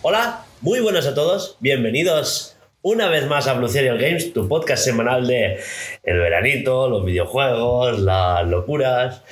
[0.00, 4.82] Hola, muy buenas a todos, bienvenidos una vez más a Blue Serial Games, tu podcast
[4.82, 5.60] semanal de
[6.04, 9.22] el veranito, los videojuegos, las locuras.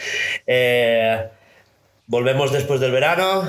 [0.47, 1.30] Eh,
[2.06, 3.42] volvemos después del verano.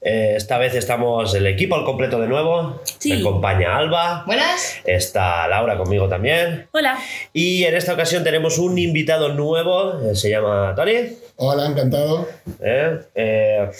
[0.00, 2.80] eh, esta vez estamos el equipo al completo de nuevo.
[2.98, 3.12] Sí.
[3.12, 4.22] Me acompaña Alba.
[4.26, 4.76] Buenas.
[4.84, 6.68] Está Laura conmigo también.
[6.72, 6.98] Hola.
[7.32, 10.00] Y en esta ocasión tenemos un invitado nuevo.
[10.10, 11.16] eh, se llama Tony.
[11.36, 12.28] Hola, encantado.
[12.60, 13.00] ¿eh?
[13.14, 13.70] Eh,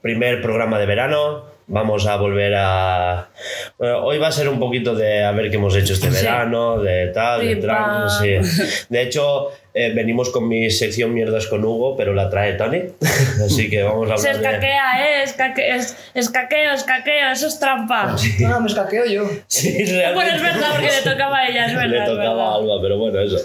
[0.00, 1.55] primer programa de verano.
[1.68, 3.28] Vamos a volver a.
[3.76, 6.24] Bueno, hoy va a ser un poquito de a ver qué hemos hecho este Sí.
[6.24, 8.08] verano, de tal, de Pim, tran, pam.
[8.08, 8.86] sí.
[8.88, 12.82] De hecho, eh, venimos con mi sección Mierdas con Hugo, pero la trae Tony.
[13.44, 14.48] Así que vamos a Se hablar de.
[14.48, 15.22] escaquea, ¿eh?
[15.24, 18.14] Escaque- es, escaqueo, escaqueo, eso es trampa.
[18.38, 19.28] No, no, me escaqueo yo.
[19.48, 20.14] Sí, realmente.
[20.14, 21.88] Bueno, es verdad, porque le tocaba a ella, es verdad.
[22.06, 22.54] Le tocaba a verdad.
[22.60, 23.38] Alba, pero bueno, eso.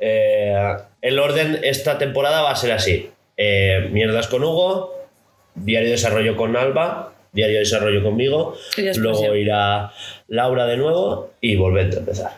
[0.00, 4.94] Eh, el orden esta temporada va a ser así: Eh, Mierdas con Hugo,
[5.54, 8.54] Diario de Desarrollo con Alba, Diario de Desarrollo conmigo,
[8.96, 9.92] luego irá
[10.28, 12.32] Laura de nuevo y volverte a empezar.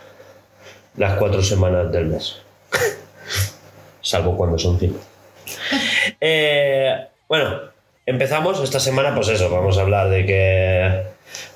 [0.96, 2.40] Las cuatro semanas del mes.
[4.00, 4.98] Salvo cuando son cinco.
[6.20, 7.60] Eh, bueno,
[8.06, 11.02] empezamos esta semana, pues eso, vamos a hablar de qué,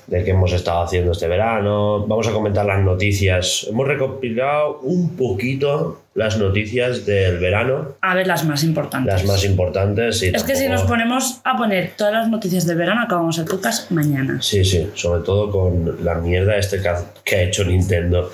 [0.07, 3.65] de qué hemos estado haciendo este verano, vamos a comentar las noticias.
[3.69, 9.13] Hemos recopilado un poquito las noticias del verano, A ver, las más importantes.
[9.13, 10.21] las más importantes.
[10.23, 13.45] y Es que si nos ponemos a poner todas las noticias del verano, acabamos el
[13.45, 14.41] podcast mañana.
[14.41, 18.31] Sí, sí, sobre todo con la mierda este que ha, que ha hecho Nintendo.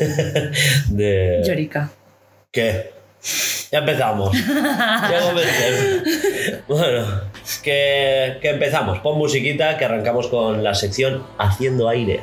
[0.88, 1.42] de...
[1.46, 1.90] Llorica.
[2.50, 2.90] ¿Qué?
[3.70, 4.36] Ya empezamos.
[4.46, 6.62] Ya comencé.
[6.66, 7.04] bueno,
[7.58, 8.98] que, empezamos.
[9.00, 12.20] Pon musiquita, que arrancamos con la sección Haciendo aire.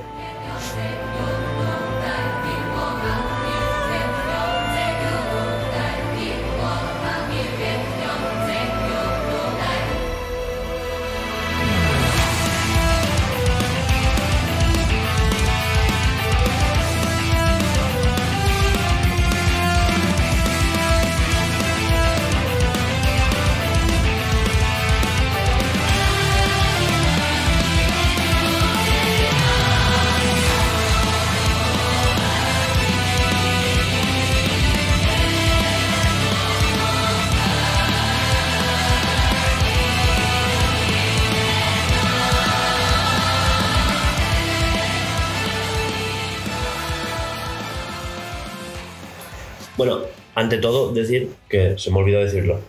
[50.38, 52.60] Ante todo, decir que se me olvidó decirlo.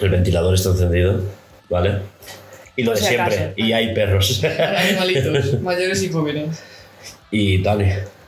[0.00, 1.20] El ventilador está encendido,
[1.70, 2.00] ¿vale?
[2.76, 3.34] Y lo Por de si siempre.
[3.36, 3.52] acaso.
[3.56, 4.38] Y hay perros.
[4.42, 6.60] Para animalitos, mayores y jóvenes.
[7.30, 7.84] y Tony.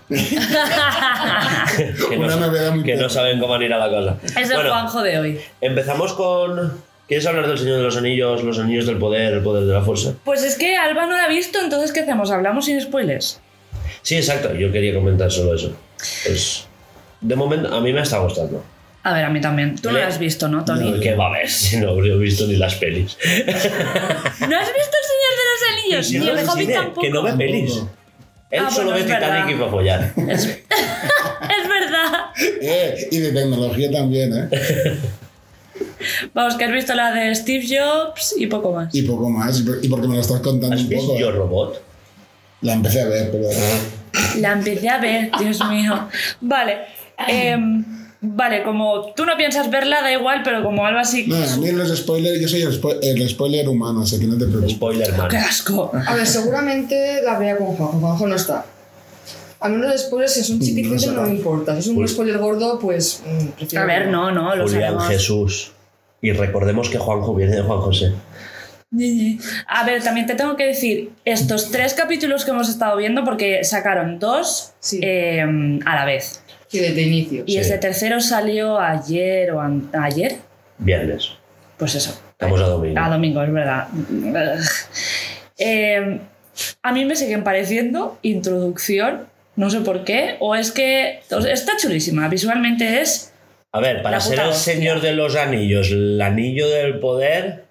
[0.10, 3.10] que no, Una novedad muy que no perra.
[3.10, 4.18] saben cómo van a ir a la casa.
[4.40, 5.40] Es el Bueno, Juanjo de hoy.
[5.60, 6.72] Empezamos con.
[7.08, 9.82] ¿Quieres hablar del Señor de los Anillos, los Anillos del Poder, el Poder de la
[9.82, 10.14] Fuerza?
[10.24, 12.30] Pues es que Alba no la ha visto, entonces ¿qué hacemos?
[12.30, 13.40] ¿Hablamos sin spoilers?
[14.02, 14.54] Sí, exacto.
[14.54, 15.72] Yo quería comentar solo eso.
[16.24, 16.66] Pues,
[17.20, 18.64] de momento, a mí me está gustando.
[19.02, 19.76] A ver, a mí también.
[19.76, 21.00] Tú no la has visto, ¿no, Tony?
[21.00, 23.16] ¿Qué va a ver si no habría visto ni las pelis?
[23.26, 26.06] ¿No has visto El Señor de los Anillos?
[26.06, 27.00] Si Ni no el Hobbit cine, tampoco.
[27.00, 27.82] Que no ve pelis.
[28.50, 29.48] Él Ah, solo bueno, ve Titanic verdad.
[29.48, 30.12] y va a follar.
[30.28, 32.12] Es, es verdad.
[32.60, 34.48] Eh, y de tecnología también, ¿eh?
[36.34, 38.94] Vamos, que has visto la de Steve Jobs y poco más.
[38.94, 39.60] Y poco más.
[39.60, 41.18] Y por- y porque me lo estás contando ¿Has un visto poco.
[41.18, 41.32] Yo ¿eh?
[41.32, 41.82] Robot?
[42.62, 43.48] La empecé a ver, pero.
[44.38, 46.08] La empecé a ver, Dios mío.
[46.40, 46.78] Vale.
[47.28, 47.84] Em,
[48.20, 51.26] vale, como tú no piensas verla, da igual, pero como Alba sí.
[51.26, 54.36] No, a mí los spoilers, yo soy el, spo- el spoiler humano, así que no
[54.38, 54.72] te preocupes.
[54.72, 55.28] Spoiler man.
[55.28, 55.90] ¡Qué asco!
[56.06, 57.98] A ver, seguramente la vea con Juanjo.
[57.98, 58.64] Juanjo no está.
[59.62, 61.74] A mí los spoilers, si son chiquititos, no me importa.
[61.74, 63.22] Si es un spoiler gordo, pues.
[63.26, 65.08] mm, prefiero A ver, no, no, lo Julián sabemos.
[65.08, 65.72] Jesús.
[66.22, 68.12] Y recordemos que Juanjo viene de Juan José.
[69.68, 73.62] A ver, también te tengo que decir, estos tres capítulos que hemos estado viendo, porque
[73.62, 74.98] sacaron dos Sí.
[75.02, 76.39] em, a la vez.
[76.70, 77.42] Sí, desde inicio.
[77.46, 77.58] Y Sí.
[77.58, 79.60] este tercero salió ayer o
[80.00, 80.36] ayer.
[80.78, 81.32] Viernes.
[81.76, 82.18] Pues eso.
[82.32, 83.00] Estamos a domingo.
[83.00, 83.88] A domingo, es verdad.
[85.62, 86.18] Eh,
[86.82, 89.26] a mí me siguen pareciendo introducción,
[89.56, 93.34] no sé por qué, o es que o sea, está chulísima, visualmente es...
[93.72, 94.74] A ver, para ser el hostia.
[94.74, 97.64] señor de los anillos, el anillo del poder,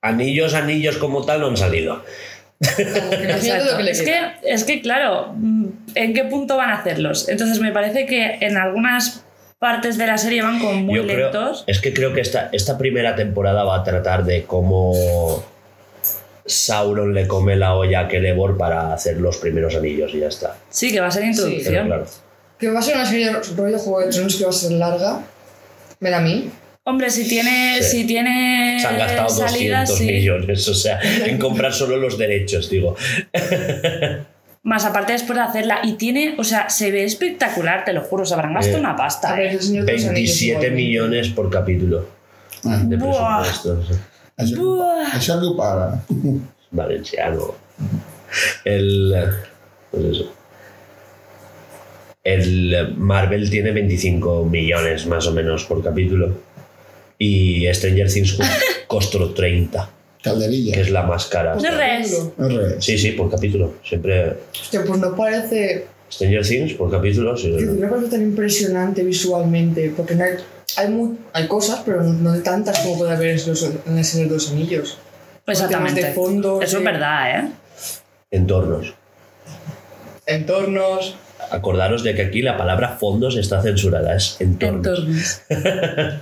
[0.00, 2.02] anillos, anillos como tal no han salido.
[2.60, 4.36] Imagínate lo que le Es, queda.
[4.40, 7.28] que, es que, claro, mm, ¿en qué punto van a hacerlos?
[7.28, 9.24] Entonces me parece que en algunas
[9.58, 11.64] partes de la serie van como muy Yo creo- lentos.
[11.66, 14.92] es que creo que esta, esta primera temporada va a tratar de cómo
[16.46, 20.56] Sauron le come la olla a Celeborn para hacer los primeros anillos y ya está.
[20.68, 21.86] Sí, que va a ser introducción.
[21.86, 22.06] claro.
[22.58, 25.20] Que va a ser una serie rollo Juego de Tronos que va a ser larga.
[26.00, 26.50] Ven a mí.
[26.90, 28.00] Hombre, si tiene, Sí.
[28.00, 30.06] si tiene Se han gastado salidas, 200 sí.
[30.06, 32.96] millones, o sea, en comprar solo los derechos, digo.
[34.62, 35.80] Más aparte después de hacerla.
[35.84, 38.96] Y tiene, o sea, se ve espectacular, te lo juro, se habrán gastado Eh, una
[38.96, 39.34] pasta.
[39.34, 39.50] ver, ¿eh?
[39.52, 40.76] el Señor de los Anillos 27 igualmente.
[40.82, 42.06] millones por capítulo
[42.64, 43.42] Ah, de Buah.
[43.42, 45.56] presupuesto.
[45.56, 46.02] paga.
[46.72, 47.54] Valenciano.
[48.64, 49.14] El.
[49.90, 50.34] Pues eso.
[52.22, 56.34] El Marvel tiene 25 millones más o menos por capítulo.
[57.22, 58.42] Y Stranger Things co-
[58.86, 59.90] costó 30,
[60.22, 60.72] Calderilla.
[60.74, 61.54] que es la más cara.
[61.54, 62.30] No es res.
[62.38, 62.84] No és res.
[62.84, 63.74] Sí, sí, por capítulo.
[63.84, 64.38] Siempre.
[64.58, 65.86] Hostia, pues no parece.
[66.10, 67.36] Stranger Things por capítulo.
[67.36, 67.50] sí.
[67.50, 69.92] No parece tan impresionante visualmente.
[69.94, 70.32] Porque no hay,
[71.34, 74.28] hay, cosas, pero no, no hay tantas como puede haber en, los, en el Señor
[74.28, 74.96] de los Anillos.
[75.46, 76.02] Exactamente.
[76.02, 77.48] De fondo, Eso es de verdad, ¿eh?
[78.30, 78.94] Entornos.
[80.24, 81.16] Entornos.
[81.50, 84.86] Acordaros de que aquí la palabra fondos está censurada, es entornos.
[84.86, 85.42] Entornos.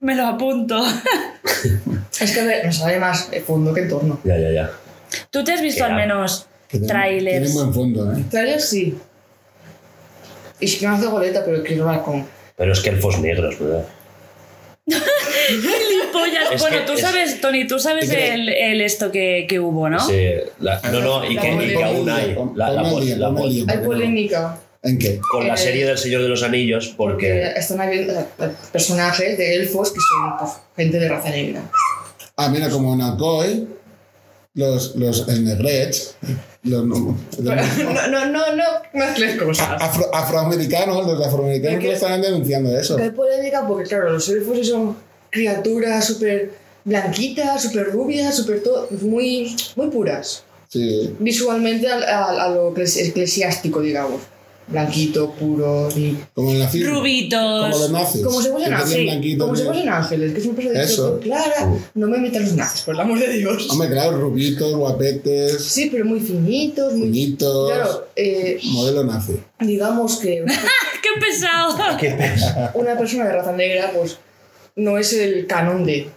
[0.00, 0.82] Me lo apunto.
[2.20, 4.18] Es que ver, me sale más fondo que entorno.
[4.24, 4.70] Ya, ya, ya.
[5.30, 7.46] ¿Tú te has visto al menos Que tiene- trailers?
[7.46, 8.24] Tiene buen fondo, ¿eh?
[8.28, 8.98] Trailer sí.
[10.58, 12.26] Y que me hace goleta, pero quiero hablar con.
[12.56, 13.84] Pero es que elfos negros, ¿verdad?
[16.50, 18.34] Es bueno, que tú es- sabes, Tony, tú sabes ¿Y qué?
[18.34, 20.00] el, el esto que, que hubo, ¿no?
[20.00, 20.28] Sí,
[20.60, 22.34] la- no, no, y que, y que aún hay.
[22.54, 24.58] La, la, la- al día, Hay no- polémica.
[24.82, 25.20] ¿En qué?
[25.32, 28.26] con la Eh, serie del Señor de los Anillos, Porque porque están habiendo eh,
[28.72, 31.62] personajes de elfos que son pues, gente de raza negra.
[32.36, 33.66] Ah, mira, como en Alcoy,
[34.54, 36.14] los, los negrets,
[36.62, 38.64] los no- los No, no, no, no
[38.94, 39.68] mezcles cosas.
[39.80, 42.96] afro- afroamericanos, los afroamericanos que están denunciando eso.
[42.98, 44.96] Hay polémica porque, claro, los elfos son
[45.30, 46.52] criaturas súper
[46.84, 50.44] blanquitas, súper rubias, súper todo, muy, muy puras.
[50.68, 51.14] Sí.
[51.18, 54.20] Visualmente a, a- a lo eclesi- eclesiástico, digamos.
[54.70, 56.18] Blanquito, puro, y...
[56.34, 56.84] Como en la film.
[56.84, 57.90] Como los Rubitos.
[57.90, 58.22] nazis.
[58.22, 59.04] Como si fuesen ángeles.
[59.04, 61.20] blanquitos, Como si fuesen ángeles, que siempre se ha dicho, Eso.
[61.20, 63.66] Clara, no me metan los nazis, por el amor de Dios.
[63.70, 67.06] Hombre, claro, rubitos, guapetes, Sí, pero muy finitos, muy...
[67.08, 69.36] bonitos, Claro, eh, modelo nazi.
[69.60, 70.52] digamos que una,
[71.02, 71.96] ¡Qué pesado!
[71.98, 72.70] ¿Qué pesa?
[72.74, 74.18] una persona de raza negra, pues,
[74.76, 76.08] no es el canon de...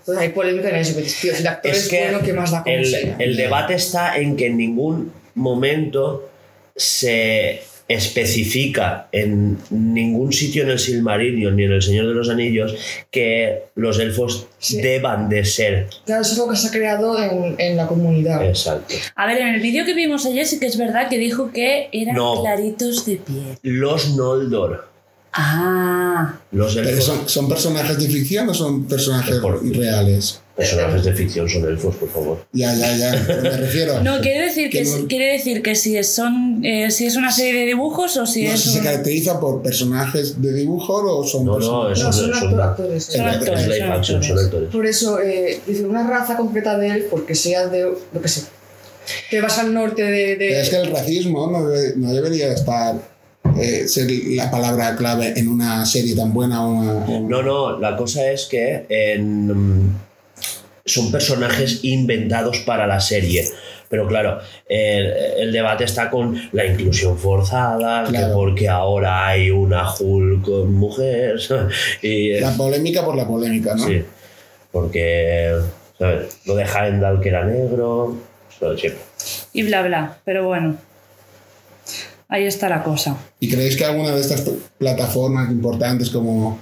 [0.00, 2.50] Entonces hay polémica en eso, tío, si el actor es, Es que bueno, ¿qué más
[2.50, 3.16] da como el, sea?
[3.18, 6.28] el debate está en que en ningún momento
[6.76, 12.74] se especifica en ningún sitio en el Silmarillion ni en el Señor de los Anillos
[13.10, 14.80] que los elfos Sí.
[14.80, 15.88] deban de ser.
[16.06, 18.44] Claro, eso es algo que se ha creado en, en la comunidad.
[18.46, 18.94] Exacto.
[19.16, 21.88] A ver, en el vídeo que vimos ayer sí que es verdad que dijo que
[21.92, 22.40] eran No.
[22.42, 23.58] claritos de piel.
[23.62, 24.88] Los Noldor.
[25.32, 26.34] Ah.
[26.52, 27.04] Los Pero elfos.
[27.04, 29.40] son, ¿son personajes de ficción o son personajes
[29.74, 30.41] reales?
[30.56, 32.44] Personajes de ficción son elfos, por favor.
[32.52, 33.24] Ya, ya, ya.
[33.26, 34.00] pero me refiero.
[34.02, 37.32] No, quiere decir que, no- quiere decir que si es, son, eh, si es una
[37.32, 41.26] serie de dibujos o si No es si se caracteriza por personajes de dibujo o
[41.26, 42.02] son No, no, personajes.
[42.04, 43.04] No, son son- actor- actores.
[43.04, 44.68] Son Es actores, son action, son actores.
[44.70, 48.42] Por eso, eh, dice una raza concreta de él, porque sea de, lo que sé,
[49.30, 50.36] que vas al norte de...
[50.36, 52.96] de- Pero es que el racismo no, debe- no debería estar
[53.58, 56.92] eh, ser la palabra clave en una serie tan buena o una.
[57.06, 59.92] o- No, no, la cosa es que en,
[60.84, 63.44] son personajes inventados para la serie.
[63.88, 65.06] Pero claro, el,
[65.38, 71.36] el debate está con la inclusión forzada, que porque ahora hay una Hulk con mujer.
[72.02, 73.86] y, La polémica por la polémica, ¿no?
[73.86, 74.02] sí,
[74.72, 75.54] porque
[75.98, 76.38] ¿sabes?
[76.46, 78.16] lo de Heimdall que era negro,
[78.78, 79.00] siempre.
[79.52, 80.16] y bla bla.
[80.24, 80.76] Pero bueno.
[82.28, 83.14] Ahí está la cosa.
[83.40, 86.58] ¿Y creéis que alguna de estas pl- plataformas importantes como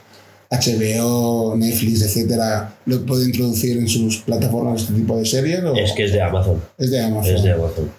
[0.51, 5.63] HBO, Netflix, etcétera, lo puede introducir en sus plataformas este tipo de series?
[5.63, 6.61] O Es que es de Amazon.
[6.77, 7.35] es de Amazon.
[7.37, 7.91] Es de Amazon.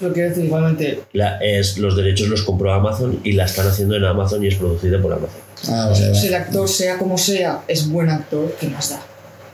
[0.00, 3.96] Lo quiero decir, igualmente, La- es, los derechos los compró Amazon y la están haciendo
[3.96, 5.40] en Amazon y es producida por Amazon.
[5.68, 6.36] Ah, vale, si el vale.
[6.44, 9.02] actor, sea como sea, es buen actor, ¿qué más da?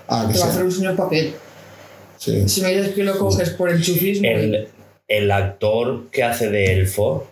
[0.07, 1.33] Ah, que Te va a hacer un señor papel.
[2.19, 2.47] Sí.
[2.49, 4.29] Si me dices que lo coges por enchufismo...
[4.29, 4.69] El,
[5.09, 7.27] el actor que hace de elfo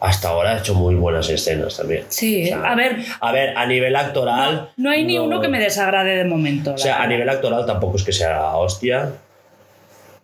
[0.00, 2.04] hasta ahora ha hecho muy buenas escenas también.
[2.08, 4.70] Sí, O sea, a ver, A ver, a nivel actoral.
[4.76, 6.74] no hay ni no- uno que me desagrade de momento.
[6.74, 9.12] O sea, a nivel actoral tampoco es que sea hostia.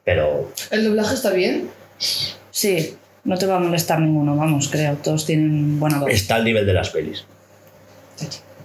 [0.05, 1.69] Pero ¿El doblaje está bien?
[2.51, 4.95] Sí, no te va a molestar ninguno, vamos, creo.
[4.97, 6.11] Todos tienen buena voz.
[6.11, 7.25] está al nivel de las pelis.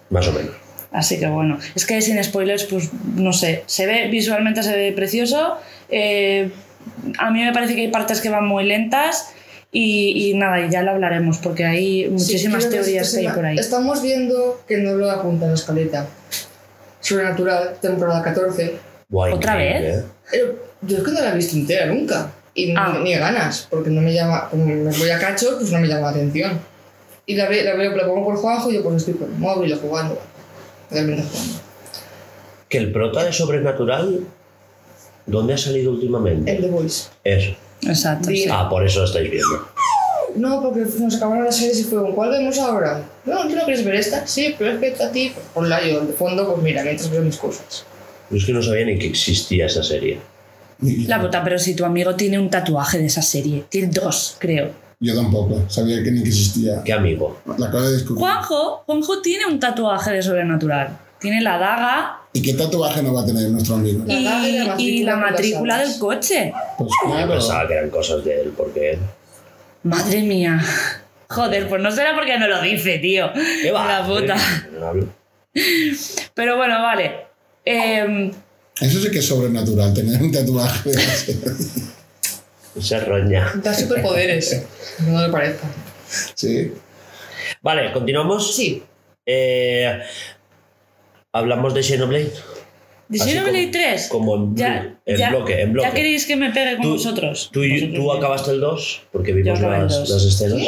[0.10, 0.52] Más o menos.
[0.92, 4.92] Así que bueno, es que sin spoilers, pues no sé, se ve visualmente se ve
[4.92, 5.58] precioso.
[5.90, 6.52] eh,
[7.18, 9.34] a mí me parece que hay partes que van muy lentas
[9.72, 13.46] y, y nada, y ya lo hablaremos porque hay muchísimas Sí, teorías que hay por
[13.46, 13.58] ahí.
[13.58, 16.08] Estamos viendo que no lo apunta en la escaleta.
[17.00, 18.76] Sobrenatural, temporada 14.
[19.10, 19.84] Buah, ¿Otra vez?
[20.00, 20.04] ¿eh?
[20.30, 22.32] Pero yo es que no la he visto entera nunca.
[22.54, 23.00] Y ni- Ah.
[23.02, 24.50] ni ganas, porque no me llama.
[24.50, 26.60] Como me voy a cacho, pues no me llama la atención.
[27.26, 29.38] Y la, ve, la, veo, la pongo por Juanjo y yo pues estoy con el
[29.40, 30.20] móvil jugando.
[30.90, 31.54] Realmente jugando.
[32.68, 34.20] Que el prota de Sobrenatural,
[35.26, 36.52] ¿dónde ha salido últimamente?
[36.52, 37.10] El The Voice.
[37.24, 37.52] Eso.
[37.84, 38.30] Exacto.
[38.30, 38.46] Sí.
[38.50, 39.68] Ah, por eso lo estáis viendo.
[40.36, 43.04] No, porque nos acabaron las series y fue ¿cuál vemos ahora?
[43.26, 44.26] No, ¿tú no quieres ver esta?
[44.26, 47.22] Sí, pero es que a ti, por la yo de fondo, pues mira, mientras veo
[47.22, 47.86] mis cosas.
[48.30, 50.20] Yo es que no sabía ni que existía esa serie.
[51.08, 54.72] La puta, pero si tu amigo tiene un tatuaje de esa serie, tiene dos, creo.
[55.00, 56.82] Yo tampoco, sabía que ni que existía.
[56.84, 57.40] ¿Qué amigo?
[57.58, 58.20] La acabo de descubrir.
[58.20, 60.98] Juanjo, Juanjo tiene un tatuaje de sobrenatural.
[61.22, 64.04] Tiene la daga ¿Y qué tatuaje no va a tener nuestro amigo?
[64.08, 66.54] La y, daga y la matrícula y la matrícula del coche.
[66.78, 67.32] Pues Yo claro.
[67.34, 68.98] pensaba que eran cosas de él, porque...
[69.84, 70.60] Madre mía.
[71.30, 73.32] Joder, pues no será porque no lo dice, tío.
[73.62, 73.86] ¿Qué va?
[74.02, 74.36] La puta.
[76.34, 77.26] Pero bueno, vale.
[77.66, 78.32] Em,
[78.80, 80.92] Eso sí que es sobrenatural, tener un tatuaje.
[82.80, 83.52] Se roña.
[83.56, 84.64] Da superpoderes,
[85.00, 85.68] no le parezca.
[86.36, 86.72] Sí.
[87.62, 88.56] Vale, continuamos.
[88.56, 88.84] Sí,
[89.26, 90.00] Eh,
[91.34, 92.32] Hablamos de Xenoblade.
[93.08, 94.08] ¿De Así Xenoblade como- 3?
[94.10, 95.88] Como en, Ya, en ya- bloque, en bloque.
[95.90, 97.50] ¿Ya queréis que me pegue con Tú- vosotros?
[97.52, 100.60] Tú, Vosotros tú acabaste el 2 porque vimos las, las escenas.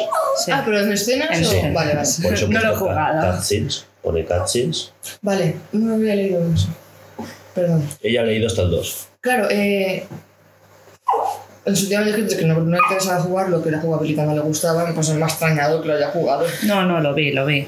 [0.45, 0.51] Sí.
[0.51, 1.47] Ah, pero en escenas En o.
[1.47, 1.73] escenas.
[1.73, 2.09] Vale, vale.
[2.21, 3.21] Por eso No lo he jugado.
[3.27, 3.85] cut- cutscenes.
[4.01, 4.91] Pone cutscenes.
[5.21, 6.67] Vale, no había leído eso.
[7.55, 7.87] Perdón.
[8.01, 9.07] Ella ha leído hasta el 2.
[9.21, 10.05] Claro, eh.
[11.65, 14.41] En su día me dijiste que no, no interesaba jugarlo, que la jugabilidad no le
[14.41, 16.45] gustaba, pues me ha extrañado que lo haya jugado.
[16.63, 17.65] No, no, lo vi, lo vi.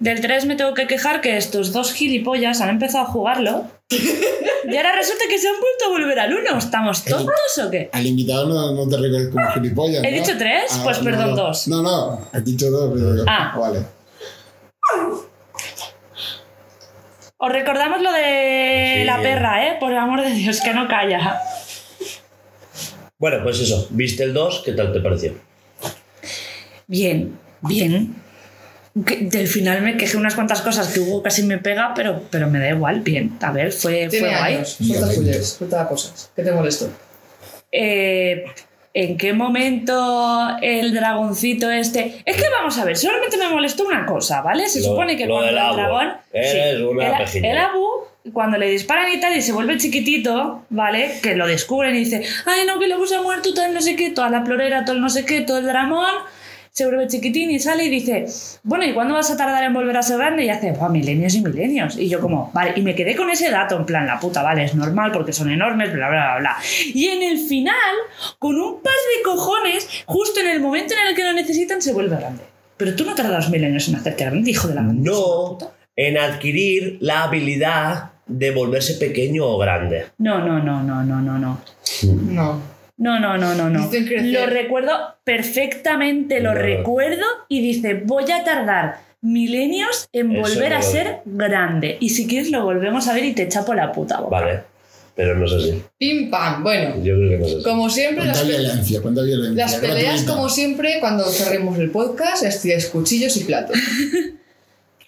[0.00, 4.76] Del 3 me tengo que quejar que estos dos gilipollas han empezado a jugarlo y
[4.76, 6.56] ahora resulta que se han vuelto a volver al 1.
[6.58, 7.90] ¿Estamos tontos o qué?
[7.92, 10.04] Al invitado no, no te recuerdes como gilipollas.
[10.04, 10.16] ¿He ¿no?
[10.22, 10.64] dicho tres?
[10.70, 11.36] Ah, Pues no, perdón, no.
[11.36, 11.66] dos.
[11.68, 13.24] No, no, has dicho dos, pero yo.
[13.26, 13.54] Ah.
[13.58, 13.80] Vale.
[17.40, 19.04] Os recordamos lo de Sí.
[19.04, 19.76] la perra, ¿eh?
[19.78, 21.40] Por el amor de Dios, que no calla.
[23.18, 23.86] Bueno, pues eso.
[23.90, 24.62] ¿Viste el 2?
[24.64, 25.34] ¿Qué tal te pareció?
[26.86, 28.14] Bien, bien.
[29.06, 32.48] Que del final me quejé unas cuantas cosas que hubo casi me pega, pero, pero
[32.48, 33.36] me da igual, bien.
[33.40, 34.64] A ver, fue, fue guay.
[34.64, 35.14] suelta Violento.
[35.14, 36.30] fullers, suelta cosas.
[36.34, 36.90] ¿Qué te molestó?
[37.70, 38.44] Eh,
[38.94, 42.22] ¿En qué momento el dragoncito este.?
[42.24, 44.66] Es que vamos a ver, solamente me molestó una cosa, ¿vale?
[44.68, 45.76] Se Lo- supone que lo cuando del el Abu.
[45.76, 46.12] dragón.
[46.32, 47.86] Eres una el, el Abu,
[48.32, 51.12] cuando le disparan y tal y se vuelve chiquitito, ¿vale?
[51.22, 53.94] Que lo descubren y dice, ay no, que luego se ha muerto, tal no sé
[53.94, 56.10] qué, toda la florera, todo el no sé qué, todo el dramón.
[56.78, 58.24] Se vuelve chiquitín y sale y dice,
[58.62, 60.44] bueno, ¿y cuándo vas a tardar en volver a ser grande?
[60.44, 61.98] Y hace, "Buah, milenios y milenios.
[61.98, 64.62] Y yo como, vale, y me quedé con ese dato, en plan, la puta, vale,
[64.62, 66.56] es normal porque son enormes, bla, bla, bla, bla.
[66.94, 67.74] Y en el final,
[68.38, 71.92] con un par de cojones, justo en el momento en el que lo necesitan, se
[71.92, 72.44] vuelve grande.
[72.76, 75.72] Pero tú no tardas milenios en hacerte grande, hijo de la No puta.
[75.96, 80.04] en adquirir la habilidad de volverse pequeño o grande.
[80.18, 81.58] No, no, no, no, no, no, no.
[82.30, 82.77] No.
[82.98, 83.90] No, no, no, no, no.
[84.22, 84.92] Lo recuerdo
[85.24, 86.60] perfectamente, lo No.
[86.60, 91.96] recuerdo y dice, voy a tardar milenios en Eso volver a ser grande.
[92.00, 94.40] Y si quieres lo volvemos a ver y te chapo la puta boca.
[94.40, 94.60] Vale.
[95.14, 95.82] Pero no es así.
[95.98, 96.62] Pim pam.
[96.62, 97.62] Bueno, Yo creo que no es así.
[97.64, 99.64] como siempre, las, Cuánta pe- violencia, cuánta violencia.
[99.64, 100.32] las peleas, gratuita.
[100.32, 103.76] como siempre, cuando cerremos el podcast, estiráis cuchillos y platos.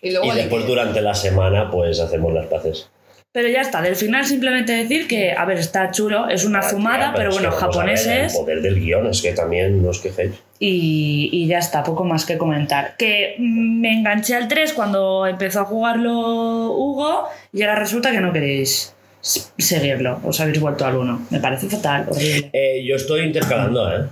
[0.02, 2.88] Y luego Y después durante la semana pues hacemos las paces.
[3.32, 6.62] Pero ya está, del final simplemente decir que, a ver, está chulo, es una Ah,
[6.62, 8.34] fumada, pero bueno, japoneses.
[8.34, 10.32] El poder del guion es que también no os quejéis.
[10.58, 12.96] Y, y ya está, poco más que comentar.
[12.96, 18.20] Que mm, me enganché al 3 cuando empezó a jugarlo Hugo y ahora resulta que
[18.20, 21.26] no queréis seguirlo, os habéis vuelto al 1.
[21.30, 22.50] Me parece fatal, horrible.
[22.52, 24.06] Eh, yo estoy intercalando, ¿eh?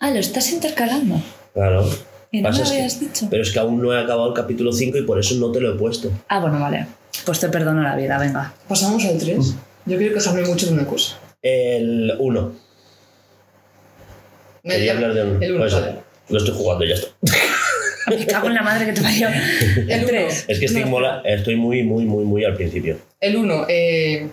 [0.00, 1.20] Ah, lo estás intercalando.
[1.52, 1.84] Claro.
[2.30, 3.26] Y no me lo que- habías dicho.
[3.30, 5.60] Pero es que aún no he acabado el capítulo 5 y por eso no te
[5.60, 6.10] lo he puesto.
[6.28, 6.86] Ah, bueno, vale.
[7.24, 8.52] Pues te perdono la vida, venga.
[8.68, 9.54] Pasamos al 3.
[9.86, 11.16] Yo quiero quejarme mucho de una cosa.
[11.42, 12.52] El 1.
[14.64, 15.42] Me Quería hablar de un.
[15.42, 15.94] El 1, pues vale.
[16.28, 17.08] Lo estoy jugando y ya está.
[18.08, 19.28] Me cago en la madre que te parió.
[19.76, 20.08] El El uno.
[20.08, 20.44] 3.
[20.48, 20.88] Es que estoy, No.
[20.88, 22.98] mola, estoy muy, muy, muy, muy al principio.
[23.20, 24.28] El 1, eh,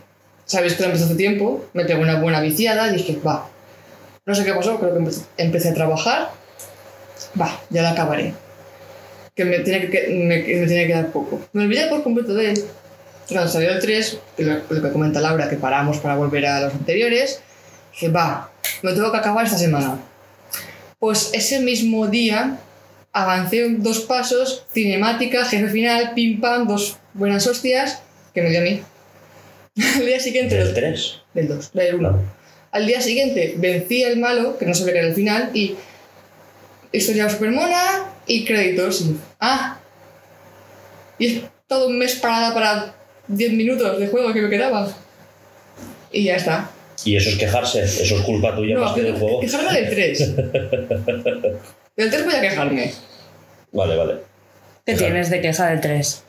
[0.45, 3.49] sabéis que lo empecé hace tiempo, me pegó una buena viciada y dije, va.
[4.25, 6.29] No sé qué pasó, creo que empecé a trabajar.
[7.39, 8.33] Va, ya la acabaré.
[9.35, 11.41] Que me tiene que, que- me, me tiene que dar poco.
[11.53, 12.63] Me olvidé por completo de él.
[13.27, 16.61] Cuando salió el 3, que lo, lo que comenta Laura, que paramos para volver a
[16.61, 17.41] los anteriores,
[17.91, 18.51] dije, va,
[18.83, 19.99] me tengo que acabar esta semana.
[20.99, 22.57] Pues ese mismo día
[23.11, 28.01] avancé dos pasos, cinemática, jefe final, pim pam, dos buenas hostias,
[28.33, 28.81] que me dio a mí.
[29.95, 31.21] Al día siguiente, Del 3.
[31.33, 32.21] del 2, del 1.
[32.71, 35.75] Al día siguiente vencí al malo, que no sabía que era el final, y
[36.95, 39.05] historia super mona y créditos.
[39.39, 39.79] Ah,
[41.17, 42.95] y es todo un mes parada para
[43.27, 44.87] 10 minutos de juego que me quedaban.
[46.11, 46.69] Y ya está.
[47.03, 49.39] Y eso es quejarse, eso es culpa tuya más que del juego.
[49.39, 50.35] quejarme del 3.
[51.95, 52.93] del 3 voy a quejarme.
[53.71, 54.15] Vale, vale.
[54.85, 56.23] ¿Qué tienes de queja del 3?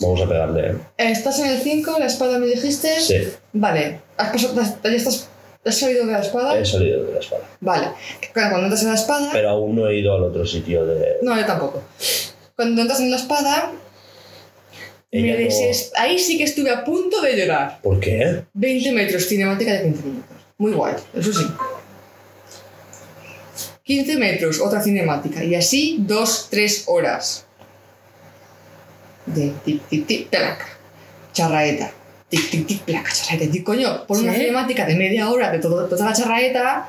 [0.00, 0.70] Vamos a pegarle.
[0.70, 0.76] ¿eh?
[0.96, 1.96] ¿Estás en el 5?
[1.98, 3.00] ¿La espada me dijiste?
[3.00, 4.00] Sí, Vale.
[4.16, 5.28] ¿Has, pasado, ya estás,
[5.64, 6.58] ¿Has salido de la espada?
[6.58, 7.42] he salido de la espada.
[7.60, 7.88] Vale.
[8.32, 9.28] Claro, cuando entras en la espada...
[9.32, 11.16] Pero aún no he ido al otro sitio de.
[11.22, 11.82] No, yo tampoco.
[12.56, 13.72] Cuando entras en la espada...
[15.12, 17.80] me no- deses- Ahí sí que estuve a punto de llorar.
[17.82, 18.44] ¿Por qué?
[18.54, 20.36] 20 metros, cinemática de 15 minutos.
[20.56, 21.44] Muy guay, eso sí.
[23.84, 25.42] 15 metros, otra cinemática.
[25.44, 27.46] Y así, 2, 3 horas.
[29.26, 30.66] De tic, tic, tic, placa.
[31.32, 31.90] Charraeta.
[32.28, 33.56] Tic, tic, tic, placa, charraeta.
[33.56, 34.40] Y coño, por una ¿Sí?
[34.40, 36.88] cinemática de media hora de todo, toda la charraeta,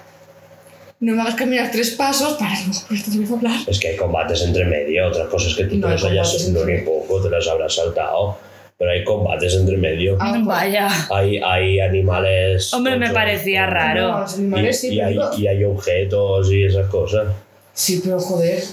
[1.00, 3.60] no me hagas caminar tres pasos para luego ponerte a hablar.
[3.68, 6.82] Es que hay combates entre medio, otras cosas que tú No te hayas no ni
[6.82, 8.38] poco, te las habrás saltado.
[8.78, 10.18] Pero hay combates entre medio.
[10.20, 10.90] Ah, pues, Vaya.
[11.12, 12.74] Hay, hay animales.
[12.74, 14.26] Hombre, me parecía raro.
[14.26, 14.50] Sí,
[14.88, 17.28] y, y hay, y hay objetos y esas cosas.
[17.74, 18.64] Sí, pero joder.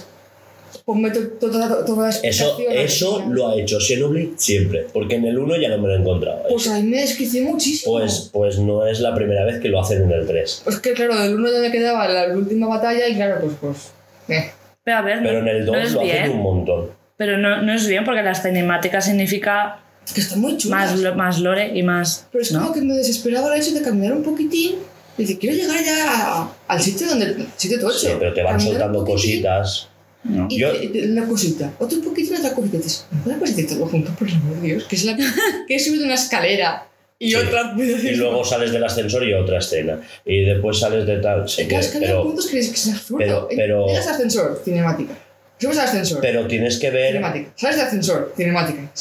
[0.85, 5.25] Ponme to- to- toda, toda la Eso, eso lo ha hecho Xenoblade siempre, porque en
[5.25, 6.43] el 1 ya no me lo he encontrado.
[6.49, 7.97] Pues ahí me desquicié muchísimo.
[7.99, 10.61] Pues, pues no es la primera vez que lo hacen en el 3.
[10.63, 13.91] Pues que claro, del uno ya me quedaba la última batalla y claro, pues pues.
[14.37, 14.51] eh.
[14.83, 16.37] Pero a ver, Pero en el 2 no lo hacen un bien.
[16.37, 16.89] montón.
[17.17, 20.95] Pero no, no es bien porque las cinemáticas significa Es que están muy chulas.
[20.95, 22.27] más, más lore y más.
[22.31, 22.61] Pero es ¿no?
[22.61, 24.75] como que me desesperaba el hecho de caminar un poquitín.
[25.17, 27.35] Y dice, quiero llegar ya al sitio donde.
[27.57, 27.97] sitio tocho.
[27.97, 29.89] Sí, pero te van soltando poquitín cositas.
[30.29, 30.47] No.
[30.49, 30.71] Y Yo-
[31.11, 32.75] una cosita, otro poquito, otra cosita.
[32.77, 34.83] Y dices, ¿no puedo pasar todo junto, por el amor de Dios?
[34.85, 35.23] Que es la que
[35.75, 36.87] he subido una escalera
[37.19, 37.35] y Sí.
[37.35, 37.73] otra.
[37.77, 40.01] Y luego sales del ascensor y otra escena.
[40.25, 41.47] Y después sales de tal.
[41.47, 43.17] Sí, Claro, es que pero, puntos que, que se absurdo.
[43.19, 45.13] pero- pero- Llegas al ascensor, cinemática.
[45.59, 47.51] Subes al ascensor, pero tienes que ver cinemática.
[47.55, 48.91] Sales del ascensor, cinemática.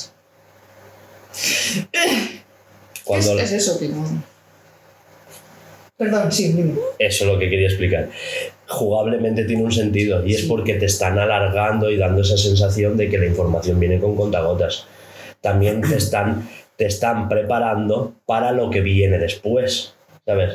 [3.05, 3.39] cuando.
[3.39, 4.25] Es, es eso que no.
[5.97, 6.75] Perdón, sí, dime.
[6.99, 8.11] Eso es lo que quería explicar.
[8.68, 13.09] Jugablemente tiene un sentido y es porque te están alargando y dando esa sensación de
[13.09, 14.87] que la información viene con contagotas.
[15.40, 20.55] También te están, te están preparando para lo que viene después, ¿sabes?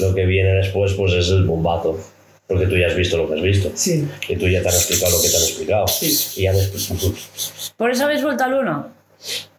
[0.00, 1.98] Lo que viene después pues es el bombazo,
[2.46, 4.74] porque tú ya has visto lo que has visto Sí, y tú ya te han
[4.74, 5.86] explicado lo que te han explicado.
[5.88, 6.40] Sí.
[6.42, 7.14] Y han explicado.
[7.76, 8.86] ¿Por eso habéis vuelto al 1?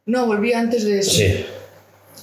[0.06, 1.12] no, volví antes de eso.
[1.12, 1.46] Sí,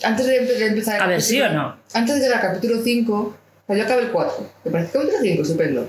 [0.05, 1.77] Antes de, empezar el A ver, capítulo- ¿sí o no?
[1.93, 3.35] Antes de llegar al capítulo 5, o
[3.69, 4.51] sea, yo acabé el 4.
[4.65, 5.89] Me parece que capítulo 5, estupendo.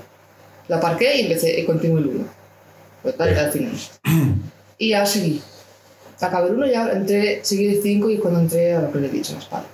[0.68, 2.24] Lo aparqué y empecé y continué el 1.
[3.02, 3.72] Total, al final.
[4.78, 5.42] Y ya seguí.
[6.20, 8.98] Acabé el 1 y ya entré, seguí el 5 y cuando entré a lo que
[8.98, 9.64] le he dicho, la espada.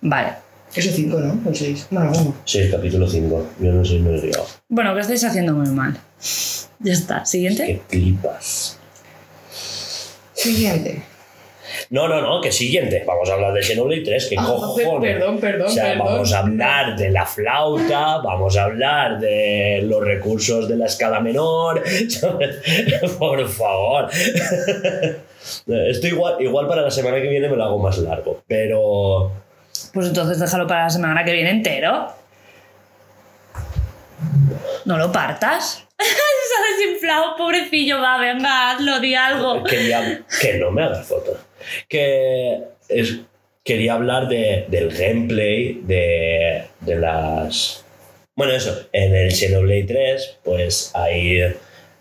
[0.00, 0.32] Vale.
[0.74, 1.50] Es el 5, ¿no?
[1.50, 1.86] El 6.
[1.90, 2.34] Bueno, bueno.
[2.44, 3.46] sí, el capítulo 5.
[3.60, 4.46] Yo no sé si me he liado.
[4.68, 5.98] Bueno, que estáis haciendo muy mal.
[6.80, 7.24] Ya está.
[7.24, 7.66] Siguiente.
[7.66, 8.78] Que flipas.
[10.34, 11.02] Siguiente.
[11.90, 13.04] No, no, no, que siguiente.
[13.06, 15.00] Vamos a hablar de Xenoblade 3, que Ah, cojones.
[15.18, 16.06] perdón, perdón, O sea, perdón.
[16.06, 21.20] vamos a hablar de la flauta, vamos a hablar de los recursos de la escala
[21.20, 21.82] menor.
[23.18, 24.08] Por favor.
[25.88, 29.32] Esto igual, igual para la semana que viene me lo hago más largo, pero
[29.94, 32.08] Pues entonces déjalo para la semana que viene entero.
[34.84, 35.84] No lo partas.
[35.98, 39.62] Se ha desinflado, pobrecillo, va, venga, hazlo, di algo.
[39.64, 41.36] quería que no me hagas fotos.
[41.88, 43.20] Que es,
[43.64, 47.84] quería hablar de, del gameplay, de, de las...
[48.36, 51.40] Bueno, eso, en el Xenoblade 3, pues ahí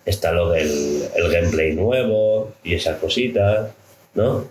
[0.06, 3.71] está lo del el gameplay nuevo y esas cositas,
[4.13, 4.49] ¿no?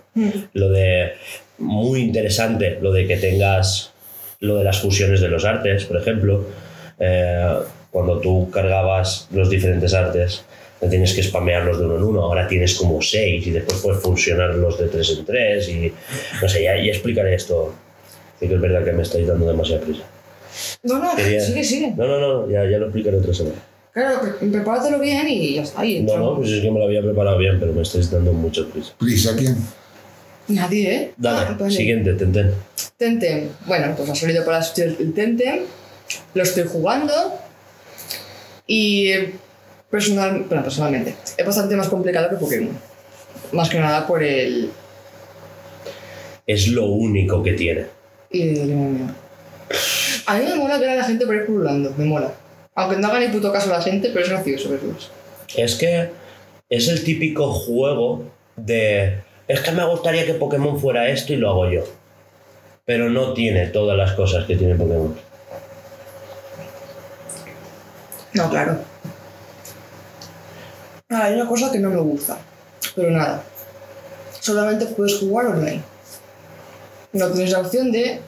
[0.53, 1.13] Lo de...
[1.59, 3.91] Muy interesante, lo de que tengas
[4.39, 6.45] lo de las fusiones de los artes, por ejemplo.
[6.99, 7.55] Eh,
[7.91, 10.43] cuando tú cargabas los diferentes artes,
[10.81, 14.01] no tienes que spamearlos de uno en uno, ahora tienes como seis y después puedes
[14.01, 15.91] fusionarlos de tres en tres y
[16.41, 17.73] no sé, ya, ya explicaré esto.
[18.39, 20.03] Sí que es verdad que me estáis dando demasiada prisa.
[20.83, 21.91] No, no, Quería- sigue, sigue.
[21.95, 23.55] No, no, no, ya, ya lo explicaré otra semana.
[23.93, 25.81] Claro, pre- prepáratelo bien y ya está.
[25.81, 26.03] ahí.
[26.03, 28.61] No, no, pues es que me lo había preparado bien, pero me estáis dando mucha
[28.71, 28.93] prisa.
[28.99, 29.55] Prisa, ¿quién?
[30.49, 31.11] Nadie, ¿eh?
[31.17, 31.73] Dale, Ah, vale.
[31.75, 32.51] siguiente, Tenten.
[32.95, 33.49] Tentem.
[33.65, 35.61] Bueno, pues ha salido para el Tentem.
[36.35, 37.13] Lo estoy jugando.
[38.67, 39.33] Y eh,
[39.89, 42.77] personal, bueno, personalmente es bastante más complicado que Pokémon.
[43.51, 44.71] Más que nada por el.
[46.45, 47.85] Es lo único que tiene.
[48.31, 49.05] Y el demonio.
[50.25, 52.31] A mí me mola ver a la gente por ahí pululando, me mola.
[52.75, 55.11] Aunque no haga ni puto caso a la gente, pero es gracioso verlos.
[55.55, 56.09] Es que
[56.69, 58.23] es el típico juego
[58.55, 59.19] de.
[59.47, 61.83] Es que me gustaría que Pokémon fuera esto y lo hago yo.
[62.85, 65.15] Pero no tiene todas las cosas que tiene Pokémon.
[68.33, 68.79] No, claro.
[71.09, 72.37] Ah, hay una cosa que no me gusta.
[72.95, 73.41] Pero nada.
[74.41, 75.81] solamente puedes jugar online.
[77.13, 78.19] No tienes la opción de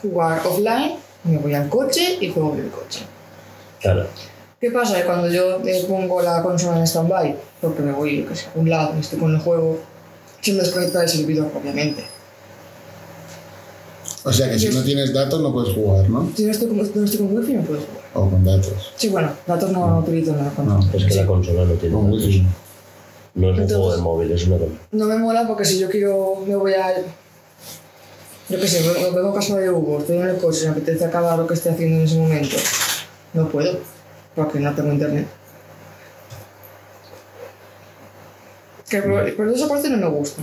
[0.00, 3.00] jugar offline, me voy al coche y juego en el coche.
[3.80, 4.06] Claro.
[4.60, 4.98] ¿Qué pasa?
[4.98, 8.58] Que cuando yo eh, pongo la consola en stand-by, porque me voy yo sé, a
[8.58, 9.80] un lado y estoy con el juego,
[10.40, 12.04] se me desconecta el servidor, obviamente.
[14.24, 16.30] O sea que si no tienes datos no puedes jugar, ¿no?
[16.36, 17.97] Si no estoy con, no estoy con wifi, no puedo jugar.
[18.14, 18.92] O con datos.
[18.96, 20.80] Sí, bueno, datos no, no utilizo nada con No.
[20.92, 22.24] Es que la consola no tiene datos.
[22.26, 22.46] wifi.
[23.34, 24.80] No es un Entonces- juego de móvil, es una consola.
[24.92, 26.94] No me mola porque si yo quiero, me voy a.
[28.48, 31.04] Yo qué sé, me, vengo a casa de Hugo, estoy en el coche, me apetece
[31.04, 32.56] acabar lo que estoy haciendo en ese momento.
[33.34, 33.78] No puedo,
[34.34, 35.26] porque no tengo internet.
[38.88, 40.42] Que por, por esa parte no me gusta.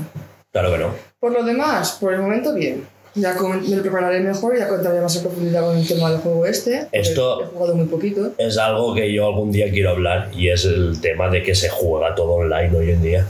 [0.51, 0.89] Claro que no.
[1.19, 2.87] Por lo demás, por el momento bien.
[3.15, 6.19] Ya me lo prepararé mejor y ya contaré más en profundidad con el tema del
[6.19, 6.87] juego este.
[6.91, 8.31] Esto- He jugado muy poquito.
[8.37, 11.69] Es algo que yo algún día quiero hablar y es el tema de que se
[11.69, 13.25] juega todo online hoy en día.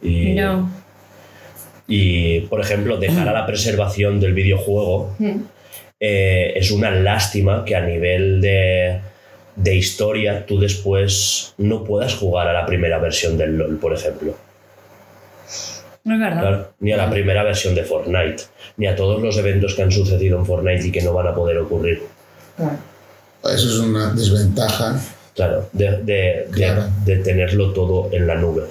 [0.00, 0.70] Y, No.
[1.88, 5.36] y por ejemplo, de cara a la preservación del videojuego, Mm.
[6.00, 9.00] eh, es una lástima que a nivel de,
[9.56, 14.34] de historia tú después no puedas jugar a la primera versión del LOL, por ejemplo.
[16.04, 16.40] No es verdad.
[16.40, 18.44] Claro, ni a la primera versión de Fortnite,
[18.76, 21.34] ni a todos los eventos que han sucedido en Fortnite y que no van a
[21.34, 22.02] poder ocurrir.
[22.56, 22.76] Claro.
[23.44, 25.00] Eso es una desventaja.
[25.34, 26.84] Claro, de, de- de- Claro.
[27.04, 28.64] de tenerlo todo en la nube.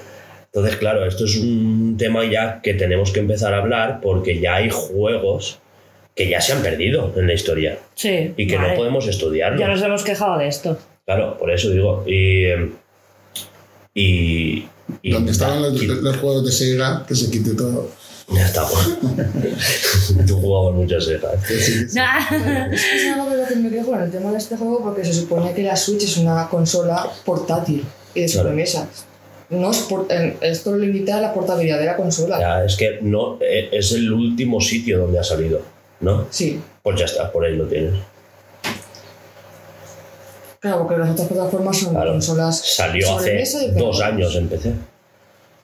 [0.45, 4.55] Entonces, claro, esto es un tema ya que tenemos que empezar a hablar porque ya
[4.55, 5.59] hay juegos
[6.15, 8.33] que ya se han perdido en la historia Sí.
[8.37, 8.69] y que vale.
[8.69, 9.59] no podemos estudiarlos.
[9.59, 10.77] Ya nos hemos quejado de esto.
[11.05, 12.03] Claro, por eso digo.
[12.07, 12.45] Y.
[13.95, 14.67] Y.
[15.01, 17.89] y Donde estaban los, los juegos de Sega, que se quite todo.
[18.29, 18.65] Ya está.
[20.27, 21.29] Tú jugabas muchas Sega.
[21.47, 21.83] sí, que sí.
[21.89, 21.97] Es
[23.13, 25.53] algo de lo que me quejo en el tema de este juego porque se supone
[25.53, 27.83] que la Switch es una consola portátil
[28.15, 28.43] y de Claro.
[28.49, 28.87] sobremesa.
[29.49, 30.07] No es por-
[30.41, 32.39] esto lo limita a la portabilidad de la consola.
[32.39, 35.61] Ya, es que no eh, es el último sitio donde ha salido,
[35.99, 36.25] ¿no?
[36.31, 37.93] Sí, Pues ya está, por ahí lo tienes.
[40.63, 42.11] Claro, porque las otras plataformas son Claro.
[42.13, 44.71] consolas Salió hace dos años en PC,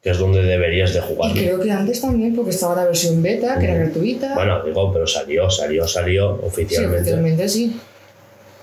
[0.03, 1.31] que es donde deberías de Y jugar.
[1.31, 4.35] creo que antes también, porque estaba la versión beta, que era gratuita.
[4.35, 6.97] Bueno, digo, pero salió, salió, salió sí, oficialmente.
[6.99, 7.79] oficialmente sí.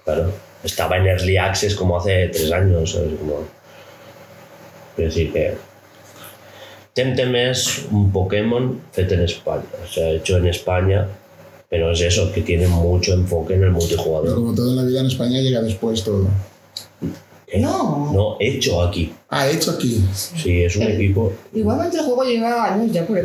[0.04, 0.30] Claro.
[0.62, 2.92] Estaba en Early Access como hace tres años.
[2.92, 3.10] ¿sabes?
[3.18, 3.40] Como...
[4.94, 5.54] Quiero decir que.
[6.92, 9.62] Temtem es un Pokémon fet en España.
[9.84, 11.06] O sea, hecho en España,
[11.68, 14.34] pero es eso, que tiene mucho enfoque en el Pero multijugador.
[14.34, 16.26] como todo en la vida en España llega después todo.
[17.46, 17.60] ¿Qué?
[17.60, 18.10] No.
[18.12, 19.12] No, hecho aquí.
[19.28, 20.02] Ah, hecho aquí.
[20.12, 20.94] Sí, es un Eh.
[20.96, 21.32] equipo.
[21.54, 23.24] Igualmente el juego lleva años ya por ahí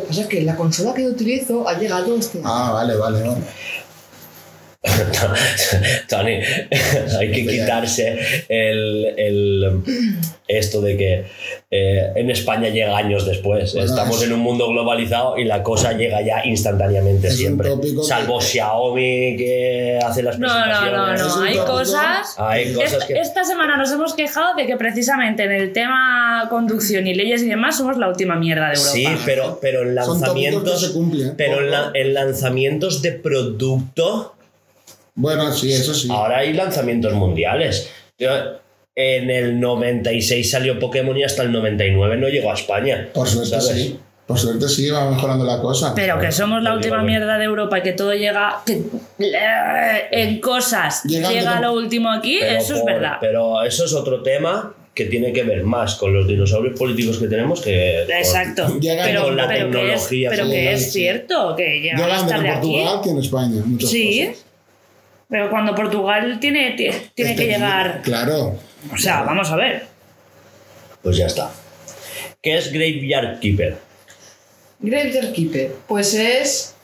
[0.00, 3.20] que pasa es que la consola que yo utilizo ha llegado este Ah, vale, vale,
[3.26, 3.40] vale.
[6.08, 6.40] Tony,
[7.18, 8.18] hay que quitarse
[8.48, 9.82] el, el-
[10.48, 11.24] esto de que
[11.70, 13.72] eh, en España llega años después.
[13.74, 17.70] Bueno, Estamos es- en un mundo globalizado y la cosa llega ya instantáneamente siempre.
[17.80, 21.20] que- Salvo Xiaomi que hace las No, no, no, presentaciones.
[21.22, 21.40] No.
[21.40, 22.34] un Hay cosas.
[22.38, 23.14] Hay cosas Esta, que...
[23.20, 27.46] esta semana nos hemos quejado de que precisamente en el tema conducción y leyes y
[27.48, 28.90] demás somos la última mierda de Europa.
[28.92, 30.80] Sí, pero, pero en Son tópicos que lanzamientos...
[30.80, 31.34] se cumplen.
[31.36, 34.34] Pero en, la- en lanzamientos de producto...
[35.14, 36.08] Bueno, sí, eso sí.
[36.10, 37.90] Ahora hay lanzamientos mundiales.
[38.94, 43.08] En el 96 salió Pokémon y hasta el 99 no llegó a España.
[43.14, 43.66] Por suerte ¿sabes?
[43.82, 43.98] sí.
[44.26, 45.94] Por suerte sí, va mejorando la cosa.
[45.94, 48.80] Pero que somos la última mierda de Europa y que todo llega que-
[50.10, 51.02] en cosas.
[51.04, 53.16] Llegando llega lo último aquí, Pero eso es verdad.
[53.20, 57.26] Pero eso es otro tema que tiene que ver más con los dinosaurios políticos que
[57.26, 58.78] tenemos que con- Exacto.
[58.82, 62.48] Pero, con la pero que es, tecnología pero que es cierto que llega más tarde
[62.48, 62.72] en aquí.
[62.72, 63.62] Portugal que en España.
[63.64, 64.26] muchas Sí.
[64.28, 64.44] cosas.
[65.32, 68.02] Pero cuando Portugal tiene, tiene, tiene que llegar.
[68.02, 68.54] Claro.
[68.92, 69.86] O sea, vamos a ver.
[71.02, 71.50] Pues ya está.
[72.42, 73.78] ¿Qué es Graveyard Keeper?
[74.80, 76.74] Graveyard Keeper, pues es.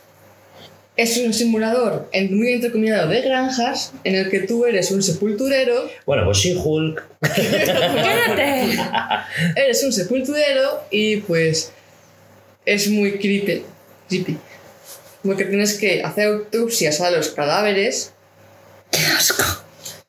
[0.96, 5.86] Es un simulador en- muy entrecomillado de granjas en el que tú eres un sepulturero.
[6.06, 7.04] Bueno, pues sí, Hulk.
[7.20, 8.78] ¡Cállate!
[9.56, 11.70] Eres un sepulturero y pues.
[12.64, 13.62] Es muy creepy.
[14.08, 14.38] creepy.
[15.22, 18.14] Porque tienes que hacer autopsias a los cadáveres.
[18.90, 19.42] ¡Qué asco!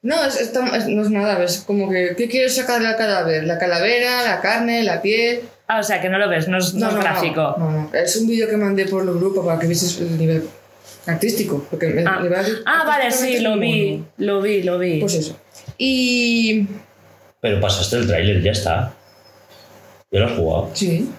[0.02, 2.15] No, es, es tan- es- no es nada, es como que.
[2.18, 3.44] ¿Qué quieres sacar del cadáver?
[3.44, 5.42] ¿La calavera, la carne, la piel?
[5.68, 7.56] Ah, o sea, que no lo ves, no es, no es gráfico.
[7.60, 10.48] No, no, Es un vídeo que mandé por el grupo para que vieses el nivel
[11.06, 11.68] artístico.
[11.70, 14.06] Porque el Ah, nivel arti- Ah, vale, artísticamente sí, lo vi, mono.
[14.18, 15.00] lo vi, lo vi.
[15.02, 15.38] Pues eso.
[15.78, 16.65] Y.
[17.42, 18.94] Pero pasaste el tráiler, ya está.
[20.12, 20.72] Ya lo has jugado.
[20.74, 21.10] Sí.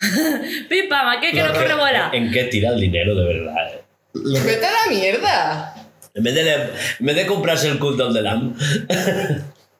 [0.68, 2.16] Pipa, ma, ¿qué que no corre?
[2.16, 3.79] ¿En qué tira el dinero de verdad?
[4.12, 5.74] Que- ¡Vete a la mierda!
[6.14, 8.56] En vez de, en vez de comprarse el of the Lamb,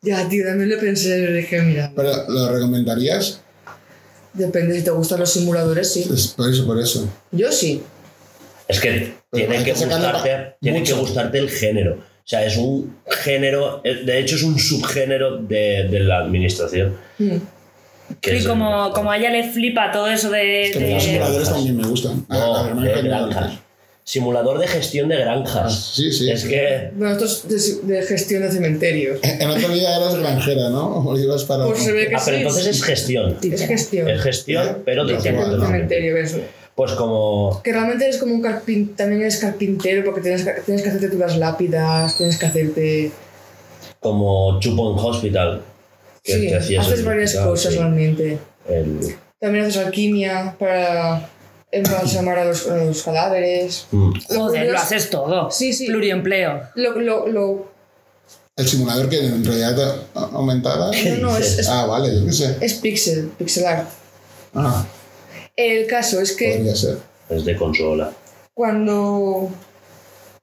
[0.02, 1.92] Ya, tío, también lo pensé, pero dije, mira.
[1.94, 3.42] pero lo recomendarías.
[4.32, 6.08] Depende si te gustan los simuladores, sí.
[6.12, 7.08] Es por eso, por eso.
[7.32, 7.82] Yo sí.
[8.68, 11.94] Es que Pero tiene que que gustarte, tiene que gustarte el género.
[11.94, 16.96] O sea, es un género, eh, de hecho es un subgénero de, de la administración.
[17.18, 17.36] Mm.
[18.20, 20.66] que es Sí, el- como, como a ella le flipa todo eso de.
[20.68, 22.24] Es que de- los simuladores también me gustan.
[22.28, 23.52] No, la verdad, de que granjas.
[24.10, 25.72] Simulador de gestión de granjas.
[25.72, 26.28] Ah, sí, sí.
[26.28, 29.20] Es que Bueno, esto es de, de gestión de cementerios.
[29.22, 30.96] En otra vida eras granjera, ¿no?
[31.08, 31.64] O ibas para.
[31.66, 33.36] Pues se ve que Ah, pero entonces es gestión.
[33.40, 34.08] Es gestión.
[34.08, 35.64] Es gestión, pero de de cementerio.
[35.64, 36.38] cementerio, eso.
[36.74, 40.82] Pues como Que realmente eres como un carpintero, también eres carpintero porque tienes que, tienes
[40.82, 43.12] que hacerte tú las lápidas, tienes que hacerte...
[44.00, 45.62] como Chupon Hospital.
[46.24, 47.78] Que Sí, te hacías haces varias hospital, cosas sí.
[47.78, 48.38] realmente.
[48.68, 51.28] El- También haces alquimia para
[51.72, 53.86] embalsamar a los, a los cadáveres.
[53.90, 54.12] Mm.
[54.28, 55.50] Joder, curioso- lo haces todo.
[55.50, 55.86] Sí, sí.
[55.86, 56.62] Pluriempleo.
[56.74, 57.70] Lo, lo, lo,
[58.56, 60.90] El simulador que en realidad aumentada.
[60.90, 62.56] no, no, es, es, Ah, vale, yo qué sé.
[62.60, 63.88] es pixel, pixel art.
[64.54, 64.84] Ah,
[65.56, 66.98] El caso es que podría ser.
[67.28, 68.12] Es de consola.
[68.54, 69.48] cuando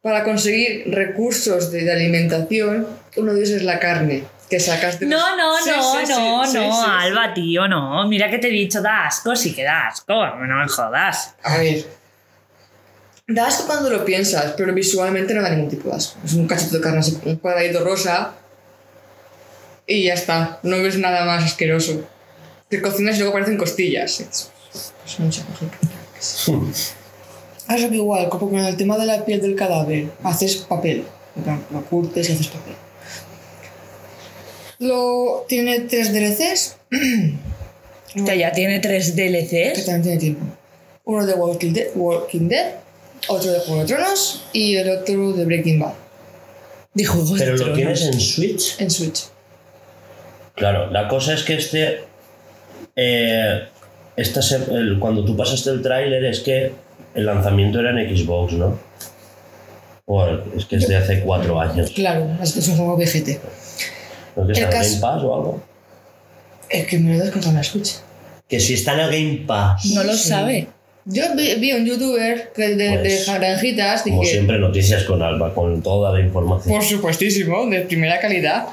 [0.02, 2.88] para conseguir recursos de, de alimentación,
[3.18, 5.98] uno de ellos es la carne que sacas de los- No, no, Sí, no, sí,
[6.00, 6.88] no, sí, no, sí, sí.
[6.90, 8.08] Alba, tío, no.
[8.08, 10.14] Mira que te he dicho, da asco, sí que da asco.
[10.14, 11.36] No me jodas.
[11.44, 11.86] A ver.
[13.28, 16.18] Da asco cuando lo piensas, pero visualmente no da ningún tipo de asco.
[16.24, 18.34] Es un cachito de carne así, un cuadradito rosa
[19.86, 20.60] y ya está.
[20.64, 22.08] No ves nada más asqueroso.
[22.70, 24.20] Te cocinas y luego parecen costillas.
[24.22, 24.50] Es,
[25.06, 25.66] es mucha cosa.
[27.68, 31.06] Haz que igual, como con el tema de la piel del cadáver, haces papel.
[31.72, 32.76] Lo curtes y haces papel.
[34.80, 36.78] Lo, tiene tres DLCs,
[38.26, 39.86] Que ya tiene tres que DLCs.
[39.86, 40.46] también tiene tiempo.
[41.06, 42.74] Uno de Walking Dead, Walking Dead
[43.30, 45.94] otro de Juego de Tronos y el otro de Breaking Bad
[46.94, 47.76] De juegos Pero de lo Tronos.
[47.76, 48.76] tienes en Switch.
[48.80, 49.24] en Switch.
[50.56, 52.02] Claro, la cosa es que este.
[52.96, 53.64] eh,
[54.16, 56.72] esta se- el- cuando tú pasaste el tráiler es que
[57.16, 58.80] el lanzamiento era en Xbox, ¿no?
[60.06, 61.92] Bueno, es que es de hace cuatro años.
[61.92, 63.40] Claro, es que es un juego VGT.
[64.38, 65.62] ¿No que está en El el caso- Game Pass o algo?
[66.70, 67.96] Es que me lo descargado en la Switch.
[68.48, 69.86] Que si está en el Game Pass.
[69.88, 70.30] No lo Sí.
[70.30, 70.68] sabe.
[71.06, 75.22] Yo vi, vi un youtuber que de, Pues, de granjitas Como dije, siempre, noticias con
[75.22, 76.74] Alba, con toda la información.
[76.74, 78.66] por supuestísimo, de primera calidad.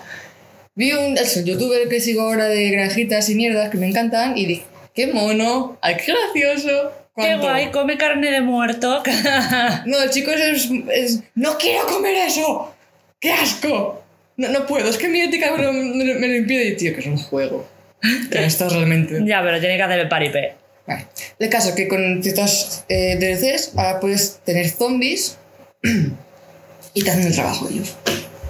[0.74, 4.37] Vi un es un youtuber que sigo ahora de granjitas y mierdas que me encantan
[4.37, 6.90] y dije, qué mono, ay, qué gracioso.
[7.16, 9.00] Qué guay, come carne de muerto.
[9.87, 12.72] No, el chico es, es- No quiero comer eso.
[13.20, 14.03] ¡Qué asco!
[14.37, 16.68] No, no puedo, es que mi ética me lo, me lo- impide.
[16.68, 17.66] Y tío, que es un juego.
[18.31, 19.20] Que esto realmente.
[19.25, 20.55] ya, pero tiene que hacer el paripé.
[20.87, 21.07] Vale.
[21.38, 25.38] El caso es que con ciertas eh, DLCs ahora puedes tener zombies
[26.94, 27.97] y te hacen el trabajo ellos.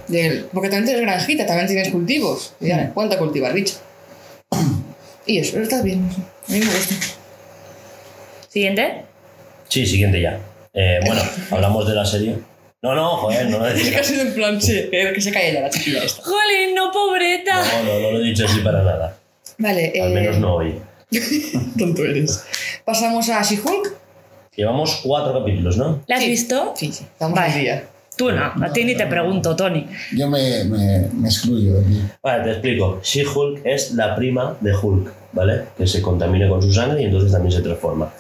[0.09, 2.55] Del- porque también tienes granjita, también tienes cultivos.
[2.61, 3.75] Y ya, cuánta cultivar, bicho.
[5.27, 6.01] Y eso, está bien.
[6.49, 6.95] A mí me gusta.
[8.49, 9.03] Siguiente.
[9.69, 10.39] Sí, siguiente ya.
[10.75, 12.37] Eh, bueno, hablamos de la serie.
[12.85, 14.01] No, no, joder, no lo Es que decía.
[14.01, 16.23] ha sido en plan, sí, que que se cae ya la chiquilla esta.
[16.23, 17.57] Jolín, no, pobreta.
[17.57, 19.17] No, no, no lo he dicho así para nada.
[19.59, 20.75] Vale, Al eh, menos no hoy.
[21.79, 22.45] tonto eres.
[22.85, 23.95] Pasamos a She-Hulk.
[24.57, 26.03] Llevamos cuatro capítulos, ¿no?
[26.07, 26.29] ¿La has Sí.
[26.31, 26.75] visto?
[26.77, 27.53] Sí, sí, estamos Vale.
[27.55, 27.85] al día.
[28.17, 29.87] Tú no, a ti ni te pregunto, Tony.
[30.15, 32.01] Yo me, me, me excluyo de aquí.
[32.23, 33.01] Vale, te explico.
[33.03, 35.63] She-Hulk es la prima de Hulk, ¿vale?
[35.77, 38.13] Que se contamina con su sangre y entonces también se transforma.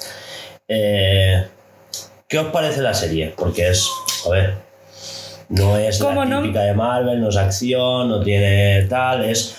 [0.66, 1.44] Eh,
[2.26, 3.32] ¿Qué os parece la serie?
[3.36, 3.88] Porque es,
[4.26, 4.54] a ver,
[5.48, 6.42] no es la ¿Cómo no?
[6.42, 9.56] típica de Marvel, no es acción, no tiene tal, es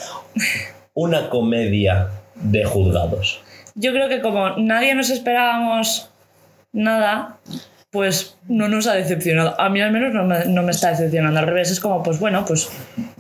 [0.94, 3.42] una comedia de juzgados.
[3.76, 6.10] Yo creo que como nadie nos esperábamos
[6.72, 7.38] nada,
[7.92, 9.60] pues no nos ha decepcionado.
[9.60, 11.40] A mí al menos no me, no me está decepcionando.
[11.40, 12.70] Al revés, es como, pues bueno, pues,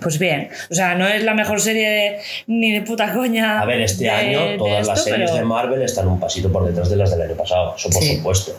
[0.01, 0.49] pues bien.
[0.69, 3.61] O sea, no es la mejor serie de- ni de puta coña.
[3.61, 6.65] A ver, este de- año todas las series pero- de Marvel están un pasito por
[6.65, 8.17] detrás de las del año pasado, eso por Sí.
[8.17, 8.51] supuesto.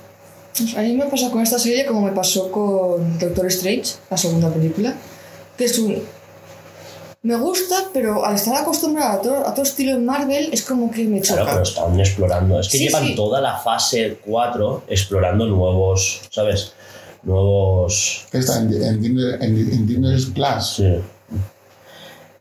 [0.77, 4.49] A mí me pasa con esta serie como me pasó con Doctor Strange, la segunda
[4.53, 4.95] película,
[5.57, 6.03] que es un...
[7.23, 10.91] Me gusta, pero al estar acostumbrada a todo, a todo estilo en Marvel, es como
[10.93, 11.43] que me choca.
[11.43, 12.61] Claro, pero están explorando.
[12.61, 13.15] Es que Sí, llevan sí.
[13.17, 16.73] toda la fase 4 explorando nuevos, ¿sabes?
[17.25, 18.27] Nuevos...
[18.31, 18.59] ¿Qué está?
[18.61, 20.67] ¿En, en, Disney- en, en Disney Plus?
[20.77, 20.95] Sí.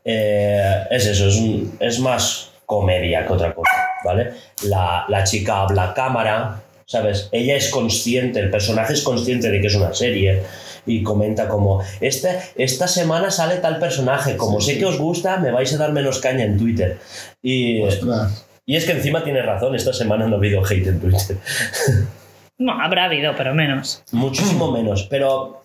[0.04, 3.70] Eh, es eso, es, un- es más comedia que otra cosa,
[4.04, 4.32] ¿vale?
[4.64, 7.28] La, la chica habla cámara, ¿sabes?
[7.32, 10.42] Ella es consciente, el personaje es consciente de que es una serie
[10.86, 15.50] y comenta como, esta, esta semana sale tal personaje, como sé que os gusta, me
[15.50, 16.98] vais a dar menos caña en Twitter.
[17.42, 18.46] Y, Ostras.
[18.64, 21.36] y es que encima tiene razón, esta semana no ha habido hate en Twitter.
[22.58, 24.02] No, habrá habido, pero menos.
[24.12, 25.60] Muchísimo menos, pero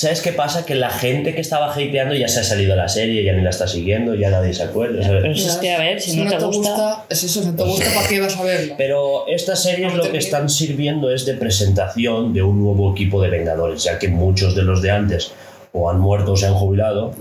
[0.00, 0.64] ¿Sabes qué pasa?
[0.64, 3.42] Que la gente que estaba hypeando ya se ha salido de la serie, ya ni
[3.42, 5.02] la está siguiendo, ya nadie se acuerda.
[5.02, 5.20] ¿sabes?
[5.20, 7.04] Pero es que, a ver, si, no, te gusta...
[7.10, 8.76] Es eso, si no te gusta, ¿para qué vas a verla?
[8.78, 13.28] Pero estas series lo que están sirviendo es de presentación de un nuevo equipo de
[13.28, 15.32] Vengadores, ya que muchos de los de antes
[15.72, 17.12] o han muerto o se han jubilado.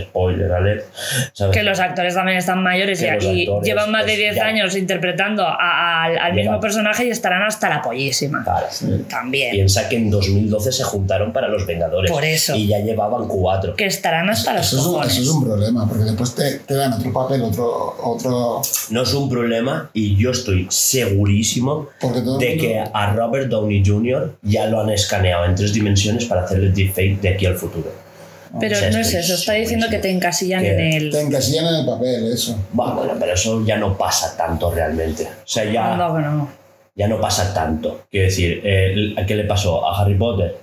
[0.00, 0.84] Spoiler alert.
[1.32, 1.56] ¿sabes?
[1.56, 4.46] Que los actores también están mayores Que y, actores, llevan más de pues, 10 ya.
[4.46, 8.42] años interpretando a- a- al, al mismo personaje y estarán hasta la pollísima.
[8.44, 8.66] Claro.
[9.08, 9.52] También.
[9.52, 12.10] Piensa que en 2012 se juntaron para los Vengadores.
[12.10, 12.54] Por eso.
[12.56, 13.74] Y ya llevaban cuatro.
[13.76, 15.12] Que estarán hasta los Eso es, un, cojones.
[15.12, 17.96] eso es un problema, porque después te, te dan otro papel, otro.
[18.02, 23.82] otro No es un problema y yo estoy segurísimo de mundo- que a Robert Downey
[23.84, 24.32] Jr.
[24.42, 27.91] ya lo han escaneado en tres dimensiones para hacerle deepfake de aquí al futuro.
[28.60, 31.10] Pero no es eso, está diciendo que te encasillan Que en el...
[31.10, 32.56] Te encasillan en el papel, eso.
[32.78, 35.24] Va, bueno, pero eso ya no pasa tanto realmente.
[35.24, 36.48] O sea, ya, Anda que no.
[36.94, 38.02] ya no pasa tanto.
[38.10, 39.86] Quiero decir, eh, ¿a qué le pasó?
[39.86, 40.56] ¿A Harry Potter?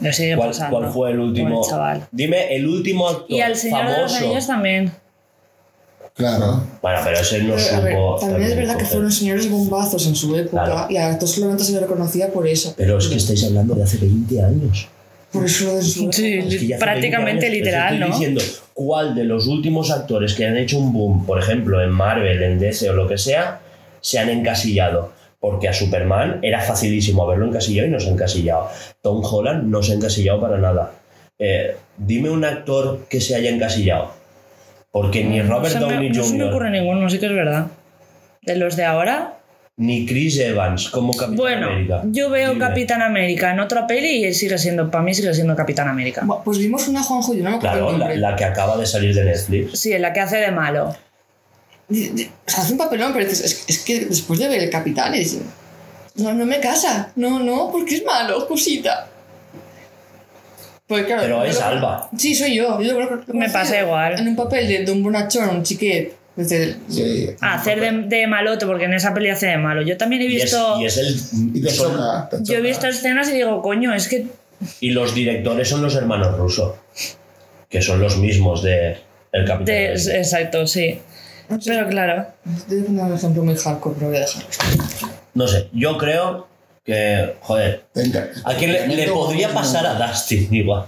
[0.00, 0.78] Le sigue ¿Cuál, pasando.
[0.78, 1.66] cuál fue el último?
[1.68, 2.06] Chaval.
[2.12, 4.14] Dime, el último actor Y al Señor de los.
[4.14, 4.92] Anillos también.
[6.14, 6.62] Claro.
[6.82, 8.16] Bueno, pero ese no Pero, a ver, supo.
[8.20, 10.86] también es verdad que fueron señores bombazos en su época Claro.
[10.90, 12.74] y a todos solamente se le reconocía por eso.
[12.76, 14.88] Pero es que estáis hablando de hace 20 años.
[15.32, 16.48] Por eso lo de su Sí, época.
[16.48, 18.42] Es hace prácticamente 20 años, literal, estoy diciendo
[18.74, 22.58] cuál de los últimos actores que han hecho un boom, por ejemplo, en Marvel, en
[22.58, 23.60] DC o lo que sea,
[24.00, 25.12] se han encasillado.
[25.38, 28.68] Porque a Superman era facilísimo haberlo encasillado y no se ha encasillado.
[29.00, 30.92] Tom Holland no se ha encasillado para nada.
[31.38, 34.12] Eh, dime un actor que se haya encasillado.
[34.92, 37.26] Porque ni Robert No se me- Downey no se me Jr., ocurre ninguno, sí que
[37.26, 37.68] es verdad.
[38.42, 39.38] De los de ahora.
[39.80, 42.02] Ni Chris Evans como Capitán Bueno, América.
[42.04, 42.60] yo veo Dime.
[42.66, 46.26] Capitán América en otra peli y él sigue siendo, para mí sigue siendo Capitán América.
[46.44, 49.14] Pues vimos una Juanjo, yo no me acuerdo Claro, la, la que acaba de salir
[49.14, 49.78] de Netflix.
[49.80, 50.94] Sí, en la que hace de malo.
[51.90, 55.38] O sea, hace un papelón, pero es, es que después de ver el capitán, es,
[56.16, 57.10] no, no me casa.
[57.16, 59.08] No, no, porque es malo, cosita.
[60.86, 62.10] Pues claro, Pero es lo- Alba.
[62.18, 62.78] Sí, soy yo.
[62.80, 64.18] lo- Me pasa igual.
[64.18, 66.19] En un papel de, de un bonachón, un chiquet.
[66.48, 67.30] Desde, Sí.
[67.40, 69.82] Hacer de, de malote, porque en esa peli hace de malo.
[69.82, 70.80] Yo también he Y es, visto.
[70.80, 71.20] y es el.
[71.54, 72.28] Y te son- choca.
[72.30, 74.26] te yo he visto escenas y digo, coño, es que.
[74.80, 76.74] Y los directores son los hermanos rusos,
[77.68, 78.98] que son los mismos de
[79.32, 79.64] El Capitán.
[79.64, 81.00] de- exacto, sí.
[81.64, 82.26] Pero claro.
[82.56, 84.48] Estoy dando un ejemplo muy hardcore, pero voy a dejarlo.
[85.34, 86.46] No sé, yo creo
[86.84, 90.86] que, joder, Te enca- a quién le, le podría pasar a Dustin igual.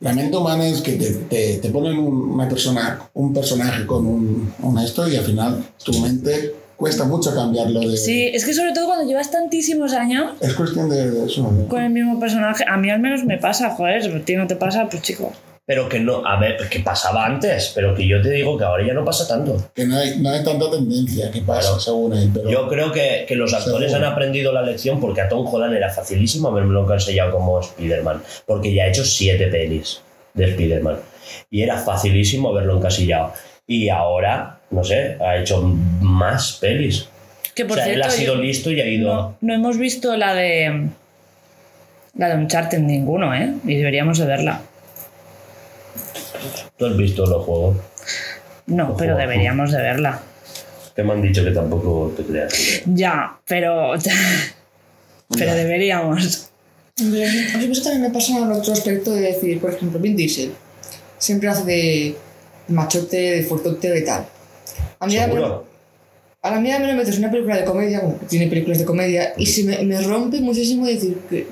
[0.00, 4.06] La mente humana es que te, te, te ponen un- una persona, un personaje con
[4.06, 7.96] un, un esto y al final tu mente cuesta mucho cambiarlo de...
[7.96, 11.50] Sí, es que sobre todo cuando llevas tantísimos años Es cuestión de, de eso.
[11.50, 14.36] de- con el mismo personaje, a mí al menos me pasa, joder, si a ti
[14.36, 15.32] no te pasa, pues chico.
[15.68, 18.86] Pero que no, a ver, que pasaba antes, pero que yo te digo que ahora
[18.86, 19.70] ya no pasa tanto.
[19.74, 21.80] Que no hay, no hay tanta tendencia que pasa, Claro.
[21.80, 22.30] según él.
[22.32, 25.74] Pero Yo creo que, que los actores han aprendido la lección porque a Tom Holland
[25.74, 30.00] era facilísimo haberme encasillado como Spider-Man, porque ya ha hecho siete pelis
[30.34, 30.98] de Spider-Man.
[31.50, 33.32] Y era facilísimo haberlo encasillado.
[33.66, 35.60] Y ahora, no sé, ha hecho
[36.00, 37.08] más pelis.
[37.56, 39.12] Que O por sea, él cierto, ha sido yo- listo y ha ido...
[39.14, 40.90] no, no hemos visto la de.
[42.14, 43.52] La de Uncharted ninguno, ¿eh?
[43.64, 44.60] Y deberíamos de verla.
[46.76, 47.76] ¿Tú has visto los juegos?
[48.66, 50.20] No, pero deberíamos de verla.
[50.94, 52.82] Que me han dicho que tampoco te creas.
[52.86, 53.92] Ya, pero.
[55.36, 56.48] pero deberíamos.
[56.98, 60.52] A mí eso también me pasa en otro aspecto de decir, por ejemplo, Vin Diesel.
[61.18, 62.16] Siempre hace de
[62.68, 64.26] machote, de fuertote, de tal.
[64.98, 65.66] A mí, a mí- ¿Seguro?
[66.42, 68.78] a la mía me lo metes en una película de comedia, bueno, que tiene películas
[68.78, 71.46] de comedia, y se me, me rompe muchísimo decir que.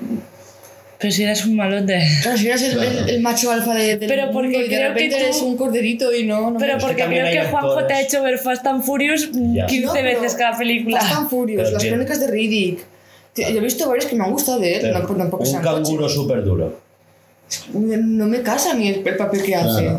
[0.97, 1.99] Pero si eres un malote.
[2.21, 2.89] Claro, si eres el, Claro.
[2.99, 5.23] el- el macho alfa de, del Pero porque mundo y de creo que repente tú-
[5.23, 6.51] eres un corderito y no.
[6.51, 8.83] no Pero es que porque creo que Juanjo te ha actores- hecho ver Fast and
[8.83, 9.65] Furious Ya.
[9.65, 10.99] 15 No, veces cada Fast película.
[11.17, 12.79] and Furious, Pero las crónicas de Riddick.
[13.33, 15.61] Tío, Yo he visto varios que me han gustado de él, Pero no, tampoco un
[15.61, 16.79] canguro súper duro.
[17.73, 19.91] No me casa mí el, el papel que hace.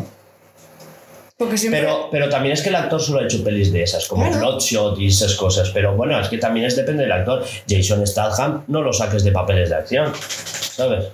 [1.37, 1.49] Claro.
[1.49, 1.81] Porque siempre.
[1.81, 4.39] Pero, pero también es que el actor solo ha hecho pelis de esas, como Claro.
[4.39, 5.69] Bloodshot y esas cosas.
[5.69, 7.43] Pero bueno, es que también es depende del actor.
[7.69, 11.05] Jason Statham no lo saques de papeles de acción, ¿sabes?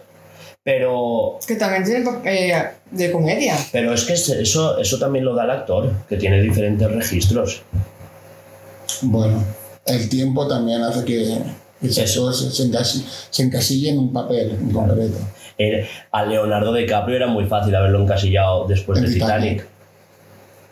[0.63, 2.55] Pero, que también tiene eh,
[2.91, 3.57] de comedia.
[3.74, 7.63] pero es que eso, eso también lo da el actor, que tiene diferentes registros.
[9.01, 9.43] bueno,
[9.86, 11.34] el tiempo también hace que,
[11.82, 12.32] Eso.
[12.32, 15.17] se, encasi- se encasillen en un papel en concreto.
[15.57, 19.72] Eh, a Leonardo DiCaprio era muy fácil haberlo encasillado después En de Titanic, Titanic.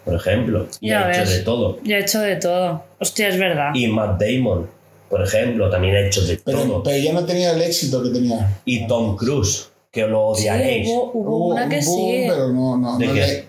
[0.06, 0.68] Por ejemplo.
[0.80, 1.38] Y Ya ha hecho ves.
[1.38, 1.80] de todo.
[1.84, 2.84] Yo he hecho de todo.
[3.00, 3.72] Hostia, es verdad.
[3.74, 4.68] Y Matt Damon,
[5.10, 6.84] por ejemplo, también ha hecho de Pero, todo.
[6.84, 8.60] pero ya no tenía el éxito que tenía.
[8.66, 10.88] Y Tom Cruise, que lo Sí, odiaréis.
[10.90, 12.26] hubo, hubo una un que boom, sí.
[12.30, 13.20] Pero no, no, ¿De no qué?
[13.20, 13.46] le,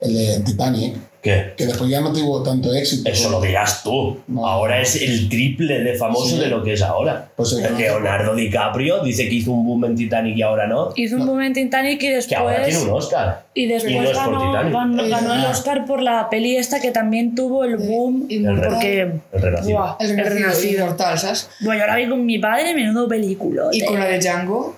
[0.00, 1.52] el de Titanic, ¿Qué?
[1.54, 3.10] que después ya no tuvo tanto éxito.
[3.10, 4.18] Eso lo dirás tú.
[4.26, 4.46] No.
[4.46, 6.38] Ahora es el triple de famoso Sí.
[6.40, 7.28] de lo que es ahora.
[7.36, 10.92] Pues Leonardo DiCaprio dice que hizo un boom en Titanic y ahora no.
[10.96, 12.84] Hizo un boom en Titanic y Que ahora tiene después.
[12.88, 13.44] un Oscar.
[13.52, 14.72] Y después Y no ganó, Titanic.
[14.72, 15.50] ganó- ganó el Ah.
[15.50, 18.24] Oscar por la peli esta que también tuvo el boom.
[18.30, 18.70] Inmortal.
[18.72, 19.00] Porque.
[19.32, 19.78] El Renacido.
[19.78, 21.50] Buah, El el renacido, ¿sabes?
[21.60, 23.64] Bueno, yo la vi con mi padre, menudo película.
[23.72, 24.76] Y con la de Django,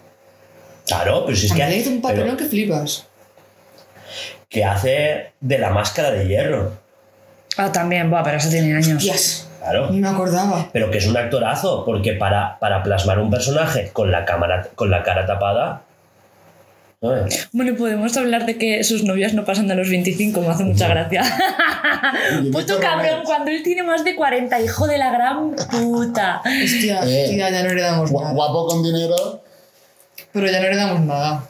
[0.87, 3.07] Claro, pero si es que, hizo un pero papelón que flipas.
[4.53, 6.73] Que hace de la máscara de hierro.
[7.57, 9.03] Ah, también, buah, pero eso tiene años.
[9.03, 9.49] Yes.
[9.61, 9.91] Claro.
[9.91, 10.69] Ni me acordaba.
[10.73, 14.91] Pero que es un actorazo, porque para, para plasmar un personaje con la, cámara, con
[14.91, 15.83] la cara tapada.
[17.01, 17.49] ¿sabes?
[17.53, 20.89] Bueno, podemos hablar de que sus novias no pasan de los 25, me hace mucha
[20.89, 21.23] gracia.
[22.53, 26.41] Puto cabrón, cuando él tiene más de 40, hijo de la gran puta.
[26.45, 27.27] Hostia, Eh.
[27.31, 28.35] tía, ya no heredamos Gua- nada.
[28.35, 29.43] Guapo con dinero.
[30.33, 31.45] Pero ya no heredamos nada.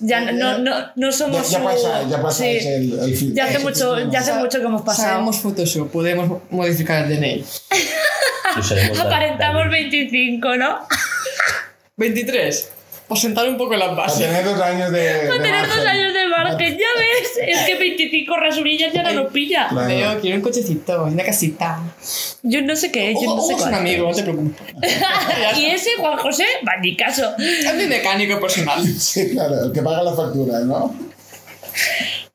[0.00, 2.58] Ya no, no, no Ya, somos ya su- pasa, ya pasa sí.
[2.60, 3.34] el, el.
[3.34, 5.08] Ya hace mucho, ya hace mucho que hemos pasado.
[5.10, 7.44] Sabemos Photoshop, podemos modificar el DNI.
[9.00, 10.78] Aparentamos Dan- 25, ¿no?
[11.96, 12.70] 23.
[13.08, 14.26] Por sentar un poco las bases.
[14.26, 14.98] tener dos años de.
[15.00, 16.12] de Va a tener dos años
[16.44, 17.48] margen, ya ves.
[17.48, 19.68] Es que 25 rasurillas ya no nos pilla.
[19.68, 19.88] Claro.
[19.88, 21.80] Leo, quiero un cochecito, una casita.
[22.42, 23.74] Yo no sé qué es, yo no sé es un cuál.
[23.74, 24.62] amigo, no te preocupes.
[25.56, 27.34] Y ese Juan José, va ni caso.
[27.38, 28.84] Es mi mecánico personal.
[28.86, 30.94] Sí, claro, el que paga la factura, ¿no?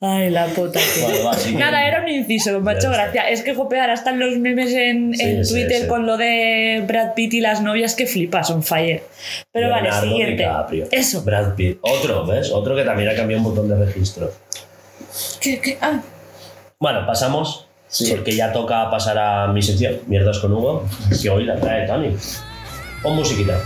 [0.04, 0.80] Ay, la puta.
[0.80, 1.04] tío.
[1.08, 1.38] Bueno, va.
[1.60, 2.90] Nada, era un inciso, está.
[2.90, 3.30] gracia.
[3.30, 5.88] Es que, jope, ahora están los memes en, Sí, en Twitter sí.
[5.88, 9.04] con lo de Brad Pitt y las novias que flipas, son fire.
[9.52, 10.44] Pero Leonardo vale, siguiente.
[10.44, 10.88] DiCaprio.
[10.92, 11.22] Eso.
[11.22, 11.78] Brad Pitt.
[11.82, 12.52] Otro, ¿ves?
[12.52, 14.32] Otro que también ha cambiado un montón de registros.
[15.40, 15.78] ¿Qué, qué?
[15.82, 16.02] Ah,
[16.80, 17.68] Bueno, pasamos.
[17.88, 18.10] Sí.
[18.10, 20.86] Porque ya toca pasar a mi sección, Mierdas con Hugo,
[21.22, 22.16] que hoy la trae Tony.
[23.04, 23.60] Pon musiquita.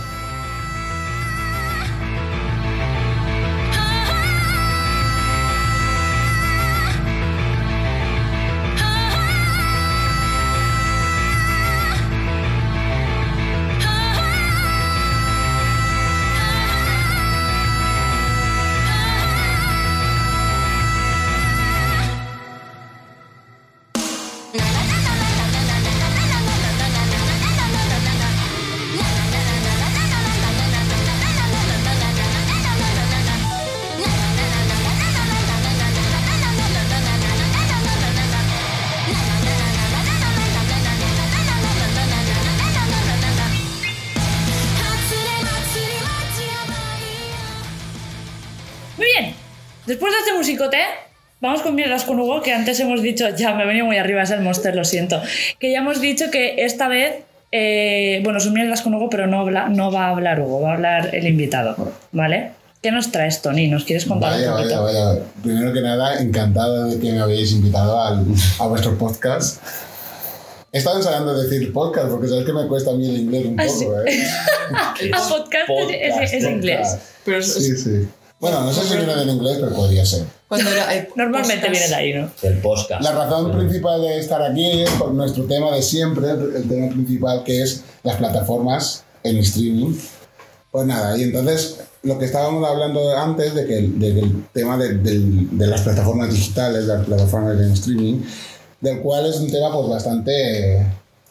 [50.56, 50.78] Musicote,
[51.42, 54.22] vamos con mierdas con Hugo, que antes hemos dicho, ya me he venido muy arriba,
[54.22, 55.20] es el monster, lo siento.
[55.60, 57.16] Que ya hemos dicho que esta vez,
[57.52, 60.70] eh, bueno, son mierdas con Hugo, pero no, habla- no va a hablar Hugo, va
[60.70, 62.52] a hablar el invitado, ¿vale?
[62.82, 63.68] ¿Qué nos traes, Tony?
[63.68, 64.82] ¿Nos quieres contar Vaya, un poquito?
[64.82, 65.20] vaya, vaya.
[65.42, 68.24] Primero que nada, encantado de que me habéis invitado al,
[68.58, 69.62] a vuestro podcast.
[70.72, 73.60] He estado ensayando decir podcast porque sabes que me cuesta a mí el inglés un
[73.60, 73.86] Ah, poco, sí.
[74.10, 74.26] ¿eh?
[74.72, 74.94] Ah,
[75.28, 76.96] podcast, es- es, es inglés.
[77.26, 78.08] Pero es- Sí, sí.
[78.40, 80.24] Bueno, no sé si viene del inglés, pero podría ser.
[80.48, 80.94] Cuando era.
[80.94, 81.70] eh, Normalmente podcast.
[81.72, 82.30] viene de ahí, ¿no?
[82.42, 83.02] El podcast.
[83.02, 87.42] La razón principal de estar aquí es por nuestro tema de siempre, el tema principal
[87.44, 89.94] que es las plataformas en streaming.
[90.70, 94.76] Pues nada, y entonces lo que estábamos hablando antes de que de que el tema
[94.76, 98.20] de, del- de las plataformas digitales, las plataformas en streaming,
[98.80, 100.86] del cual es un tema pues bastante...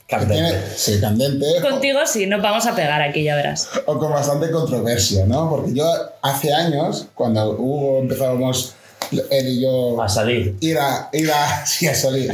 [0.08, 0.34] que Candente.
[0.36, 1.46] tiene- sí, candente.
[1.62, 3.70] Contigo sí, nos vamos a pegar aquí, ya verás.
[3.86, 5.50] o con bastante controversia, ¿no?
[5.50, 5.86] Porque yo
[6.24, 8.75] hace años, cuando Hugo empezábamos,
[9.12, 10.56] él y yo A salir.
[10.60, 12.32] ir a, ir a, sí, a salir.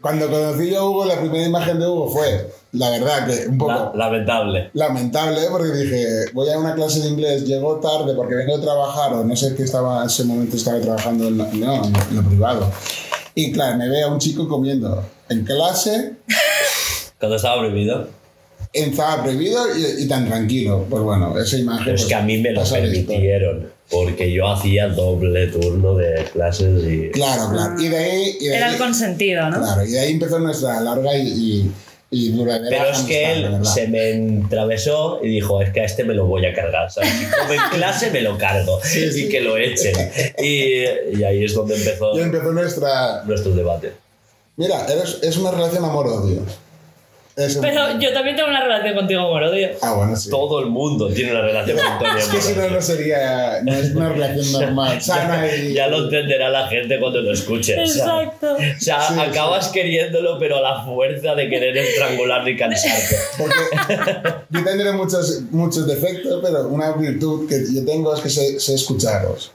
[0.00, 3.56] Cuando conocí yo a Hugo, la primera imagen de Hugo fue, la verdad, que un
[3.58, 4.70] poco La- lamentable.
[4.74, 9.12] lamentable, porque dije, voy a una clase de inglés, llego tarde porque vengo de trabajar,
[9.14, 12.22] o no sé qué estaba, en ese momento estaba trabajando en lo, no, en lo-
[12.28, 12.72] privado.
[13.36, 16.14] Y claro, me ve a un chico comiendo en clase,
[17.20, 18.08] Cuando estaba prohibido.
[18.72, 20.84] estaba prohibido y, y tan tranquilo.
[20.90, 21.84] Pues bueno, esa imagen...
[21.84, 22.82] Pero es pues, que a mí me lo historia.
[22.90, 23.71] permitieron.
[23.92, 27.10] Porque yo hacía doble turno de clases y.
[27.10, 27.80] Claro, claro.
[27.80, 28.36] Y de ahí...
[28.40, 29.58] Y de Era ahí el consentido, ¿no?
[29.60, 31.72] Claro, y de ahí empezó nuestra larga y, y,
[32.10, 33.62] y duradera Pero es que él verdad.
[33.64, 36.90] se me entravesó y dijo, es que a este me lo voy a cargar.
[36.90, 37.10] ¿sabes?
[37.10, 38.80] Si come en clase, me lo cargo.
[39.14, 39.94] Y que lo echen.
[40.38, 43.22] Y, y ahí es donde empezó Y empezó nuestra...
[43.24, 43.92] nuestro debate.
[44.56, 46.40] Mira, eres- es una relación amor-odio.
[47.34, 49.70] Es un- Pero yo también tengo una relación contigo, Morodio.
[49.80, 50.28] Ah, bueno, sí.
[50.28, 53.60] Todo el mundo tiene una relación con Antonio Es que si no, no sería...
[53.62, 55.72] No es una relación normal, sana y...
[55.72, 57.72] Ya lo entenderá la gente cuando lo escuche.
[57.80, 58.52] o sea, Exacto.
[58.54, 63.16] O sea, Sí, acabas queriéndolo, pero a la fuerza de querer estrangularlo y cansarte.
[63.38, 63.54] Porque
[64.50, 68.74] yo tendré muchos, muchos defectos, pero una virtud que yo tengo es que sé, sé
[68.74, 69.52] escucharos.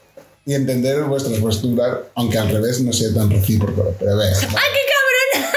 [0.47, 3.93] y entender vuestras posturas, aunque al revés no sea tan recíproco.
[3.99, 5.51] Pero vea, ¡Ay, qué cabrón!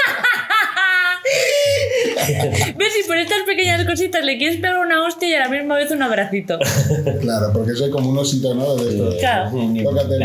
[2.77, 2.93] ¿Ves?
[3.03, 5.91] Y por estas pequeñas cositas le quieres pegar una hostia y a la misma vez
[5.91, 6.59] un abracito.
[7.21, 8.75] claro, porque soy como un osito, ¿no?
[8.75, 9.15] De estos.
[9.15, 9.51] Claro.
[9.83, 10.17] Tócate.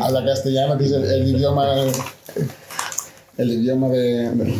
[0.00, 1.66] Habla castellano, que es el, el idioma.
[3.36, 4.58] El idioma de, de-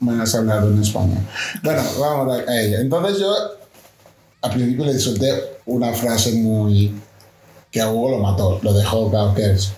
[0.00, 1.16] más hablado en España.
[1.62, 2.78] Bueno, vamos a, a ello.
[2.78, 3.34] Entonces yo
[4.42, 5.32] al principio le solté
[5.66, 6.94] una frase muy.
[7.70, 9.72] que a Hugo lo mató, lo dejó claro que es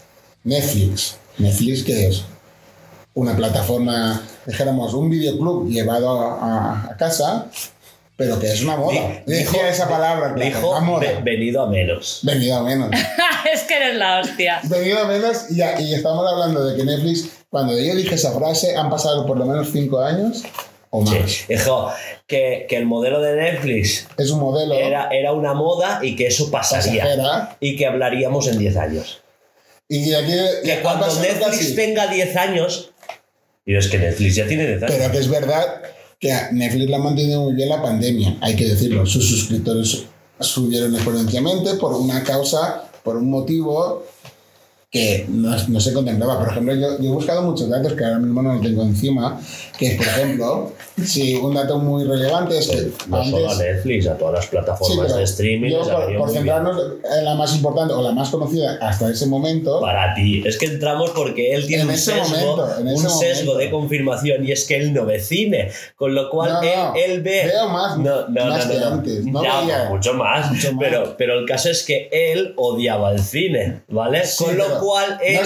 [0.44, 1.16] Netflix.
[1.38, 2.22] Netflix, ¿qué es?
[3.16, 7.46] Una plataforma, dijéramos, un videoclub llevado a, a- casa,
[8.16, 9.22] pero que es una moda.
[9.26, 11.00] Dijo- decía esa palabra, claro, Dijo la moda.
[11.00, 12.20] "Ve- venido a menos.
[12.22, 12.90] Venido a menos.
[13.52, 14.60] es que eres la hostia.
[14.64, 18.76] Venido a menos, y, y estamos hablando de que Netflix, cuando yo dije esa frase,
[18.76, 20.42] han pasado por lo menos cinco años
[20.90, 21.14] o más.
[21.30, 21.44] Sí.
[21.48, 21.90] Dijo
[22.26, 26.26] que, que el modelo de Netflix Es un modelo era, era una moda y que
[26.26, 27.02] eso pasaría.
[27.02, 27.56] pasajera.
[27.60, 29.22] Y que hablaríamos en 10 años.
[29.88, 30.32] Y aquí
[30.64, 32.90] Que cuando Netflix casi- tenga 10 años.
[33.66, 34.94] Y es que Netflix ya tiene 10 años.
[34.96, 35.82] Pero que es verdad
[36.20, 39.04] que Netflix la ha mantenido muy bien la pandemia, hay que decirlo.
[39.04, 40.04] Sus suscriptores
[40.40, 44.06] subieron exponencialmente por una causa, por un motivo
[44.90, 46.38] que no, no se contemplaba.
[46.38, 49.38] Por ejemplo, yo, yo he buscado muchos datos que ahora mismo no los tengo encima,
[49.78, 50.72] que es, por ejemplo,
[51.04, 53.66] si un dato muy relevante es que no solo a antes...
[53.66, 55.70] Netflix, a todas las Sí, plataformas pero de streaming.
[55.70, 56.80] yo por, por centrarnos
[57.18, 60.42] en la más importante o la más conocida hasta ese momento, Para ti.
[60.46, 63.56] Es que entramos porque él tiene En un sesgo, momento, un sesgo momento.
[63.56, 65.70] de confirmación y es que él no ve cine.
[65.96, 66.62] Con lo cual No,
[66.94, 67.42] él, él ve.
[67.46, 69.88] veo más- no, más que antes, Ya, veía.
[69.90, 70.50] mucho más.
[70.52, 70.84] Mucho más.
[70.88, 74.24] Pero, pero el caso es que él odiaba el cine, ¿vale?
[74.24, 75.38] Sí, Con lo cual él,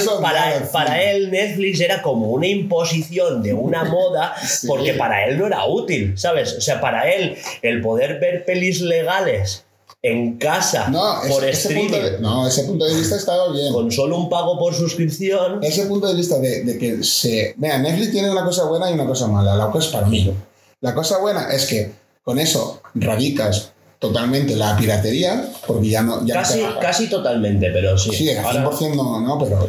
[0.72, 4.66] para, él Netflix era como una imposición de una moda Sí.
[4.66, 6.54] porque para él no era útil, ¿sabes?
[6.54, 9.64] O sea, para él el poder ver pelis legales
[10.02, 13.52] en casa no, por ese, ese streaming punto de, no, ese punto de vista estaba
[13.52, 13.70] bien.
[13.72, 17.54] con solo un pago por suscripción ese punto de vista de, de que se...
[17.58, 19.54] Mira, Netflix tiene una cosa buena y una cosa mala.
[19.56, 20.32] La cosa es para mí.
[20.80, 26.26] La cosa buena es que con eso radicas totalmente la piratería, porque ya no...
[26.26, 26.80] Ya no Casi, baja.
[26.80, 28.10] casi totalmente, pero sí.
[28.12, 29.68] Sí, al Ahora- 100% no, no, pero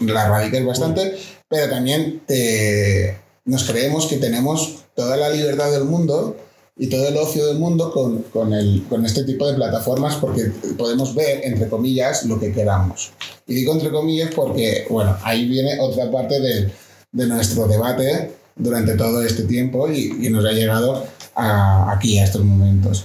[0.00, 1.16] la radicas bastante,
[1.48, 6.36] pero también te, nos creemos que tenemos toda la libertad del mundo
[6.78, 10.44] y todo el ocio del mundo con, con, el, con este tipo de plataformas porque
[10.78, 13.10] podemos ver, entre comillas, lo que queramos.
[13.46, 16.72] Y digo entre comillas porque, bueno, ahí viene otra parte de,
[17.12, 21.04] de nuestro debate durante todo este tiempo y, y nos ha llegado
[21.34, 23.04] a, aquí, a estos momentos.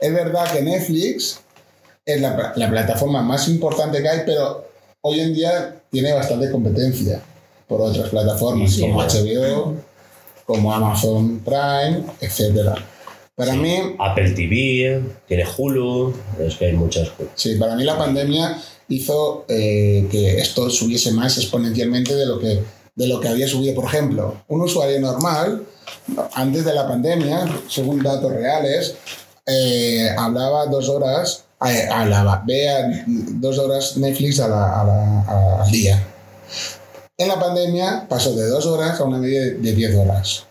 [0.00, 1.40] Es verdad que Netflix
[2.04, 4.66] es la, la plataforma más importante que hay, pero
[5.00, 7.20] hoy en día tiene bastante competencia
[7.66, 9.02] por otras plataformas Sí, como.
[9.02, 9.74] HBO,
[10.44, 12.78] como Amazon Prime, etc.
[13.34, 13.58] Para Sí.
[13.58, 17.32] mí, Apple TV, tiene Hulu, es que hay muchas cosas.
[17.34, 18.56] sí, para mí la pandemia
[18.88, 22.62] hizo eh, que esto subiese más exponencialmente de lo que
[22.94, 23.74] de lo que había subido.
[23.74, 25.64] Por ejemplo, un usuario normal
[26.32, 28.94] antes de la pandemia, según datos reales,
[29.46, 35.70] eh, hablaba dos horas, eh, hablaba, vea dos horas Netflix a la- a la- al
[35.70, 36.02] día.
[37.18, 40.44] En la pandemia pasó de dos horas a una media de de 10 horas.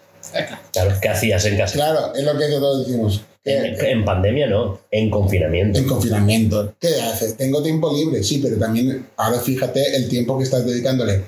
[0.73, 1.73] Claro, ¿qué hacías en casa?
[1.75, 3.21] Claro, es lo que todos decimos.
[3.45, 5.77] En, ¿Qué- en pandemia no, en confinamiento.
[5.77, 6.73] en confinamiento.
[6.79, 7.37] ¿Qué haces?
[7.37, 11.23] Tengo tiempo libre, sí, pero también ahora fíjate el tiempo que estás dedicándole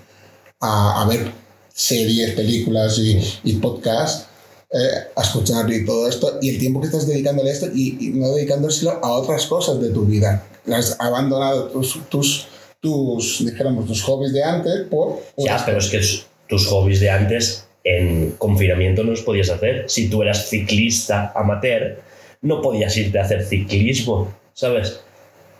[0.60, 1.32] a, a ver
[1.74, 4.26] series, películas y, y podcasts,
[4.72, 7.98] eh, a escuchar y todo esto, y el tiempo que estás dedicándole a esto y,
[8.00, 10.44] y no dedicándoselo a otras cosas de tu vida.
[10.72, 12.48] Has abandonado tus, tus,
[12.82, 15.22] tus, dijéramos, tus hobbies de antes por...
[15.38, 16.02] Ya, pero es que
[16.50, 19.86] tus hobbies de antes en confinamiento no los podías hacer.
[19.88, 22.02] Si tú eras ciclista amateur,
[22.42, 25.00] no podías irte a hacer ciclismo, ¿sabes?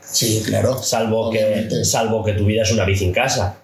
[0.02, 0.82] Sí, claro.
[0.82, 3.58] Salvo que, salvo que tuvieras una bici en casa.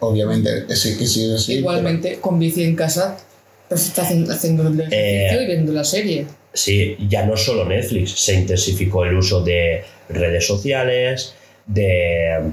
[0.00, 1.54] Obviamente, sí, que sí, sí.
[1.54, 3.18] Igualmente, con bici en casa,
[3.70, 6.26] pues está haciendo, haciendo el ejercicio Eh, y viendo la serie.
[6.52, 11.34] Sí, ya no solo Netflix, se intensificó el uso de redes sociales,
[11.66, 12.50] de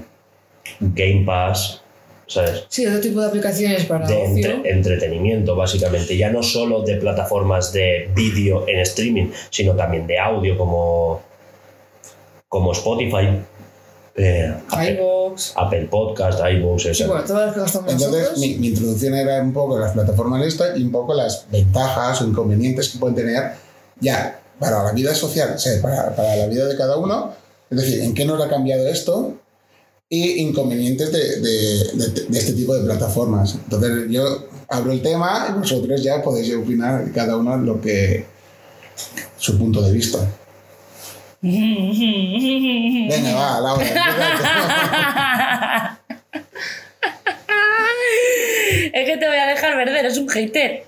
[0.80, 1.82] Game Pass,
[2.28, 2.66] ¿sabes?
[2.70, 6.16] Sí, otro tipo de aplicaciones para de entre- entretenimiento, básicamente.
[6.16, 11.24] Ya no solo de plataformas de vídeo en streaming, sino también de audio como,
[12.48, 13.40] como Spotify,
[14.18, 15.52] eh, Apple, iVoox.
[15.56, 17.08] Apple Podcast, iVoox, Sí, etc.
[17.08, 20.48] bueno, todas las que gastamos Entonces, mi, mi introducción era un poco las plataformas de
[20.48, 23.52] esto y un poco las ventajas o inconvenientes que pueden tener
[24.00, 27.34] ya para la vida social, o sea, para, para la vida de cada uno.
[27.70, 29.34] Es decir, en qué nos ha cambiado esto
[30.10, 33.54] y inconvenientes de, de- de- de este tipo de plataformas.
[33.56, 34.24] Entonces, yo
[34.70, 38.26] abro el tema y vosotros ya podéis opinar cada uno lo que
[39.38, 40.18] su punto de vista.
[43.10, 43.86] Venga, va, Laura.
[48.94, 50.84] es que te voy a dejar ver, eres un hater.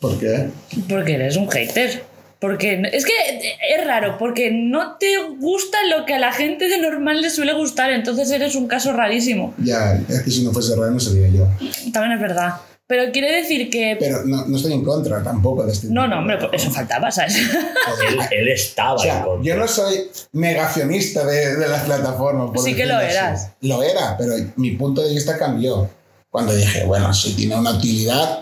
[0.00, 0.48] ¿Por qué?
[0.88, 2.02] Porque eres un hater.
[2.40, 6.78] Porque es que es raro, porque no te gusta lo que a la gente de
[6.78, 9.52] normal le suele gustar, entonces eres un caso rarísimo.
[9.58, 11.46] Ya, es que si no fuese real no sería yo.
[11.92, 12.54] También es verdad.
[12.90, 13.96] Pero quiere decir que.
[14.00, 17.08] Pero no, no estoy en contra tampoco de este No, no, hombre, pues eso faltaba,
[17.12, 17.36] ¿sabes?
[17.38, 19.44] Él, él estaba O sea, en contra.
[19.44, 22.50] yo no soy negacionista de, de las plataformas.
[22.50, 23.06] por Sí que lo así.
[23.12, 23.50] eras.
[23.60, 25.88] Lo era, pero mi punto de vista cambió.
[26.30, 28.40] Cuando dije, bueno, si tiene una utilidad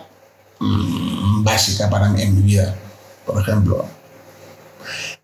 [0.61, 2.75] mm, básica para mí en mi vida,
[3.27, 3.85] por ejemplo.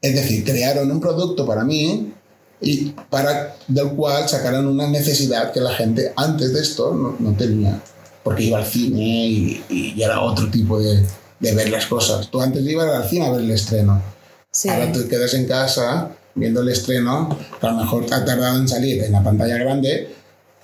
[0.02, 2.12] Es decir, crearon un producto para mí
[2.60, 7.34] y para del cual sacaron una necesidad que la gente antes de esto no, no
[7.34, 7.80] tenía.
[8.24, 11.04] Porque iba al cine y, y era otro tipo de,
[11.40, 12.28] de ver las cosas.
[12.30, 14.02] Tú antes ibas al cine a ver el estreno.
[14.50, 14.68] Sí.
[14.68, 18.68] Ahora tú quedas en casa viendo el estreno, que a lo mejor ha tardado en
[18.68, 20.14] salir en la pantalla grande.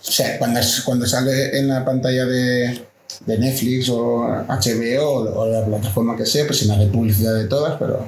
[0.00, 2.86] O sea, cuando, cuando sale en la pantalla de,
[3.26, 7.44] de Netflix o HBO o, o la plataforma que sea, pues sin de publicidad de
[7.44, 8.04] todas, pero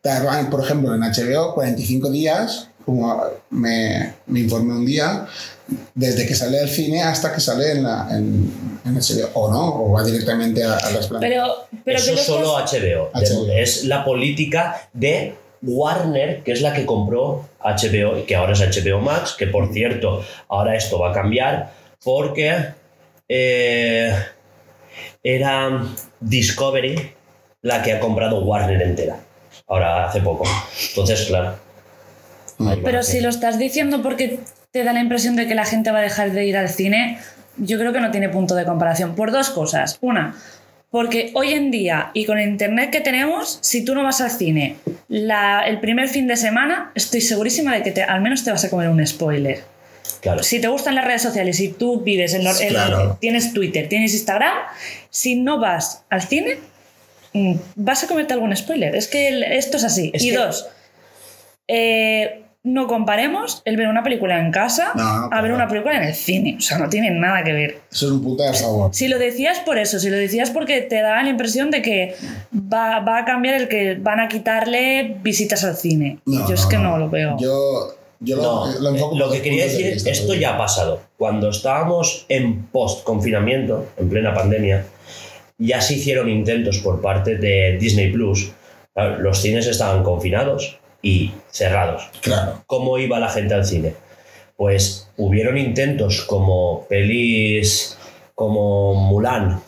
[0.00, 5.26] tardan, por ejemplo, en HBO 45 días, como me, me informé un día,
[5.94, 8.52] desde que sale del cine hasta que sale en, la, en,
[8.84, 11.20] en HBO, o no, o va directamente a, a las plataformas.
[11.20, 13.10] Pero, pero Eso solo HBO.
[13.12, 13.52] HBO.
[13.52, 18.60] Es la política de Warner, que es la que compró HBO y que ahora es
[18.60, 22.68] HBO Max, que por cierto, ahora esto va a cambiar porque
[23.28, 24.14] eh,
[25.22, 25.84] era
[26.20, 27.12] Discovery
[27.62, 29.18] la que ha comprado Warner entera.
[29.66, 30.44] Ahora, hace poco.
[30.90, 31.56] Entonces, claro.
[32.60, 32.76] va.
[32.82, 34.40] Pero si lo estás diciendo porque
[34.78, 37.18] te da la impresión de que la gente va a dejar de ir al cine,
[37.56, 39.16] yo creo que no tiene punto de comparación.
[39.16, 39.98] Por dos cosas.
[40.00, 40.36] Una,
[40.90, 44.30] porque hoy en día y con el internet que tenemos, si tú no vas al
[44.30, 44.76] cine
[45.08, 48.64] la- el primer fin de semana, estoy segurísima de que te- al menos te vas
[48.64, 49.62] a comer un spoiler.
[50.20, 50.42] Claro.
[50.42, 53.18] Si te gustan las redes sociales, si tú vives en, los- Claro.
[53.20, 54.54] tienes Twitter, tienes Instagram,
[55.10, 56.58] si no vas al cine,
[57.32, 58.94] mm, vas a comerte algún spoiler.
[58.96, 60.10] Es que el- esto es así.
[60.14, 60.66] Es y que- dos,
[61.68, 65.96] eh, no comparemos el ver una película en casa No, no, a ver una película
[65.96, 66.56] en el cine.
[66.58, 67.78] O sea, no tienen nada que ver.
[67.90, 68.94] Eso es un punto a favor.
[68.94, 72.14] Si lo decías por eso, si lo decías porque te da la impresión de que
[72.54, 76.18] va, va a cambiar el que van a quitarle visitas al cine.
[76.26, 76.82] No, Yo es no, que no.
[76.82, 77.36] no lo veo.
[77.40, 80.58] Yo, yo lo, No, lo enfoco lo que quería de decir, vista, esto ya ha
[80.58, 81.00] pasado.
[81.16, 84.84] Cuando estábamos en post-confinamiento, en plena pandemia,
[85.58, 88.52] ya se hicieron intentos por parte de Disney Plus.
[89.20, 92.10] Los cines estaban confinados y cerrados.
[92.20, 92.62] Claro.
[92.66, 93.94] ¿Cómo iba la gente al cine?
[94.56, 97.96] Pues hubieron intentos como pelis
[98.34, 99.60] como Mulan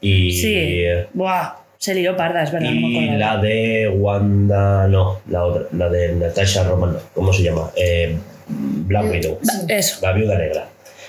[0.00, 0.84] y, Sí.
[1.14, 5.66] Buah, se lió parda, es verdad, no me y la de Wanda, no, la otra,
[5.72, 7.70] la de Natasha Romanoff, ¿cómo se llama?
[7.76, 8.16] Eh,
[8.48, 9.38] Black Widow.
[9.68, 9.98] Eso.
[10.02, 10.68] La viuda negra,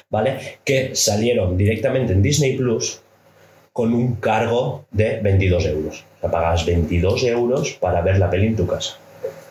[0.09, 0.59] ¿vale?
[0.63, 3.01] Que salieron directamente en Disney Plus
[3.73, 6.05] con un cargo de 22 euros.
[6.17, 8.97] O sea, pagas 22 euros para ver la peli en tu casa.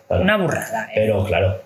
[0.09, 0.93] Una burrada, ¿eh?
[0.95, 1.61] Pero claro,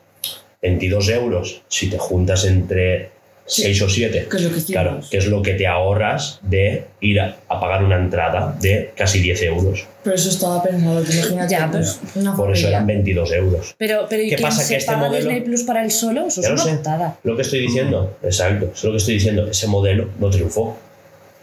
[0.62, 3.10] 22 euros, si te juntas entre
[3.46, 3.62] Sí.
[3.62, 6.84] 6 o 7, ¿Qué es lo que claro, que es lo que te ahorras de
[7.00, 9.86] ir a, a pagar una entrada de casi 10 euros.
[10.04, 11.50] Pero eso estaba pensado, te imaginas.
[11.50, 13.74] Ya, pues, una Por eso eran 22 euros.
[13.76, 14.62] Pero, pero ¿y ¿Qué pasa?
[14.62, 16.26] se Que este paga modelo- Disney Plus para él solo?
[16.28, 17.14] Eso es Ya lo una.
[17.24, 19.48] Lo que estoy diciendo, exacto, es lo que estoy diciendo.
[19.50, 20.76] Ese modelo no triunfó.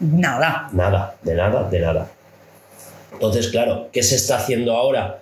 [0.00, 0.70] Nada.
[0.72, 2.08] Nada, de nada, de nada.
[3.12, 5.18] Entonces, claro, ¿qué se está haciendo ahora?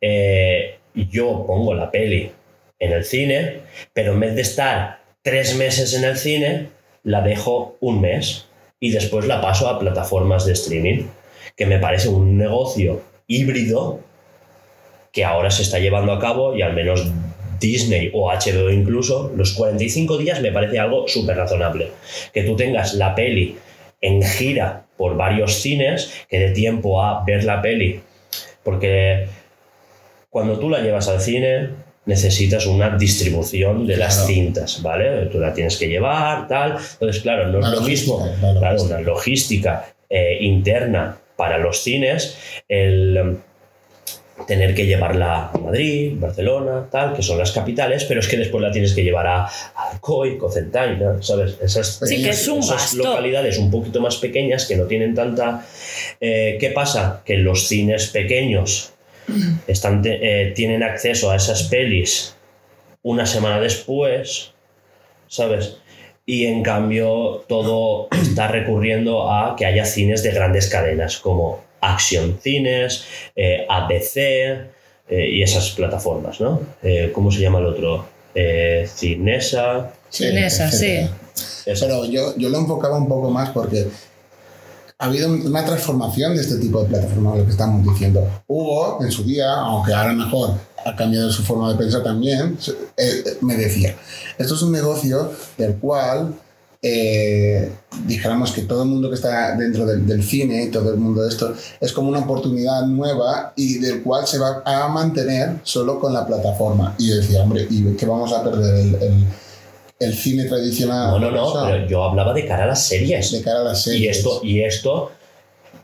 [0.00, 2.30] Eh, yo pongo la peli
[2.78, 3.60] en el cine,
[3.92, 6.68] pero en vez de estar tres meses en el cine,
[7.04, 8.46] la dejo un mes
[8.80, 11.04] y después la paso a plataformas de streaming,
[11.56, 14.00] que me parece un negocio híbrido
[15.12, 17.06] que ahora se está llevando a cabo y al menos
[17.60, 21.92] Disney o HBO incluso, los 45 días me parece algo súper razonable.
[22.32, 23.56] Que tú tengas la peli
[24.00, 28.00] en gira por varios cines, que dé tiempo a ver la peli.
[28.64, 29.28] Porque
[30.32, 31.68] cuando tú la llevas al cine,
[32.06, 34.28] necesitas una distribución de las Claro.
[34.28, 35.26] cintas, ¿vale?
[35.26, 36.78] Tú la tienes que llevar, tal.
[36.94, 38.26] Entonces, claro, no es lo mismo.
[38.40, 42.36] la Claro, una logística eh, interna para los cines,
[42.68, 43.36] el em,
[44.46, 48.60] tener que llevarla a Madrid, Barcelona, tal, que son las capitales, pero es que después
[48.62, 51.56] la tienes que llevar a, a Alcoy, Cocentaina, ¿sabes?
[51.62, 53.04] Esas, Sí, que es un esas gasto.
[53.04, 55.64] localidades un poquito más pequeñas que no tienen tanta...
[56.20, 57.22] eh, ¿Qué pasa?
[57.24, 58.91] Que los cines pequeños
[59.66, 60.18] están, te-
[60.48, 62.34] eh, tienen acceso a esas pelis
[63.02, 64.52] una semana después,
[65.28, 65.76] ¿sabes?
[66.24, 72.38] Y en cambio todo está recurriendo a que haya cines de grandes cadenas como Action
[72.40, 73.04] Cines,
[73.34, 76.60] eh, ABC, eh, y esas plataformas, ¿no?
[76.82, 78.06] Eh, ¿Cómo se llama el otro?
[78.34, 79.92] Eh, Cinesa.
[80.10, 81.08] Cinesa, sí.
[81.64, 83.86] Pero yo, yo lo enfocaba un poco más porque
[85.02, 88.24] ha habido una transformación de este tipo de plataformas, lo que estamos diciendo.
[88.46, 90.54] Hugo, en su día, aunque ahora mejor
[90.86, 92.56] ha cambiado su forma de pensar también,
[92.96, 93.96] eh, eh, me decía,
[94.38, 96.34] esto es un negocio del cual
[96.82, 97.72] eh,
[98.06, 101.22] dijéramos que todo el mundo que está dentro del, del cine y todo el mundo
[101.22, 105.98] de esto es como una oportunidad nueva y del cual se va a mantener solo
[105.98, 106.94] con la plataforma.
[106.98, 108.74] Y yo decía, hombre, ¿y qué vamos a perder?
[109.02, 109.26] El-
[110.02, 111.10] el cine tradicional.
[111.12, 113.30] No, no, no, O sea, pero yo hablaba de cara a las series.
[113.32, 114.00] de cara a las series.
[114.02, 115.12] Y esto, y esto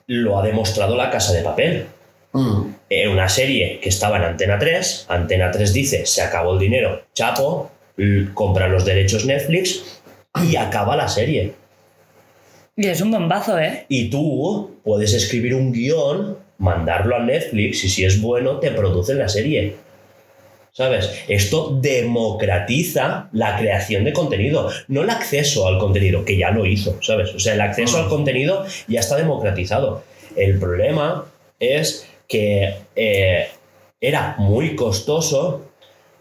[0.06, 1.86] lo ha demostrado la Casa de Papel.
[2.32, 5.06] Mm, Era una serie que estaba en Antena 3.
[5.08, 7.70] Antena 3 dice, se acabó el dinero, chapo,
[8.34, 10.00] compra los derechos Netflix
[10.48, 11.54] y acaba la serie.
[12.76, 13.86] Y es un bombazo, ¿eh?
[13.88, 19.18] Y tú puedes escribir un guion, mandarlo a Netflix y si es bueno te producen
[19.18, 19.76] la serie.
[20.78, 21.10] ¿Sabes?
[21.26, 27.02] Esto democratiza la creación de contenido, no el acceso al contenido, que ya lo hizo,
[27.02, 27.34] ¿sabes?
[27.34, 30.04] O sea, el acceso al contenido ya está democratizado.
[30.36, 31.24] El problema
[31.58, 33.48] es que eh,
[34.00, 35.62] era muy costoso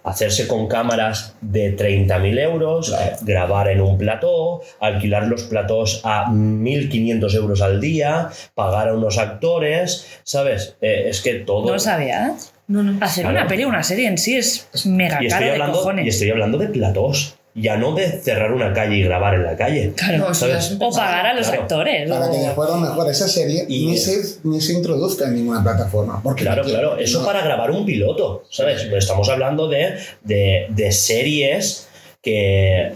[0.04, 3.18] hacerse con cámaras de 30.000 euros, Claro.
[3.22, 9.20] grabar en un plató, alquilar los platós a 1.500 euros al día, pagar a unos
[9.20, 10.78] actores, ¿sabes?
[10.82, 11.68] Eh, es que todo...
[11.68, 12.36] No lo sabía.
[12.68, 12.98] No, no.
[13.04, 13.40] Hacer Claro.
[13.40, 16.06] una peli o una serie en sí es mega y, caro estoy de hablando, cojones.
[16.06, 19.56] y estoy hablando de platós, ya no de cerrar una calle y grabar en la
[19.56, 19.94] calle.
[19.96, 20.34] Claro.
[20.34, 20.76] ¿sabes?
[20.80, 21.62] o pagar a los Claro.
[21.64, 22.10] actores.
[22.10, 25.26] Para o- que después a lo mejor esa serie Y- ni, se, ni se introduzca
[25.26, 26.22] en ninguna plataforma.
[26.22, 28.82] Porque Claro, no- claro, eso no- para grabar un piloto, ¿sabes?
[28.82, 28.90] Sí.
[28.96, 31.88] Estamos hablando de, de- de series
[32.22, 32.92] que,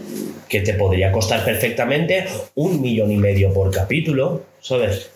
[0.48, 5.08] que te podría costar perfectamente un millón y medio por capítulo, ¿sabes?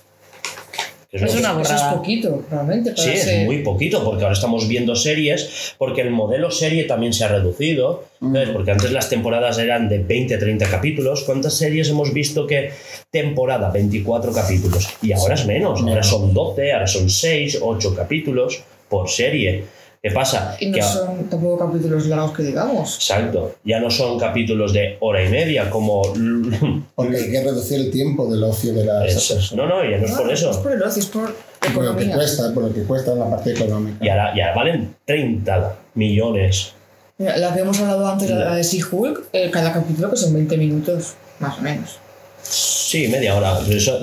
[1.13, 1.95] Es una Eso es borrada.
[1.95, 2.91] poquito, realmente.
[2.91, 7.13] Para Sí, es muy poquito, porque ahora estamos viendo series, porque el modelo serie también
[7.13, 8.51] se ha reducido, ¿sabes?
[8.51, 11.23] Porque antes las temporadas eran de 20, 30 capítulos.
[11.23, 12.71] ¿Cuántas series hemos visto que
[13.11, 14.89] temporada 24 capítulos?
[15.01, 19.65] Y ahora es menos, ahora son 12, ahora son 6, 8 capítulos por serie.
[20.07, 20.57] ¿Qué pasa?
[20.61, 22.95] Y no Que son tampoco capítulos largos que digamos.
[22.95, 26.01] Exacto, ya no son capítulos de hora y media como...
[26.95, 29.53] Porque hay que reducir el tiempo del ocio de las personas.
[29.55, 30.51] No, no, ya no es por No eso.
[30.53, 31.35] es por el ocio, es por
[31.75, 33.97] Por lo que cuesta, por lo que cuesta en la parte económica.
[34.01, 36.73] Y ahora, ya valen 30 millones.
[37.19, 40.57] Mira, la que hemos hablado antes, la de She-Hulk, eh, cada capítulo que son 20
[40.57, 41.99] minutos, más o menos.
[42.43, 43.59] Sí, media hora.
[43.69, 43.99] Eso,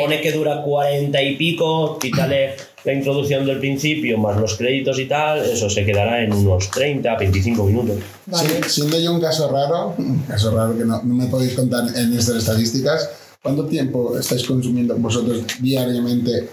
[0.00, 2.54] pone que dura 40 y pico, quítale
[2.88, 7.16] la introducción del principio más los créditos y tal, eso se quedará en unos 30,
[7.18, 7.96] 25 minutos.
[8.24, 8.48] Vale.
[8.48, 11.84] Sí, siendo yo un caso raro, un caso raro que no, no me podéis contar
[11.94, 13.10] en estas estadísticas,
[13.42, 16.48] ¿cuánto tiempo estáis consumiendo vosotros diariamente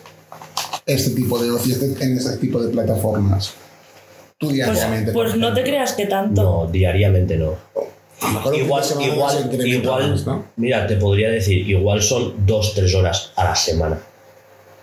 [0.86, 3.54] este tipo de ocio, este- en este tipo de plataformas?
[4.38, 5.14] Tú Pues, diariamente.
[5.14, 6.44] pues no te creas que tanto.
[6.44, 7.54] No, diariamente no.
[8.22, 10.46] Igual, igual, igual, más, ¿no?
[10.58, 13.98] mira, te podría decir, igual son 2-3 horas a la semana.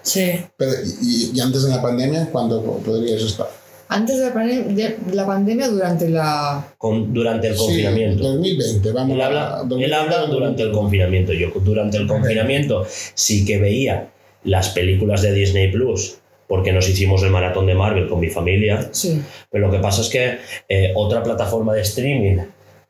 [0.03, 0.33] Sí.
[0.57, 0.73] Pero,
[1.03, 3.49] y, y antes de la pandemia, ¿cuándo po- podrías estar?
[3.89, 6.73] Antes de la, pandem- de la pandemia, durante la...
[6.79, 8.23] Con, durante el Sí, confinamiento.
[8.25, 11.33] 2020, vamos Él a- habla, 2020, él habla durante el confinamiento.
[11.35, 14.09] Yo durante el confinamiento sí que veía
[14.45, 16.17] las películas de Disney Plus,
[16.49, 18.89] porque nos hicimos el maratón de Marvel con mi familia.
[18.93, 19.23] Sí.
[19.51, 20.39] Pero lo que pasa es que
[20.69, 22.39] eh, otra plataforma de streaming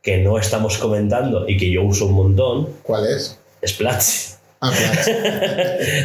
[0.01, 3.39] que no estamos comentando y que yo uso un montón ¿Cuál es?
[3.61, 4.32] es Platzi.
[4.65, 5.01] Ah, claro.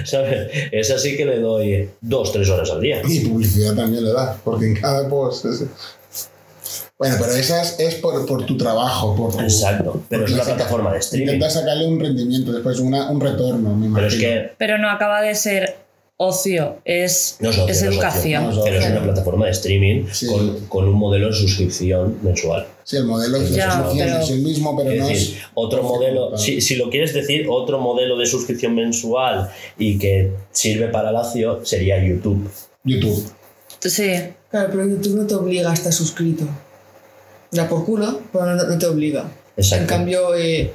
[0.05, 0.49] ¿Sabes?
[0.71, 3.01] Esa sí que le doy dos, tres horas al día.
[3.07, 5.45] Y publicidad también le da, porque en cada post.
[5.45, 5.63] es-
[6.97, 9.41] Bueno, pero esa es, es por, por tu trabajo, por tu.
[9.41, 10.01] Exacto.
[10.09, 11.25] Pero es una plataforma de streaming.
[11.33, 13.93] Intentas sacarle un rendimiento, después una, un retorno, me imagino.
[13.95, 15.75] Pero es que Pero no acaba de ser
[16.19, 18.45] ocio, es, no es, ocio, es no es educación.
[18.45, 20.25] ocio, no pero es una plataforma de streaming Sí.
[20.27, 22.65] con, con un modelo de suscripción mensual.
[22.83, 25.43] Sí, el modelo de Ya, suscripción pero- es el mismo, pero Es no decir, es.
[25.53, 30.87] otro modelo, si, si lo quieres decir, otro modelo de suscripción mensual y que sirve
[30.87, 32.49] para el ocio sería YouTube.
[32.83, 33.31] YouTube.
[33.81, 34.11] Sí.
[34.49, 36.45] Claro, pero YouTube no te obliga a estar suscrito.
[37.51, 39.25] Da por culo, pero no, no te obliga.
[39.55, 39.83] Exacto.
[39.83, 40.71] En cambio, eh,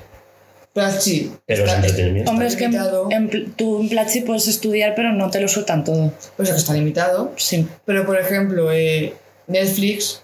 [0.73, 2.31] Platzi Pero es está, entretenimiento.
[2.31, 3.09] Hombre, es que en, limitado.
[3.11, 6.13] en tú en Platzi puedes estudiar, pero no te lo sueltan todo.
[6.37, 7.33] pues que está limitado.
[7.37, 7.67] Sí.
[7.85, 9.15] Pero, por ejemplo, eh,
[9.47, 10.23] Netflix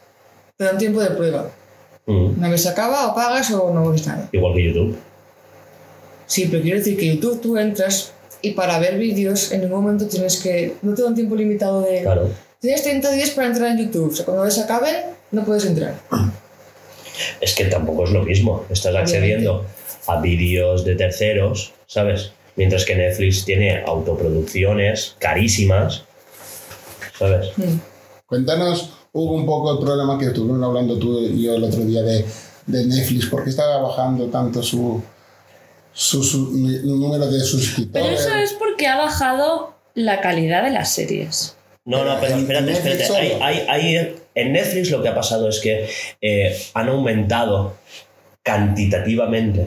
[0.57, 1.51] te da un tiempo de prueba.
[2.07, 4.29] Mm, Una vez se acaba, o pagas o no ves nada.
[4.33, 4.97] Igual que YouTube.
[6.27, 10.07] Sí, pero quiero decir que YouTube tú entras y para ver vídeos en ningún momento
[10.07, 10.75] tienes que...
[10.83, 12.03] No te da un tiempo limitado de...
[12.03, 12.31] Claro.
[12.61, 14.13] Tienes 30 días para entrar en YouTube.
[14.13, 14.97] O sea, cuando se acaben,
[15.31, 15.95] no puedes entrar.
[17.41, 18.65] Es que tampoco es lo mismo.
[18.71, 19.65] Estás accediendo
[20.09, 22.33] a vídeos de terceros, ¿sabes?
[22.57, 26.03] Mientras que Netflix tiene autoproducciones carísimas,
[27.19, 27.51] ¿sabes?
[27.57, 27.79] Mm.
[28.27, 32.03] Cuéntanos hubo un poco el problema que estuvimos hablando tú y yo el otro día
[32.03, 32.25] de,
[32.67, 35.03] de Netflix, porque estaba bajando tanto su,
[35.93, 36.23] su,
[36.85, 38.21] número de Pero suscriptores.
[38.21, 41.57] eso es porque ha bajado la calidad de las series.
[41.85, 43.07] No, no, pero espérate, espérate.
[43.07, 43.19] solo.
[43.19, 45.89] Hay, hay- hay- en Netflix lo que ha pasado es que
[46.21, 47.75] eh, han aumentado
[48.43, 49.67] cantitativamente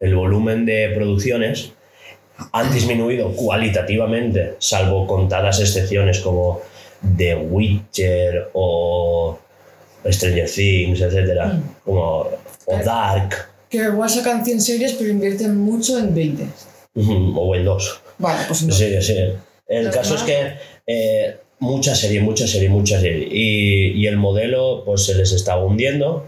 [0.00, 1.72] el volumen de producciones,
[2.52, 6.60] han disminuido cualitativamente, salvo contadas excepciones como
[7.16, 9.38] The Witcher o
[10.06, 11.40] Stranger Things, etc.
[11.84, 12.28] Como,
[12.66, 13.34] o Dark,
[13.68, 16.44] Que igual sacan 100 series, pero invierten mucho en 20.
[16.94, 18.00] ujú, o en dos.
[18.18, 18.72] Vale, pues no.
[18.72, 19.16] Sí, sí.
[19.66, 20.52] El Los caso es que
[20.86, 23.28] eh, mucha serie, mucha serie, mucha serie.
[23.30, 26.26] Y, y el modelo pues se les está hundiendo.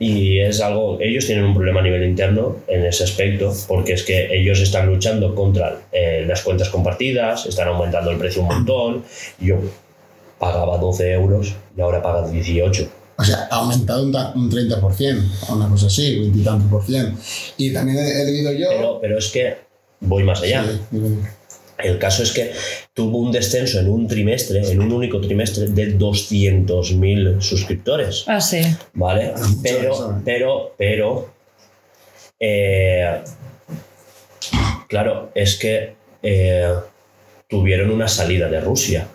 [0.00, 4.04] Y es algo, ellos tienen un problema a nivel interno en ese aspecto, porque es
[4.04, 9.04] que ellos están luchando contra eh, las cuentas compartidas, están aumentando el precio un montón.
[9.40, 9.56] Yo
[10.38, 12.88] pagaba 12 euros y ahora paga 18.
[13.16, 16.84] O sea, ha aumentado un, un 30%, o una cosa así, 20 y tantos por
[16.84, 17.16] cien.
[17.56, 18.68] Y también he, he leído yo.
[18.68, 19.56] Pero, pero es que
[20.00, 20.64] voy más allá.
[20.64, 20.98] Sí.
[21.78, 22.52] El caso es que
[22.92, 28.24] tuvo un descenso en un trimestre, en un único trimestre, de 200.000 suscriptores.
[28.26, 28.60] Ah, sí.
[28.94, 29.32] ¿Vale?
[29.36, 31.30] Ah, Pero, pero, pero.
[32.40, 33.20] eh,
[34.88, 36.72] claro, es que eh,
[37.48, 39.06] tuvieron una salida de Rusia.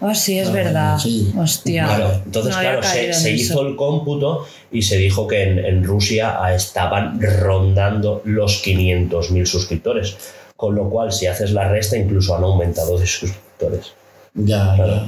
[0.00, 0.98] Oh, sí, es Ah, verdad.
[0.98, 1.30] sí.
[1.38, 1.84] Hostia.
[1.84, 5.84] Claro, entonces, No claro, se, en hizo el cómputo y se dijo que en, en
[5.84, 10.16] Rusia ah, estaban rondando los 500.000 suscriptores.
[10.60, 13.86] Con lo cual, si haces la resta, incluso han aumentado de suscriptores.
[14.34, 14.92] Ya, Claro.
[14.94, 15.06] ya.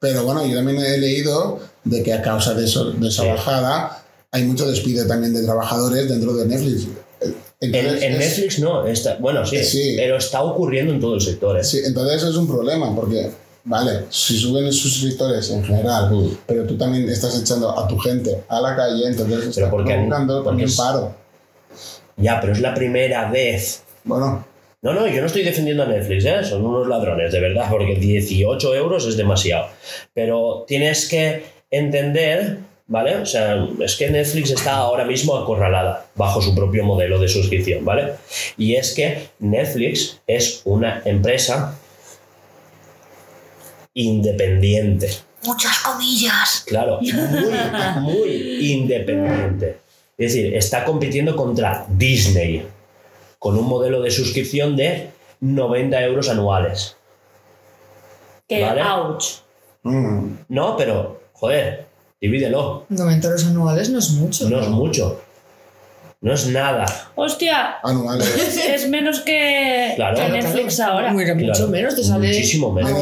[0.00, 3.28] Pero bueno, yo también he leído de que a causa de, eso, de esa Sí.
[3.28, 6.86] bajada hay mucho despido también de trabajadores dentro de Netflix.
[7.20, 7.34] En,
[7.74, 9.94] Entonces, en es- Netflix no, está, bueno, sí, Sí.
[9.98, 11.58] pero está ocurriendo en todo el sector.
[11.58, 11.64] ¿eh?
[11.64, 13.30] sí, entonces es un problema porque,
[13.64, 16.38] vale, si suben los suscriptores en general, Mm.
[16.46, 20.36] pero tú también estás echando a tu gente a la calle, entonces está porque- provocando
[20.36, 21.14] porque también es- paro.
[22.16, 23.82] Ya, pero es la primera vez.
[24.08, 24.42] Bueno,
[24.80, 26.42] No, no, yo no estoy defendiendo a Netflix, ¿eh?
[26.42, 29.66] son unos ladrones, de verdad, porque 18 euros es demasiado.
[30.14, 33.16] Pero tienes que entender, ¿vale?
[33.16, 37.84] O sea, es que Netflix está ahora mismo acorralada bajo su propio modelo de suscripción,
[37.84, 38.14] ¿vale?
[38.56, 41.76] Y es que Netflix es una empresa
[43.92, 45.10] independiente.
[45.44, 46.64] Muchas comillas.
[46.66, 47.52] Claro, muy,
[48.00, 49.78] muy independiente.
[50.16, 52.64] Es decir, está compitiendo contra Disney
[53.38, 55.10] con un modelo de suscripción de
[55.40, 56.96] 90 euros anuales.
[58.48, 58.82] Que, Vale.
[58.82, 59.24] ouch.
[59.82, 61.86] mm, No, pero, joder,
[62.20, 62.86] divídelo.
[62.88, 64.48] 90 euros anuales no es mucho.
[64.48, 65.20] No es mucho.
[66.20, 66.84] No es nada.
[67.14, 68.26] Hostia, anuales.
[68.74, 70.16] es, menos que, Claro.
[70.16, 71.12] que Claro, Netflix ahora.
[71.12, 72.26] Mira, mucho Claro, menos, te sale.
[72.26, 72.92] muchísimo menos.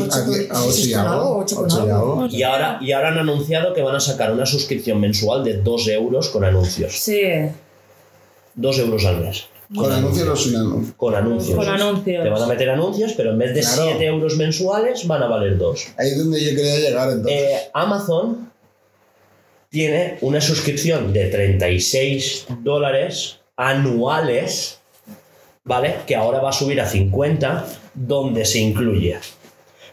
[2.30, 5.88] Y ahora, y ahora han anunciado que van a sacar una suscripción mensual de 2
[5.88, 6.92] euros con anuncios.
[6.98, 7.22] Sí,
[8.54, 9.46] 2 euros al mes.
[9.74, 10.94] Con anuncios o sin anuncios.
[10.96, 11.56] Con anuncios.
[11.56, 12.22] con anuncios.
[12.24, 13.82] Te van a meter anuncios, pero en vez de Claro.
[13.88, 15.86] 7 euros mensuales van a valer 2.
[15.96, 17.40] Ahí es donde yo quería llegar entonces.
[17.40, 18.50] Eh, Amazon
[19.68, 24.80] tiene una suscripción de 36 dólares anuales,
[25.64, 25.96] ¿vale?
[26.06, 29.18] Que ahora va a subir a 50, donde se incluye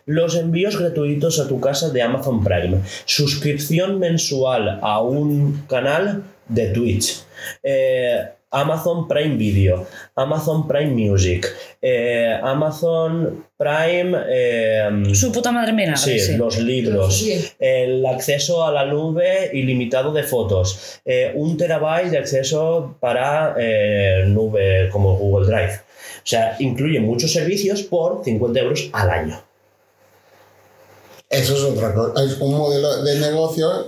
[0.06, 6.68] los envíos gratuitos a tu casa de Amazon Prime, suscripción mensual a un canal de
[6.72, 7.24] Twitch,
[7.64, 9.86] eh, Amazon Prime Video,
[10.16, 11.47] Amazon Prime Music,
[11.82, 14.18] eh, Amazon Prime...
[14.30, 15.95] eh, Su puta madre mía.
[15.97, 16.38] Sí, sí.
[16.38, 17.43] los libros, Sí.
[17.60, 24.24] el acceso a la nube ilimitado de fotos, eh, un terabyte de acceso para eh,
[24.28, 25.74] nube como Google Drive.
[26.18, 29.43] O sea, incluye muchos servicios por 50 euros al año.
[31.30, 32.24] Eso es otra cosa.
[32.24, 33.88] Es un modelo de negocio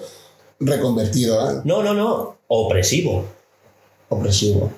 [0.59, 1.61] reconvertido, ¿eh?
[1.63, 3.25] No, no, no, opresivo.
[4.09, 4.71] Opresivo.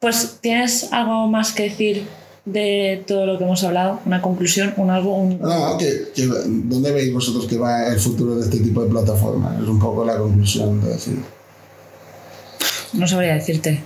[0.00, 2.06] Pues, ¿tienes algo más que decir
[2.44, 4.00] de todo lo que hemos hablado?
[4.04, 4.74] ¿Una conclusión?
[4.76, 5.14] ¿Un algo?
[5.16, 5.40] Un...
[5.40, 9.60] No, que, que- ¿dónde veis vosotros que va el futuro de este tipo de plataformas?
[9.62, 11.18] Es un poco la conclusión de decir.
[12.92, 13.82] No sabría decirte.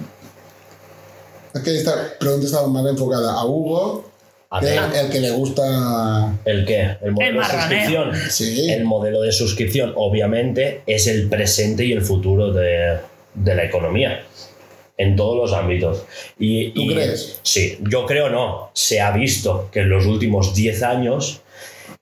[1.54, 4.10] Es que esta pregunta estaba más enfocada a Hugo,
[4.50, 6.34] A que el que le gusta.
[6.44, 6.96] ¿El qué?
[7.00, 8.04] El modelo de marraneo.
[8.12, 8.30] suscripción.
[8.30, 8.70] Sí.
[8.70, 12.98] El modelo de suscripción, obviamente, es el presente y el futuro de,
[13.34, 14.24] de la economía.
[14.96, 16.04] En todos los ámbitos.
[16.38, 17.38] Y, ¿Tú y- crees?
[17.42, 18.70] Sí, yo creo no.
[18.74, 21.40] Se ha visto que en los últimos 10 años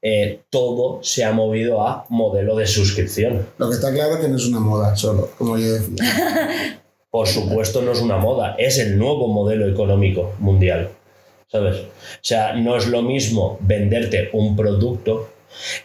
[0.00, 3.46] eh, todo se ha movido a modelo de suscripción.
[3.58, 6.80] Lo que está claro es que no es una moda solo, como yo decía.
[7.10, 10.90] Por supuesto, no es una moda, es el nuevo modelo económico mundial.
[11.48, 11.76] ¿Sabes?
[11.76, 11.88] O
[12.22, 15.28] sea, no es lo mismo venderte un producto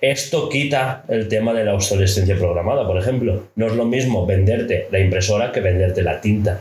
[0.02, 3.48] Esto quita el tema de la obsolescencia programada, por ejemplo.
[3.56, 6.60] No es lo mismo venderte la impresora que venderte la tinta.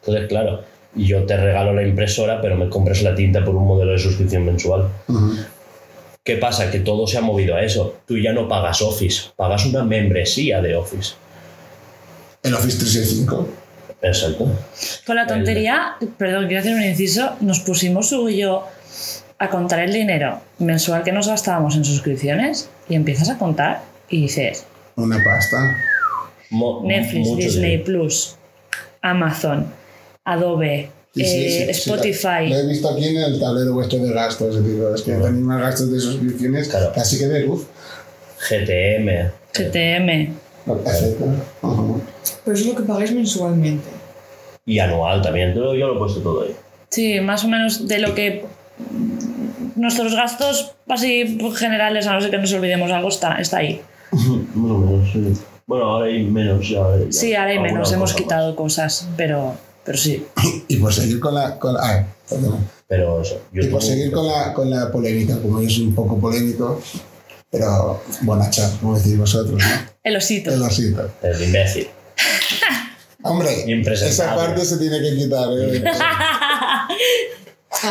[0.00, 0.62] Entonces, claro,
[0.94, 4.44] yo te regalo la impresora, pero me compras la tinta por un modelo de suscripción
[4.44, 4.88] mensual.
[6.24, 6.70] ¿Qué pasa?
[6.70, 8.00] Que todo se ha movido a eso.
[8.06, 11.14] Tú ya no pagas Office, pagas una membresía de Office.
[12.42, 13.48] El Office 365.
[14.02, 14.48] Exacto.
[15.06, 18.66] Con la tontería, perdón, quiero hacer un inciso, nos pusimos Hugo y yo
[19.38, 24.22] a contar el dinero mensual que nos gastábamos en suscripciones y empiezas a contar y
[24.22, 24.64] dices
[24.96, 25.76] Una pasta.
[26.50, 27.84] Mo- Netflix, mucho Disney dinero.
[27.84, 28.36] Plus,
[29.02, 29.66] Amazon,
[30.24, 32.48] Adobe, Sí, sí, eh, sí, Spotify.
[32.48, 34.54] Lo he visto aquí en el tablero vuestro de gastos.
[34.56, 36.92] es decir, Es que tenéis más gastos de suscripciones Claro.
[36.94, 37.66] casi que de luz.
[38.48, 39.30] GTM.
[39.52, 40.34] GTM.
[41.64, 41.84] Pero
[42.44, 43.88] eso es lo que pagáis mensualmente.
[44.66, 45.54] Y anual también.
[45.54, 46.54] Yo lo he puesto todo ahí.
[46.90, 48.44] Sí, más o menos de lo que
[49.78, 53.80] nuestros gastos así generales, a no ser que nos olvidemos algo, está, está ahí.
[54.12, 55.32] Más o menos, sí.
[55.66, 56.68] Bueno, ahora hay menos.
[56.68, 57.12] Ya, ya.
[57.12, 59.54] Sí, ahora hay menos, hemos quitado cosas, pero,
[59.84, 60.26] pero sí.
[60.68, 61.58] Y por seguir con la.
[61.58, 62.06] Con la ah.
[62.86, 63.42] Pero eso.
[63.52, 66.80] Y por seguir con la, con la polémica, como yo soy un poco polémico,
[67.50, 69.66] pero buena chat, como decís vosotros, ¿no?
[70.02, 70.52] El osito.
[70.52, 71.10] El osito.
[71.22, 71.88] El imbécil.
[73.22, 73.50] Hombre,
[73.92, 75.48] esa parte se tiene que quitar.
[75.52, 75.84] ¿eh?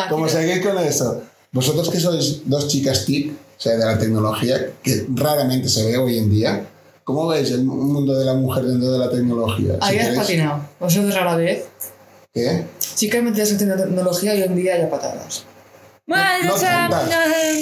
[0.10, 1.22] Como seguís con eso,
[1.52, 5.98] vosotros que sois dos chicas TIC, o sea, de la tecnología, que raramente se ve
[5.98, 6.66] hoy en día,
[7.04, 9.74] ¿cómo veis el mundo de la mujer dentro de la tecnología?
[9.74, 10.62] Si Ahí has queréis- patinado.
[10.80, 11.66] Vosotros a la vez.
[12.34, 12.66] ¿Qué?
[12.96, 15.44] Chicas metidas en tecnología hoy en día ya patadas.
[16.06, 16.58] No no,
[16.90, 16.98] no.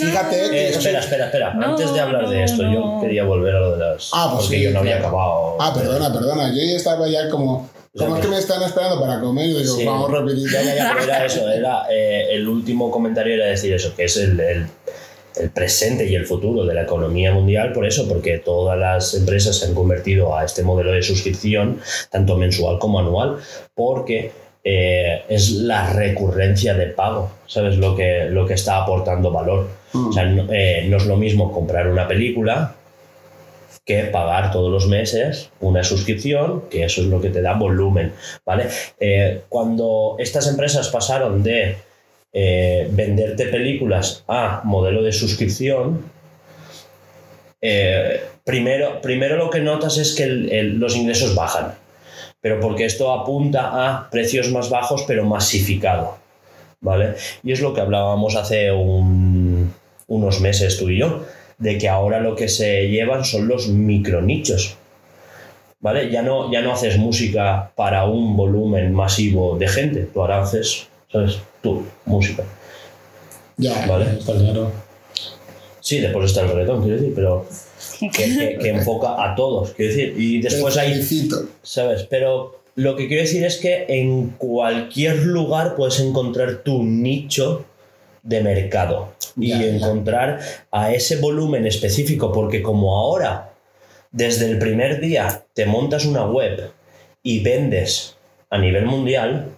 [0.02, 1.54] Fíjate Eh, que soy- espera, espera, espera.
[1.56, 4.10] No, Antes de hablar de esto, no, yo quería volver a lo de las.
[4.14, 5.08] Ah, pues porque sí, yo no había claro.
[5.08, 5.58] acabado.
[5.60, 6.50] Ah, perdona, perdona.
[6.50, 7.68] Yo ya estaba ya como.
[7.98, 9.86] Como es que me están esperando para comer, digo, Sí.
[9.86, 10.58] vamos rapidito.
[10.58, 14.66] Era eso, era, eh, el último comentario era decir eso, que es el, el-
[15.38, 19.58] el presente y el futuro de la economía mundial, por eso, porque todas las empresas
[19.58, 23.38] se han convertido a este modelo de suscripción, tanto mensual como anual,
[23.74, 24.32] porque
[24.64, 27.78] eh, es la recurrencia de pago, ¿sabes?
[27.78, 29.68] Lo que, lo que está aportando valor.
[29.94, 30.08] Mm.
[30.08, 32.74] O sea, no, eh, no es lo mismo comprar una película
[33.86, 38.14] que pagar todos los meses una suscripción, que eso es lo que te da volumen,
[38.46, 38.68] ¿vale?
[39.00, 41.78] Eh, cuando estas empresas pasaron de
[42.34, 46.02] eh, venderte películas a modelo de suscripción,
[47.62, 51.76] eh, primero, primero lo que notas es que los ingresos bajan,
[52.42, 56.18] pero porque esto apunta a precios más bajos pero masificado,
[56.82, 57.16] ¿vale?
[57.44, 59.74] Y es lo que hablábamos hace un-
[60.08, 61.24] unos meses tú y yo,
[61.58, 64.76] de que ahora lo que se llevan son los micronichos.
[65.80, 66.10] ¿Vale?
[66.12, 70.88] Ya no, ya no haces música para un volumen masivo de gente, tú ahora haces,
[71.12, 71.38] ¿sabes?
[71.62, 72.44] Tú, música.
[73.58, 74.18] Ya, Vale.
[74.20, 74.72] está claro.
[75.80, 77.46] Sí, después está el reggaetón, quiero decir, pero
[78.00, 80.16] que, que- que enfoca a todos, quiero decir.
[80.18, 81.02] Y después hay.
[81.62, 82.04] ¿sabes?
[82.10, 87.64] Pero lo que quiero decir es que en cualquier lugar puedes encontrar tu nicho
[88.24, 89.66] de mercado y Ya, ya.
[89.66, 90.40] encontrar
[90.72, 93.52] a ese volumen específico, porque como ahora,
[94.12, 96.72] desde el primer día, te montas una web
[97.24, 98.16] y vendes
[98.50, 99.50] a nivel mundial,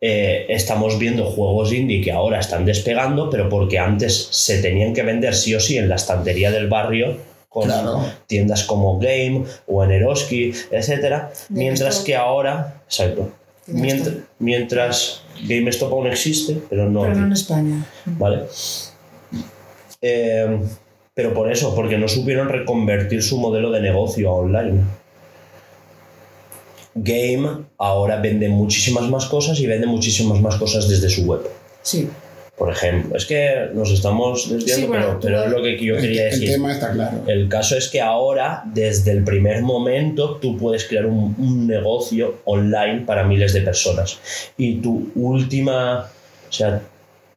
[0.00, 5.02] eh, estamos viendo juegos indie que ahora están despegando, pero porque antes se tenían que
[5.02, 7.16] vender sí o sí en la estantería del barrio
[7.48, 8.04] con Claro.
[8.26, 13.30] tiendas como Game o en Eroski, etcétera, mientras que ahora, exacto,
[14.38, 17.86] mientras GameStop aún existe, pero no, Pero no en España.
[18.04, 18.42] ¿vale?
[20.00, 20.60] Eh,
[21.14, 24.80] pero por eso, porque no supieron reconvertir su modelo de negocio a online.
[26.94, 31.40] Game ahora vende muchísimas más cosas y vende muchísimas más cosas desde su web.
[31.82, 32.08] Sí.
[32.56, 35.96] Por ejemplo, es que nos estamos desviando, Sí, bueno, pero, pero es lo que yo
[35.96, 36.50] El, quería el decir.
[36.52, 37.18] tema está claro.
[37.26, 42.38] El caso es que ahora, desde el primer momento, tú puedes crear un, un negocio
[42.46, 44.18] online para miles de personas.
[44.56, 46.08] Y tu última,
[46.48, 46.80] o sea,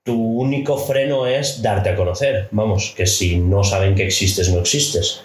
[0.06, 2.48] tu único freno es darte a conocer.
[2.52, 5.22] Vamos, que si no saben que existes, no existes.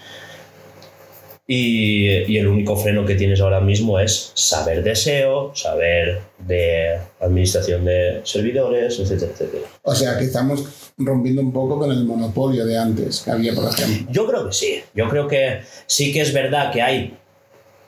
[1.46, 6.98] Y, y el único freno que tienes ahora mismo es saber de SEO, saber de
[7.20, 9.64] administración de servidores, etcétera, etcétera.
[9.82, 10.64] O sea, que estamos
[10.96, 14.10] rompiendo un poco con el monopolio de antes que había, por ejemplo.
[14.10, 14.80] Yo creo que sí.
[14.94, 17.14] Yo creo que sí que es verdad que hay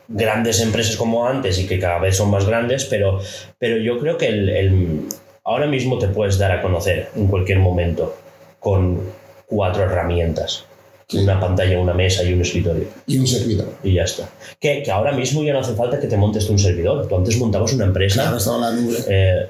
[0.09, 3.21] grandes empresas como antes y que cada vez son más grandes, pero,
[3.59, 5.01] pero yo creo que el, el-
[5.45, 8.15] ahora mismo te puedes dar a conocer en cualquier momento
[8.61, 9.01] con
[9.47, 10.67] cuatro herramientas.
[11.09, 11.19] Sí.
[11.19, 12.89] Una pantalla, una mesa y un escritorio.
[13.07, 13.69] Y un servidor.
[13.85, 14.29] Y ya está.
[14.59, 17.07] Que, que ahora mismo ya no hace falta que te montes tú un servidor.
[17.07, 18.23] Tú antes montabas una empresa.
[18.23, 18.99] Claro, estaba en la nube.
[19.09, 19.47] Eh,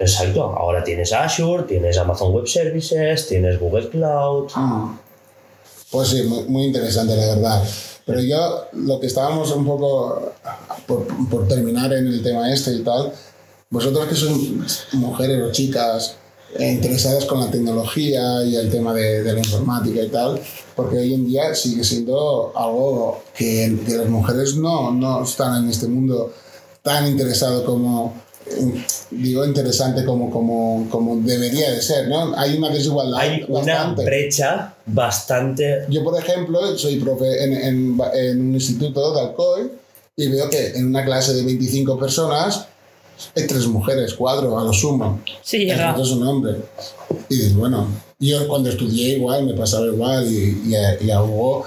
[0.00, 0.42] exacto.
[0.42, 4.50] Ahora tienes Azure, tienes Amazon Web Services, tienes Google Cloud.
[4.54, 4.98] Ah,
[5.92, 7.62] Pues sí, muy, muy interesante, la verdad.
[8.06, 10.32] Pero yo, lo que estábamos un poco
[10.86, 13.12] por, por terminar en el tema este y tal,
[13.68, 16.16] vosotros que sois mujeres o chicas
[16.58, 20.40] interesadas con la tecnología y el tema de, de la informática y tal,
[20.74, 25.70] porque hoy en día sigue siendo algo que, que las mujeres no, no están en
[25.70, 26.32] este mundo
[26.82, 28.14] tan interesado como
[28.46, 32.34] eh, digo interesante como, como, como debería de ser, ¿no?
[32.36, 34.04] Hay una desigualdad Hay una bastante.
[34.04, 35.84] brecha bastante.
[35.88, 39.70] Yo, por ejemplo, soy profe en, en, en un instituto de Alcoy
[40.16, 42.66] y veo que en una clase de 25 personas
[43.36, 45.20] hay tres mujeres, cuatro a lo sumo.
[45.42, 45.96] Sí, llega.
[46.00, 46.56] es un hombre.
[47.28, 47.86] Y dices, bueno,
[48.18, 51.64] yo cuando estudié igual me pasaba igual y, y, a, y a Hugo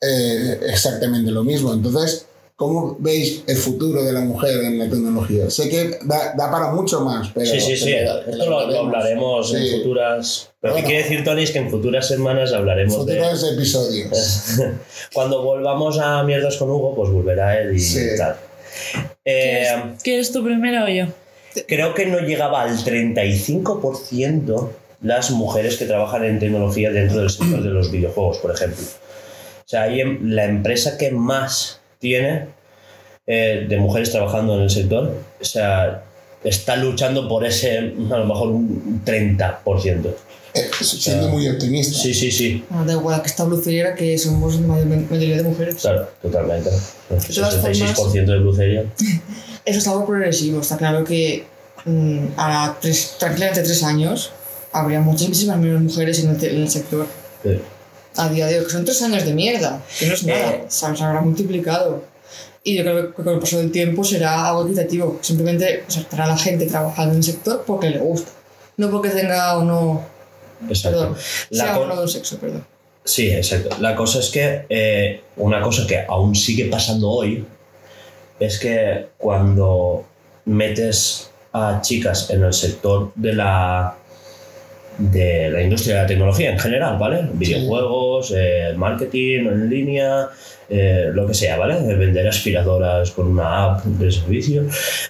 [0.00, 1.72] eh, exactamente lo mismo.
[1.72, 2.26] Entonces,
[2.56, 5.50] ¿cómo veis el futuro de la mujer en la tecnología?
[5.50, 7.46] Sé que da, da para mucho más, pero...
[7.46, 7.92] sí, sí, sí.
[7.92, 9.56] Esto lo, lo hablaremos Sí.
[9.56, 10.48] en futuras.
[10.60, 10.86] Pero Bueno.
[10.86, 11.42] ¿qué quiere decir, Tony?
[11.42, 13.16] Es que en futuras semanas hablaremos de.
[13.16, 14.44] Futuros episodios.
[15.14, 18.00] Cuando volvamos a Mierdas con Hugo, pues volverá él y Sí.
[18.18, 18.36] tal.
[19.24, 21.06] Eh, ¿Quieres, quieres tú primero o yo?
[21.66, 24.68] creo que no llegaba al 35%
[25.02, 28.84] las mujeres que trabajan en tecnología dentro del sector de los videojuegos, por ejemplo.
[28.84, 32.46] O sea, ahí em- la empresa que más tiene
[33.26, 36.02] eh, de mujeres trabajando en el sector, o sea,
[36.42, 40.14] está luchando por ese, a lo mejor un 30%.
[40.54, 41.94] Eh, siendo muy optimista.
[41.96, 45.76] Sí, sí, sí, Bueno, da igual que esta brucería que somos mayoría de mujeres.
[45.76, 46.70] claro, totalmente.
[46.70, 48.84] El todas formas- 66% de brucería.
[49.64, 50.60] Eso es algo progresivo.
[50.60, 51.44] Está claro que
[51.84, 54.32] mm, a tres, tranquilamente tres años
[54.72, 57.06] habría muchísimas menos mujeres en el, en el sector.
[57.44, 57.60] Sí.
[58.16, 60.64] A día de hoy, que son tres años de mierda, que no es nada, Eh.
[60.68, 62.02] se se habrá multiplicado.
[62.64, 65.18] Y yo creo que con el paso del tiempo será algo equitativo.
[65.22, 68.32] Simplemente o sea, estará la gente trabajando en el sector porque le gusta.
[68.76, 70.04] No porque tenga o no.
[70.68, 70.98] Exacto.
[71.00, 71.16] Perdón.
[71.50, 72.64] La sea co- o no de un sexo, perdón.
[73.04, 73.76] Sí, exacto.
[73.80, 77.44] La cosa es que eh, una cosa que aún sigue pasando hoy
[78.38, 80.04] es que cuando
[80.44, 83.96] metes a chicas en el sector de la
[84.98, 87.26] de la industria de la tecnología en general, ¿vale?
[87.32, 90.28] Videojuegos, eh, marketing en línea,
[90.68, 91.80] eh, lo que sea, ¿vale?
[91.96, 94.64] Vender aspiradoras con una app de servicio,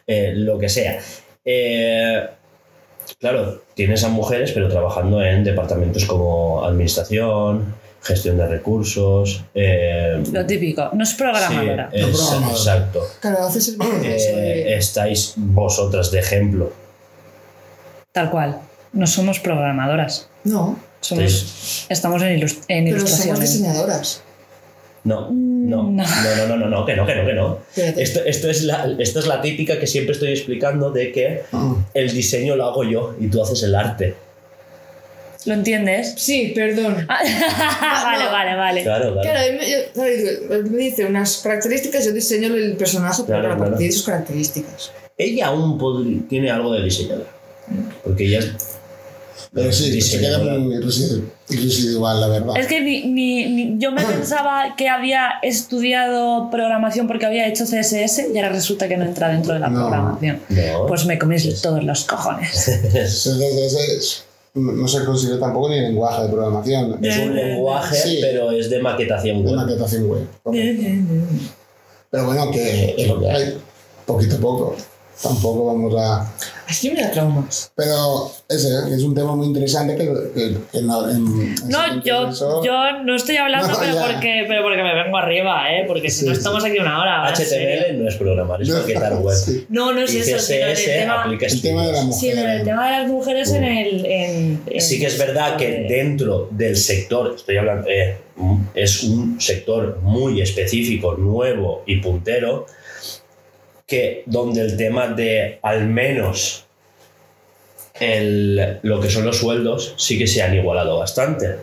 [0.07, 1.01] lo que sea.
[1.45, 2.25] Eh,
[3.19, 9.45] Claro, tienes a mujeres, pero trabajando en departamentos como administración, gestión de recursos.
[9.55, 10.91] eh, Lo típico.
[10.93, 11.91] No es programadora.
[11.93, 12.51] sí, es- programadora.
[12.57, 13.03] exacto.
[13.21, 16.73] Claro, haces el eso Eh, estáis vosotras de ejemplo.
[18.13, 18.59] Tal cual.
[18.93, 20.29] No somos programadoras.
[20.45, 23.37] No, Somos, estamos en, ilus- en pero ilustración.
[23.37, 24.23] somos diseñadoras.
[25.05, 26.05] No, no, Mm, no, no.
[26.37, 27.59] no, no, no, no, que no, que no, que no.
[27.77, 31.75] Esto, esto, es la, esto es la típica que siempre estoy explicando de que Ah,
[31.95, 34.15] el diseño lo hago yo y tú haces el arte.
[35.47, 36.15] ¿Lo entiendes?
[36.19, 37.07] Sí, perdón.
[37.09, 38.83] vale, vale, vale.
[38.83, 39.23] Claro, claro.
[39.23, 43.57] Claro, a mí me, yo- me dice unas características, yo diseño el personaje Claro, para
[43.57, 43.71] claro.
[43.71, 44.93] partir de sus características.
[45.17, 47.31] Ella aún tiene algo de diseñadora.
[48.05, 48.53] Porque ella es.
[49.53, 52.57] Pero sí, se queda muy residu- residual, la verdad.
[52.57, 57.65] Es que ni, ni- ni- yo me pensaba que había estudiado programación porque había hecho
[57.65, 59.81] CSS y ahora resulta que no entra dentro de la No.
[59.81, 60.41] programación.
[60.49, 60.87] No.
[60.87, 62.51] Pues me coméis todos los cojones.
[62.95, 64.25] CSS
[64.55, 67.05] no no se considera tampoco ni lenguaje de programación.
[67.05, 68.19] Es un lenguaje, Sí.
[68.21, 69.57] pero es de maquetación web.
[69.57, 70.27] maquetación web.
[72.11, 73.59] Pero bueno, que es lo que hay,
[74.07, 74.77] poquito a poco.
[75.23, 76.33] Tampoco vamos a...
[76.97, 77.73] Da traumas.
[77.75, 82.31] Pero ese es un tema muy interesante que, que, que no, en- en No, yo,
[82.63, 84.01] yo no estoy hablando, No, pero, ya.
[84.07, 85.85] porque, pero porque me vengo arriba, ¿eh?
[85.87, 86.39] Porque si Sí, no sí.
[86.39, 87.27] estamos aquí una hora.
[87.35, 89.37] HTML no es programar, es No, maquetar web.
[89.37, 89.67] sí.
[89.69, 92.39] No, no es Y eso, sino el tema, aplica El tema de la sí, mujer.
[92.39, 94.07] en el tema de las mujeres en el...
[94.07, 98.17] En, en- Sí que es verdad que de- dentro del sector, estoy hablando, eh,
[98.75, 102.67] es un sector muy específico, nuevo y puntero,
[103.91, 106.65] que donde el tema de al menos
[107.99, 111.57] el- lo que son los sueldos sí que se han igualado bastante,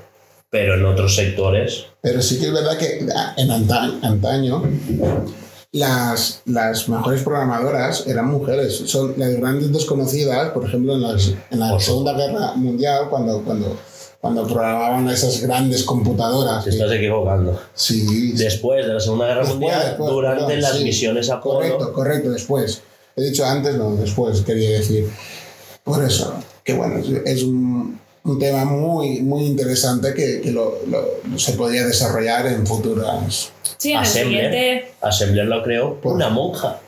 [0.50, 4.62] pero en otros sectores Pero sí que es verdad que en anta- antaño
[5.72, 8.84] las, las mejores programadoras eran mujeres.
[8.86, 13.78] Son las grandes desconocidas, por ejemplo, en, las- en la Segunda Guerra Mundial, cuando, cuando,
[14.34, 16.64] cuando programaban esas grandes computadoras.
[16.64, 17.60] te estás equivocando.
[17.74, 20.84] Sí, Después de la Segunda Guerra Después, Mundial, después, durante perdón, las sí.
[20.84, 22.82] misiones Apolo, Correcto, correcto, después.
[23.16, 25.10] He dicho antes, no, después quería decir.
[25.84, 26.34] Por eso,
[26.64, 31.86] que bueno, es, un, un tema muy, muy interesante que, que lo, lo- se podría
[31.88, 33.52] desarrollar en futuras.
[33.78, 36.80] Sí, en el Assembler, siguiente, Assembler lo creó Por- una monja,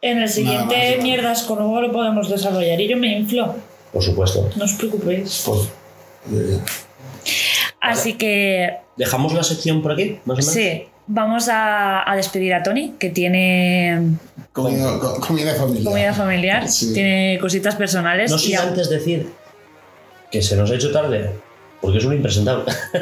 [0.00, 3.54] en el siguiente más, mierdas con Hugo lo podemos desarrollar y yo me inflo.
[3.92, 4.48] por supuesto.
[4.56, 5.42] No os preocupéis.
[5.46, 5.60] Pues,
[7.80, 10.18] Así que ¿Dejamos la sección por aquí?
[10.24, 10.52] Más o menos.
[10.52, 14.00] sí, vamos a, a despedir a Tony, que tiene
[14.52, 15.84] Comida, co- comida familiar.
[15.84, 16.94] comida familiar, Sí.
[16.94, 18.30] tiene cositas personales.
[18.30, 19.28] No y sin antes decir
[20.30, 21.30] que se nos ha hecho tarde,
[21.80, 22.64] porque es un impresentable.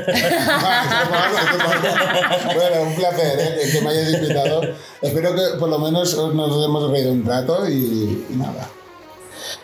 [2.55, 3.69] bueno, un placer ¿eh?
[3.73, 4.63] que, me hayáis invitado.
[5.01, 8.69] Espero que por lo menos nos hemos reído un rato y, y nada.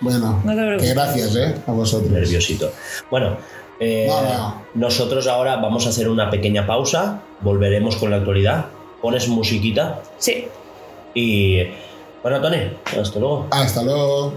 [0.00, 0.88] Bueno, No te preocupes.
[0.88, 1.54] que gracias ¿eh?
[1.66, 2.10] a vosotros.
[2.10, 2.70] Nerviosito.
[3.10, 3.36] Bueno,
[3.80, 4.62] eh, No, no.
[4.74, 8.66] nosotros ahora vamos a hacer una pequeña pausa, volveremos con la actualidad,
[9.02, 10.46] pones musiquita Sí,
[11.14, 11.62] y...
[12.22, 12.58] Bueno, Tony,
[13.00, 13.46] hasta luego.
[13.50, 14.32] Hasta luego.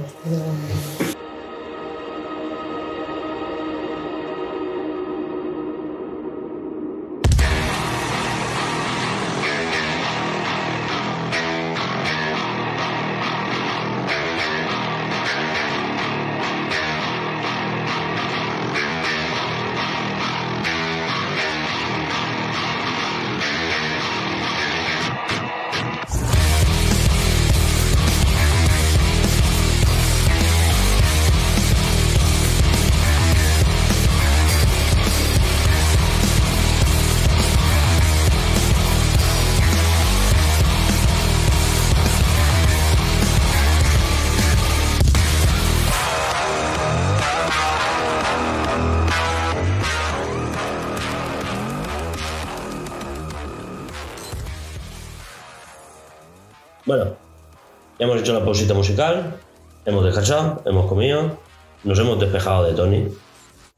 [58.22, 59.38] Hecho la pausita musical,
[59.86, 61.40] hemos descansado, hemos comido,
[61.84, 63.08] nos hemos despejado de Tony,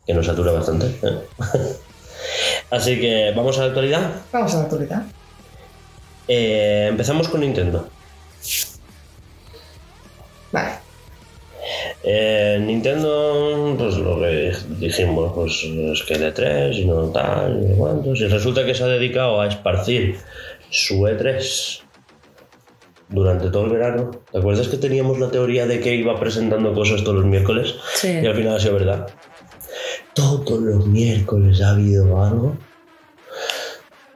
[0.06, 0.88] que nos satura bastante.
[1.02, 1.20] ¿eh?
[2.70, 4.12] Así que vamos a la actualidad.
[4.32, 5.04] Vamos a la actualidad.
[6.28, 7.88] Eh, empezamos con Nintendo.
[10.52, 10.72] Vale.
[12.04, 17.66] Eh, Nintendo, pues lo que dijimos, pues es que de 3 y no tal, y
[17.68, 18.20] no cuántos.
[18.20, 20.20] Y resulta que se ha dedicado a esparcir
[20.70, 21.83] su E3
[23.14, 24.12] durante todo el verano.
[24.32, 27.76] ¿Te acuerdas que teníamos la teoría de que iba presentando cosas todos los miércoles?
[27.96, 28.20] sí.
[28.22, 29.08] Y al final ha sido verdad.
[30.14, 32.58] Todos los miércoles ha habido algo.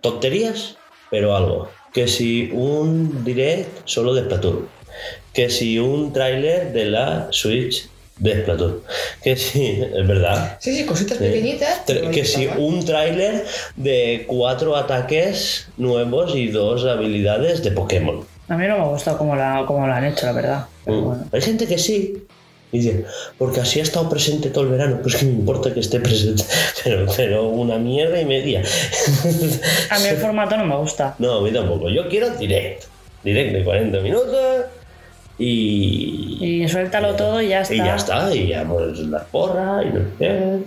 [0.02, 0.78] Tonterías,
[1.10, 1.70] pero algo.
[1.94, 4.68] Que si un direct solo de Splatoon.
[5.34, 8.82] Que si un tráiler de la Switch de Splatoon.
[9.24, 10.58] Que si, es verdad.
[10.60, 11.82] Sí, sí, cositas pequeñitas.
[11.86, 13.46] Que si un tráiler
[13.76, 18.37] de cuatro ataques nuevos y dos habilidades de Pokémon.
[18.50, 20.66] A mí no me ha gustado cómo la, cómo la han hecho, la verdad.
[20.86, 21.04] Pero Mm.
[21.06, 21.24] bueno.
[21.32, 22.24] Hay gente que sí.
[22.72, 23.06] Dice,
[23.38, 25.00] porque así ha estado presente todo el verano.
[25.02, 26.44] Pues que me importa que esté presente.
[26.84, 28.62] Pero, pero una mierda y media.
[29.90, 31.16] A mí el formato no me gusta.
[31.20, 31.90] no, a mí tampoco.
[31.90, 32.84] Yo quiero direct.
[33.24, 34.66] Direct de 40 minutos.
[35.38, 36.38] Y.
[36.64, 37.74] Y suéltalo todo y ya está.
[37.74, 38.36] Y ya está.
[38.36, 40.64] Y ya pues la porra y no sé.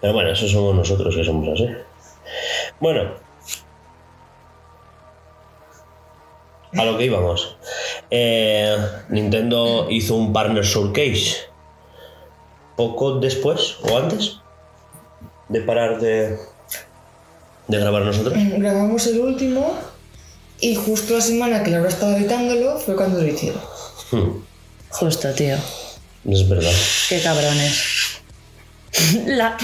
[0.00, 1.68] Pero bueno, eso somos nosotros que somos así.
[2.80, 3.23] Bueno.
[6.76, 7.56] A lo que íbamos.
[8.10, 8.76] Eh,
[9.08, 11.36] Nintendo hizo un Partner Showcase
[12.76, 14.38] poco después o antes
[15.48, 16.36] de parar de,
[17.68, 18.34] de grabar nosotros.
[18.36, 19.78] Grabamos el último
[20.60, 23.60] y justo la semana que Laura estaba editándolo fue cuando lo hicieron.
[24.10, 24.42] Hmm,
[24.90, 25.56] Justo, tío.
[26.28, 26.72] es verdad.
[27.08, 28.20] Qué cabrones.
[29.26, 29.56] La...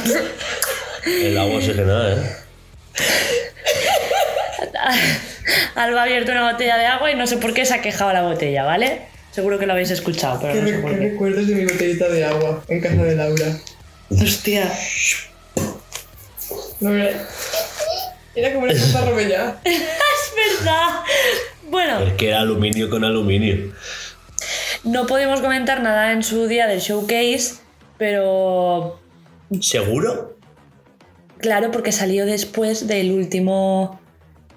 [1.06, 2.36] El agua oxigenada, ¿eh?
[5.74, 8.12] Alba ha abierto una botella de agua y no sé por qué se ha quejado
[8.12, 9.02] la botella, ¿vale?
[9.30, 12.08] Seguro que lo habéis escuchado, pero ¿Qué, no sé por qué recuerdos de mi botellita
[12.08, 13.46] de agua en casa de Laura?
[14.10, 14.70] Hostia.
[16.80, 17.10] Laura.
[18.34, 19.56] Era como una puta robella.
[19.64, 20.88] Es verdad.
[21.68, 23.72] Bueno, Es que era aluminio con aluminio.
[24.84, 27.54] no podemos comentar nada en su día del showcase,
[27.98, 29.00] pero
[29.60, 30.36] ¿Seguro?
[31.38, 33.99] claro, porque salió después del último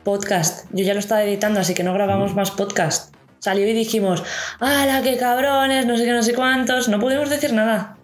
[0.03, 0.65] podcast.
[0.71, 3.13] Yo ya lo estaba editando, así que no grabamos más podcast.
[3.39, 4.23] Salió y dijimos,
[4.59, 5.85] ¡Hala, qué cabrones!
[5.85, 6.87] No sé qué, no sé cuántos.
[6.89, 7.97] No podemos decir nada.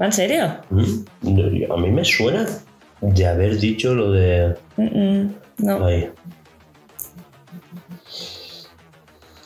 [0.00, 0.60] ¿Va en serio?
[0.70, 2.46] Mm, A mí me suena
[3.00, 4.56] de haber dicho lo de.
[4.76, 5.86] Mm, mm, no.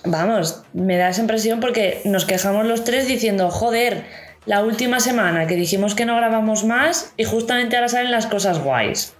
[0.05, 4.05] Vamos, me da esa impresión porque nos quejamos los tres diciendo, joder,
[4.47, 8.59] la última semana que dijimos que no grabamos más y justamente ahora salen las cosas
[8.59, 9.15] guays.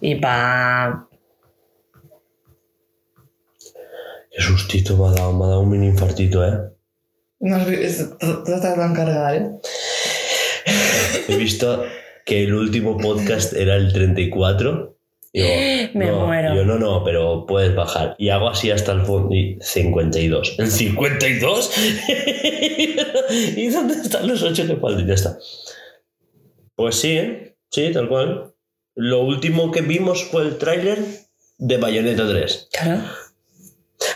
[0.00, 1.08] Y pa...
[4.30, 6.58] Qué sustito me ha dado, me ha dado un mini infartito, ¿eh?
[7.40, 9.50] No, es- trata de encargar, ¿eh?
[11.28, 11.84] He visto
[12.24, 14.96] que el último podcast era el 34.
[15.32, 15.48] Digo,
[15.94, 16.54] Me no, muero.
[16.54, 18.14] Yo no, no, pero puedes bajar.
[18.18, 19.34] Y hago así hasta el fondo.
[19.34, 20.56] Y 52.
[20.58, 21.72] ¿El 52?
[23.56, 25.06] ¿Y dónde están los 8 que faltan?
[25.06, 25.38] Ya está.
[26.74, 27.56] Pues sí, ¿eh?
[27.70, 28.52] sí, tal cual.
[28.96, 30.98] Lo último que vimos fue el tráiler
[31.58, 32.68] de Bayonetta 3.
[32.72, 33.02] Claro.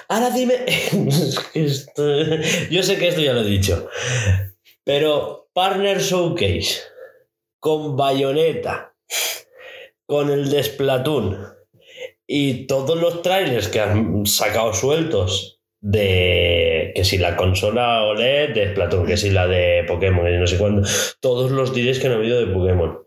[0.08, 0.64] Ahora dime.
[1.54, 2.02] Esto-
[2.70, 3.88] Yo sé que esto ya lo he dicho.
[4.84, 6.80] Pero Partner Showcase
[7.60, 8.94] con Bayonetta,
[10.06, 11.46] con el de Splatoon
[12.26, 18.70] y todos los trailers que han sacado sueltos de que si la consola OLED de
[18.72, 20.86] Splatoon, que si la de Pokémon, y no sé cuándo,
[21.20, 22.98] todos los directs que han habido de Pokémon.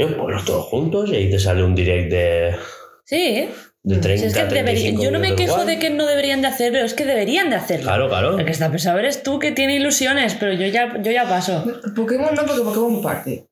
[0.00, 2.56] Yo ponlos todos juntos y ahí te sale un direct de,
[3.04, 3.48] Sí.
[3.82, 5.66] de 30 Si es que debería- 35 yo no me quejo igual.
[5.66, 7.84] de que no deberían de hacerlo, es que deberían de hacerlo.
[7.84, 8.38] Claro, claro.
[8.38, 11.64] El que está pesado eres tú que tiene ilusiones, pero yo ya, yo ya paso.
[11.96, 13.46] Pokémon no, porque Pokémon parte.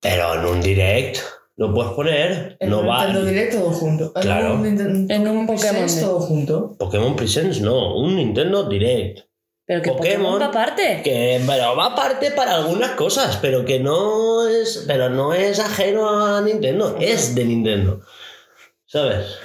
[0.00, 1.18] Pero en un direct
[1.56, 2.56] lo puedes poner.
[2.60, 3.04] En no un va.
[3.04, 4.12] Nintendo Direct todo junto.
[4.16, 4.54] En Claro.
[4.54, 6.76] un En un Pokémon Presents todo junto.
[6.78, 9.20] Pokémon Presents no, un Nintendo Direct.
[9.72, 11.00] Pero que Pokémon, Pokémon va aparte.
[11.02, 14.84] Que pero va aparte para algunas cosas, pero que no es.
[14.86, 18.02] Pero no es ajeno a Nintendo, es de Nintendo.
[18.84, 19.38] ¿Sabes?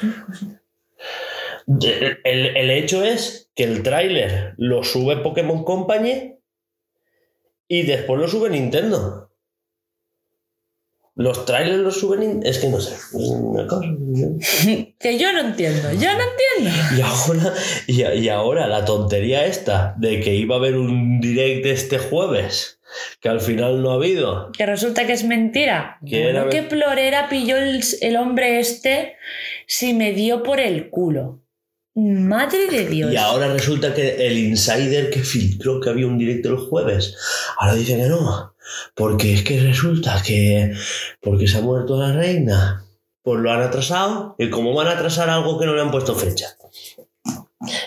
[2.25, 6.37] El, el hecho es que el tráiler lo sube Pokémon Company
[7.69, 9.26] y después lo sube Nintendo.
[11.17, 12.41] Los trailers los suben.
[12.43, 12.93] Es que no sé.
[14.99, 16.77] Que yo no entiendo, yo no entiendo.
[16.97, 17.53] Y ahora,
[17.87, 22.79] y, y ahora la tontería esta de que iba a haber un direct este jueves,
[23.19, 24.51] que al final no ha habido.
[24.51, 25.97] Que resulta que es mentira.
[26.05, 29.15] Que era Bueno, ¿Qué ver- plorera pilló el, el hombre este
[29.67, 31.41] si me dio por el culo?
[31.95, 33.11] Madre de Dios.
[33.11, 37.15] Y ahora resulta que el insider que filtró que había un directo el jueves,
[37.57, 38.53] ahora dice que no.
[38.95, 40.73] Porque es que resulta que
[41.21, 42.85] porque se ha muerto la reina,
[43.21, 44.35] pues lo han atrasado.
[44.37, 46.57] Y como van a atrasar algo que no le han puesto fecha.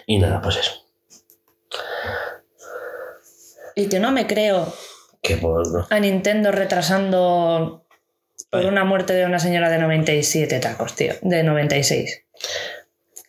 [0.07, 0.73] Y nada, pues eso.
[3.77, 4.75] Y que no me creo
[5.23, 7.87] Que pues a Nintendo retrasando
[8.51, 11.15] por una muerte de una señora de 97 tacos, tío.
[11.23, 12.25] De 96.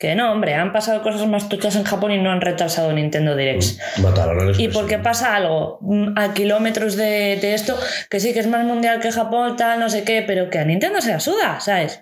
[0.01, 3.35] Que no, hombre, han pasado cosas más tochas en Japón y no han retrasado Nintendo
[3.35, 3.77] Directs.
[4.01, 7.77] Mataron al Y porque pasa algo mm, a kilómetros de, de esto,
[8.09, 10.65] que sí que es más mundial que Japón, tal, no sé qué, pero que a
[10.65, 12.01] Nintendo se la suda, ¿sabes?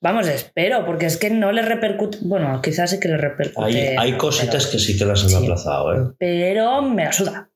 [0.00, 2.18] Vamos, espero, porque es que no le repercute.
[2.22, 3.66] Bueno, quizás sí que le repercute.
[3.66, 5.36] Hay, hay cositas que sí que las han Sí.
[5.36, 6.12] aplazado, ¿eh?
[6.20, 7.50] Pero me la suda.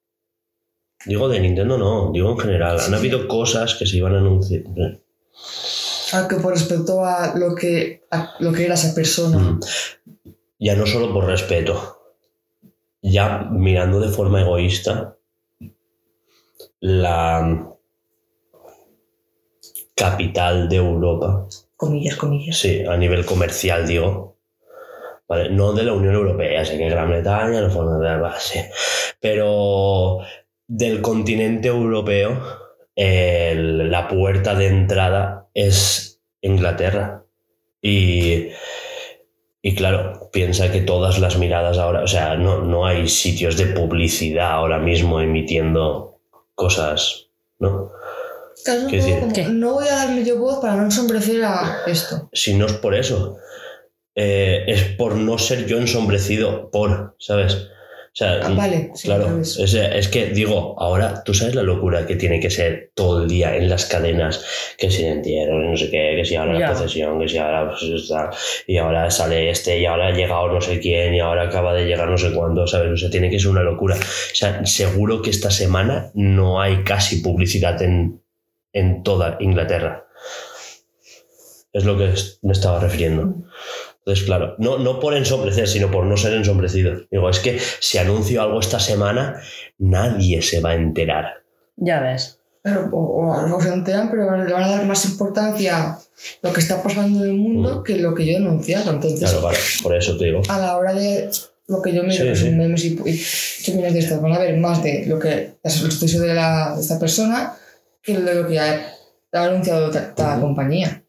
[1.06, 2.78] Digo de Nintendo no, digo en general.
[2.84, 4.62] Han habido cosas que se iban a anunciar.
[6.12, 9.38] Ah, que por respecto a lo que, a lo que era esa persona.
[9.38, 9.60] Mm.
[10.58, 12.00] Ya no solo por respeto,
[13.02, 15.16] ya mirando de forma egoísta
[16.80, 17.70] la
[19.94, 22.56] capital de Europa, Comillas, comillas.
[22.58, 24.36] sí, a nivel comercial digo,
[25.28, 25.50] ¿vale?
[25.50, 28.60] no de la Unión Europea, sé que Gran Bretaña no forma de la sí,
[29.20, 30.18] pero
[30.66, 32.40] del continente europeo
[32.96, 37.24] el- la puerta de entrada es Inglaterra
[37.80, 38.50] y
[39.66, 43.64] y claro, piensa que todas las miradas ahora, o sea, no, no hay sitios de
[43.64, 46.20] publicidad ahora mismo emitiendo
[46.54, 47.28] cosas,
[47.58, 47.90] ¿no?
[48.62, 49.44] Claro, como, ¿Qué?
[49.48, 52.28] no voy a dar medio voz para no ensombrecer a esto.
[52.34, 53.38] Si no es por eso,
[54.14, 57.68] eh, es por no ser yo ensombrecido por, ¿sabes?
[58.14, 59.58] O sea, Ah, vale, sí, claro, sabes.
[59.58, 63.28] es, es que digo, ahora tú sabes la locura que tiene que ser todo el
[63.28, 64.44] día en las cadenas,
[64.78, 66.60] que si el entierro, no sé qué, que si ahora Ya.
[66.60, 68.30] la procesión, que si ahora pues, está,
[68.68, 71.86] y ahora sale este, y ahora ha llegado no sé quién, y ahora acaba de
[71.86, 72.92] llegar no sé cuándo, ¿sabes?
[72.92, 73.96] O sea, tiene que ser una locura.
[73.96, 78.22] O sea, seguro que esta semana no hay casi publicidad en,
[78.72, 80.06] en toda Inglaterra.
[81.72, 82.10] Es lo que
[82.42, 83.34] me estaba refiriendo.
[84.06, 87.00] Entonces, claro, no, no por ensombrecer, sino por no ser ensombrecido.
[87.10, 89.40] Digo, es que si anuncio algo esta semana,
[89.78, 91.26] nadie se va a enterar.
[91.76, 92.38] Ya ves.
[92.62, 95.98] Pero, o, o se enteran, pero le van a dar más importancia a
[96.42, 97.82] lo que está pasando en el mundo Mm.
[97.82, 98.90] que lo que yo he denunciado.
[98.90, 100.42] Entonces, Claro, claro, por eso te digo.
[100.48, 101.30] a la hora de
[101.68, 102.50] lo que yo miro, Sí, que sí.
[102.50, 106.20] memes y, y de estas, van a ver más de lo que es el estudio
[106.22, 107.54] de, la, de esta persona
[108.02, 108.86] que de lo que ha,
[109.32, 111.03] ha anunciado esta esta compañía.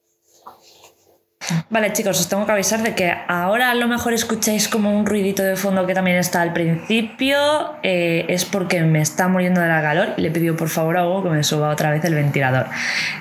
[1.69, 5.05] Vale, chicos, os tengo que avisar de que ahora a lo mejor escucháis como un
[5.05, 7.37] ruidito de fondo que también está al principio.
[7.83, 10.97] eh, es porque me está muriendo de la calor y le he pedido por favor
[10.97, 12.67] a Hugo que me suba otra vez el ventilador.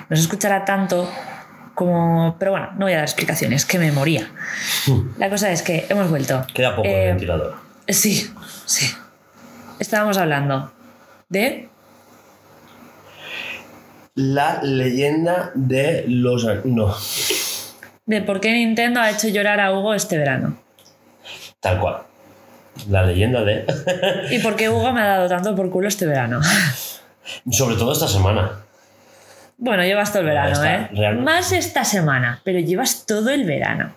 [0.09, 1.09] No se escuchará tanto
[1.73, 2.35] como.
[2.39, 4.29] Pero bueno, no voy a dar explicaciones, que me moría.
[5.17, 6.45] La cosa es que hemos vuelto.
[6.53, 7.55] Queda poco Eh, el ventilador.
[7.87, 8.31] Sí,
[8.65, 8.91] sí.
[9.79, 10.71] Estábamos hablando
[11.29, 11.69] de.
[14.17, 16.47] La leyenda de los...
[16.63, 16.95] No,
[18.05, 20.57] de por qué Nintendo ha hecho llorar a Hugo este verano.
[21.59, 21.97] tal cual.
[22.89, 23.65] La leyenda de...
[24.31, 26.41] Y por qué Hugo me ha dado tanto por culo este verano.
[27.49, 28.51] Sobre todo esta semana.
[29.57, 30.89] Bueno, llevas todo el verano, está, ¿eh?
[30.91, 31.23] realmente.
[31.31, 33.95] Más esta semana, pero llevas todo el verano.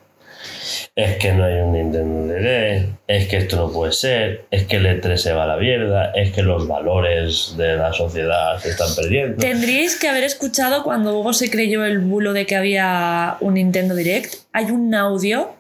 [1.00, 4.78] Es que no hay un Nintendo Direct, es que esto no puede ser, es que
[4.78, 8.70] el E3 se va a la mierda, es que los valores de la sociedad se
[8.70, 9.36] están perdiendo.
[9.36, 13.94] Tendríais que haber escuchado cuando Hugo se creyó el bulo de que había un Nintendo
[13.94, 14.34] Direct.
[14.52, 15.54] Hay un audio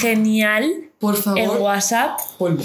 [0.00, 0.68] genial
[0.98, 2.18] Por en favor, WhatsApp.
[2.38, 2.64] ponlo.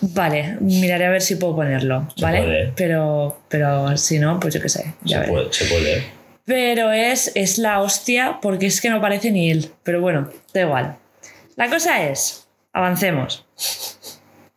[0.00, 2.38] Vale, miraré a ver si puedo ponerlo, Se ¿vale?
[2.42, 2.72] puede.
[2.74, 4.94] Pero, pero si no, pues yo qué sé.
[5.04, 6.02] ya Se puede, se puede.
[6.44, 9.70] Pero es, es la hostia porque es que no parece ni él.
[9.82, 10.96] Pero bueno, da igual.
[11.56, 13.46] La cosa es, avancemos.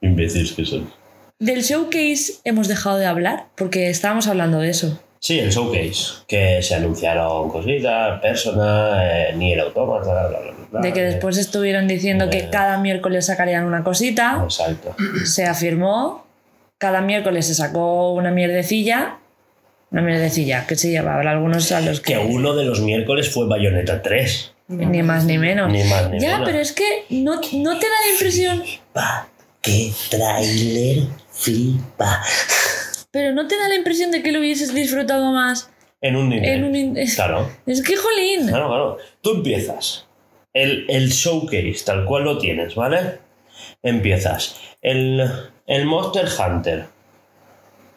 [0.02, 0.92] Imbéciles que son.
[1.40, 5.00] Del showcase hemos dejado de hablar porque estábamos hablando de eso.
[5.20, 10.54] Sí, el showcase, que se anunciaron cositas, Persona, eh, ni el autómata, bla, bla, bla,
[10.72, 12.50] bla, De que eh, después estuvieron diciendo que eh.
[12.52, 14.42] cada miércoles sacarían una cosita.
[14.44, 14.96] Exacto.
[15.26, 16.26] Se afirmó.
[16.78, 19.18] Cada miércoles se sacó una mierdecilla.
[19.92, 22.14] Una mierdecilla, que sí, habrá algunos a los que.
[22.14, 24.54] Que uno de los miércoles fue Bayonetta 3.
[24.70, 25.72] Ni más ni menos.
[25.72, 26.46] Ni más ni ya, menos.
[26.50, 28.64] pero es que no, no te da la impresión.
[28.92, 29.30] Pa,
[29.62, 32.22] qué trailer flipa.
[33.12, 35.70] Pero no te da la impresión de que lo hubieses disfrutado más
[36.02, 36.50] En un nivel.
[36.50, 36.76] en un.
[36.76, 37.50] in- es- Claro.
[37.66, 38.48] Es que, jolín.
[38.48, 38.98] Claro, claro.
[39.22, 40.06] Tú empiezas
[40.54, 43.20] el, el showcase tal cual lo tienes, ¿vale?
[43.82, 45.26] Empiezas el,
[45.66, 46.86] el Monster Hunter.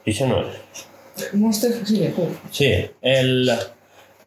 [0.04, 0.46] ¿Y eso no es?
[1.34, 1.72] Monster,
[2.14, 2.32] joder.
[2.50, 2.72] Sí,
[3.02, 3.50] el.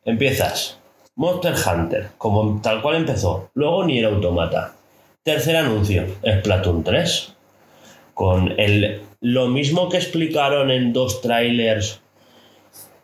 [0.06, 0.78] Empiezas.
[1.16, 3.52] Monster Hunter, como tal cual empezó.
[3.54, 4.76] Luego Nier Automata.
[5.24, 6.06] Tercer anuncio,
[6.40, 7.34] Splatoon 3.
[8.14, 12.02] Con el, lo mismo que explicaron en dos trailers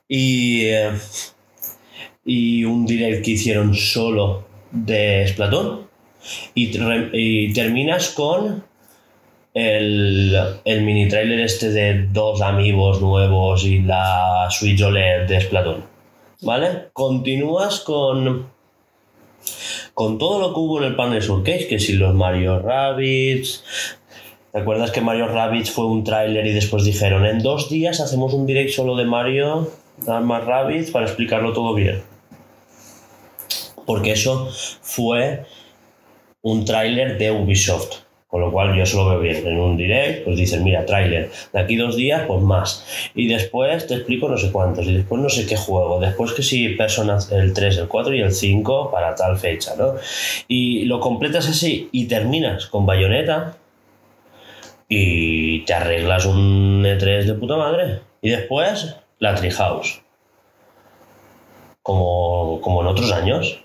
[0.08, 0.92] y, eh,
[2.26, 5.88] y un direct que hicieron solo de Splatoon.
[6.54, 8.64] Y terminas con
[9.60, 15.84] el, el mini trailer este de dos amigos nuevos y la Switch OLED de Splatoon.
[16.42, 16.90] ¿Vale?
[16.94, 18.48] Continúas con
[20.00, 23.66] con todo lo que hubo en el panel showcase, que si los Mario Rabbids.
[24.54, 28.34] ¿Te acuerdas que Mario Rabbids fue un tráiler y después dijeron en dos días hacemos
[28.34, 29.70] un direct solo de Mario
[30.08, 32.02] más Rabbids para explicarlo todo bien?
[33.86, 34.48] Porque eso
[34.82, 35.46] fue
[36.42, 37.98] un tráiler de Ubisoft.
[38.30, 39.48] Con lo cual yo eso lo veo bien.
[39.48, 41.32] En un direct, pues dicen, mira, tráiler.
[41.52, 42.86] De aquí dos días, pues más.
[43.16, 44.86] Y después te explico no sé cuántos.
[44.86, 46.00] Y después no sé qué juego.
[46.00, 49.96] Después que si Persona el 3, el 4 y el 5 para tal fecha, ¿no?
[50.48, 53.58] Y lo completas así y terminas con Bayonetta.
[54.88, 58.02] Y te arreglas un E3 de puta madre.
[58.22, 60.04] Y después la Treehouse.
[61.82, 63.64] Como, como en otros años.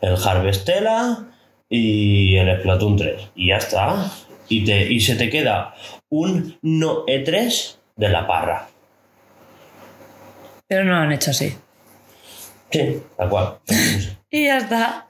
[0.00, 1.27] El Harvestella
[1.68, 3.28] y el Splatoon 3.
[3.34, 4.10] Y ya está.
[4.48, 5.74] Y, te, y se te queda
[6.08, 8.68] un no E3 de la parra.
[10.66, 11.54] Pero no lo han hecho así.
[12.70, 13.58] Sí, tal cual.
[14.30, 15.06] Y ya está.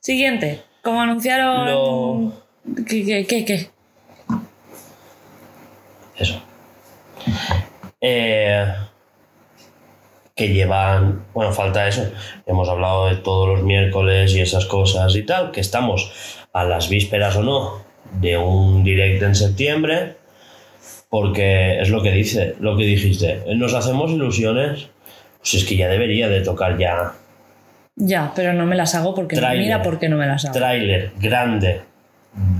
[0.00, 0.62] Siguiente.
[0.82, 1.66] Como anunciaron.
[1.66, 2.32] Lo-
[2.88, 3.70] ¿Qué, qué, qué, qué?
[6.16, 6.42] Eso.
[8.00, 8.66] Eh,
[10.34, 11.24] que llevan.
[11.34, 12.10] Bueno, falta eso.
[12.46, 15.50] Hemos hablado de todos los miércoles y esas cosas y tal.
[15.50, 16.12] Que estamos
[16.52, 17.82] a las vísperas o no
[18.20, 20.16] de un direct en septiembre.
[21.08, 23.42] Porque es lo que dice, lo que dijiste.
[23.54, 24.88] Nos hacemos ilusiones.
[25.38, 27.14] Pues es que ya debería de tocar ya
[27.96, 29.42] Ya, pero no me las hago porque no.
[29.42, 29.64] Tráiler.
[29.64, 30.54] Mira por qué no me las hago.
[30.54, 31.82] tráiler grande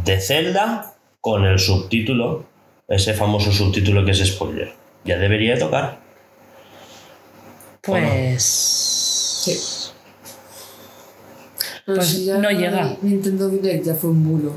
[0.05, 2.45] de Zelda con el subtítulo,
[2.89, 4.73] ese famoso subtítulo que es spoiler.
[5.05, 6.02] Ya debería de tocar.
[7.83, 8.43] Pues.
[8.43, 9.59] Sí.
[11.85, 12.97] Pero Pues si ya no llega.
[13.03, 14.53] Nintendo Direct ya fue un bulo.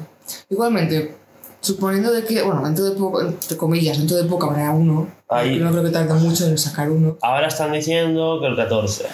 [0.49, 1.15] Igualmente,
[1.59, 5.09] suponiendo de que, bueno, dentro de poco, entre comillas, dentro de poco habrá uno.
[5.29, 5.57] Ahí.
[5.57, 7.17] No creo que tarda mucho en sacar uno.
[7.21, 9.05] Ahora están diciendo que el 14.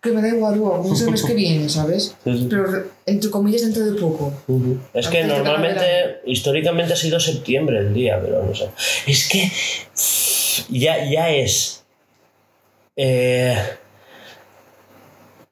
[0.00, 2.14] Que me da igual, luego, el mes que viene, ¿sabes?
[2.24, 2.46] Sí, sí.
[2.48, 4.32] Pero re- entre comillas, dentro de poco.
[4.94, 8.68] Es que Antes normalmente, históricamente ha sido septiembre el día, pero no sé.
[9.06, 9.50] Es que
[10.70, 11.79] ya, ya es
[13.02, 13.56] eh,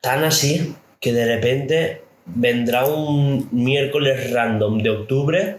[0.03, 5.57] tan así que de repente vendrá un miércoles random de octubre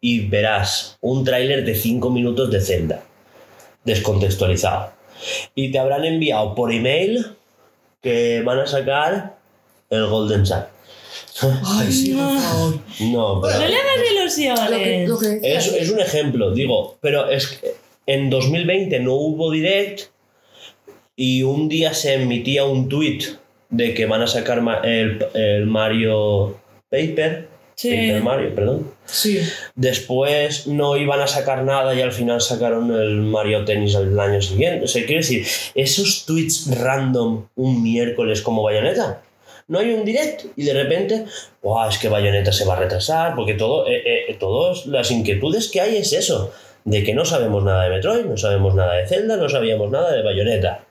[0.00, 3.02] y verás un tráiler de 5 minutos de Zelda,
[3.84, 4.92] descontextualizado.
[5.54, 7.26] Y te habrán enviado por email
[8.00, 9.36] que van a sacar
[9.90, 10.64] el Golden Sun.
[11.66, 12.74] Ay, sí, por favor.
[13.00, 13.58] No, pero...
[13.58, 15.08] No le hagas Lo que, ilusiones.
[15.10, 17.74] lo que decía, Es, es un ejemplo, digo, pero es que
[18.06, 20.08] en 2020 no hubo direct
[21.20, 23.24] y un día se emitía un tweet
[23.70, 26.56] de que van a sacar el, el Mario
[26.88, 27.90] Paper Sí.
[27.90, 28.90] Paper Mario, perdón.
[29.04, 29.40] Sí.
[29.76, 34.42] Después no iban a sacar nada y al final sacaron el Mario Tennis el año
[34.42, 34.84] siguiente.
[34.84, 35.46] O sea, quiero decir,
[35.76, 39.22] esos tweets random un miércoles como Bayonetta.
[39.68, 41.24] No hay un direct y de repente,
[41.62, 45.68] "Buah, es que Bayonetta se va a retrasar, porque todo, eh, eh, todas las inquietudes
[45.68, 46.52] que hay es eso,
[46.84, 50.12] de que no sabemos nada de Metroid, no sabemos nada de Zelda, no sabíamos nada
[50.12, 50.84] de Bayonetta.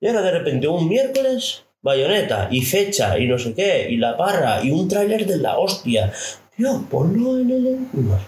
[0.00, 4.16] Y ahora de repente un miércoles, Bayonetta, y fecha, y no sé qué, y la
[4.16, 6.12] parra, y un tráiler de la hostia.
[6.56, 7.78] Tío, ponlo en el...
[7.92, 8.18] No.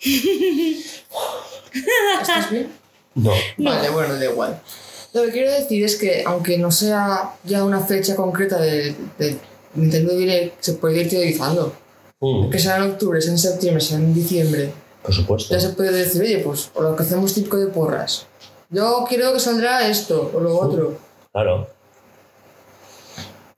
[2.20, 2.68] ¿Estás bien?
[3.14, 3.32] No.
[3.58, 4.60] Vale, bueno, da igual.
[5.12, 9.36] Lo que quiero decir es que, aunque no sea ya una fecha concreta de, de
[9.74, 11.74] Nintendo Direct, se puede ir teorizando.
[12.20, 14.72] Mm, Que sea en octubre, sea en septiembre, sea en diciembre.
[15.02, 15.54] por supuesto.
[15.54, 18.26] Ya se puede decir, oye, pues, o lo que hacemos típico de porras.
[18.74, 20.96] Yo quiero que saldrá esto o lo otro.
[21.32, 21.68] Claro.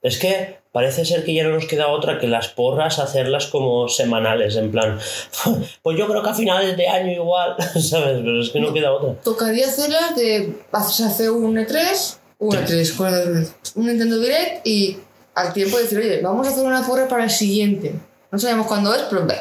[0.03, 3.89] Es que parece ser que ya no nos queda otra que las porras hacerlas como
[3.89, 4.99] semanales, en plan,
[5.83, 8.19] pues yo creo que a finales de año igual, ¿sabes?
[8.19, 9.15] Pero es que no queda otra.
[9.23, 10.55] Tocaría hacerlas de.
[10.91, 14.99] Se hace un E3, un E3, con un Nintendo Direct y
[15.35, 17.95] al tiempo decir, oye, vamos a hacer una porra para el siguiente.
[18.31, 19.37] No sabemos cuándo es, pero ve,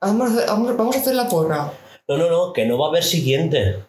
[0.00, 1.72] vamos a hacer, vamos, vamos a hacer la porra.
[2.06, 3.87] No, no, no, que no va a haber siguiente.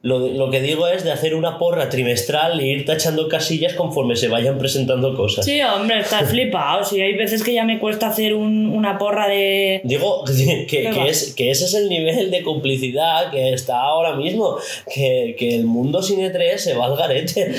[0.00, 4.14] Lo, lo que digo es de hacer una porra trimestral e ir tachando casillas conforme
[4.14, 5.44] se vayan presentando cosas.
[5.44, 6.84] Sí, hombre, estás flipado.
[6.84, 9.80] Sí, hay veces que ya me cuesta hacer un- una porra de.
[9.82, 14.14] Digo que, ¿Qué que, es, que ese es el nivel de complicidad que está ahora
[14.14, 14.56] mismo.
[14.94, 17.52] Que, que el mundo sin E3 se va al garete.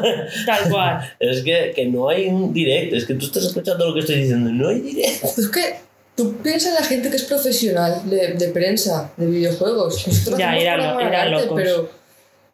[0.46, 0.98] Tal cual.
[1.18, 2.92] es que, que no hay un direct.
[2.92, 4.50] Es que tú estás escuchando lo que estoy diciendo.
[4.50, 5.24] No hay direct.
[5.24, 5.85] Es que
[6.16, 10.06] tú piensas en la gente que es profesional de, de prensa, de videojuegos.
[10.06, 11.52] Nosotros Ya, por lo- arte, locos.
[11.54, 11.88] Pero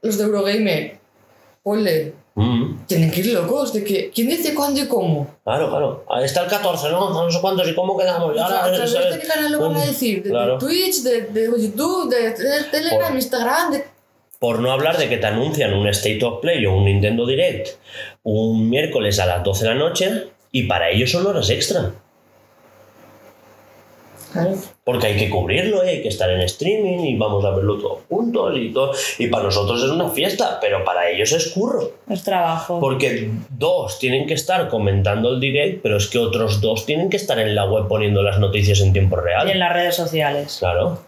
[0.02, 0.98] los de Eurogamer,
[1.62, 3.74] ponle, Mm, tienen que ir locos.
[3.74, 5.36] De que, ¿Quién dice cuándo y cómo?
[5.44, 6.04] claro, claro.
[6.08, 7.10] Ahí está el 14, ¿no?
[7.10, 8.34] No sé cuántos y cómo quedamos.
[8.38, 9.18] Ahora, ¿A través de ¿sabes?
[9.18, 10.22] qué canal lo van a decir?
[10.22, 10.30] ¿De.
[10.58, 13.72] Twitch, de, de YouTube, de, de Telegram, Por- Instagram?
[13.72, 13.84] De...
[14.38, 17.68] Por no hablar de que te anuncian un State of Play o un Nintendo Direct
[18.22, 21.92] un miércoles a las 12 de la noche y para ellos son horas extra.
[24.32, 24.54] Claro.
[24.84, 27.98] Porque hay que cubrirlo y hay que estar en streaming y vamos a verlo todos
[28.08, 28.92] juntos y todo.
[29.18, 31.90] Y para nosotros es una fiesta, pero para ellos es curro.
[32.08, 32.80] Es trabajo.
[32.80, 37.16] Porque dos tienen que estar comentando el direct, pero es que otros dos tienen que
[37.18, 39.46] estar en la web poniendo las noticias en tiempo real.
[39.48, 40.56] Y en las redes sociales.
[40.58, 40.98] Claro,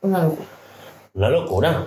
[0.00, 0.46] Una locura.
[1.14, 1.86] una locura.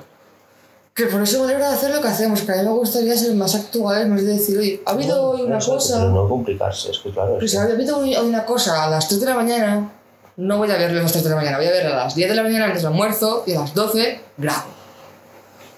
[0.94, 3.18] Que por eso me alegra de hacer lo que hacemos, que a mí me gustaría
[3.18, 6.92] ser más actuales, más de decir, oye, ha habido hoy una cosa, Pero no complicarse,
[6.92, 7.38] es que claro.
[7.38, 9.92] pues es ha que- habido hoy hoy una cosa a las 3 de la mañana,
[10.38, 12.16] no voy a verlo a las 3 de la mañana, voy a verlo a las
[12.16, 14.68] 10 de la mañana antes del almuerzo y a las 12 grabo.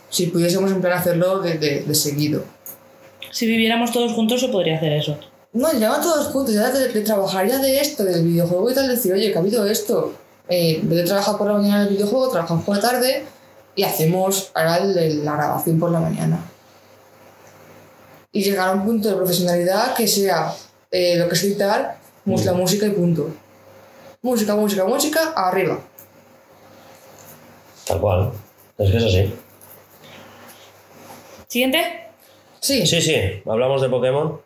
[0.10, 2.44] Si pudiésemos en plan hacerlo de, de, de seguido.
[3.32, 5.18] Si viviéramos todos juntos, se podría hacer eso.
[5.54, 8.88] No, llaman todos juntos, ya de, de trabajar ya de esto, del videojuego y tal,
[8.88, 10.14] decir, oye, que ha habido esto.
[10.50, 13.26] Eh, en vez de trabajar por la mañana en el videojuego, trabajamos por la tarde
[13.76, 16.40] y hacemos ahora el- el- la grabación por la mañana.
[18.32, 20.54] Y llegar a un punto de profesionalidad que sea
[20.92, 23.30] eh, lo que es editar, mus- la música y punto.
[24.28, 25.80] Música, música, música, arriba.
[27.88, 28.32] Tal cual.
[28.78, 29.34] Es que es así.
[31.48, 32.10] Siguiente.
[32.60, 32.86] Sí.
[32.86, 33.16] Sí, sí,
[33.50, 34.42] hablamos de Pokémon.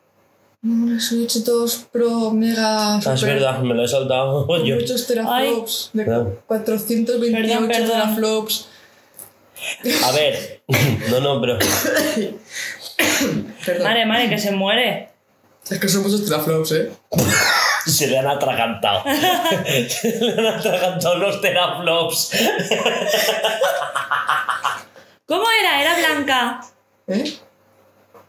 [1.00, 4.76] Switch 2 Pro Mega Ah, es verdad, me lo he saltado con yo.
[4.76, 6.40] muchos teraflops, de Perdón.
[6.46, 7.88] 428 Perdón, perdón.
[7.90, 8.68] teraflops.
[10.06, 10.62] A ver,
[11.10, 11.58] no, no, pero
[13.66, 13.84] Perdón.
[13.84, 15.10] Madre, madre, que se muere.
[15.68, 16.92] Es que son muchos teraflops, ¿eh?
[17.98, 19.04] se le han atragantado.
[19.04, 22.32] se le han atragantado los teraflops.
[25.26, 25.82] ¿Cómo era?
[25.82, 26.62] Era blanca.
[27.08, 27.34] ¿Eh?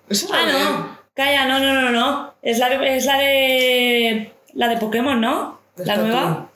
[0.09, 0.99] Eso Ah, no.
[1.15, 2.35] Calla, no, no, no, no.
[2.43, 4.33] Es la, es la de.
[4.55, 5.61] La de Pokémon, ¿no?
[5.77, 6.11] De La Splatoon.
[6.13, 6.49] nueva.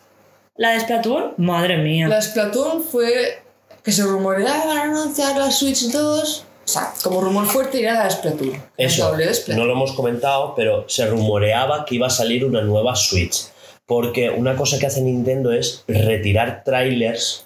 [0.57, 1.35] ¿La de Splatoon?
[1.39, 2.09] Madre mía.
[2.09, 3.43] La Splatoon fue
[3.83, 6.46] que se rumoreaba van a anunciar la Switch 2.
[6.67, 8.61] O sea, como rumor fuerte era la Splatoon.
[8.77, 9.17] Eso,
[9.49, 13.47] no lo hemos comentado, pero se rumoreaba que iba a salir una nueva Switch.
[13.87, 17.45] Porque una cosa que hace Nintendo es retirar trailers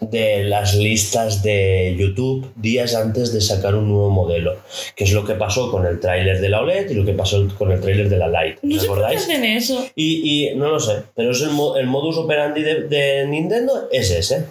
[0.00, 4.56] de las listas de YouTube días antes de sacar un nuevo modelo.
[4.94, 7.48] Que es lo que pasó con el tráiler de la OLED y lo que pasó
[7.56, 8.58] con el tráiler de la Lite.
[8.60, 9.86] No ¿Os sé por qué hacen eso.
[9.94, 14.10] Y, y no lo sé, pero es el, el modus operandi de, de Nintendo es
[14.10, 14.44] ese.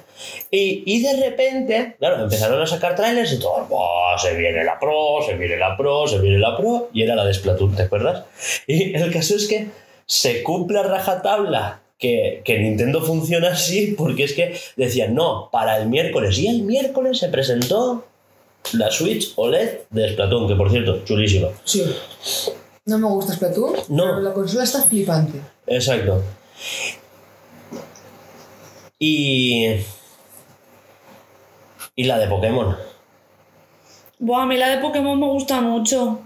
[0.50, 4.80] Y, y de repente, claro, empezaron a sacar trailers y todo, "Buah, se viene la
[4.80, 7.84] Pro, se viene la Pro, se viene la Pro, y era la de Splatoon, ¿te
[7.84, 8.26] acuerdas?
[8.68, 9.68] Y el caso es que
[10.06, 15.78] se cumple a rajatabla que, que Nintendo funciona así, porque es que decían, no, para
[15.78, 18.06] el miércoles, y el miércoles se presentó
[18.74, 21.48] la Switch OLED de Splatoon, que por cierto, chulísima.
[21.64, 21.84] Sí.
[22.86, 24.04] No me gusta Splatoon, No.
[24.04, 25.40] pero la consola está flipante.
[25.68, 26.24] Exacto.
[29.00, 29.76] Y.
[31.96, 32.76] Y la de Pokémon.
[34.20, 36.22] Buah, a mí la de Pokémon me gusta mucho.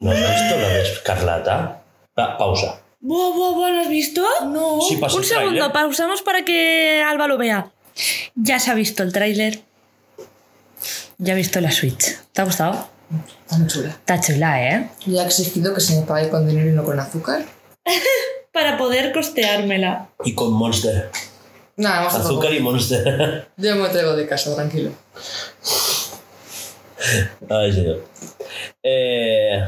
[0.00, 1.82] ¿No has visto la de Escarlata?
[2.14, 2.80] Pa- pausa.
[3.00, 4.22] Buah, buah, buah, ¿lo has visto?
[4.46, 4.80] No.
[4.80, 7.70] Sí, pasa Un el segundo, pausamos para que Alba lo vea.
[8.34, 9.60] Ya se ha visto el tráiler.
[11.18, 12.16] Ya ha visto la Switch.
[12.32, 12.88] ¿Te ha gustado?
[13.44, 13.88] Está muy chula.
[13.88, 14.90] Está chula, ¿eh?
[15.06, 17.44] Ya he exigido que se me pague con dinero y no con azúcar.
[18.52, 20.08] Para poder costeármela.
[20.24, 21.10] Y con Monster.
[21.84, 23.48] Azúcar y Monster.
[23.56, 24.90] Yo me traigo de casa, tranquilo.
[27.48, 28.04] Ay, señor.
[28.82, 29.64] Eh,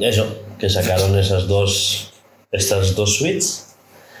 [0.00, 0.26] eso,
[0.58, 2.12] que sacaron esas dos.
[2.52, 3.74] Estas dos suites.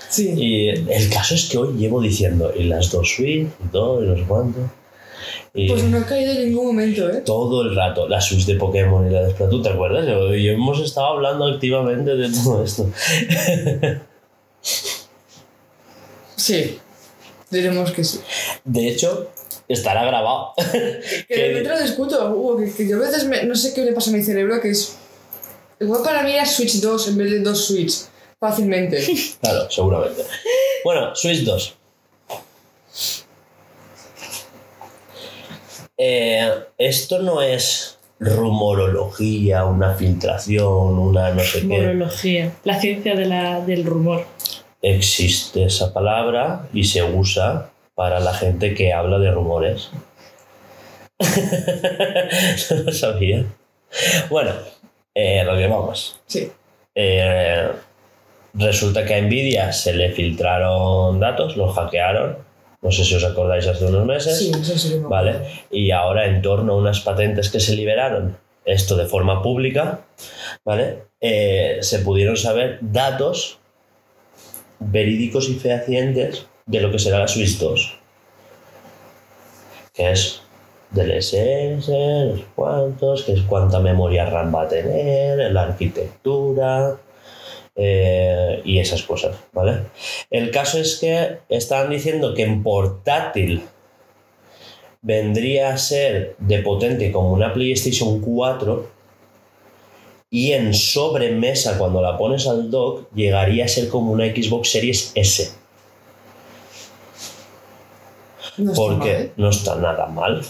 [0.08, 0.32] Sí.
[0.36, 4.06] Y el caso es que hoy llevo diciendo, y las dos suites, y todo, y
[4.06, 4.58] no sé cuánto.
[5.52, 7.22] Y Pues no he caído en ningún momento, ¿eh?
[7.24, 10.06] todo el rato, la Switch de Pokémon y la de Splatoon, ¿te acuerdas?
[10.06, 12.88] Yo, yo hemos estado hablando activamente de todo esto.
[16.50, 16.78] Sí.
[17.50, 18.20] Diremos que sí.
[18.64, 19.30] De hecho,
[19.68, 20.52] estará grabado.
[20.56, 23.74] Que Que- de repente lo discuto, Hugo, que, que yo a veces me- no sé
[23.74, 24.96] qué le pasa a mi cerebro, que es...
[25.80, 28.02] Igual para mí era Switch 2 en vez de dos Switch.
[28.38, 29.04] Fácilmente.
[29.40, 30.22] Claro, seguramente.
[30.84, 31.74] Bueno, Switch 2.
[35.98, 41.66] Eh, esto no es rumorología, una filtración, una no sé qué.
[41.66, 42.52] Morología.
[42.64, 44.24] La ciencia de la, del rumor.
[44.82, 49.90] Existe esa palabra y se usa para la gente que habla de rumores.
[52.70, 53.44] no lo sabía.
[54.30, 54.52] Bueno,
[55.14, 56.20] eh, lo que vamos.
[56.26, 56.50] Sí.
[56.94, 57.68] Eh,
[58.54, 62.38] resulta que a Nvidia se le filtraron datos, los hackearon.
[62.82, 64.38] No sé si os acordáis hace unos meses.
[64.38, 65.30] Sí, eso sí Vale.
[65.32, 65.48] acuerdo.
[65.70, 70.00] Y ahora en torno a unas patentes que se liberaron, esto de forma pública,
[70.64, 71.02] ¿vale?
[71.20, 73.59] Eh, se pudieron saber datos
[74.80, 77.98] verídicos y fehacientes de lo que será la Switch 2.
[79.92, 80.42] Que es
[80.90, 86.96] DLSS, no sé cuántos, que es cuánta memoria RAM va a tener, la arquitectura
[87.76, 89.82] eh, y esas cosas, ¿vale?
[90.30, 93.62] El caso es que estaban diciendo que en portátil
[95.02, 98.99] vendría a ser de potente como una PlayStation 4
[100.30, 105.10] y en sobremesa cuando la pones al dock llegaría a ser como una Xbox Series
[105.16, 105.52] S
[108.56, 109.32] No está mal, porque ¿eh?
[109.36, 110.42] no está nada mal.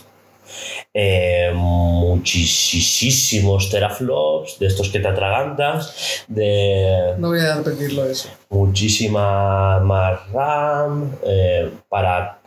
[0.93, 8.28] Eh, muchísimos teraflops de estos que te atragantas, de No voy a repetirlo eso.
[8.51, 12.40] muchísima más RAM, eh, para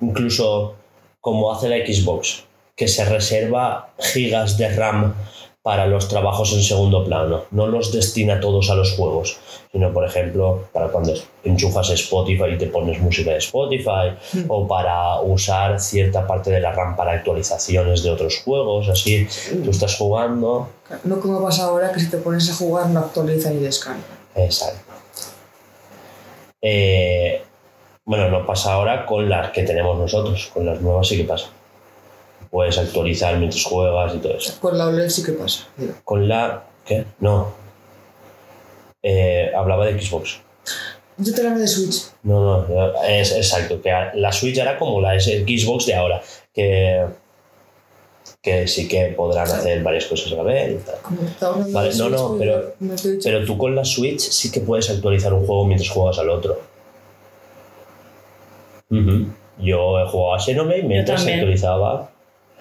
[0.00, 0.74] incluso
[1.20, 2.42] como hace la Xbox,
[2.74, 5.14] que se reserva gigas de RAM
[5.68, 9.36] para los trabajos en segundo plano, no los destina todos a los juegos,
[9.70, 11.12] sino por ejemplo para cuando
[11.44, 14.16] enchufas Spotify y te pones música de Spotify,
[14.48, 19.28] o para usar cierta parte de la RAM para actualizaciones de otros juegos, así
[19.62, 20.70] tú estás jugando,
[21.04, 24.00] No como pasa ahora que si te pones a jugar no actualiza ni descarga.
[24.36, 24.90] Exacto.
[26.62, 27.42] Eh,
[28.06, 31.50] bueno, no pasa ahora con las que tenemos nosotros, con las nuevas sí que pasa.
[32.50, 34.54] Puedes actualizar mientras juegas y todo eso.
[34.60, 35.66] Con la OLED sí que pasa.
[36.04, 36.64] Con la...
[36.86, 37.04] ¿Qué?
[37.20, 37.52] No.
[39.02, 40.40] Eh, hablaba de Xbox.
[41.18, 42.10] Yo te hablo de Switch.
[42.22, 43.80] No, no, es exacto.
[43.82, 46.22] Que la Switch era como la Xbox de ahora.
[46.54, 47.04] Que,
[48.40, 50.80] que sí que podrán hacer varias cosas a la vez
[51.38, 51.72] tal.
[51.72, 55.34] Vale, no, no, pues pero- dicho- Pero tú con la Switch sí que puedes actualizar
[55.34, 56.60] un juego mientras juegas al otro.
[58.90, 61.40] Yo he jugado a Xenoblade mientras también.
[61.40, 62.10] actualizaba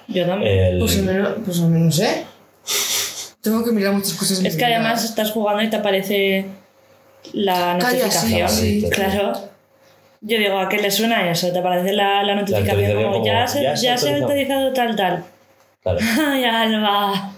[0.07, 0.59] Yo también.
[0.59, 0.79] el...
[0.79, 2.25] Pues, al menos- pues al menos, ¿eh?
[3.41, 4.39] Tengo que mirar muchas cosas.
[4.39, 4.75] en Es mi que vida.
[4.77, 6.45] además estás jugando y te aparece
[7.33, 8.49] la Calla, notificación.
[8.49, 8.89] sí, sí.
[8.89, 9.33] Claro.
[10.21, 11.51] Yo digo, ¿a qué le suena eso?
[11.51, 14.09] Te aparece la, la notificación actualización como, como, ya, se, ya se ha ya se
[14.09, 14.67] ha actualizado".
[14.67, 15.25] actualizado tal, tal.
[15.83, 15.99] Claro.
[16.31, 17.33] Ay, Alba.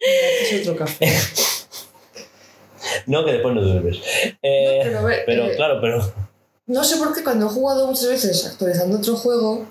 [0.00, 1.08] Es otro café.
[3.06, 3.98] No, que después no duermes.
[4.42, 6.12] Eh, No, pero a ver, pero eh, claro, pero...
[6.66, 9.66] No sé por qué cuando he jugado muchas veces actualizando otro juego,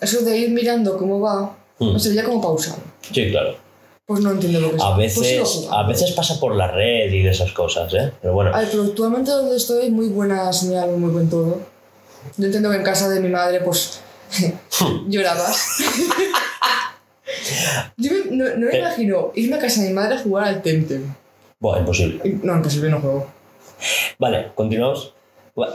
[0.00, 1.92] eso de ir mirando cómo va, Hmm.
[1.94, 2.78] no se veía como pausado.
[3.12, 3.56] Sí, claro.
[4.06, 4.82] Pues no entiendo lo que es.
[4.82, 8.12] A Pues sigo veces, a veces pasa por la red y de esas cosas, ¿eh?
[8.20, 8.54] Pero bueno.
[8.54, 11.60] A ver, pero actualmente donde estoy, muy buena señal, muy buen todo.
[12.36, 14.00] Yo entiendo que en casa de mi madre, pues,
[15.08, 15.78] llorabas.
[17.96, 18.78] Yo me- no, no me Eh.
[18.80, 21.14] imagino irme a casa de mi madre a jugar al Temtem.
[21.60, 22.20] Bueno, imposible.
[22.42, 23.26] No, imposible, no juego.
[24.18, 25.14] Vale, continuamos.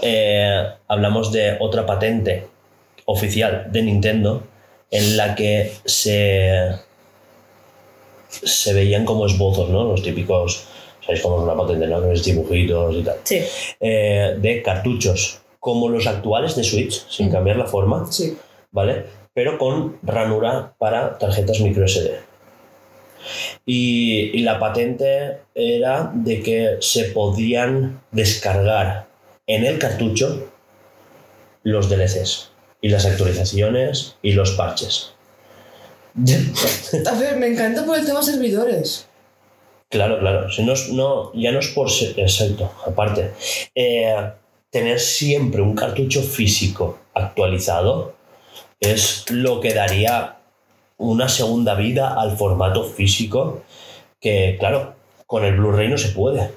[0.01, 2.47] Eh, hablamos de otra patente
[3.05, 4.43] oficial de Nintendo
[4.91, 6.75] en la que se
[8.29, 9.83] se veían como esbozos, ¿no?
[9.85, 10.65] Los típicos,
[11.01, 12.01] ¿sabéis cómo es una patente, no?
[12.01, 13.17] Que ves dibujitos y tal.
[13.23, 13.41] Sí.
[13.79, 18.37] Eh, de cartuchos, como los actuales de Switch, sin cambiar la forma, Sí.
[18.71, 19.05] ¿vale?
[19.33, 22.11] Pero con ranura para tarjetas micro SD.
[23.65, 29.07] Y, y la patente era de que se podían descargar
[29.47, 30.49] en el cartucho
[31.63, 32.51] los DLCs
[32.85, 35.11] y las actualizaciones y los parches.
[37.11, 39.07] A ver, me encanta por el tema servidores.
[39.89, 40.51] Claro, claro.
[40.51, 42.13] Si no, no, ya no es por ser.
[42.19, 43.31] Exacto, aparte.
[43.73, 44.15] eh,
[44.69, 48.13] tener siempre un cartucho físico actualizado
[48.79, 50.37] es lo que daría
[50.97, 53.63] una segunda vida al formato físico.
[54.21, 54.93] Que, claro,
[55.25, 56.51] con el Blu-ray no se puede.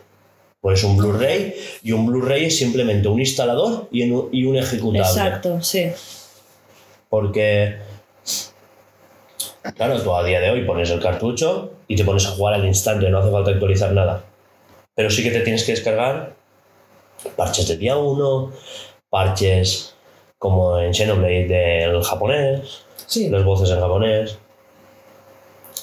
[0.61, 5.01] Pues un Blu-ray y un Blu-ray es simplemente un instalador y un, y un ejecutable.
[5.09, 5.87] Exacto, sí.
[7.09, 7.77] Porque,
[9.77, 12.67] claro, tú a día de hoy pones el cartucho y te pones a jugar al
[12.67, 14.25] instante, no hace falta actualizar nada.
[14.95, 16.35] Pero sí que te tienes que descargar
[17.37, 18.53] parches de día 1,
[19.11, 19.95] parches
[20.39, 23.29] como en Xenoblade del japonés, Sí.
[23.29, 24.39] los voces en japonés,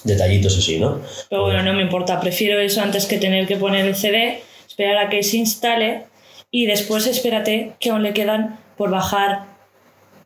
[0.03, 1.01] detallitos así, ¿no?
[1.29, 2.19] Pero bueno, no me importa.
[2.19, 4.41] Prefiero eso antes que tener que poner el CD,
[4.75, 6.03] esperar a que se instale
[6.51, 9.45] y después espérate que aún le quedan por bajar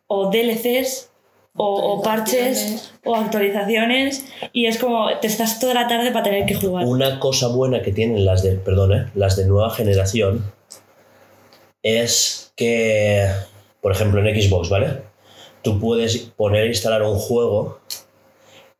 [0.08, 1.12] o DLCs
[1.56, 6.48] o, o parches o actualizaciones y es como te estás toda la tarde para tener
[6.48, 6.84] que jugar.
[6.88, 9.06] Una cosa buena que tienen las de, perdón, ¿eh?
[9.14, 10.52] las de nueva generación
[11.84, 13.28] es que,
[13.82, 15.04] por ejemplo, en Xbox, ¿vale?
[15.62, 17.82] Tú puedes poner a instalar un juego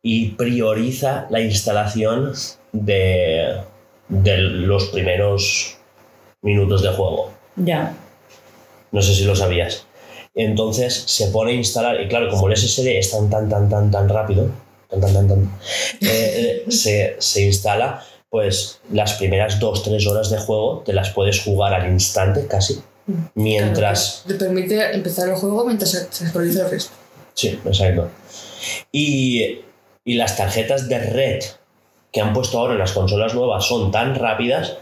[0.02, 2.32] y prioriza la instalación
[2.72, 3.60] de,
[4.10, 5.78] de los primeros
[6.42, 7.32] minutos de juego.
[7.56, 7.94] Ya.
[8.92, 9.86] No sé si lo sabías.
[10.34, 13.90] Entonces se pone a instalar, y claro, como el SSD es tan, tan, tan, tan,
[13.90, 14.50] tan rápido,
[14.88, 15.58] tan, tan, tan, tan,
[16.00, 21.74] eh, se, se instala, pues las primeras 2-3 horas de juego te las puedes jugar
[21.74, 22.80] al instante casi,
[23.34, 24.22] mientras...
[24.24, 26.92] Claro, te permite empezar el juego mientras se, se actualiza el resto.
[27.34, 28.08] Sí, exacto.
[28.92, 29.62] Y,
[30.04, 31.42] y las tarjetas de red
[32.12, 34.78] que han puesto ahora en las consolas nuevas son tan rápidas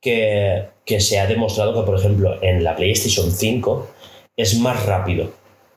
[0.00, 3.88] que, que se ha demostrado que, por ejemplo, en la PlayStation 5
[4.36, 5.32] es más rápido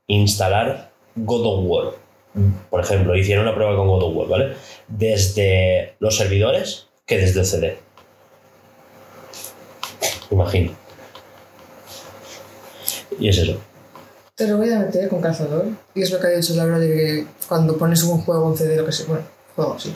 [0.08, 1.94] instalar God of War.
[2.70, 4.56] Por ejemplo, hicieron una prueba con God of War, ¿vale?
[4.88, 7.78] Desde los servidores que desde el CD.
[10.30, 10.72] Imagino.
[13.20, 13.60] Y es eso.
[14.36, 15.66] Te lo voy a meter con calzador.
[15.94, 18.78] Y es lo que ha dicho Laura de que cuando pones un juego, un CD,
[18.78, 19.24] lo que sea, bueno,
[19.56, 19.94] juego, sí.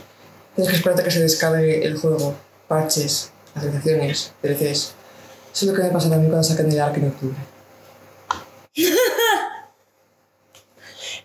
[0.56, 2.36] Tienes que esperarte a que se descargue el juego,
[2.68, 4.62] parches, actualizaciones, DLCs.
[4.62, 4.94] Eso
[5.54, 7.36] es lo que me pasa también cuando saquen el Ark en octubre.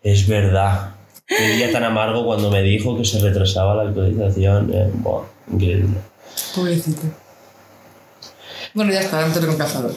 [0.02, 0.94] Es verdad.
[1.26, 4.72] Qué día tan amargo cuando me dijo que se retrasaba la actualización.
[4.74, 5.98] Eh, buah, increíble.
[6.54, 7.02] Pobrecito.
[8.74, 9.94] Bueno, ya está, mételo con calzador.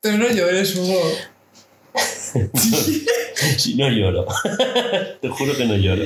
[0.00, 1.00] Pero no llores, Hugo.
[3.56, 4.26] Si no lloro.
[5.22, 6.04] Te juro que no lloro.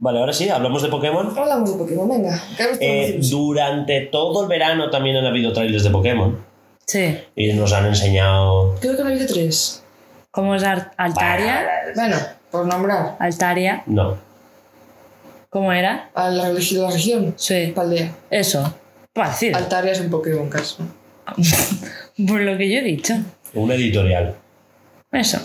[0.00, 1.36] Vale, ahora sí, hablamos de Pokémon.
[1.36, 2.40] Hablamos de Pokémon, venga.
[2.56, 6.38] ¿Qué has Eh, durante todo el verano también han habido trailers de Pokémon.
[6.86, 7.18] Sí.
[7.34, 8.76] Y nos han enseñado.
[8.80, 9.82] Creo que han habido tres.
[10.30, 11.66] ¿Cómo es Ar- Altaria?
[11.96, 12.16] Bueno,
[12.50, 13.16] por nombrar.
[13.18, 13.82] Altaria.
[13.86, 14.16] No.
[15.50, 16.10] ¿Cómo era?
[16.14, 17.34] A la, regi- la región.
[17.36, 17.72] Sí.
[17.74, 18.14] Paldea.
[18.30, 18.72] Eso.
[19.12, 19.56] Parecido.
[19.56, 20.78] Altaria es un Pokémon caso.
[22.28, 23.14] Por lo que yo he dicho.
[23.54, 24.34] Una editorial.
[25.10, 25.38] Eso.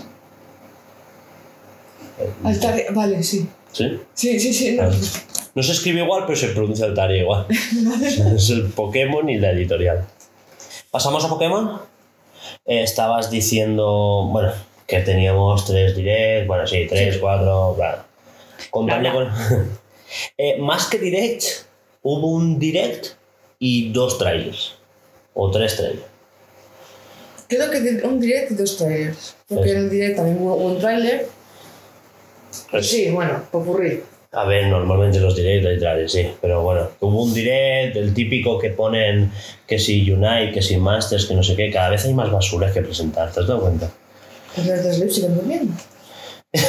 [2.43, 3.49] Altaria, vale, sí.
[3.73, 3.99] ¿Sí?
[4.13, 4.71] Sí, sí, sí.
[4.77, 4.83] no.
[4.83, 4.97] Vale.
[5.55, 7.45] No se escribe igual, pero se pronuncia Altaria igual.
[8.35, 10.05] es el Pokémon y la editorial.
[10.89, 11.79] ¿Pasamos a Pokémon?
[12.65, 14.53] Eh, estabas diciendo, bueno,
[14.87, 18.05] que teníamos tres direct, bueno, sí, tres, cuatro, Bla,
[18.69, 18.87] con...
[20.37, 21.43] Eh, más que direct,
[22.03, 23.13] hubo un direct
[23.57, 24.75] y dos trailers.
[25.33, 26.03] O tres trailers.
[27.47, 29.35] Creo que un direct y dos trailers.
[29.47, 29.71] Porque Sí.
[29.71, 31.27] en el direct también hubo un trailer.
[32.69, 34.01] Pues Sí, bueno, popurrí.
[34.31, 36.27] A ver, normalmente los direct trailers, sí.
[36.41, 39.31] Pero bueno, hubo un direct, el típico que ponen
[39.67, 41.69] que si Unite, que si Masters, que no sé qué.
[41.69, 43.91] Cada vez hay más basuras que presentar, ¿te has dado cuenta?
[44.55, 45.73] Pues los de siguen durmiendo.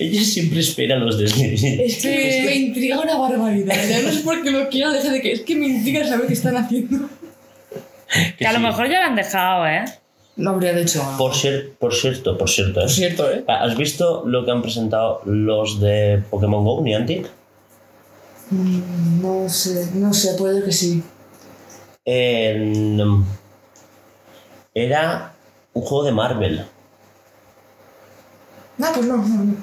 [0.00, 1.62] Ellos siempre esperan los desliz.
[1.62, 3.76] Es que me intriga una barbaridad.
[3.88, 5.32] Ya no es porque lo quiero dejar de que.
[5.32, 7.08] Es que me intriga saber qué están haciendo.
[8.36, 9.84] Que a lo mejor ya lo han dejado, ¿eh?
[10.36, 11.16] No habría algo.
[11.18, 12.84] Por, cier- por cierto, por cierto, ¿eh?
[12.84, 13.44] Por cierto, ¿eh?
[13.46, 17.28] ¿has visto lo que han presentado los de Pokémon Go, Niantic?
[18.50, 21.02] Mm, No sé, no sé, puede que sí.
[22.04, 23.24] En-
[24.74, 25.34] Era
[25.74, 26.64] un juego de Marvel,
[28.82, 29.54] Ah, pues no, no, no.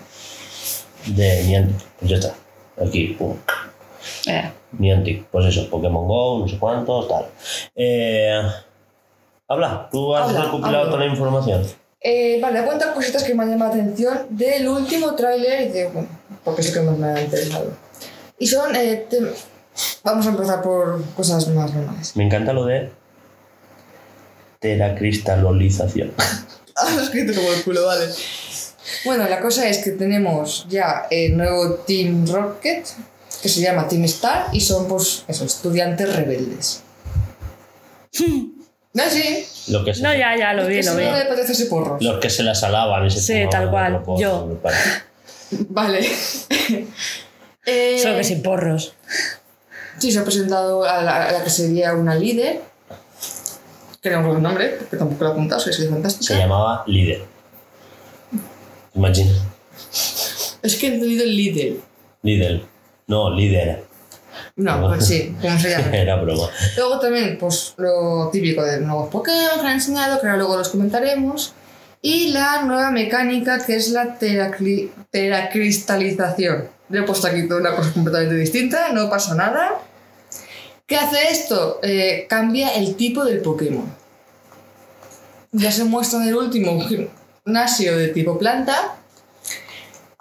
[1.08, 1.78] de Niantic.
[2.00, 2.36] Pues ya está.
[2.86, 3.36] Aquí, pum.
[4.28, 7.26] Eh, Niantic, pues eso, Pokémon Go, no sé cuántos, tal.
[7.76, 8.42] Eh,
[9.48, 10.92] habla, tú has Habla, recopilado hablo.
[10.92, 11.66] toda la información.
[12.02, 15.88] Eh, vale, cuántas cositas que me han llamado la atención del último tráiler y de,
[15.88, 16.08] bueno,
[16.44, 17.74] porque sí que más me ha interesado.
[18.40, 19.32] Y son, eh, tem-
[20.04, 22.16] vamos a empezar por cosas más normales.
[22.16, 22.92] Me encanta lo de
[24.60, 26.14] teracristalización.
[26.80, 28.06] Ah, lo he escrito como el culo, vale.
[29.04, 32.86] Bueno, la cosa es que tenemos ya el nuevo Team Rocket,
[33.42, 36.84] que se llama Team Star, y son, pues, eso, estudiantes rebeldes.
[38.98, 39.04] ¿No?
[39.12, 39.46] Sí.
[39.72, 41.06] Lo que se, no, ya, ya, lo vi, lo vi.
[41.06, 41.70] no le apetece ese.
[42.02, 44.60] Los que se las alaban y se Sí, tal cual, yo.
[45.70, 46.00] Vale.
[47.68, 48.94] Eh, Solo que sin porros.
[50.00, 52.62] Sí, se ha presentado a la, a la que sería una líder.
[54.02, 56.36] Que no recuerdo el nombre, porque tampoco lo he apuntado, soy Se fantástica.
[56.40, 57.22] llamaba Líder.
[58.96, 59.32] Imagina.
[60.64, 61.74] Es que he entendido el líder.
[62.24, 62.62] Líder.
[63.06, 63.84] No, líder.
[64.58, 65.88] No, pues sí, como se llama.
[65.96, 66.50] Era broma.
[66.76, 70.70] Luego también, pues lo típico de nuevos Pokémon que han enseñado, que ahora luego los
[70.70, 71.54] comentaremos.
[72.02, 76.70] Y la nueva mecánica que es la teracli- teracristalización.
[76.90, 79.80] Le he puesto aquí toda una cosa completamente distinta, no pasa nada.
[80.86, 81.80] ¿Qué hace esto?
[81.84, 83.86] Eh, cambia el tipo del Pokémon.
[85.52, 86.80] Ya se muestra en el último
[87.46, 88.96] gimnasio de tipo planta,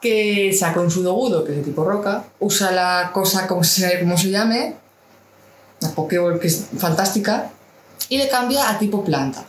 [0.00, 4.18] que saca un sudogudo, que es de tipo roca, usa la cosa como se, como
[4.18, 4.76] se llame,
[5.80, 7.50] la Pokéball que es fantástica,
[8.08, 9.44] y le cambia a tipo planta.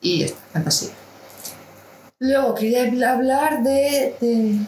[0.00, 0.90] Y ya está, fantasía.
[2.18, 4.16] Luego quería hablar de.
[4.20, 4.58] de,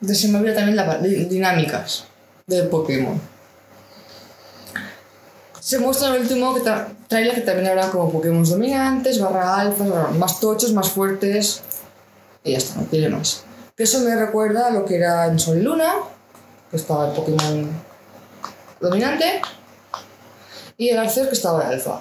[0.00, 2.04] de se también la de dinámicas
[2.46, 3.20] del Pokémon.
[5.60, 9.56] Se muestra en el último que tra- trailer que también habrá como Pokémon dominantes, barra
[9.60, 9.84] alfa,
[10.18, 11.62] más tochos, más fuertes.
[12.48, 13.44] Y ya está, no tiene más.
[13.76, 15.92] Que eso me recuerda a lo que era en Sol y Luna,
[16.70, 17.70] que estaba el Pokémon
[18.80, 19.42] dominante,
[20.78, 22.00] y el Arceus que estaba en alfa.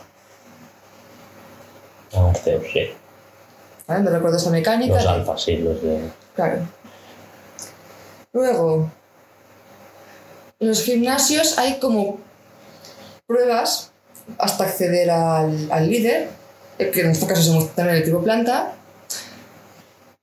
[2.14, 2.80] Arceus, sí.
[3.88, 4.04] ¿Vale?
[4.04, 4.96] Me recuerda esa mecánica.
[4.96, 6.00] Los alfas, sí, los de.
[6.34, 6.60] Claro.
[8.32, 8.90] Luego,
[10.62, 12.20] en los gimnasios hay como
[13.26, 13.92] pruebas
[14.38, 16.30] hasta acceder al, al líder,
[16.80, 18.77] eh, que en este caso somos también el tipo planta.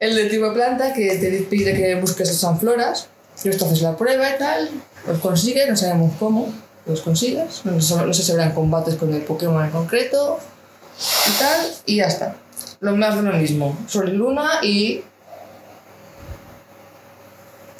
[0.04, 3.06] El de tipo planta que te pide que busques las sanfloras,
[3.42, 4.68] y esto haces la prueba y tal,
[5.06, 6.52] los consigues, no sabemos cómo
[6.84, 10.38] los consigues, no sé, si habrán combates con el Pokémon en concreto
[11.26, 12.36] y tal, y ya está.
[12.80, 15.02] Lo más de lo mismo, Sol y Luna y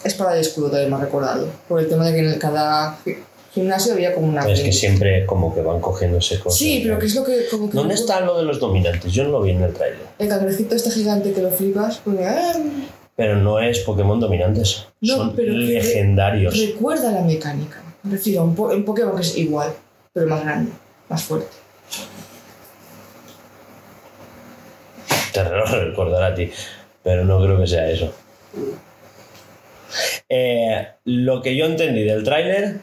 [0.03, 1.47] espada y escudo también me ha recordado.
[1.69, 2.97] Por el tema de que en cada
[3.55, 4.49] gimnasio había como una.
[4.51, 6.59] Es que siempre como que van cogiéndose cosas.
[6.59, 7.47] Sí, pero que es lo que.
[7.51, 9.13] Como que ¿Dónde está lo de los dominantes?
[9.13, 10.01] Yo no lo vi en el trailer.
[10.19, 11.99] El cangrejito este gigante que lo flipas.
[12.05, 12.53] Porque, ah,
[13.17, 14.87] Pero no es Pokémon dominantes.
[15.01, 16.59] No, Son pero legendarios.
[16.59, 17.81] recuerda la mecánica.
[18.03, 19.73] Me refiero a un, po- un Pokémon que es igual,
[20.13, 20.73] pero más grande,
[21.09, 21.49] más fuerte.
[25.33, 26.51] Te lo recordará a ti.
[27.03, 28.13] Pero no creo que sea eso.
[30.29, 32.81] Eh, lo que yo entendí del tráiler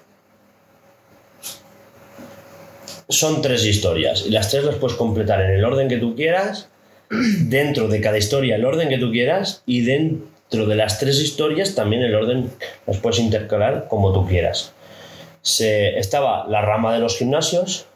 [3.11, 6.69] son tres historias y las tres las puedes completar en el orden que tú quieras,
[7.09, 11.75] dentro de cada historia el orden que tú quieras y dentro de las tres historias
[11.75, 12.49] también el orden
[12.88, 14.73] las puedes intercalar como tú quieras.
[15.41, 17.88] Se, estaba la rama de los gimnasios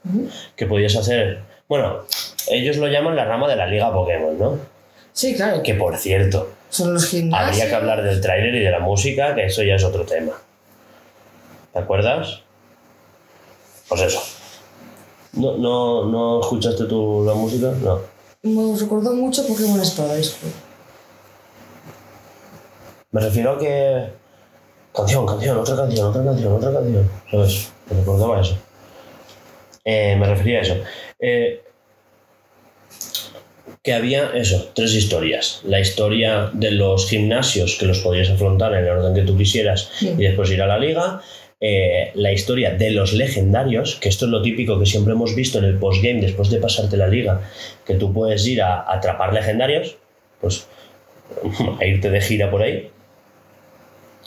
[0.55, 2.01] que podías hacer, bueno,
[2.49, 4.59] ellos lo llaman la rama de la liga Pokémon, ¿no?
[5.13, 5.63] Sí, claro.
[5.63, 7.49] Que por cierto, Son los gimnasios.
[7.49, 10.33] habría que hablar del tráiler y de la música, que eso ya es otro tema.
[11.71, 12.41] ¿Te acuerdas?
[13.87, 14.21] Pues eso.
[15.35, 17.71] ¿No, no, no escuchaste tú la música?
[17.83, 17.99] No.
[18.43, 20.15] Me recordó mucho Pokémon Espada.
[23.11, 24.07] Me refiero a que.
[24.93, 27.09] Canción, canción, otra canción, otra canción, otra canción.
[27.29, 27.69] ¿Sabes?
[27.89, 28.57] Me recordaba eso.
[29.83, 30.75] Eh, me refería a eso.
[31.19, 31.61] Eh,
[33.83, 35.61] que había eso, tres historias.
[35.63, 39.89] La historia de los gimnasios que los podías afrontar en el orden que tú quisieras
[39.99, 40.09] Sí.
[40.17, 41.21] y después ir a la liga.
[41.61, 45.57] Eh, la historia de los legendarios, que esto es lo típico que siempre hemos visto
[45.59, 47.41] en el postgame después de pasarte la liga,
[47.85, 49.95] que tú puedes ir a, a atrapar legendarios,
[50.41, 50.67] pues
[51.79, 52.89] a irte de gira por ahí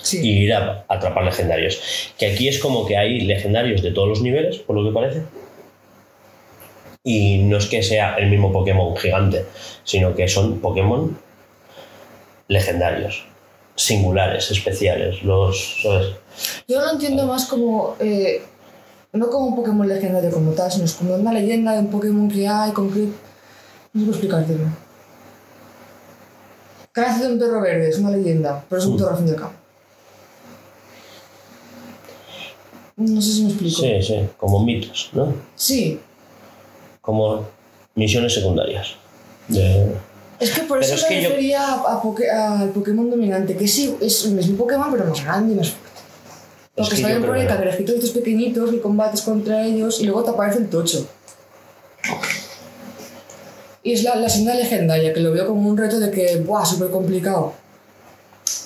[0.01, 0.21] Sí.
[0.23, 1.81] y ir a, a atrapar legendarios.
[2.19, 5.23] Que aquí es como que hay legendarios de todos los niveles, por lo que parece.
[7.03, 9.45] Y no es que sea el mismo Pokémon gigante,
[9.85, 11.19] sino que son Pokémon
[12.49, 13.25] legendarios,
[13.75, 16.09] singulares, especiales, los, ¿sabes?
[16.67, 17.97] Yo lo entiendo más como.
[18.01, 18.43] eh,
[19.13, 22.29] no como un Pokémon legendario como tal, sino es como una leyenda de un Pokémon
[22.29, 23.13] que hay concreto.
[23.95, 24.65] No sé explicártelo.
[26.95, 29.27] Que nace de un perro verde, es una leyenda, pero es un perro al fin
[29.27, 29.55] del campo.
[32.97, 33.81] No sé si me explico.
[33.81, 35.33] Sí, sí, como mitos, ¿no?
[35.55, 36.01] Sí.
[37.01, 37.47] Como
[37.95, 38.95] misiones secundarias.
[39.47, 39.93] De-
[40.41, 43.57] Es que por Pero eso es me que yo- refería a, a al Pokémon dominante,
[43.57, 45.73] que sí, es el mismo Pokémon, pero más grande y más
[46.87, 46.91] fuerte.
[46.91, 50.05] Porque que bien creo por ahí que- cangrejitos estos pequeñitos y combates contra ellos y
[50.07, 51.07] luego te aparece el tocho.
[53.83, 56.65] Y es la, la senda legendaria, que lo veo como un reto de que, ¡buah,
[56.65, 57.55] súper complicado!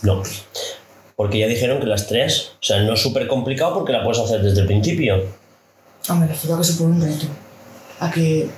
[0.03, 0.23] No.
[1.17, 4.21] Porque ya dijeron que las tres, o sea, no es súper complicado porque la puedes
[4.21, 5.23] hacer desde el principio.
[6.09, 7.27] Ah, me refiero a que supone un reto.
[8.01, 8.49] A que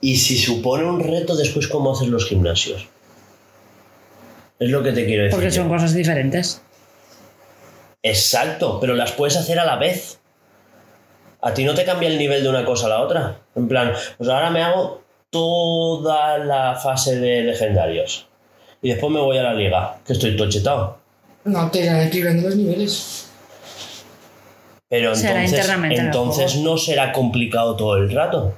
[0.00, 2.88] Y si supone un reto, después, ¿cómo hacer los gimnasios?
[4.58, 5.36] Es lo que te quiero decir.
[5.36, 5.62] Porque yo.
[5.62, 6.62] son cosas diferentes.
[8.08, 10.20] Exacto, pero las puedes hacer a la vez.
[11.40, 13.38] A ti no te cambia el nivel de una cosa a la otra.
[13.56, 18.28] En plan, pues ahora me hago toda la fase de legendarios.
[18.80, 20.98] Y después me voy a la liga, que estoy tochetado.
[21.44, 23.28] no te irán equilibrando los niveles.
[24.88, 28.54] Pero Será entonces, entonces no será complicado todo el rato.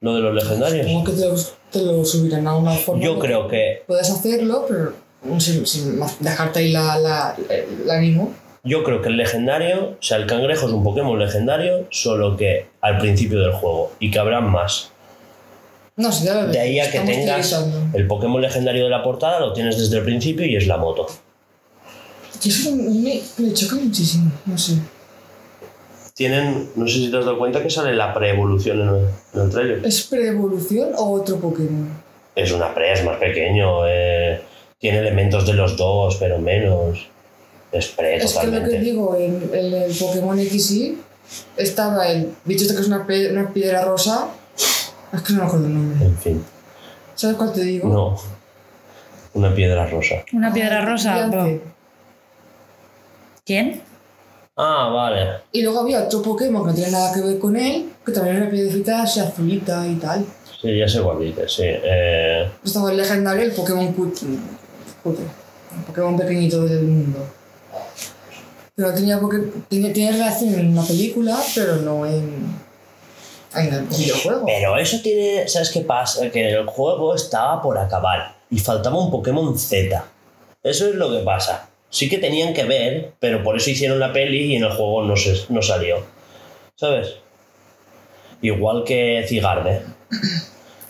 [0.00, 0.86] Lo de los legendarios.
[0.86, 1.34] Supongo que te lo,
[1.70, 3.04] te lo subirán a una forma.
[3.04, 4.94] Yo creo que Puedes hacerlo, pero
[5.38, 8.32] sin, dejarte ahí la, la, el ánimo.
[8.66, 12.66] Yo creo que el legendario, o sea, el cangrejo es un Pokémon legendario, solo que
[12.80, 14.90] al principio del juego y que habrá más.
[15.94, 17.64] No sé, ya lo De ahí a que tengas
[17.94, 21.06] el Pokémon legendario de la portada, lo tienes desde el principio y es la moto.
[22.42, 24.74] Y eso me, me choca muchísimo, no sé.
[26.14, 29.40] Tienen, no sé si te has dado cuenta que sale la pre-evolución en el, en
[29.42, 29.86] el trailer.
[29.86, 31.88] ¿Es pre-evolución o otro Pokémon?
[32.34, 34.40] Es una pre, es más pequeño, eh,
[34.78, 37.08] tiene elementos de los dos, pero menos.
[37.72, 40.98] Es pre Es que lo que digo, en, en el Pokémon XY
[41.56, 44.28] estaba el bicho este que es una, pe- una piedra rosa.
[45.12, 46.06] Es que no me acuerdo el nombre.
[46.06, 46.44] En fin,
[47.14, 47.88] ¿Sabes cuál te digo?
[47.88, 48.16] no.
[49.34, 50.24] Una piedra rosa.
[50.32, 51.26] Una piedra rosa.
[51.28, 51.60] Bro.
[53.44, 53.82] ¿Quién?
[54.56, 55.42] Ah, vale.
[55.52, 58.36] Y luego había otro Pokémon que no tiene nada que ver con él, que también
[58.36, 60.24] era una piedrecita así azulita y tal.
[60.62, 61.64] Sí, ya sé cuál dices, sí.
[61.66, 64.18] Eh, Estaba el legendario, el Pokémon cut-
[65.02, 65.24] cutre.
[65.76, 67.18] El Pokémon pequeñito del mundo.
[68.76, 72.46] Pero tenía, poke- tiene, tiene relación en una película, pero no en,
[73.54, 74.44] en el videojuego.
[74.46, 76.30] Pero eso tiene, ¿sabes qué pasa?
[76.30, 80.04] Que el juego estaba por acabar y faltaba un Pokémon Z.
[80.62, 81.68] Eso es lo que pasa.
[81.88, 85.02] Sí que tenían que ver, pero por eso hicieron la peli y en el juego
[85.04, 86.04] no, se, no salió.
[86.74, 87.14] ¿Sabes?
[88.42, 89.82] Igual que Cigarde.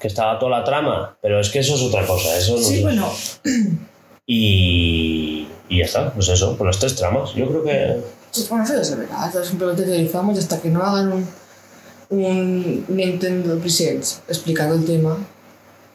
[0.00, 2.36] Que estaba toda la trama, pero es que eso es otra cosa.
[2.36, 3.08] Eso no Sí, bueno,
[4.26, 7.34] Y, y ya está, pues eso, por las tres tramas.
[7.34, 8.00] Yo creo que.
[8.30, 9.26] sí, bueno, eso se verá.
[9.26, 11.28] Entonces simplemente teorizamos y hasta que no hagan un,
[12.10, 15.16] un Nintendo Presents explicando el tema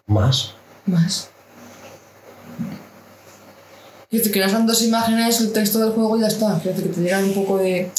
[0.08, 0.54] Más.
[0.86, 1.30] más.
[4.10, 6.60] Quiero decir que no son dos imágenes, el texto del juego y ya está.
[6.62, 7.90] Quiero decir que te digan un poco de.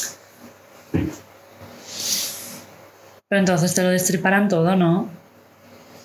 [3.28, 5.08] Pero entonces te lo destriparán todo, ¿no?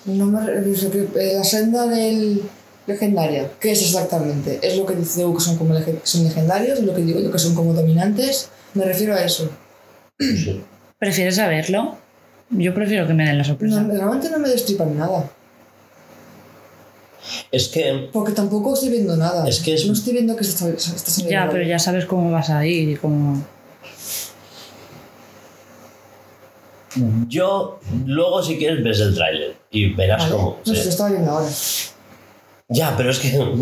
[0.06, 2.42] No me re- dice que, eh, la senda del
[2.88, 3.50] legendaria.
[3.60, 4.58] ¿Qué es exactamente?
[4.62, 6.78] ¿Es lo que dice Edu que son como lege- son legendarios?
[6.80, 8.48] ¿Es lo que digo yo que son como dominantes?
[8.74, 9.48] Me refiero a eso.
[10.18, 10.60] Sí.
[10.98, 11.96] ¿Prefieres saberlo?
[12.50, 13.80] Yo prefiero que me den la sorpresa.
[13.82, 15.30] No, realmente no me destripan nada.
[17.52, 18.08] Es que.
[18.12, 19.46] Porque tampoco estoy viendo nada.
[19.46, 21.78] Es que es- No estoy viendo que se está, se está saliendo ya, pero ya
[21.78, 23.42] sabes cómo vas a ir y cómo...
[27.28, 30.32] Yo, luego si quieres, ves el tráiler y verás Vale.
[30.32, 30.58] cómo.
[30.64, 30.84] No sé, sí.
[30.86, 31.48] lo estaba viendo ahora.
[32.70, 33.32] Ya, pero es que.
[33.38, 33.56] No,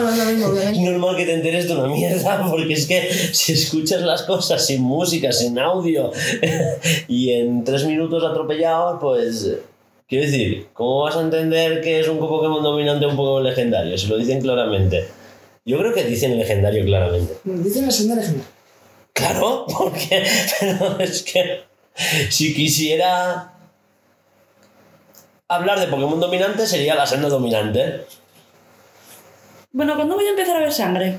[0.00, 0.90] no es lo mismo, Es obviamente.
[0.90, 4.82] normal que te enteres de una mierda, porque es que si escuchas las cosas sin
[4.82, 6.12] música, sin audio
[7.08, 9.56] y en tres minutos atropellados, pues.
[10.08, 13.96] Quiero decir, ¿cómo vas a entender que es un Pokémon dominante un Pokémon legendario?
[13.96, 15.08] Si lo dicen claramente.
[15.64, 17.34] Yo creo que dicen legendario claramente.
[17.44, 18.44] Dicen la senda legendaria.
[19.14, 20.22] Claro, porque.
[20.60, 21.62] Pero es que.
[22.28, 23.54] Si quisiera.
[25.48, 28.02] Hablar de Pokémon dominante sería la senda dominante.
[29.72, 31.18] Bueno, ¿cuándo voy a empezar a ver sangre?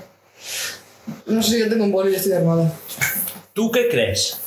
[1.25, 2.71] No sé, yo tengo un boli y estoy armada.
[3.53, 4.39] ¿Tú qué crees?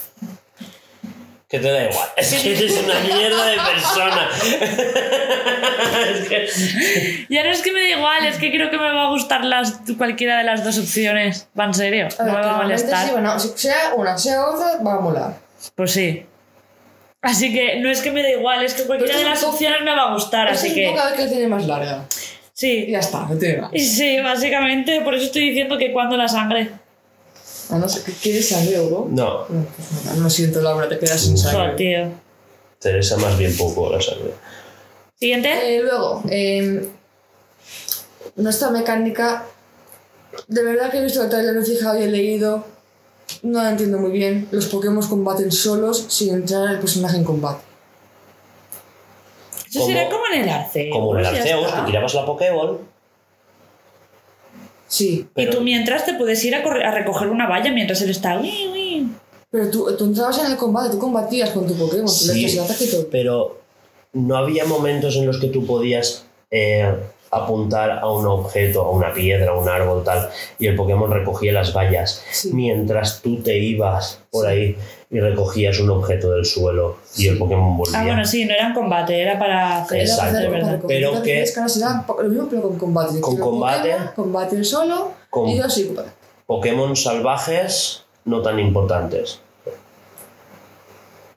[1.48, 2.08] Que te da igual.
[2.16, 4.30] Es que eres una mierda de persona.
[6.12, 7.26] es que...
[7.28, 9.44] Ya no es que me da igual, es que creo que me va a gustar
[9.44, 11.48] las, cualquiera de las dos opciones.
[11.58, 13.06] Va en serio, no me va a molestar.
[13.06, 15.34] sí, bueno, si sea una, sea otra, va a molar.
[15.74, 16.26] Pues sí.
[17.22, 19.82] Así que no es que me da igual, es que cualquiera de es las opciones
[19.82, 20.88] me va a gustar, Es así un que...
[20.90, 22.04] poco a ver que tiene más larga.
[22.56, 22.86] Y Sí.
[22.90, 23.70] ya está, no tiene más.
[23.74, 26.70] Sí, básicamente, por eso estoy diciendo que cuando la sangre.
[27.70, 29.08] A no que quieres sangre, bro.
[29.10, 31.74] No, No, pues nada, lo siento, Laura, te quedas sin Joder, sangre.
[31.76, 32.08] tío.
[32.78, 34.30] Teresa más bien poco la sangre.
[35.18, 35.76] Siguiente.
[35.76, 36.88] Eh, luego, eh,
[38.36, 39.44] nuestra mecánica,
[40.48, 42.64] de verdad que he visto el trailer, he fijado y he leído.
[43.42, 44.46] no la entiendo muy bien.
[44.52, 47.62] Los Pokémon combaten solos sin entrar el personaje en combate.
[49.76, 50.92] Eso Como- sería como en el Arceus.
[50.92, 52.78] Como en el ya Arceus, te tirabas la Pokéball,
[54.88, 58.00] Sí, pero Y tú mientras te puedes ir a, correr- a recoger una valla mientras
[58.02, 58.38] él está.
[58.38, 59.08] "Uy, uy".
[59.50, 62.44] pero tú, tú entrabas en el combate, tú combatías con tu Pokémon, tú le Sí.
[62.44, 63.08] hacías el ataque y todo.
[63.10, 63.58] pero
[64.12, 66.94] no había momentos en los que tú podías eh,
[67.32, 70.30] apuntar a un objeto, a una piedra, a un árbol, tal,
[70.60, 72.50] y el Pokémon recogía las vallas, Sí.
[72.52, 74.76] mientras tú te ibas por ahí
[75.10, 78.00] y recogías un objeto del suelo y el Pokémon volvía.
[78.00, 80.56] Ah, bueno, sí, no era en combate, era para hacer Era para Exacto.
[80.66, 83.20] hacer- Pero que- será lo mismo, pero con combate.
[83.20, 83.90] Con combate.
[83.92, 86.12] Pokémon, combate solo Con- y dos psicópatas.
[86.46, 89.40] Pokémon salvajes no tan importantes.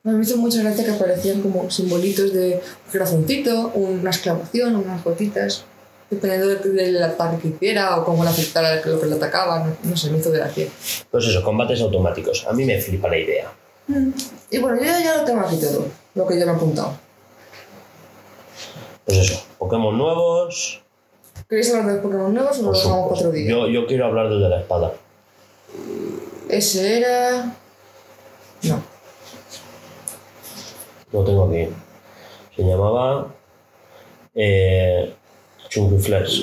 [0.04, 5.66] Me hizo mucha gracia que aparecían como simbolitos de un corazoncito, una exclamación, unas gotitas,
[6.10, 9.60] dependiendo de- del ataque que hiciera o cómo le afectara lo que le atacaba.
[9.66, 10.68] No, no sé, me hizo gracia.
[11.12, 12.46] Pues eso, combates automáticos.
[12.48, 13.52] A mí me flipa la idea.
[14.52, 16.94] Y bueno, yo ya lo tengo aquí todo, lo que yo me he apuntado.
[19.06, 20.82] Pues eso, Pokémon nuevos.
[21.48, 23.50] ¿Queréis hablar de Pokémon nuevos o lo dejamos para otro día?
[23.50, 24.94] Yo, yo quiero hablar del de la espada.
[26.48, 27.56] Ese era.
[28.64, 28.82] No.
[31.12, 31.68] Lo tengo aquí.
[32.56, 33.34] Se llamaba.
[34.36, 35.16] Eh,
[35.70, 36.42] Chunky Flash.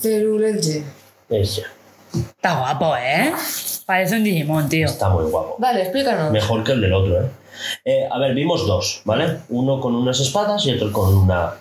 [0.00, 0.84] Cerulege.
[1.28, 1.64] Ese.
[2.14, 3.32] Está guapo, ¿eh?
[3.86, 4.86] Parece un Digimon, tío.
[4.86, 5.56] Está muy guapo.
[5.58, 6.30] Vale, explícanos.
[6.30, 7.30] Mejor que el del otro, ¿eh?
[7.84, 9.38] Eh, A ver, vimos dos, ¿vale?
[9.48, 11.54] Uno con unas espadas y otro con una,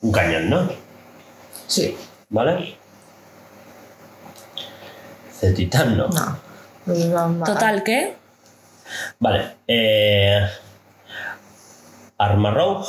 [0.00, 0.68] un cañón, ¿no?
[1.66, 1.96] Sí.
[2.30, 2.76] ¿Vale?
[5.38, 6.08] Cetitán, no.
[6.86, 7.44] No.
[7.44, 8.14] Total, ¿qué?
[9.18, 9.54] Vale.
[9.66, 10.40] Eh,
[12.18, 12.86] Arma Rogue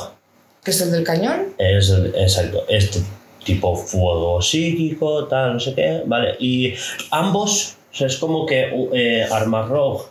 [0.62, 1.54] Que es el del cañón.
[1.58, 3.00] es el- exacto, este
[3.44, 6.36] tipo fuego psíquico, tal, no sé qué, ¿vale?
[6.38, 6.74] Y
[7.10, 10.04] ambos, o sea, es como que eh, Arma Rogue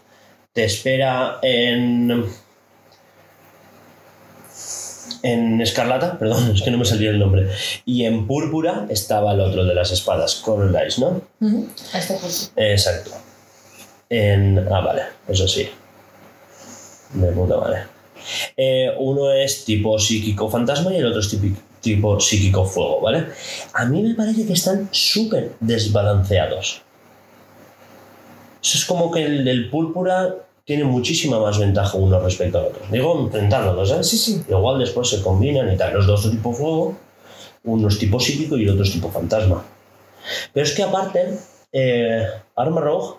[0.53, 2.25] te espera en.
[5.23, 7.47] En Escarlata, perdón, es que no me salía el nombre.
[7.85, 11.21] Y en Púrpura estaba el otro de las espadas, Coral Eyes, ¿no?
[12.19, 12.51] Puesto.
[12.57, 13.11] Exacto.
[14.09, 14.59] En.
[14.69, 15.69] Ah, vale, eso sí.
[17.13, 17.83] De puta madre.
[18.57, 23.27] Eh, uno es tipo psíquico fantasma y el otro es tipo, tipo psíquico fuego, ¿vale?
[23.73, 26.81] A mí me parece que están súper desbalanceados.
[28.63, 30.33] Eso es como que el del púrpura
[30.65, 32.81] tiene muchísima más ventaja uno respecto al otro.
[32.89, 34.03] Digo, enfrentándolos, ¿eh?
[34.03, 34.41] Sí, sí.
[34.47, 35.93] Igual después se combinan y tal.
[35.93, 36.95] Los dos son tipo fuego,
[37.65, 39.63] uno es tipo psíquico y el otro es tipo fantasma.
[40.53, 41.37] Pero es que aparte,
[41.73, 43.17] eh, Arma Rogue,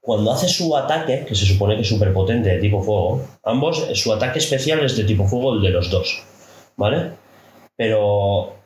[0.00, 3.84] cuando hace su ataque, que se supone que es súper potente de tipo fuego, ambos,
[3.88, 6.22] eh, su ataque especial es de tipo fuego el de los dos,
[6.76, 7.12] ¿vale?
[7.80, 8.56] Pero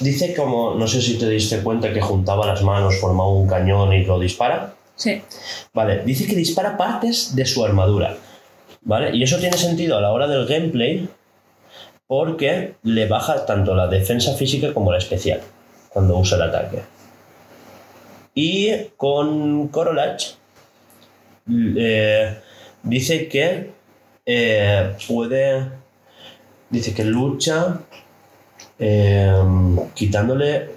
[0.00, 3.92] dice como, no sé si te diste cuenta que juntaba las manos, formaba un cañón
[3.92, 4.74] y lo dispara.
[4.96, 5.22] Sí.
[5.72, 8.16] Vale, dice que dispara partes de su armadura.
[8.80, 9.14] ¿Vale?
[9.16, 11.08] Y eso tiene sentido a la hora del gameplay
[12.08, 15.42] porque le baja tanto la defensa física como la especial
[15.88, 16.82] cuando usa el ataque.
[18.34, 20.24] Y con Corolach
[21.48, 22.36] eh,
[22.82, 23.70] dice que
[24.26, 25.70] eh, puede.
[26.68, 27.80] Dice que lucha
[28.80, 29.30] eh,
[29.94, 30.70] quitándole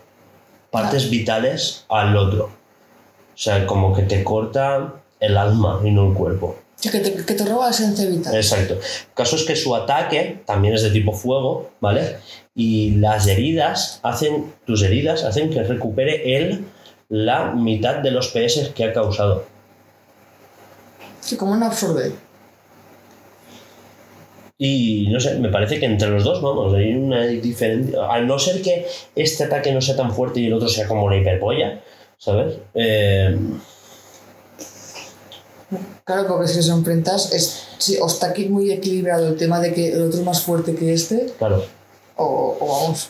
[0.69, 2.45] partes vitales al otro.
[2.45, 6.57] O sea, como que te corta el alma y no el cuerpo.
[6.75, 8.35] Sí, que te, que te roba la esencia vital.
[8.35, 8.73] Exacto.
[8.73, 12.17] El caso es que su ataque también es de tipo fuego, ¿vale?
[12.53, 16.65] Y las heridas hacen, tus heridas hacen que recupere él
[17.07, 19.45] la mitad de los PS que ha causado.
[21.21, 22.11] Sí, como un absorbe.
[24.65, 27.99] Y no sé, me parece que entre los dos, vamos, hay una diferencia.
[28.10, 31.10] Al no ser que este ataque no sea tan fuerte y el otro sea como
[31.10, 31.81] la hiperpolla,
[32.18, 32.56] ¿sabes?
[32.73, 33.38] Eh,
[36.06, 39.73] Claro, porque si os enfrentas, es, sí, o está aquí muy equilibrado el tema de
[39.73, 41.65] que el otro es más fuerte que este, claro.
[42.15, 43.10] o, o vamos.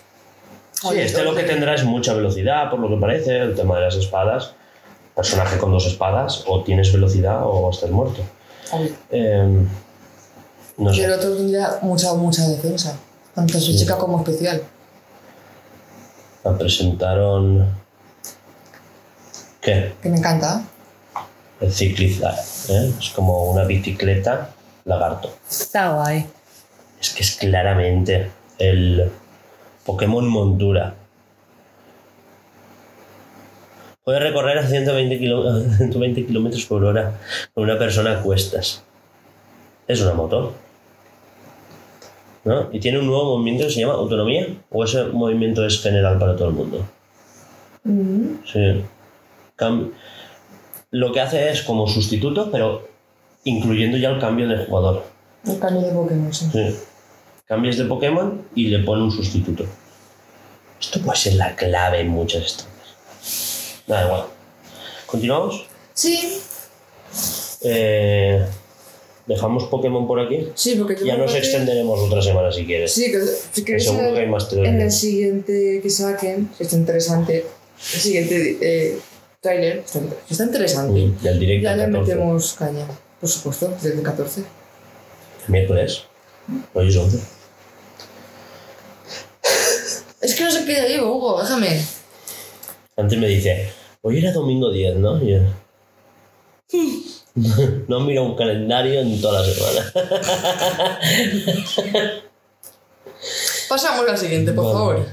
[0.71, 3.81] Sí, este lo que tendrá es mucha velocidad, por lo que parece, el tema de
[3.81, 4.55] las espadas.
[5.15, 8.21] Personaje con dos espadas, o tienes velocidad o estás muerto.
[9.11, 9.65] Eh,
[10.77, 12.97] no Y el otro tendría mucha, mucha defensa,
[13.35, 14.61] tanto física como especial.
[16.45, 17.67] Me presentaron.
[19.61, 19.93] ¿Qué?
[20.01, 20.63] Que me encanta.
[21.61, 22.35] El ciclista.
[22.69, 22.93] ¿eh?
[22.99, 24.49] Es como una bicicleta
[24.85, 25.33] lagarto.
[25.49, 26.27] Está guay.
[26.99, 28.29] Es que es claramente
[28.59, 29.09] el
[29.85, 30.95] Pokémon montura.
[34.03, 37.19] Puede recorrer a 120 kilo- 120 kilómetros por hora
[37.53, 38.83] con una persona a cuestas.
[39.87, 40.53] Es una moto.
[42.45, 42.69] ¿No?
[42.73, 44.47] Y tiene un nuevo movimiento que se llama autonomía.
[44.69, 46.85] ¿O ese movimiento es general para todo el mundo?
[48.45, 48.83] Sí.
[49.57, 49.91] Cam-
[50.91, 52.87] lo que hace es como sustituto, pero
[53.45, 55.03] incluyendo ya el cambio de jugador.
[55.45, 56.49] Un cambio de Pokémon, sí.
[56.51, 56.75] Sí.
[57.45, 59.65] Cambias de Pokémon y le pone un sustituto.
[60.79, 63.83] Esto puede ser la clave en muchas estrategias.
[63.87, 64.23] Da igual.
[65.05, 65.65] ¿Continuamos?
[65.93, 66.39] Sí,
[67.65, 68.45] Eh,
[69.25, 70.49] Dejamos Pokémon por aquí.
[70.55, 72.91] sí, porque Ya nos que- extenderemos otra semana si quieres.
[72.91, 76.75] Sí, que si Seguro saber que hay más en el siguiente que saquen, que está
[76.75, 77.45] interesante,
[77.93, 78.99] el siguiente eh,
[79.39, 80.99] trailer, está, está interesante.
[81.05, 82.01] Mm, Del directo Ya le 14.
[82.15, 82.85] metemos caña,
[83.21, 84.41] por supuesto, desde el 14.
[84.41, 86.03] El miércoles.
[86.73, 87.17] Hoy es 11.
[90.21, 91.81] Es que no sé qué ya digo, Hugo, déjame.
[92.95, 93.69] Antes me dice,
[94.01, 95.21] hoy era domingo 10, ¿no?
[95.21, 95.39] Y yo,
[97.87, 99.91] no miro un calendario en toda la semana.
[103.69, 105.05] Pasamos al siguiente, por favor.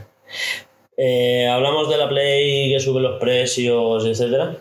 [0.96, 4.58] Eh, Hablamos de la Play que sube los precios, etcétera.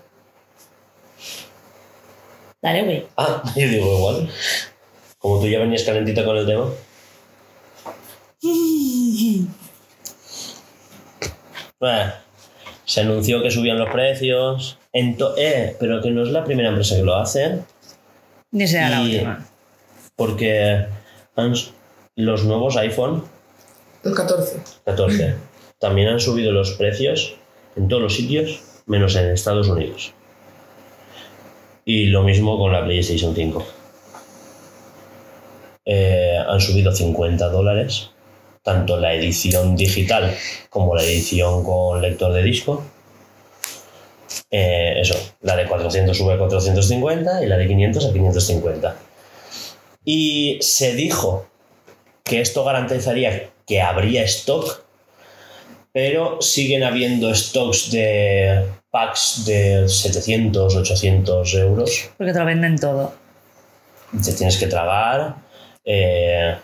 [2.62, 3.06] Dale, güey.
[3.18, 4.30] Ah, yo digo igual.
[5.18, 6.66] Como tú ya venías calentita con el tema.
[11.80, 12.14] Bueno,
[12.86, 14.79] se anunció que subían los precios.
[14.94, 17.60] Ento- eh, pero que no es la primera empresa que lo hace.
[18.52, 19.46] Ni sea la última.
[20.16, 20.86] Porque
[21.36, 21.54] han-
[22.16, 23.24] los nuevos iPhone
[24.04, 24.60] El 14.
[24.86, 25.36] 14
[25.80, 27.36] también han subido los precios
[27.76, 30.14] en todos los sitios, menos en Estados Unidos.
[31.86, 33.66] Y lo mismo con la PlayStation 5.
[35.86, 38.12] Eh, han subido 50 dólares,
[38.64, 40.36] tanto la edición digital
[40.70, 42.84] como la edición con lector de disco.
[44.52, 48.96] Eh, eso, la de 400 sube a 450 y la de 500 a 550.
[50.06, 51.48] Y se dijo
[52.24, 54.84] que esto garantizaría que habría stock,
[55.92, 62.10] pero siguen habiendo stocks de packs de 700, 800 euros.
[62.18, 63.14] Porque te lo venden todo.
[64.24, 65.36] Te tienes que tragar.
[65.86, 66.56] eh,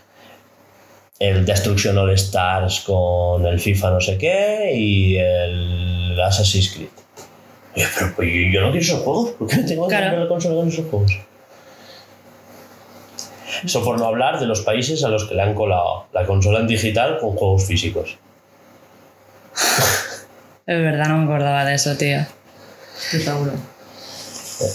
[1.19, 6.89] el Destruction All Stars con el FIFA no sé qué y el Assassin's Creed.
[7.75, 9.31] Pero pues, yo no quiero esos juegos.
[9.31, 10.19] ¿Por qué me tengo que Claro.
[10.23, 11.11] la consola con esos juegos?
[13.63, 16.59] Eso por no hablar de los países a los que le han colado la consola
[16.59, 18.17] en digital con juegos físicos.
[20.67, 22.25] Es verdad, no me acordaba de eso, tío.
[23.11, 23.51] Qué tauro.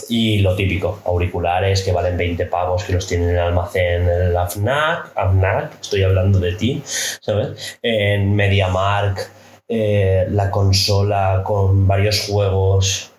[0.08, 4.32] Y lo típico, auriculares que valen 20 pavos, que los tienen en el almacén en
[4.32, 7.78] la FNAC, AFNAC, estoy hablando de ti, ¿sabes?
[7.82, 9.30] En MediaMark,
[9.72, 13.12] eh, la consola con varios juegos.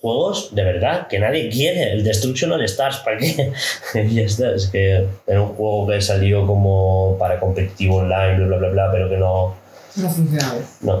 [0.00, 1.92] Juegos de verdad que nadie quiere.
[1.92, 3.52] El Destruction All Stars, ¿para qué?
[4.10, 8.56] ya está, es que era un juego que salió como para competitivo online, bla, bla,
[8.56, 9.54] bla, bla, pero que no,
[9.96, 10.60] No ha funcionado.
[10.80, 11.00] no.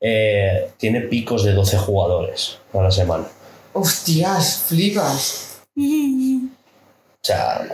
[0.00, 3.24] Eh, tiene picos de 12 jugadores a la semana.
[3.74, 5.60] Hostias, flipas.
[7.26, 7.66] O sea,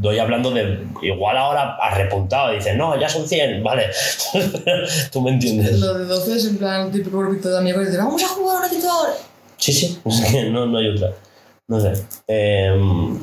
[0.00, 0.86] doy hablando de.
[1.02, 3.90] Igual ahora ha repuntado, dice, no, ya son 100, vale.
[5.12, 5.78] Tú me entiendes.
[5.80, 8.56] Lo de 12 es en plan típico grupito de amigos y dice, vamos a jugar
[8.56, 9.12] un ratito ahora.
[9.58, 11.12] Sí, sí, es que no, no hay otra.
[11.68, 11.92] No sé.
[12.26, 13.18] Em,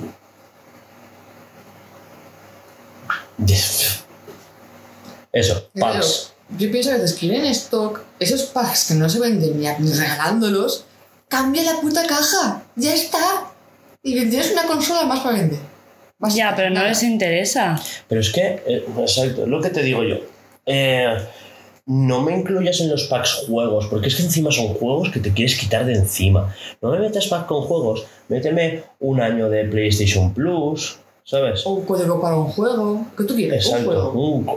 [5.32, 6.34] Eso, packs.
[6.52, 9.92] Yo, yo pienso a veces que en stock, esos packs que no se venden ni
[9.92, 10.86] regalándolos,
[11.28, 12.62] cambia la puta caja.
[12.76, 13.57] Ya está.
[14.08, 15.60] Y tienes una consola más para vender.
[16.34, 16.90] Ya, pero no Nada.
[16.90, 17.80] les interesa.
[18.08, 20.18] Pero es que, eh, exacto, es lo que te digo yo.
[20.66, 21.16] Eh,
[21.86, 25.32] no me incluyas en los packs juegos, porque es que encima son juegos que te
[25.34, 26.56] quieres quitar de encima.
[26.82, 31.66] No me metas pack con juegos, méteme un año de PlayStation Plus, ¿sabes?
[31.66, 33.06] O un código para un juego.
[33.18, 33.66] que tú quieres?
[33.68, 33.92] Un Exacto.
[33.92, 34.12] juego.
[34.12, 34.52] un-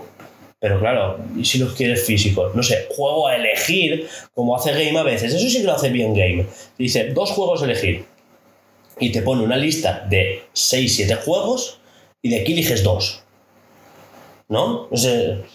[0.58, 2.54] pero claro, ¿y si los quieres físicos?
[2.54, 5.32] No sé, juego a elegir, como hace Game a veces.
[5.32, 6.46] Eso sí que lo hace bien Game.
[6.76, 8.04] Dice, dos juegos a elegir.
[9.00, 11.78] Y te pone una lista de 6, 7 juegos
[12.22, 13.22] y de aquí eliges dos.
[14.48, 14.88] ¿No?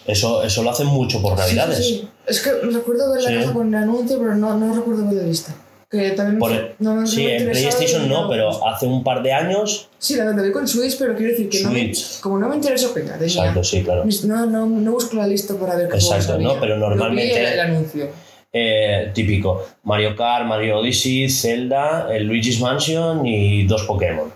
[0.06, 1.78] Eso, eso lo hacen mucho por Navidades.
[1.78, 2.08] Sí, sí.
[2.26, 3.34] Es que recuerdo ver la Sí.
[3.36, 5.54] caja con el anuncio, pero no, no recuerdo ver la lista.
[5.88, 9.32] Que también Por- no, no sí, me en PlayStation no, pero hace un par de
[9.32, 9.88] años.
[9.98, 12.20] Sí, la verdad, vi con Switch, pero quiero decir que no me, Switch.
[12.20, 13.26] como no me interesó, venga, tenía.
[13.28, 14.04] Exacto, sí, claro.
[14.24, 16.38] No, no, no busco la lista para ver qué Exacto.
[16.38, 16.54] ¿no?
[16.58, 18.08] Pero Yo vi normalmente- el anuncio.
[18.58, 19.66] Eh, típico.
[19.82, 24.32] Mario Kart, Mario Odyssey, Zelda, el Luigi's Mansion y dos Pokémon.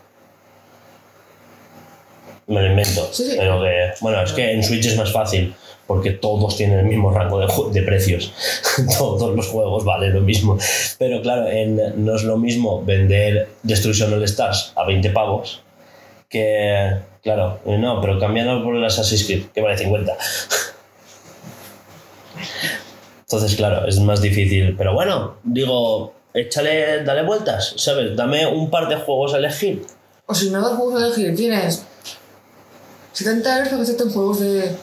[2.48, 3.08] Me lo invento.
[3.12, 3.36] Sí, sí.
[3.38, 5.54] Pero que, bueno, es que en Switch es más fácil
[5.86, 7.40] porque todos tienen el mismo rango
[7.70, 8.34] de, precios.
[8.98, 10.58] todos los juegos valen lo mismo.
[10.98, 15.62] Pero claro, en- no es lo mismo vender Destruction All Stars a 20 pavos
[16.28, 16.92] que,
[17.22, 20.12] claro, no, pero cambiando por el Assassin's Creed, que vale 50.
[23.32, 24.74] Entonces, claro, es más difícil.
[24.76, 28.16] Pero bueno, digo, échale, dale vueltas, ¿sabes?
[28.16, 29.86] Dame un par de juegos a elegir.
[30.26, 31.84] O si no das juegos a elegir, tienes
[33.12, 34.76] 70 euros para que acepten juegos de,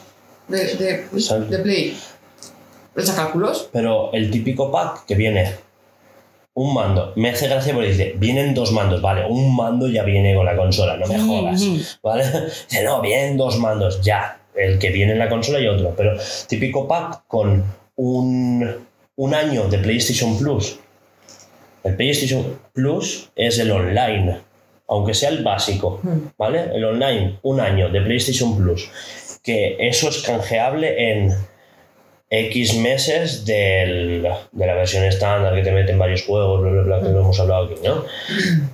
[0.48, 1.98] de, de, Play.
[2.94, 3.68] ¿Le echas cálculos?
[3.70, 5.54] Pero el típico pack que viene
[6.54, 10.34] un mando, me hace gracia porque dice, vienen dos mandos, vale, un mando ya viene
[10.34, 11.98] con la consola, no me jodas.
[12.02, 12.24] ¿vale?
[12.68, 16.16] Dice, no, vienen dos mandos, ya, el que viene en la consola y otro, pero
[16.48, 17.62] típico pack con
[17.98, 20.78] un, un año de PlayStation Plus.
[21.84, 24.38] El PlayStation Plus es el online,
[24.88, 26.28] aunque sea el básico, Hmm.
[26.38, 26.70] ¿vale?
[26.74, 28.88] El online, un año de PlayStation Plus,
[29.42, 31.34] que eso es canjeable en
[32.30, 34.22] X meses del-
[34.52, 37.40] de la versión estándar que te meten varios juegos, bla, bla, bla, que lo hemos
[37.40, 38.04] hablado aquí, ¿no?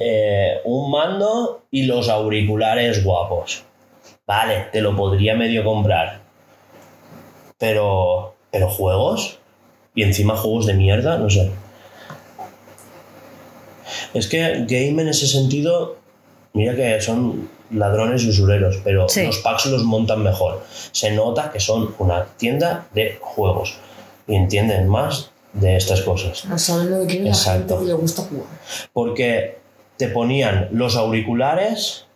[0.01, 3.63] Eh, un mando y los auriculares guapos.
[4.27, 6.21] Vale, te lo podría medio comprar.
[7.59, 9.41] Pero, pero juegos
[9.97, 11.51] y encima juegos de mierda, no sé.
[14.15, 15.97] Es que Game en ese sentido,
[16.53, 19.27] mira que son ladrones y usureros, pero Sí.
[19.27, 20.63] los packs los montan mejor.
[20.93, 23.75] Se nota que son una tienda de juegos
[24.29, 26.45] y entienden más de estas cosas.
[26.45, 27.75] No saben lo que la Exacto.
[27.75, 28.47] gente que le gusta jugar.
[28.93, 29.59] Porque
[29.97, 32.07] te ponían los auriculares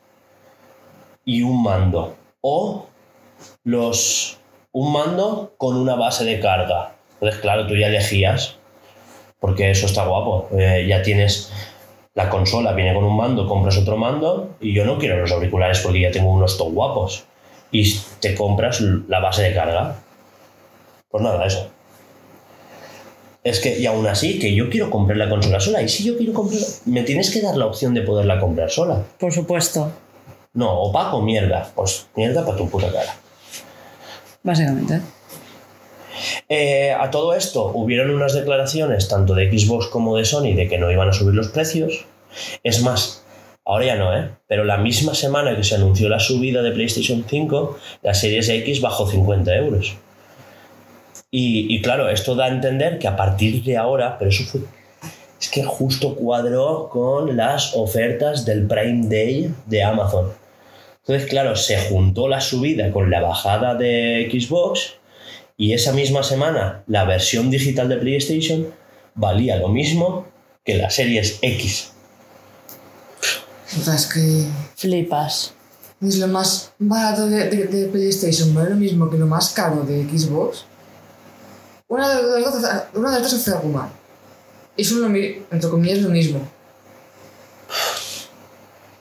[1.24, 2.15] y un mando.
[2.40, 2.86] O
[3.65, 4.39] los
[4.72, 6.94] un mando con una base de carga.
[7.14, 8.56] Entonces, claro, tú ya elegías.
[9.40, 10.48] Porque eso está guapo.
[10.52, 11.52] Eh, ya tienes
[12.14, 14.56] la consola, viene con un mando, compras otro mando.
[14.60, 17.24] Y yo no quiero los auriculares porque ya tengo unos top guapos.
[17.70, 19.96] Y te compras la base de carga.
[21.10, 21.70] Pues nada, eso.
[23.44, 25.80] Es que, y aún así, que yo quiero comprar la consola sola.
[25.82, 29.02] Y si yo quiero comprar, me tienes que dar la opción de poderla comprar sola.
[29.18, 29.90] Por supuesto,
[30.54, 31.70] No, opaco, mierda.
[31.74, 33.14] Pues mierda para tu puta cara.
[34.43, 35.01] Básicamente.
[36.48, 40.78] Eh, a todo esto, hubieron unas declaraciones tanto de Xbox como de Sony de que
[40.78, 42.06] no iban a subir los precios.
[42.62, 43.24] Es más,
[43.65, 44.31] ahora ya no, ¿eh?
[44.47, 48.81] Pero la misma semana que se anunció la subida de PlayStation 5, la Series X
[48.81, 49.97] bajó 50 euros.
[51.31, 54.60] Y, y claro, esto da a entender que a partir de ahora, pero eso fue.
[55.40, 60.32] Es que justo cuadró con las ofertas del Prime Day de Amazon.
[61.09, 64.97] Entonces, claro, se juntó la subida con la bajada de Xbox
[65.56, 68.66] y esa misma semana la versión digital de PlayStation
[69.14, 70.26] valía lo mismo
[70.66, 71.93] que la Series X.
[73.80, 74.44] O sea, es que
[74.76, 75.55] Flipas.
[76.02, 79.48] es lo más barato de, de- de PlayStation, no es lo mismo que lo más
[79.55, 80.66] caro de Xbox.
[81.89, 83.89] Una de las dos, hace- una de las dos hace algo mal.
[84.76, 86.47] Son lo entre comillas lo mismo.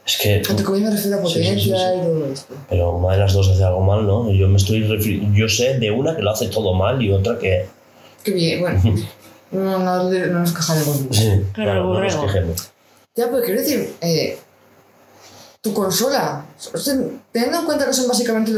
[0.07, 0.35] Es que.
[0.37, 1.97] Entre comillas me refiero a Sí, sí, sí, potencia sí.
[1.97, 2.53] y todo esto.
[2.69, 4.31] Pero una de las dos hace algo mal, ¿no?
[4.31, 4.87] Yo me estoy
[5.35, 7.67] Yo sé de una que lo hace todo mal y otra que.
[8.23, 8.81] Qué bien, bueno.
[9.49, 11.21] No, no, no nos quejaremos mucho.
[11.53, 12.69] Claro, el no nos quejemos.
[13.15, 14.37] Ya, pero quiero decir, eh,
[15.61, 16.95] tu consola, o sea,
[17.31, 18.51] teniendo en cuenta que son básicamente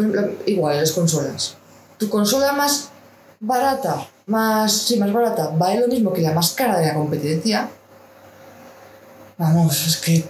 [0.47, 1.55] iguales las consolas,
[1.99, 2.89] tu consola más
[3.39, 7.69] barata, más, sí, más barata, vale lo mismo que la más cara de la competencia,
[9.37, 10.23] vamos, es que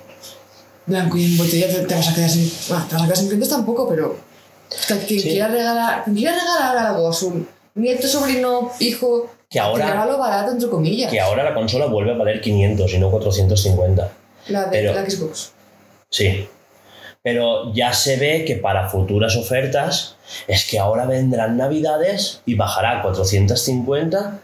[0.90, 3.18] blanco y en botella te, te vas a quedar sin, bueno, te vas a quedar
[3.18, 4.18] sin clientes tampoco, pero
[4.72, 5.22] es que Sí.
[5.30, 7.46] quiera regalar, quien quiera regalar algo a su
[7.76, 12.16] nieto, sobrino, hijo, Que ahora- lo barato, entre comillas, Que ahora la consola vuelve a
[12.18, 14.12] valer 500 y no 450.
[14.48, 15.52] la de pero- la Xbox.
[16.10, 16.48] Sí.
[17.22, 20.16] Pero ya se ve que para futuras ofertas
[20.48, 24.40] es que ahora vendrán navidades y bajará a 450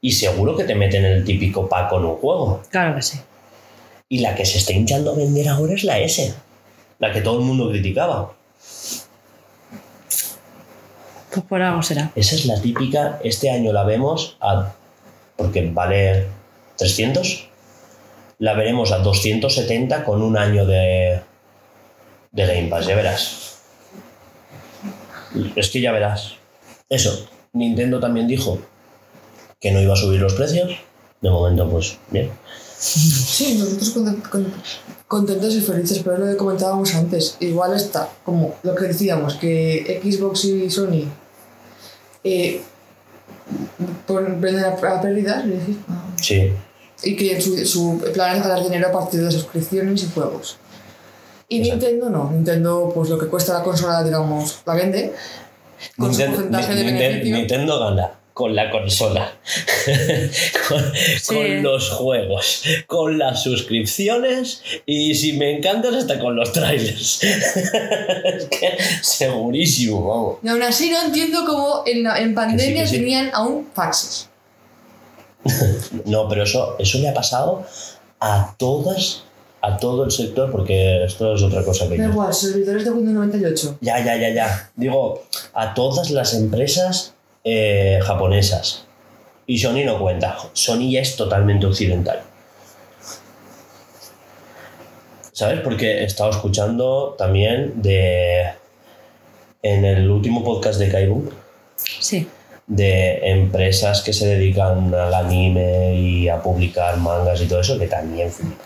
[0.00, 2.62] y seguro que te meten el típico pack con un juego.
[2.70, 3.20] Claro que sí.
[4.14, 6.32] Y la que se está hinchando a vender ahora es la S,
[7.00, 8.32] la que todo el mundo criticaba.
[11.32, 12.12] Pues por algo será.
[12.14, 14.72] Esa es la típica, este año la vemos a,
[15.34, 16.28] porque vale
[16.76, 17.48] 300,
[18.38, 21.20] la veremos a 270 con un año de,
[22.30, 23.58] de Game Pass, ya verás.
[25.56, 26.34] Es que ya verás.
[26.88, 28.60] Eso, Nintendo también dijo
[29.60, 30.72] que no iba a subir los precios.
[31.20, 32.30] De momento, pues bien.
[32.84, 34.52] Sí, nosotros conten- con-
[35.08, 37.36] contentos y felices, pero es lo que comentábamos antes.
[37.40, 41.04] Igual está, como lo que decíamos, que Xbox y Sony
[42.24, 42.60] eh,
[44.08, 45.44] venden a, a pérdidas,
[46.20, 46.52] Sí,
[47.02, 50.56] y que su, su plan es ganar dinero a partir de suscripciones y juegos.
[51.48, 51.86] Y Exacto.
[51.86, 55.12] Nintendo no, Nintendo pues lo que cuesta la consola, digamos, la vende
[55.98, 57.36] con su porcentaje de Ninten- beneficio.
[57.36, 59.32] Nintendo gana con la consola,
[60.68, 60.82] con,
[61.20, 61.34] Sí.
[61.34, 67.22] con los juegos, con las suscripciones y si me encantas hasta con los trailers.
[67.22, 70.38] es que segurísimo, vamos.
[70.42, 72.96] Y aún así no entiendo cómo en, la- en pandemia que sí.
[72.98, 74.28] tenían aún faxes.
[76.06, 77.64] No, pero eso, eso le ha pasado
[78.20, 79.22] a todas,
[79.60, 83.14] a todo el sector, porque esto es otra cosa que Da igual, servidores de Windows
[83.14, 83.78] 98.
[83.80, 84.70] Ya, ya, ya, ya.
[84.74, 87.13] Digo, a todas las empresas
[87.44, 88.86] eh, japonesas.
[89.46, 90.38] Y Sony no cuenta.
[90.54, 92.22] Sony ya es totalmente occidental.
[95.32, 95.60] ¿Sabes?
[95.60, 98.50] Porque he estado escuchando también de.
[99.62, 101.30] En el último podcast de Kaibun,
[102.00, 102.28] Sí.
[102.66, 107.86] de empresas que se dedican al anime y a publicar mangas y todo eso, que
[107.86, 108.64] también flipa.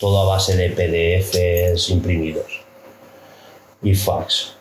[0.00, 2.60] Todo a base de PDFs imprimidos
[3.82, 4.56] y fax.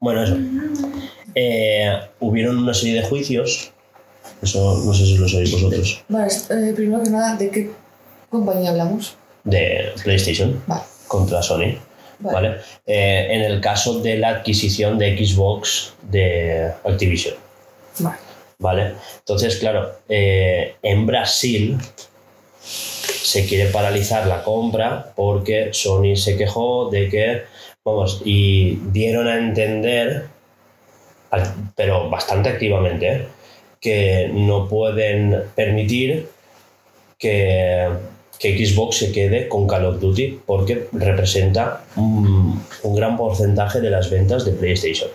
[0.00, 0.36] Bueno, eso.
[1.34, 3.72] Eh, hubieron una serie de juicios.
[4.42, 6.04] Eso no sé si lo sabéis vosotros.
[6.08, 7.70] Vale, eh, primero que nada, ¿de qué
[8.28, 9.16] compañía hablamos?
[9.44, 10.82] De PlayStation Vale.
[11.08, 11.78] contra Sony.
[12.18, 12.34] Vale.
[12.48, 12.56] ¿vale?
[12.86, 17.34] Eh, en el caso de la adquisición de Xbox de Activision.
[18.00, 18.16] Vale.
[18.58, 18.94] ¿Vale?
[19.18, 21.78] Entonces, claro, en Brasil
[23.26, 27.42] se quiere paralizar la compra porque Sony se quejó de que,
[27.86, 30.26] vamos, y dieron a entender,
[31.76, 33.28] pero bastante activamente, ¿eh?
[33.80, 36.28] que no pueden permitir
[37.16, 37.88] que,
[38.40, 43.90] que Xbox se quede con Call of Duty porque representa un, un gran porcentaje de
[43.90, 45.08] las ventas de PlayStation.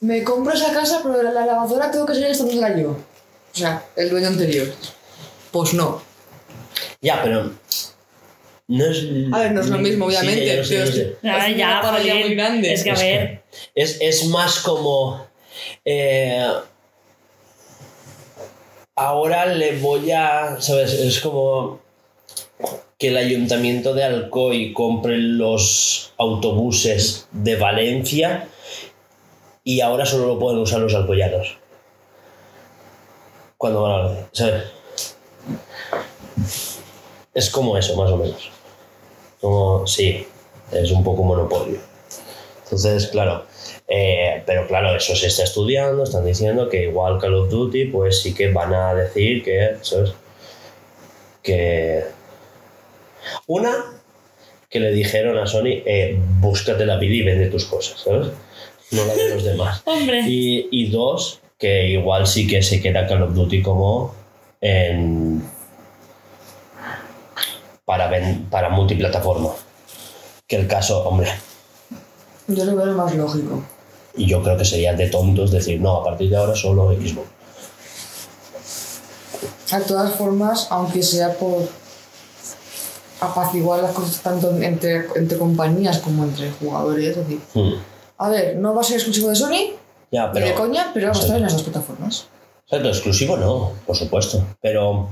[0.00, 2.90] Me compro esa casa, pero la, la lavadora tengo que seguir estándola yo.
[2.90, 4.66] O sea, el dueño anterior.
[5.52, 6.02] Pues no.
[7.00, 7.52] Ya, pero
[8.68, 9.04] no es...
[9.32, 11.12] A ver, no es lo mismo, Sí, obviamente, yo sé, pero yo es-.
[11.24, 12.72] Ah, ya, una muy grande.
[12.72, 13.42] Es que a ver.
[13.74, 15.26] Es, es más como.
[15.84, 16.46] eh,
[18.96, 20.60] ahora le voy a.
[20.60, 20.92] ¿Sabes?
[20.92, 21.80] Es como
[22.98, 28.48] que el ayuntamiento de Alcoy compre los autobuses de Valencia
[29.64, 31.58] y ahora solo lo pueden usar los alcoyanos.
[33.56, 34.64] Cuando van a ¿sabes?
[37.34, 38.50] Es como eso, más o menos.
[39.40, 40.26] Como, sí,
[40.70, 41.78] es un poco monopolio.
[42.64, 43.44] Entonces, claro,
[43.88, 48.22] eh, pero claro, eso se está estudiando, están diciendo que igual Call of Duty, pues
[48.22, 50.14] sí que van a decir que, ¿sabes?
[51.42, 52.04] Que...
[53.46, 53.70] Una,
[54.70, 58.28] que le dijeron a Sony, eh, búscate la vida y vende tus cosas, ¿sabes?
[58.92, 59.82] No la de los demás.
[59.86, 60.22] Hombre.
[60.26, 64.14] Y, y dos, que igual sí que se queda Call of Duty como
[64.62, 65.42] en...
[67.84, 69.50] Para, ven- para multiplataforma.
[70.46, 71.30] Que el caso, hombre,
[72.48, 73.62] Yo lo veo más lógico.
[74.14, 77.28] y yo creo que sería de tontos decir, no, a partir de ahora solo Xbox.
[79.72, 81.66] De todas formas, aunque sea por
[83.20, 87.74] apaciguar las cosas tanto entre, entre compañías como entre jugadores, es decir, Hmm.
[88.18, 89.72] a ver, no va a ser exclusivo de Sony,
[90.10, 92.26] Ya, de coña, pero va a estar en las dos plataformas.
[92.66, 94.44] Exacto, exclusivo no, por supuesto.
[94.60, 95.08] Pero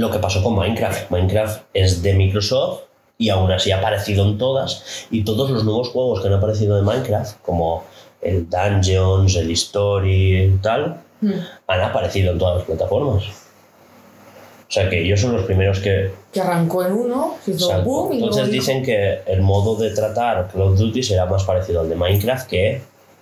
[0.00, 1.10] lo que pasó con Minecraft.
[1.10, 2.80] Minecraft es de Microsoft
[3.18, 5.06] y aún así ha aparecido en todas.
[5.10, 7.84] Y todos los nuevos juegos que han aparecido de Minecraft, como
[8.22, 11.32] el Dungeons, el History y tal, Hmm.
[11.66, 13.24] han aparecido en todas las plataformas.
[13.24, 16.12] O sea que ellos son los primeros que...
[16.32, 20.48] Que arrancó en uno, se hizo boom y Entonces dicen que el modo de tratar
[20.50, 22.80] Call of Duty será más parecido al de Minecraft que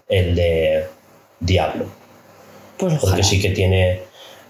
[0.08, 0.86] el de
[1.40, 1.86] Diablo.
[2.76, 3.22] Pues Porque ojalá.
[3.24, 4.02] sí que tiene.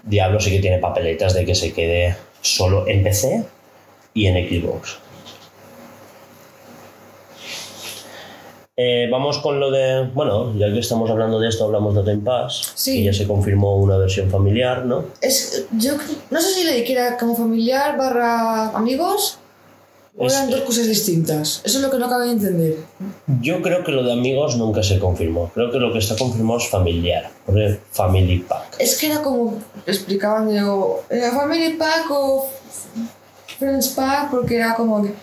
[0.09, 3.43] Diablo sí que tiene papeletas de que se quede solo en PC
[4.13, 4.97] y en Xbox.
[8.81, 10.09] Eh, vamos con lo de.
[10.13, 12.71] Bueno, ya que estamos hablando de esto, hablamos de Game Pass.
[12.75, 13.01] Sí.
[13.01, 15.03] Y ya se confirmó una versión familiar, ¿no?
[15.21, 15.95] Es, yo
[16.29, 19.38] no sé si le que era como familiar barra amigos
[20.21, 21.61] o Es- eran dos cosas distintas.
[21.63, 22.75] Eso es lo que no acabo de entender.
[23.41, 25.49] Yo creo que lo de amigos nunca se confirmó.
[25.53, 27.31] Creo que lo que está confirmado es familiar.
[27.91, 28.75] Family Pack.
[28.79, 29.55] Es que era como
[29.87, 32.47] explicaban, digo, era Family Pack o
[33.57, 35.13] Friends Pack, porque era como que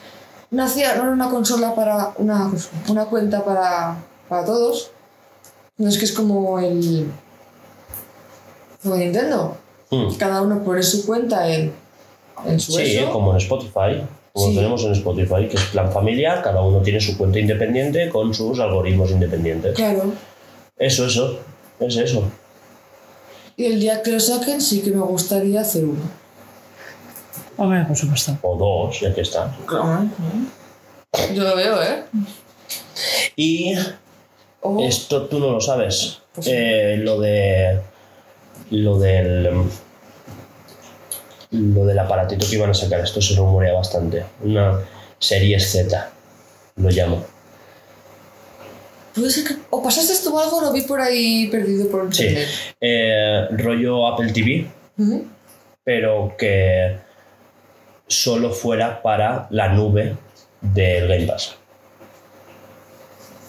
[0.51, 2.51] no, hacía, no era una consola para una,
[2.89, 3.99] una cuenta para,
[4.29, 4.91] para todos.
[5.79, 7.07] No es que es como el.
[8.83, 9.57] como Nintendo.
[9.91, 10.15] Hmm.
[10.19, 11.73] Cada uno pone su cuenta en,
[12.47, 13.13] en su Sí, eso.
[13.13, 14.03] como en Spotify.
[14.37, 14.57] Como Sí.
[14.57, 18.61] tenemos en Spotify, que es plan familiar, cada uno tiene su cuenta independiente con sus
[18.61, 19.75] algoritmos independientes.
[19.75, 20.13] Claro.
[20.77, 21.41] Eso, eso.
[21.81, 22.23] Es eso.
[23.57, 26.03] Y el día que lo saquen, sí que me gustaría hacer uno.
[27.57, 28.37] Hombre, por supuesto.
[28.43, 29.57] O dos, ya que está.
[29.65, 30.05] Claro.
[31.35, 32.03] Yo lo veo, ¿eh?
[33.37, 33.73] Y
[34.81, 36.19] esto tú no lo sabes.
[36.35, 36.53] Pues sí.
[36.55, 37.81] Eh, lo de.
[38.71, 39.49] Lo del.
[41.57, 43.01] Lo del aparatito que iban a sacar.
[43.01, 44.25] Esto se rumorea bastante.
[44.43, 44.81] Una
[45.19, 46.11] serie Z.
[46.77, 47.25] Lo llamo.
[49.71, 52.25] O pasaste tú algo, lo vi por ahí perdido por Sí.
[52.25, 52.49] internet.
[52.81, 54.67] Eh, rollo Apple TV,
[55.83, 56.99] pero que
[58.07, 60.17] solo fuera para la nube
[60.61, 61.55] del Game Pass.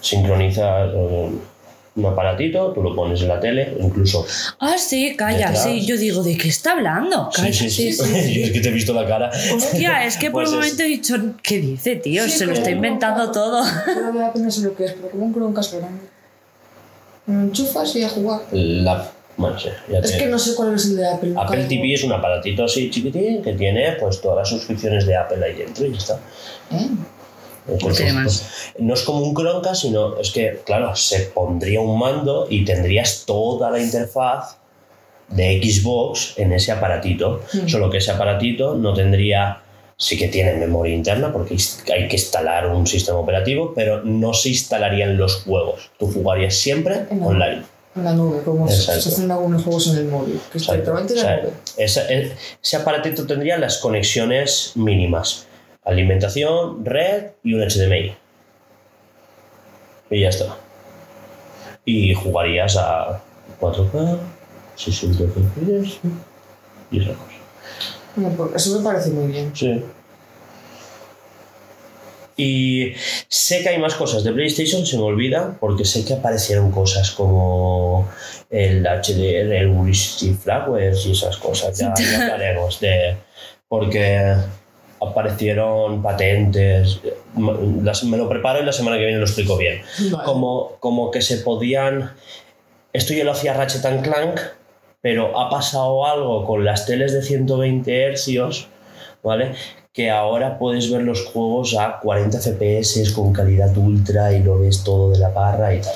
[0.00, 1.30] Sincronizas eh,
[1.98, 4.24] un aparatito, tú lo pones en la tele, incluso.
[4.60, 5.64] Ah, sí, calla, Detrás.
[5.64, 5.84] sí.
[5.84, 7.28] Yo digo, ¿de qué está hablando?
[7.34, 7.52] Calla.
[7.52, 8.04] sí, sí, sí.
[8.04, 8.40] sí, sí.
[8.40, 9.30] Yo es que te he visto la cara.
[9.54, 12.24] Hostia, es que por Pues un es- momento he dicho, ¿qué dice, tío?
[12.24, 13.62] Sí, Se lo está inventando todo.
[13.86, 16.00] Pero me da pena sé lo que es, pero como un Chromecast grande.
[17.26, 18.40] Lo enchufas y a jugar.
[18.52, 21.34] La, bueno, sí, ya Es que no sé cuál es el de Apple.
[21.36, 25.44] Apple TV es un aparatito así chiquitín que tiene pues todas las suscripciones de Apple
[25.44, 26.14] ahí dentro y ya está.
[26.72, 26.88] ¿Eh?
[28.78, 33.24] No es como un Chromecast, sino es que, claro, se pondría un mando y tendrías
[33.26, 34.56] toda la interfaz
[35.28, 37.42] de Xbox en ese aparatito.
[37.52, 37.68] Mm.
[37.68, 39.60] Solo que ese aparatito no tendría,
[39.96, 41.56] sí que tiene memoria interna porque
[41.92, 45.90] hay que instalar un sistema operativo, pero no se instalarían los juegos.
[45.98, 47.62] Tú jugarías siempre En online.
[47.96, 49.00] En la nube, como se, Exacto.
[49.02, 50.40] se hacen algunos juegos en el móvil.
[50.52, 51.52] Que es directamente en la nube.
[51.76, 52.32] ese,
[52.62, 55.47] ese aparatito tendría las conexiones mínimas.
[55.88, 58.14] Alimentación, red y un HDMI.
[60.10, 60.56] Y ya está.
[61.86, 63.22] Y jugarías a
[63.58, 64.18] 4K,
[64.76, 66.00] 60 FPS
[66.90, 67.38] y esas cosas.
[68.16, 69.50] No, pues, Eso me parece muy bien.
[69.54, 69.82] Sí.
[72.36, 72.92] Y
[73.28, 77.10] sé que hay más cosas de PlayStation, se me olvida, porque sé que aparecieron cosas
[77.12, 78.08] como
[78.50, 81.78] el HDR, el Wishy Flowers y esas cosas.
[81.78, 83.16] Ya, ya hablaremos de.
[83.68, 84.36] Porque
[85.00, 87.00] aparecieron patentes.
[87.82, 89.82] Las- me lo preparo y la semana que viene lo explico bien.
[90.10, 90.24] Vale.
[90.24, 92.12] Como, como que se podían.
[92.92, 94.40] Esto ya lo hacía Ratchet and Clank,
[95.00, 98.66] pero ha pasado algo con las teles de 120 Hz,
[99.22, 99.52] ¿vale?
[99.92, 104.82] Que ahora puedes ver los juegos a 40 FPS con calidad ultra y lo ves
[104.84, 105.94] todo de la parra y tal.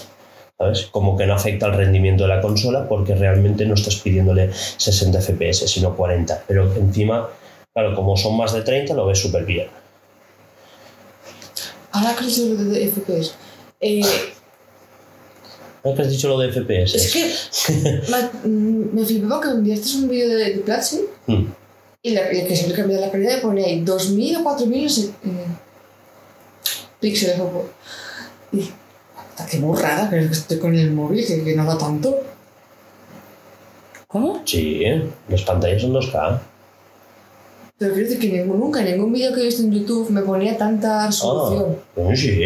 [0.58, 0.86] ¿Sabes?
[0.92, 5.20] Como que no afecta al rendimiento de la consola porque realmente no estás pidiéndole 60
[5.20, 6.42] FPS, sino 40.
[6.46, 7.28] Pero encima,
[7.72, 9.68] claro, como son más de 30, lo ves súper bien.
[11.92, 13.32] Ahora que has dicho lo de FPS.
[13.80, 14.00] Eh,
[15.84, 16.94] ¿No que has dicho lo de FPS?
[16.96, 21.44] es que me, mm, me flipó que me enviaste un vídeo de, de Platzi Mm.
[22.02, 25.02] y la, que siempre cambia la calidad y ponía ahí 2000 o 4000 no sé,
[25.02, 25.46] eh,
[27.00, 27.66] píxeles o.
[28.52, 28.72] Y dije,
[29.30, 32.16] "Puta, qué burrada que estoy con el móvil que, que no da tanto.
[34.06, 34.42] ¿Cómo?
[34.44, 34.82] Sí,
[35.28, 36.40] las pantallas son 2K.
[37.82, 40.22] Pero quiero decir que ningún- nunca en ningún vídeo que he visto en YouTube me
[40.22, 41.76] ponía tanta resolución.
[41.96, 42.40] Ah, a mí sí,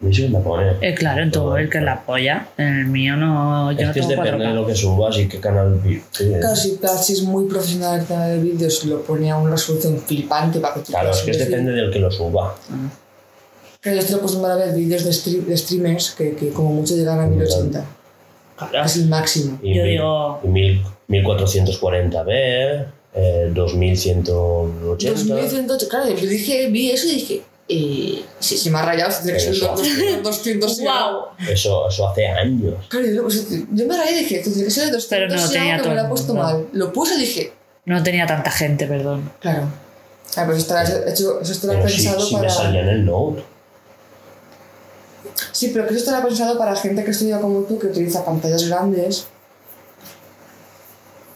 [0.00, 0.72] mí sí que me pone.
[0.80, 2.48] Eh, claro, en todo el que la polla.
[2.56, 3.70] En el mío no.
[3.72, 4.54] Yo es no que es tengo depende de 4K.
[4.60, 6.32] lo que subas y qué canal vi- sí.
[6.40, 9.50] Claro, si Platzi es muy profesional en canal de vídeos y lo ponía a una
[9.52, 12.54] resolución flipante para que tú Claro, es que es depende del que lo suba.
[13.80, 16.94] Claro, yo estoy acostumbrada a ver vídeos de, stream- de streamers que, que como mucho
[16.96, 17.84] llegan a 1080.
[18.56, 18.84] Claro.
[18.86, 19.58] Es el máximo.
[19.62, 25.34] Y Yo mil- digo- y mil- 1440p, eh, 2180.
[25.34, 29.22] 2108, claro, yo dije, vi eso y dije, eh, si se me ha rayado, se
[29.22, 29.68] tiene que ser Eso.
[29.76, 31.20] 200, 200 y algo.
[31.20, 31.24] ¡Wow!
[31.50, 32.74] Eso, eso hace años.
[32.88, 35.46] Claro, yo, pues, yo me rayé y dije, tiene que ser de 200 Pero no
[35.46, 36.42] y tenía que me lo todo he puesto mundo.
[36.42, 36.66] mal.
[36.72, 37.52] Lo puse y dije,
[37.84, 39.30] No tenía tanta gente, perdón.
[39.40, 39.64] claro.
[40.36, 42.50] Ah, pues esto estará hecho, eso estará Pero sí, pensado sí me para.
[42.52, 43.42] salía en el Note.
[45.52, 48.68] Sí, pero que eso estará pensado para gente que estudia como tú, que utiliza pantallas
[48.68, 49.26] grandes.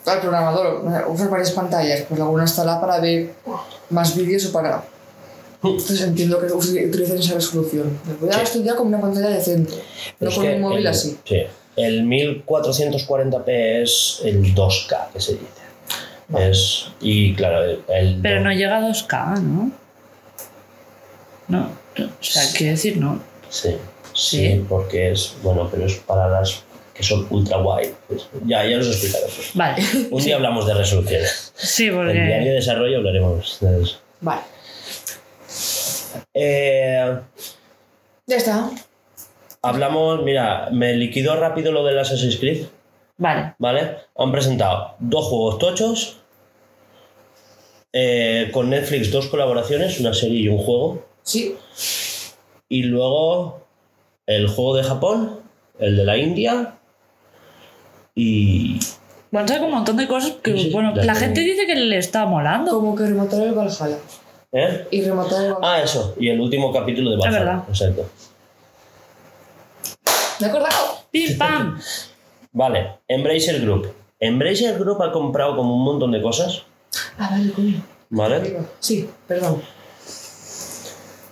[0.07, 3.33] El programador eh, usa varias pantallas, pues alguna estará para ver
[3.91, 4.83] más vídeos o para.
[5.63, 7.99] Entonces entiendo que utilicen esa resolución.
[8.07, 8.41] Me voy a Sí.
[8.43, 9.75] estudiar con una pantalla decente,
[10.19, 11.17] Pero no con un móvil el- así.
[11.25, 11.43] Sí.
[11.77, 15.63] El 1440p es el 2K que se dice.
[16.51, 19.71] Es, y claro, el, el Pero no llega a 2K, ¿no?
[21.49, 21.69] No.
[21.99, 23.21] O sea, quiero decir, no.
[23.51, 23.77] Sí,
[24.15, 24.65] sí, Sí.
[24.69, 26.63] porque es, bueno, pero es para las
[26.95, 27.95] que son ultra wide.
[28.09, 29.25] Pues ya, ya os explicaré.
[29.25, 29.51] pues.
[29.55, 29.83] Vale.
[30.11, 31.53] Un día hablamos de resoluciones.
[31.57, 32.51] Sí, En diario de porque.
[32.51, 33.99] desarrollo hablaremos de eso.
[34.21, 34.43] Vale,
[36.35, 37.19] Eh,
[38.27, 38.71] ya está.
[39.63, 42.67] hablamos, mira, me liquidó rápido lo del Assassin's Creed,
[43.19, 43.55] Vale.
[43.59, 43.97] ¿vale?
[44.17, 46.19] Han presentado dos juegos tochos.
[47.95, 51.05] eh, con Netflix dos colaboraciones, una serie y un juego.
[51.23, 51.57] Sí,
[52.71, 53.67] Y luego
[54.27, 55.41] el juego de Japón,
[55.79, 56.79] el de la India
[58.15, 58.79] y...
[59.31, 61.75] Van a ser un montón de cosas que, Sí, bueno, la te- gente dice que
[61.75, 62.71] le está molando.
[62.73, 63.97] como que rematar el Valhalla.
[64.53, 64.87] ¿Eh?
[64.91, 65.75] Y rematar el Valhalla.
[65.75, 66.15] Ah, eso.
[66.21, 67.39] Y el último capítulo de Valhalla.
[67.39, 67.65] verdad.
[67.69, 68.07] Exacto.
[70.41, 70.77] ¿Me he acordado?
[71.11, 71.81] ¡Pim, pam!
[72.53, 73.93] Vale, Embracer Group.
[74.21, 76.63] Embracer Group ha comprado como un montón de cosas,
[77.19, 77.83] Ah, vale, coño.
[78.11, 78.59] ¿vale?
[78.81, 79.63] Sí, perdón.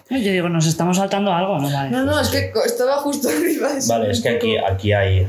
[0.08, 1.70] Yo digo, nos estamos saltando algo, ¿no?
[1.70, 1.90] Vale.
[1.90, 3.68] No, no, es que estaba justo arriba.
[3.86, 5.28] Vale, es que aquí, aquí hay.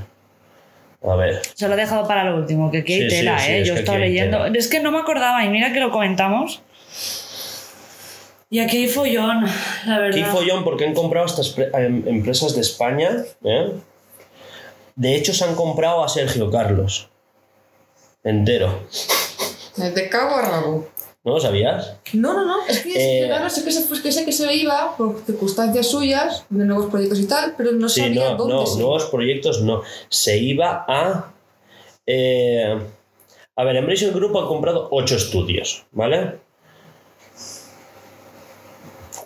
[1.03, 1.41] A ver.
[1.55, 3.61] Se lo he dejado para lo último, que aquí hay Sí, tela, sí, ¿eh?
[3.61, 4.43] es Yo he estado hay leyendo.
[4.43, 4.57] tela.
[4.57, 6.61] Es que no me acordaba y mira que lo comentamos.
[8.49, 9.45] Y aquí hay follón,
[9.85, 10.19] la verdad.
[10.19, 13.23] Aquí follón porque han comprado estas em- empresas de España.
[13.43, 13.71] ¿eh?
[14.95, 17.09] De hecho, se han comprado a Sergio Carlos.
[18.23, 18.83] Entero.
[19.77, 20.87] De cabo a rabo.
[21.23, 21.97] ¿No lo sabías?
[22.13, 22.55] No, no, no.
[22.67, 25.87] Es que, Eh, claro, sé que, se, pues que sé que se iba por circunstancias
[25.87, 29.05] suyas, de nuevos proyectos y tal, pero no Sí, sabía no, dónde no, se nuevos
[29.05, 29.83] proyectos no.
[30.09, 31.31] Se iba a.
[32.07, 32.75] eh,
[33.55, 36.37] a ver, Embracer Group ha comprado ocho estudios, ¿vale?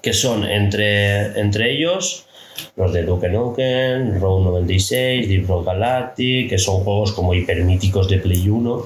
[0.02, 2.28] Que son entre, entre ellos
[2.76, 8.18] los de Duke Nukem, Road 96, Deep Rock Galactic, que son juegos como hipermíticos de
[8.20, 8.86] Play 1,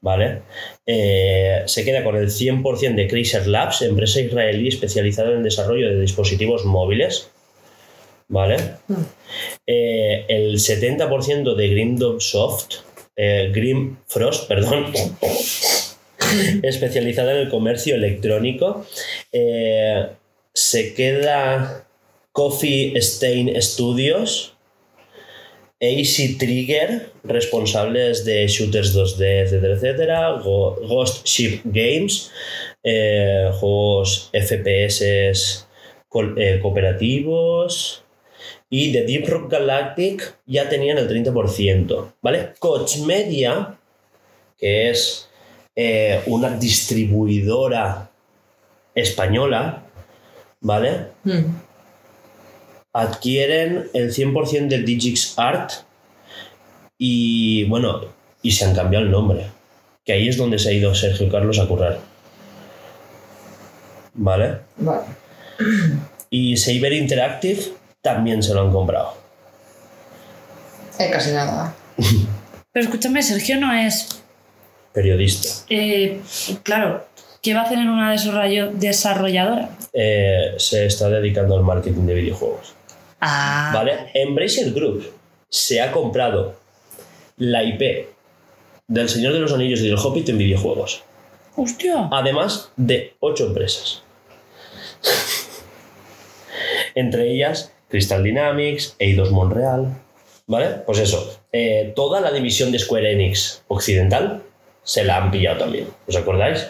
[0.00, 0.42] ¿vale?
[0.86, 5.88] Eh, se queda con el 100% de Chrysler Labs, empresa israelí especializada en el desarrollo
[5.88, 7.30] de dispositivos móviles,
[8.28, 8.56] ¿vale?
[9.66, 12.76] Eh, el 70% de Grim Soft,
[13.16, 14.86] eh, Grim Frost, perdón,
[16.62, 18.86] especializada en el comercio electrónico.
[19.32, 20.06] Eh,
[20.54, 21.86] se queda
[22.32, 24.54] Coffee Stain Studios,
[25.80, 32.30] AC Trigger, responsables de shooters 2D, etcétera, etcétera, Ghost Ship Games,
[32.84, 38.04] eh, juegos FPS eh, cooperativos,
[38.68, 42.52] y de Deep Rock Galactic ya tenían el 30%, ¿vale?
[42.58, 43.78] Coach Media,
[44.58, 45.28] que es
[45.74, 48.10] eh, una distribuidora
[48.94, 49.82] española,
[50.60, 51.06] ¿vale?
[51.24, 51.69] Mm.
[52.92, 55.70] Adquieren el 100% de Digix Art
[56.98, 58.00] y, bueno,
[58.42, 59.46] y se han cambiado el nombre,
[60.04, 61.98] que ahí es donde se ha ido Sergio Carlos a currar,
[64.14, 64.58] ¿vale?
[64.76, 65.02] Vale.
[66.32, 67.60] Y Saber Interactive
[68.02, 69.14] también se lo han comprado.
[71.00, 71.74] Eh, casi nada.
[72.72, 74.22] Pero escúchame, Sergio no es.
[74.92, 75.48] Periodista.
[75.68, 76.20] eh,
[76.62, 77.04] claro,
[77.42, 79.70] ¿qué va a hacer en una desarrolladora?
[79.92, 82.74] eh, se está dedicando al marketing de videojuegos.
[83.20, 83.70] Ah.
[83.74, 84.10] ¿Vale?
[84.14, 85.12] Embracer Group
[85.48, 86.54] se ha comprado
[87.36, 88.08] la IP
[88.88, 91.02] del Señor de los Anillos y del Hobbit en videojuegos.
[91.56, 92.08] Hostia.
[92.10, 94.02] Además de ocho empresas.
[96.94, 99.88] Entre ellas Crystal Dynamics, Eidos Montreal.
[100.46, 100.66] ¿Vale?
[100.86, 101.40] Pues eso.
[101.52, 104.42] eh, toda la división de Square Enix occidental
[104.82, 105.88] se la han pillado también.
[106.08, 106.66] ¿Os acordáis?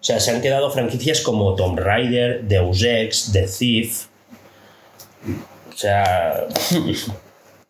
[0.00, 4.06] O sea, se han quedado franquicias como Tomb Raider, Deus Ex, The Thief.
[5.80, 6.46] Sea,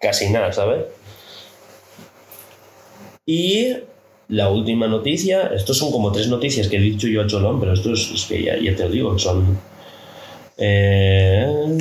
[0.00, 0.86] casi nada, ¿sabes?
[3.24, 3.76] Y
[4.26, 7.72] la última noticia, estos son como tres noticias que he dicho yo a Cholón, pero
[7.72, 9.56] esto es, que ya, te lo digo, son...
[10.58, 11.78] Eh.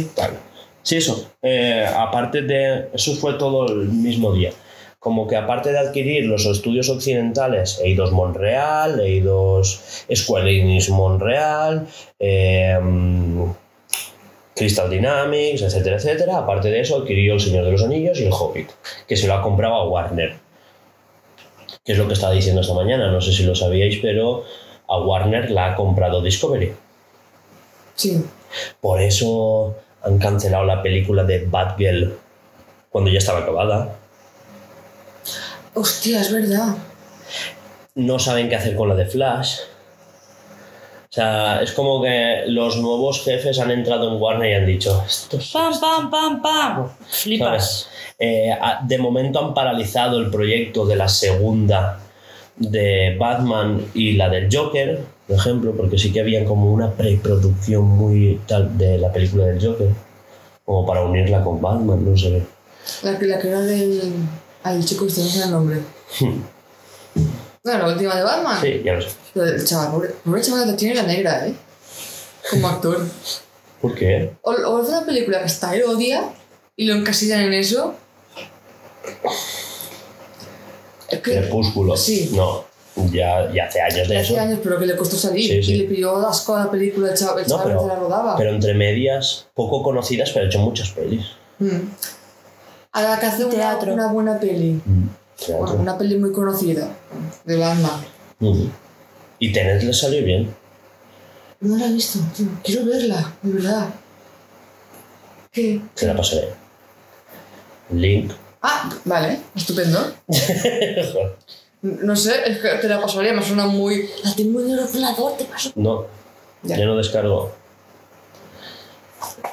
[0.83, 1.31] Sí, eso.
[1.41, 2.89] eh, aparte de...
[2.93, 4.51] Eso fue todo el mismo día.
[4.99, 11.87] Como que aparte de adquirir los estudios occidentales, Eidos Montreal, Eidos Square Enix Montreal,
[12.19, 12.77] eh,
[14.59, 16.39] Crystal Dynamics, etcétera, etcétera.
[16.39, 18.69] Aparte de eso, adquirió El Señor de los Anillos y El Hobbit,
[19.07, 20.35] que se lo ha comprado a Warner.
[21.85, 24.43] Que es lo que estaba diciendo esta mañana, no sé si lo sabíais, pero
[24.89, 26.73] a Warner la ha comprado Discovery.
[27.95, 28.21] Sí.
[28.81, 32.17] Por eso han cancelado la película de Batgirl
[32.89, 33.95] cuando ya estaba acabada.
[35.73, 36.75] Hostia, es verdad.
[37.95, 39.59] No saben qué hacer con la de Flash.
[41.11, 45.03] O sea, es como que los nuevos jefes han entrado en Warner y han dicho,
[45.07, 46.87] esto es Pam, pam, pam, pam.
[47.07, 47.89] Flipas.
[48.19, 51.99] Eh, de momento han paralizado el proyecto de la segunda
[52.57, 57.85] de Batman y la del Joker, por ejemplo, porque sí que había como una preproducción
[57.85, 59.89] muy tal de la película del Joker,
[60.63, 62.43] como para unirla con Batman, no sé.
[63.01, 64.13] La que, la que era del.
[64.61, 65.79] Ay, el chico este, no sé el nombre.
[67.63, 68.61] No, la última de Batman.
[68.61, 69.09] Sí, ya lo sé.
[69.33, 71.53] Pero el chaval, pobre, pobre chaval que tiene la negra, ¿eh?
[72.49, 73.05] Como actor.
[73.81, 74.33] ¿Por qué?
[74.41, 76.23] O, o hace una película que hasta él odia
[76.75, 77.93] y lo encasillan en eso.
[81.09, 81.97] Es que Crepúsculo.
[81.97, 82.31] Sí.
[82.33, 82.65] No,
[83.11, 84.33] ya, ya hace años de eso.
[84.33, 85.47] hace años, pero que le costó salir.
[85.49, 85.73] Sí, sí.
[85.73, 87.95] Y le pidió asco a la película, el chaval, el No, chaval pero, que la
[87.95, 88.37] rodaba.
[88.37, 91.25] pero entre medias, poco conocidas, pero ha hecho muchas pelis.
[91.59, 91.89] Mm.
[92.91, 93.93] Ahora que hace una, Teatro.
[93.93, 94.81] una buena peli.
[95.47, 96.87] Bueno, una peli muy conocida.
[97.49, 98.05] De Batman.
[99.39, 100.53] Y Tenet le salió bien.
[101.61, 102.45] No la he visto, tío.
[102.63, 103.89] Quiero verla, de verdad.
[105.51, 105.81] ¿Qué?
[105.95, 106.49] Se la pasaré.
[107.91, 108.31] Link.
[108.61, 109.99] Ah, vale, estupendo.
[111.81, 114.09] No sé, es que te la pasaría, me suena muy.
[114.25, 115.71] La tengo en el ordenador, te paso.
[115.75, 116.05] No,
[116.61, 116.75] Ya.
[116.77, 117.53] ya no descargo.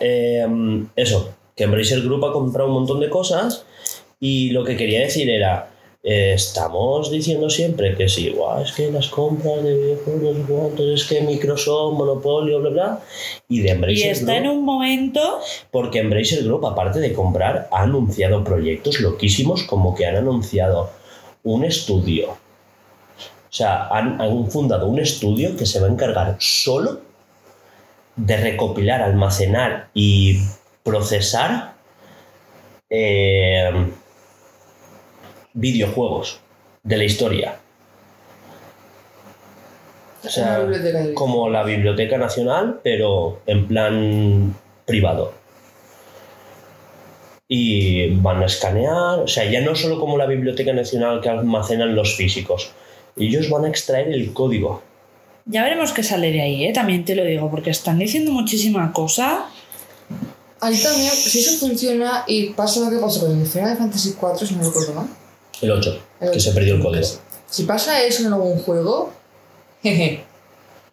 [0.01, 0.45] eh,
[0.97, 3.63] eso, que Embracer Group ha comprado un montón de cosas
[4.19, 5.71] y lo que quería decir era,
[6.09, 10.87] eh, estamos diciendo siempre que sí, guau, es que las compras de videojuegos, sé cuántos,
[11.01, 13.01] es que Microsoft, Monopolio, bla, bla,
[13.49, 15.41] y de Y Embracer está Group, en un momento.
[15.73, 20.91] porque Embracer Group, aparte de comprar, ha anunciado proyectos loquísimos como que han anunciado
[21.43, 22.31] un estudio.
[22.31, 27.01] O sea, han, han fundado un estudio que se va a encargar solo
[28.15, 30.39] de recopilar, almacenar y
[30.85, 31.75] procesar
[32.91, 33.89] eh,
[35.57, 36.39] videojuegos
[36.85, 37.57] de la historia.
[40.25, 44.55] O sea, de- como la Biblioteca Nacional, pero en plan
[44.87, 45.33] privado.
[47.49, 51.95] Y van a escanear, o sea, ya no solo como la Biblioteca Nacional que almacenan
[51.95, 52.71] los físicos,
[53.17, 54.83] ellos van a extraer el código.
[55.45, 56.73] Ya veremos qué sale de ahí, ¿eh?
[56.73, 59.47] También te lo digo, porque están diciendo muchísima cosa.
[60.61, 64.45] Ahí también, si eso funciona y pasa lo que pasó con el Final Fantasy IV,
[64.45, 65.07] si no recuerdo mal.
[65.63, 67.07] El 8, El que se perdió el código.
[67.49, 69.13] Si pasa eso en algún juego,
[69.83, 70.25] jeje.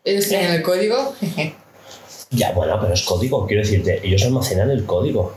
[0.05, 1.55] Ellos tienen el código, jeje.
[2.31, 5.33] Ya, bueno, pero es código, quiero decirte, ellos almacenan el código.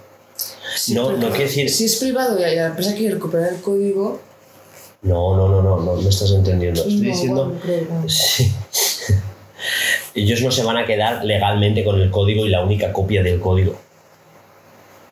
[0.89, 1.71] no, no quiere decir.
[1.71, 4.21] Si es privado y la empresa quiere recuperar el código,
[5.03, 6.81] No, no, no, no, no me estás entendiendo.
[6.81, 7.53] Estoy no, diciendo.
[8.03, 8.09] no.
[8.09, 8.53] Sí.
[10.15, 13.41] Ellos no se van a quedar legalmente con el código y la única copia del
[13.41, 13.77] código.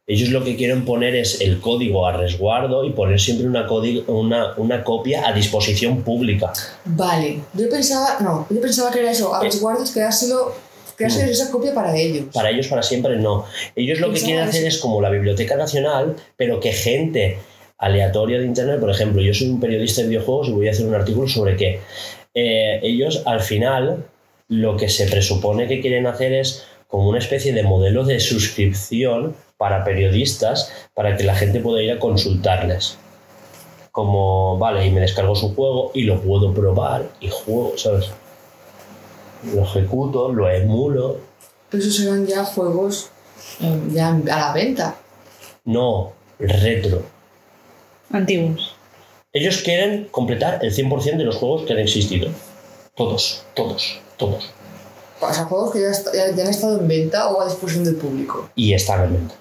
[0.07, 4.05] Ellos lo que quieren poner es el código a resguardo y poner siempre una, código-
[4.08, 6.52] una, una copia a disposición pública.
[6.84, 10.52] Vale, yo pensaba, no, yo pensaba que era eso, a los guardias quedárselo,
[10.99, 11.33] quedárselo No.
[11.33, 12.26] esa copia para ellos.
[12.34, 13.47] Para ellos para siempre no.
[13.74, 17.39] Ellos lo que quieren hacer es como la Biblioteca Nacional, pero que gente
[17.78, 20.84] aleatoria de Internet, por ejemplo, yo soy un periodista de videojuegos y voy a hacer
[20.86, 21.81] un artículo sobre que
[22.34, 24.05] eh, ellos al final
[24.49, 29.34] lo que se presupone que quieren hacer es como una especie de modelo de suscripción
[29.57, 32.97] para periodistas para que la gente pueda ir a consultarles.
[33.92, 38.07] Como, vale, y me descargo su juego y lo puedo probar y juego, ¿sabes?
[39.55, 41.18] Lo ejecuto, lo emulo,
[41.70, 43.10] Pero esos serán ya juegos
[43.60, 44.97] eh, ya a la venta.
[45.65, 47.02] No, retro.
[48.10, 48.74] Antiguos.
[49.33, 52.31] Ellos quieren completar el 100% de los juegos que han existido.
[52.97, 54.50] Todos, todos, todos.
[55.20, 57.97] O sea, juegos que ya, ya- ya han estado en venta o a disposición del
[57.97, 58.49] público.
[58.55, 59.34] Y están en venta.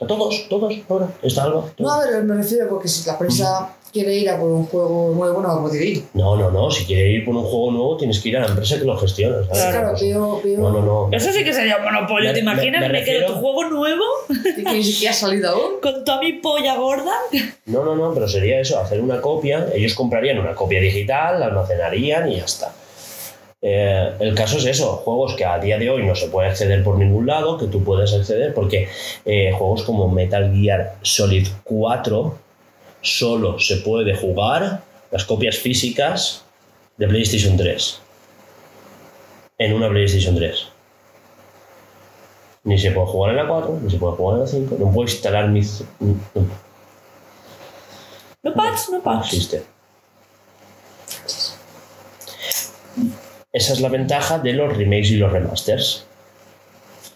[0.00, 1.08] Sea, todos, todos, ahora.
[1.22, 1.70] Está algo.
[1.78, 5.12] No, a ver, me refiero porque si la empresa quiere ir a por un juego
[5.14, 6.04] nuevo, no va a poder ir.
[6.14, 6.70] No, no, no.
[6.70, 8.96] Si quieres ir por un juego nuevo, tienes que ir a la empresa que lo
[8.96, 9.44] gestiona.
[9.44, 9.62] ¿sabes?
[9.64, 10.04] Claro, cosa.
[10.04, 11.08] veo, veo No, no, no.
[11.16, 12.80] Eso sí que sería un monopolio, ¿te imaginas?
[12.80, 14.04] me- Me, me quedo tu juego nuevo
[14.56, 15.72] que ni siquiera ha salido aún.
[15.82, 17.12] con toda mi polla gorda.
[17.66, 19.68] No, no, no, pero sería eso, hacer una copia.
[19.74, 22.72] Ellos comprarían una copia digital, la almacenarían y ya está.
[23.62, 26.82] Eh, el caso es eso, juegos que a día de hoy no se puede acceder
[26.82, 28.88] por ningún lado, que tú puedes acceder, porque
[29.26, 32.38] eh, juegos como Metal Gear Solid 4
[33.02, 36.44] solo se puede jugar las copias físicas
[36.96, 38.00] de PlayStation 3
[39.58, 40.68] en una PlayStation 3.
[42.64, 44.92] Ni se puede jugar en la 4, ni se puede jugar en la 5, no
[44.92, 45.84] puedo instalar mis...
[45.98, 46.14] no,
[48.42, 49.26] No no no pats.
[49.26, 49.62] existe.
[53.52, 56.04] Esa es la ventaja de los remakes y los remasters.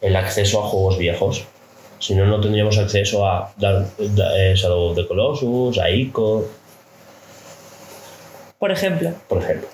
[0.00, 1.44] El acceso a juegos viejos.
[2.00, 6.44] Si no, no tendríamos acceso a Dark- Da- eh, Shadow of the Colossus, a Ico,
[8.58, 9.12] Por ejemplo.
[9.28, 9.68] por ejemplo.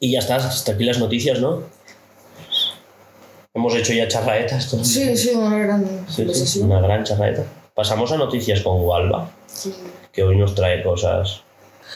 [0.00, 1.62] Y ya está, hasta aquí las noticias, ¿no?
[3.54, 4.64] Hemos hecho ya charraetas.
[4.82, 7.44] Sí, sí, una gran Sí, sí, una gran charraeta.
[7.74, 9.74] Pasamos a noticias con Walva, Sí.
[10.12, 11.42] que hoy nos trae cosas.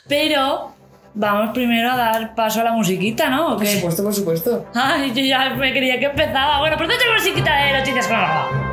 [0.08, 0.71] Pero
[1.14, 3.54] vamos primero a dar paso a la musiquita, ¿no?
[3.54, 4.66] ¿O Por supuesto, por supuesto.
[4.74, 6.58] Ay, yo ya me quería que empezaba.
[6.60, 8.71] Bueno, pues date musiquita de noticias con Alba.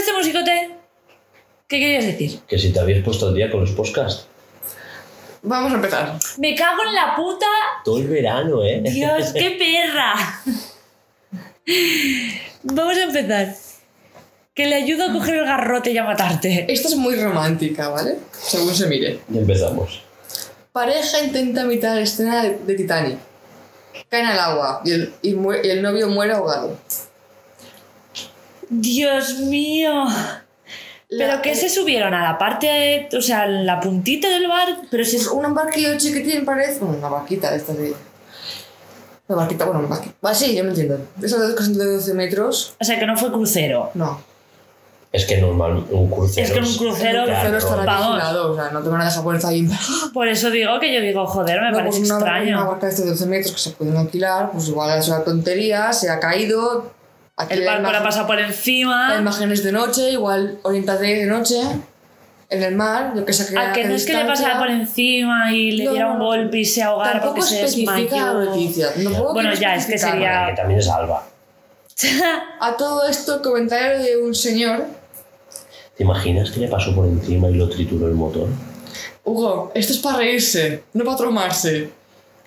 [0.00, 0.70] Este musicote,
[1.68, 2.40] ¿qué querías decir?
[2.48, 4.26] Que si te habías puesto al día con los podcasts.
[5.42, 6.18] Vamos a empezar.
[6.38, 7.46] Me cago en la puta.
[7.84, 8.82] Todo el verano, ¿eh?
[8.82, 10.14] Dios, qué perra.
[12.62, 13.54] Vamos a empezar.
[14.54, 16.66] Que le ayudo a coger el garrote y a matarte.
[16.68, 18.16] Esta es muy romántica, ¿vale?
[18.32, 19.20] Según se mire.
[19.32, 20.02] Y empezamos.
[20.72, 23.18] Pareja intenta imitar la escena de, Titanic.
[24.08, 26.76] Caen al agua y el, y el novio muere ahogado.
[28.70, 30.04] Dios mío.
[31.08, 34.68] ¿Pero La- qué se subieron a la parte, o sea, la puntita del bar?
[34.90, 35.28] Pero si Es es...
[35.28, 36.78] un barquillo chiquitín, parece.
[36.80, 37.94] Bueno, una barquita de estas de.
[39.26, 40.14] Una barquita, bueno, una barquita.
[40.22, 40.98] Ah, sí, yo me entiendo.
[41.20, 42.74] Esas de que son de 12 metros.
[42.80, 43.90] O sea, que no fue crucero.
[43.94, 44.22] No.
[45.12, 46.46] Es que normal, un crucero.
[46.46, 47.50] Es que un crucero, El Claro.
[47.50, 49.68] crucero estará vigilado, o sea, no te van a dejar poner ahí.
[50.14, 52.56] Por eso digo que yo digo, joder, me No, parece pues una, extraño.
[52.60, 55.24] Una barca de estos de 12 metros que se pueden alquilar, pues igual es una
[55.24, 56.92] tontería, se ha caído.
[57.42, 59.16] Aquí El la barco imagen- pasado por La encima.
[59.18, 61.60] imagen es de noche, igual orientate de noche,
[62.50, 64.68] en el mar, yo que sé que A que no es que le pasara por
[64.68, 68.34] encima y le No, diera un golpe y se ahogara porque se la desmayó.
[68.44, 68.88] noticia.
[68.96, 71.24] No puedo Bueno, ya, es que sería- Que también es Alba.
[72.60, 74.84] A todo esto, comentario de un señor,
[75.96, 78.48] ¿Te imaginas que le pasó por encima y lo trituró el motor?
[79.24, 81.90] Hugo, esto es para reírse, no para tromarse.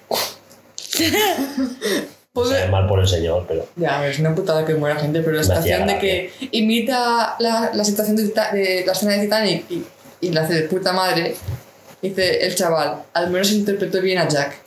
[2.34, 3.68] Pues, Sabe mal por el señor, pero.
[3.76, 7.84] Ya, es una putada que muera gente, pero la situación de que imita la, la
[7.84, 9.84] situación de, de la escena de Titanic y,
[10.22, 11.36] y la hace de puta madre,
[12.02, 14.64] dice el chaval, al menos interpretó bien a Jack.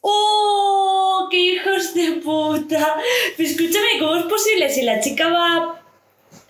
[0.00, 1.28] ¡Oh!
[1.30, 2.96] ¡Qué hijos de puta!
[3.36, 5.80] Pero escúchame, ¿cómo es posible si la chica va.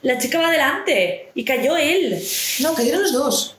[0.03, 2.19] La chica va adelante y cayó él?
[2.61, 3.57] No, cayeron los dos.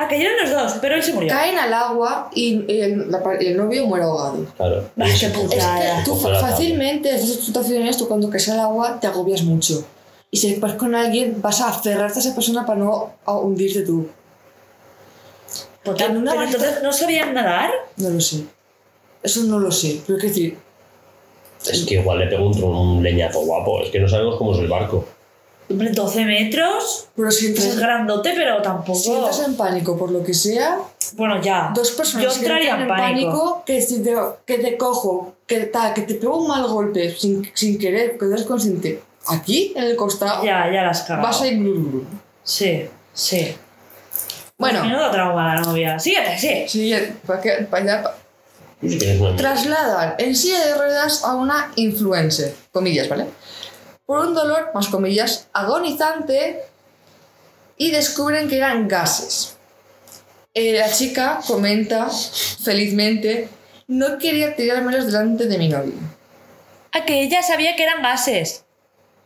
[0.00, 1.28] Ah, cayeron los dos, pero él se murió.
[1.28, 4.46] Caen al agua y el, la el novio muere ahogado.
[4.56, 4.84] Claro.
[4.96, 9.08] Ay, qué Es que tú fácilmente, en esas situaciones, tú cuando caes al agua te
[9.08, 9.84] agobias mucho.
[10.30, 13.82] Y si vas con alguien, vas a aferrarte a esa persona para no a hundirte
[13.82, 14.08] tú.
[15.82, 17.70] Porque en una Pero entonces, ¿no sabían nadar?
[17.96, 18.44] No lo sé.
[19.20, 20.00] Eso no lo sé.
[20.06, 20.58] Pero es decir,
[21.66, 23.82] Es que igual le pegó un, un leñazo guapo.
[23.82, 25.04] Es que no sabemos cómo es el barco.
[25.70, 27.08] Hombre, 12 metros.
[27.14, 29.16] pero si entras, Es en, grandote, pero si tampoco.
[29.16, 30.78] entras en pánico por lo que sea,
[31.14, 31.72] Bueno, ya.
[31.74, 33.62] dos personas Yo que entraría entran en pánico.
[33.66, 34.14] que, si te,
[34.46, 38.24] que te cojo, que, tal, que te pego un mal golpe sin, sin querer, que
[38.24, 41.22] no eres consciente, aquí, en el costado, Ya, ya las cagas.
[41.22, 41.58] vas a ir...
[41.58, 42.04] blu, blu.
[42.42, 43.54] Sí, sí.
[44.56, 45.98] Bueno, Menudo trauma la novia.
[45.98, 46.64] Síguete, sí.
[46.68, 48.14] siguiente, para que, para allá,
[48.80, 53.26] que trasladan en silla de ruedas a una influencer, comillas, ¿vale?
[54.08, 56.62] Por un dolor, más comillas, agonizante
[57.76, 59.58] y descubren que eran gases.
[60.54, 63.50] Eh, la chica comenta felizmente,
[63.86, 65.92] no quería tirármelos delante de mi novio.
[66.92, 68.64] A que ella sabía que eran gases.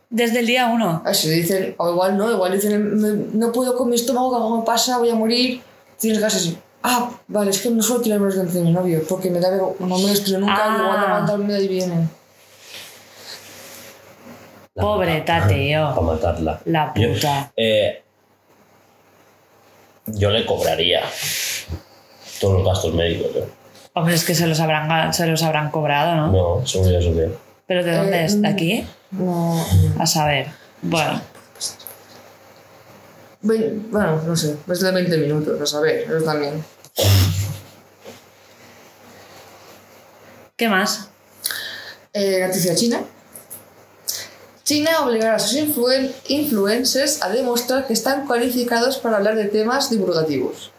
[0.09, 1.01] Desde el día uno.
[1.05, 4.65] Así dicen, o igual no, igual dicen, "Me- no puedo con mi estómago, algo me
[4.65, 5.61] pasa, voy a morir,
[5.97, 6.55] tienes gases.
[6.83, 9.85] Ah, vale, es que no suelo tirármelos delante de mi novio, porque me da vergüenza,
[9.85, 10.75] no me los tiro nunca, Ah.
[10.77, 12.09] y igual levantarme ahí vienen.
[14.75, 15.41] La Pobre mata.
[15.41, 15.89] Tate, yo.
[15.93, 16.61] Para matarla.
[16.65, 17.51] La Yo- puta.
[17.55, 18.03] eh,
[20.07, 21.01] yo le cobraría
[22.41, 23.31] todos los gastos médicos.
[23.35, 23.45] ¿eh?
[23.93, 26.31] Hombre, es que se los habrán, se los habrán cobrado, ¿no?
[26.59, 27.37] No, seguridad social.
[27.67, 28.41] ¿Pero de dónde Eh, es?
[28.41, 28.51] ¿De mm.
[28.51, 28.87] aquí?
[29.11, 29.63] No.
[29.99, 30.47] A saber.
[30.81, 31.21] Bueno,
[33.41, 36.63] Bueno, no sé, es de 20 minutos, a saber, eso también.
[40.55, 41.09] ¿qué más?
[42.13, 43.01] Eh, noticia china.
[44.63, 49.89] China obligará a sus influen- influencers a demostrar que están cualificados para hablar de temas
[49.89, 50.71] divulgativos.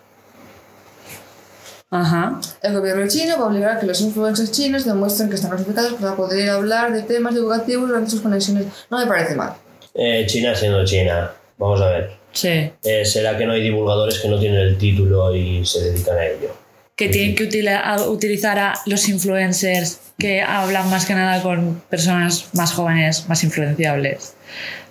[1.91, 2.41] Ajá.
[2.63, 5.93] El gobierno chino va a obligar a que los influencers chinos demuestren que están cualificados
[5.95, 8.67] para poder hablar de temas divulgativos durante sus conexiones.
[8.91, 9.55] No me parece mal.
[9.95, 11.31] Eh, China siendo China.
[11.59, 12.17] Vamos a ver.
[12.33, 12.73] Sí.
[12.83, 16.27] Eh, ¿Será que no hay divulgadores que no tienen el título y se dedican a
[16.27, 16.51] ello?
[16.97, 22.73] Que tienen que utilizar a los influencers que hablan más que nada con personas más
[22.73, 24.35] jóvenes, más influenciables.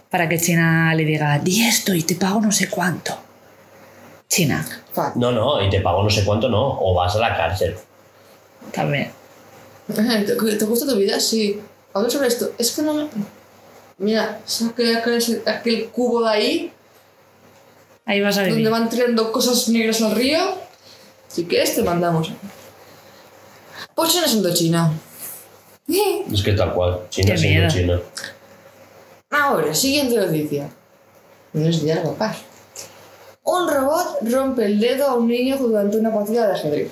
[0.09, 3.17] Para que China le diga, di esto y te pago no sé cuánto.
[4.27, 4.65] China.
[5.15, 6.79] No, no, y te pago no sé cuánto, no.
[6.81, 7.75] O vas a la cárcel.
[8.73, 9.11] también.
[9.95, 11.19] ¿Te, gusta tu vida?
[11.19, 11.59] Sí.
[11.93, 12.51] Habla sobre esto.
[12.57, 13.07] Es que no me...
[13.97, 16.73] Mira, saqué aquel, aquel cubo de ahí
[18.05, 18.71] Ahí vas a donde vivir.
[18.71, 20.39] van tirando cosas negras al río.
[21.33, 22.31] Si quieres, te mandamos.
[23.95, 24.93] Pues China siendo China.
[26.31, 27.01] Es que tal cual.
[27.09, 27.67] China Qué miedo.
[27.69, 28.01] China.
[29.31, 30.69] Ahora, siguiente noticia.
[31.53, 32.37] No es de algo, paz.
[33.43, 36.91] Un robot rompe el dedo a un niño durante una partida de ajedrez.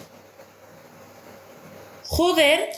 [2.07, 2.69] Joder.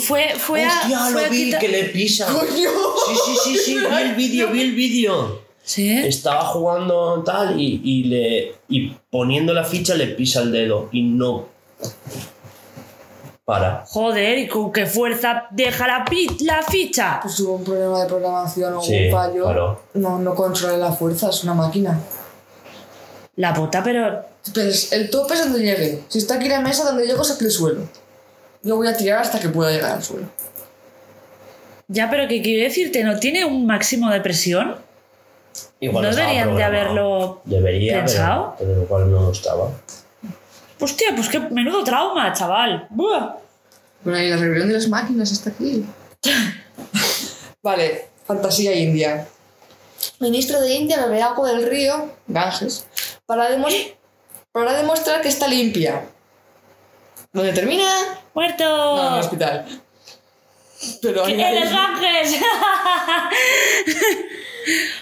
[0.00, 0.80] Fue, fue a.
[0.80, 2.26] Hostia, fue a lo vi, quitar- que le pisa.
[2.26, 5.41] Sí, sí, sí, sí, vi el vídeo, vi el vídeo.
[5.64, 5.96] Sí.
[5.98, 11.02] Estaba jugando tal y, y le y poniendo la ficha le pisa el dedo y
[11.02, 11.46] no
[13.44, 13.84] para.
[13.86, 16.04] Joder, y con qué fuerza deja la,
[16.40, 17.18] la ficha.
[17.22, 19.44] Pues hubo un problema de programación o Sí, un fallo.
[19.44, 19.82] claro.
[19.94, 21.98] No, no controla la fuerza, es una máquina.
[23.36, 24.24] La puta, pero.
[24.52, 26.02] Pues el tope es donde llegue.
[26.08, 27.82] Si está aquí la mesa, donde llego es aquí el suelo.
[28.62, 30.26] Yo voy a tirar hasta que pueda llegar al suelo.
[31.88, 34.76] Ya, pero que quiero decirte, ¿no tiene un máximo de presión?
[35.80, 38.54] Igual ¿No deberían de haberlo Debería, pensado?
[38.58, 39.68] pero, pero igual no estaba.
[40.80, 42.86] Hostia, pues qué menudo trauma, chaval.
[42.90, 43.36] Buah.
[44.04, 45.84] Bueno, y la rebelión de las máquinas está aquí.
[47.62, 49.26] vale, fantasía india.
[50.18, 52.86] Ministro de India bebe agua del río, Ganges,
[53.26, 53.94] para, demos-
[54.52, 56.04] para demostrar que está limpia.
[57.32, 57.88] ¿Dónde termina?
[58.34, 58.64] ¡Muerto!
[58.64, 59.66] No, en el hospital.
[61.00, 62.36] Pero ¿Qué hay- eres Ganges?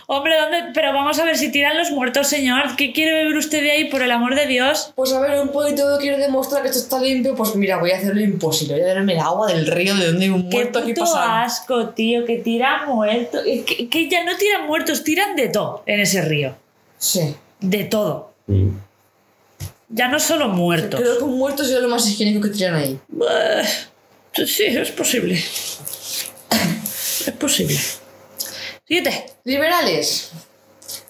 [0.07, 0.71] Hombre, ¿dónde?
[0.75, 2.77] Pero vamos a ver si tiran los muertos, señor.
[2.77, 4.93] ¿Qué quiere beber usted de ahí, por el amor de Dios?
[4.97, 7.35] Pues a ver, un poquito quiero demostrar que esto está limpio.
[7.35, 8.75] Pues mira, voy a hacer lo imposible.
[8.75, 11.21] Voy a beberme el agua del río de donde hay un Qué muerto aquí pasando.
[11.21, 13.43] asco, tío, que tira muertos.
[13.45, 16.57] Que, que ya no tiran muertos, tiran de todo en ese río.
[16.99, 17.35] Sí.
[17.61, 18.33] De todo.
[18.47, 18.69] Mm.
[19.91, 21.01] Ya no solo muertos.
[21.01, 22.99] Creo que un muerto sería lo más higiénico que tiran ahí.
[24.47, 25.35] Sí, es posible.
[25.35, 27.77] Es posible.
[28.91, 29.25] Siguiente.
[29.45, 30.33] Liberales.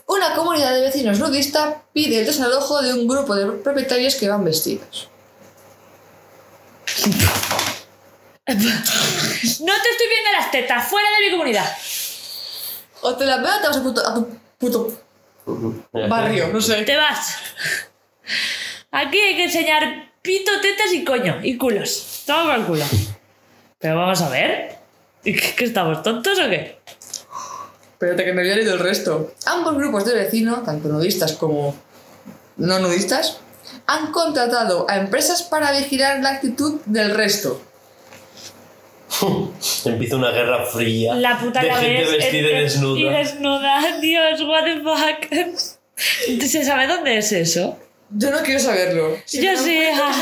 [0.04, 4.44] Una comunidad de vecinos nudista pide el desalojo de un grupo de propietarios que van
[4.44, 5.08] vestidos.
[8.50, 11.76] No te estoy viendo las tetas, fuera de mi comunidad.
[13.00, 15.00] O te la veo o te vas a, puto, a tu puto
[16.08, 16.82] barrio, no sé.
[16.82, 17.36] Te vas.
[18.90, 21.38] Aquí hay que enseñar pito, tetas y coño.
[21.44, 22.24] Y culos.
[22.26, 22.84] Toma por el culo.
[23.78, 24.78] Pero vamos a ver.
[25.22, 26.80] ¿Y ¿Qué, qué estamos tontos o qué?
[28.00, 29.34] Espérate que me había leído el resto.
[29.44, 31.76] Ambos grupos de vecinos, tanto nudistas como
[32.56, 33.40] no nudistas,
[33.86, 37.60] han contratado a empresas para vigilar la actitud del resto.
[39.84, 42.10] Empieza una guerra fría La puta de la gente ves.
[42.12, 43.00] vestida es- y es- desnuda.
[43.00, 43.98] Y desnuda.
[44.00, 46.40] Dios, what the fuck.
[46.48, 47.78] ¿Se sabe dónde es eso?
[48.08, 49.16] Yo no quiero saberlo.
[49.26, 49.78] Si Yo sí.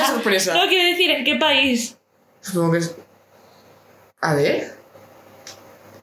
[0.07, 0.53] sorpresa.
[0.55, 1.97] No quiere decir en qué país.
[2.41, 2.95] Supongo que es.
[4.21, 4.75] A ver.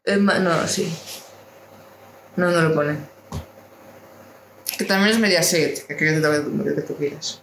[0.05, 0.89] Eh, no, sí.
[2.35, 2.97] No, no lo pone.
[4.77, 7.39] Que también es Mediaset, que que.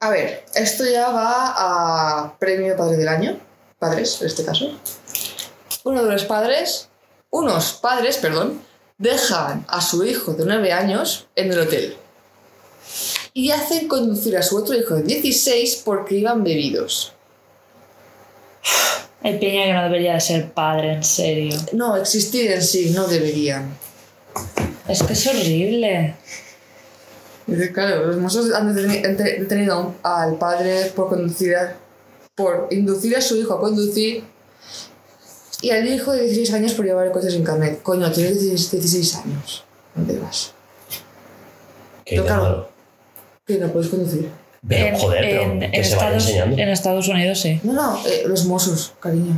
[0.00, 3.40] A ver, esto ya va a premio Padre del Año.
[3.78, 4.78] Padres, en este caso.
[5.84, 6.88] Uno de los padres,
[7.30, 8.60] unos padres, perdón,
[8.96, 11.96] dejan a su hijo de 9 años en el hotel.
[13.34, 17.12] Y hacen conducir a su otro hijo de 16 porque iban bebidos.
[19.24, 21.56] El peña que no debería de ser padre, en serio.
[21.72, 23.76] No, existir en sí, no deberían.
[24.86, 26.14] Es que es horrible.
[27.46, 31.76] Dice, claro, los mozos han deteni- han te- detenido al padre por conducir a-
[32.34, 34.24] por inducir a su hijo a conducir
[35.62, 37.82] y al hijo de 16 años por llevar el coche sin carnet.
[37.82, 39.64] Coño, tienes 16, 16 años.
[39.94, 40.52] ¿Dónde vas?
[42.04, 42.68] Qué Pero claro.
[43.46, 44.28] Que no puedes conducir.
[44.66, 46.56] Pero En- joder, pero en, que en se vaya Estados, enseñando.
[46.62, 47.60] en Estados Unidos sí.
[47.62, 49.36] No, no, eh, los mozos, cariño.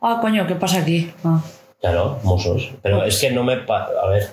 [0.00, 1.12] Ah, coño, ¿qué pasa aquí?
[1.24, 1.40] Ah.
[1.80, 2.72] Claro, mozos.
[2.82, 3.58] Pero es que no me...
[3.58, 4.28] pa- A ver,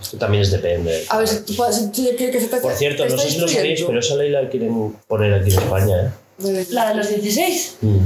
[0.00, 1.04] esto también es depende.
[1.08, 1.52] A ver, si tú
[1.92, 4.30] que, que se te- Por cierto, te no sé si lo sabéis, pero esa ley
[4.30, 6.66] la quieren poner aquí en España, ¿eh?
[6.70, 7.78] La de los 16.
[7.82, 7.96] Mm.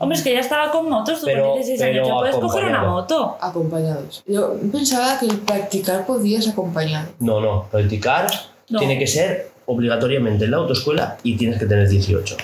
[0.00, 2.64] Hombre, es que ya estaba con motos, tú Pero- con 16 años ya puedes coger
[2.64, 3.36] una moto.
[3.40, 4.22] Acompañados.
[4.26, 7.10] Yo pensaba que practicar podías acompañado.
[7.18, 8.26] No, no, practicar
[8.68, 8.78] No.
[8.78, 12.36] tiene que ser obligatoriamente en la autoescuela y tienes que tener 18.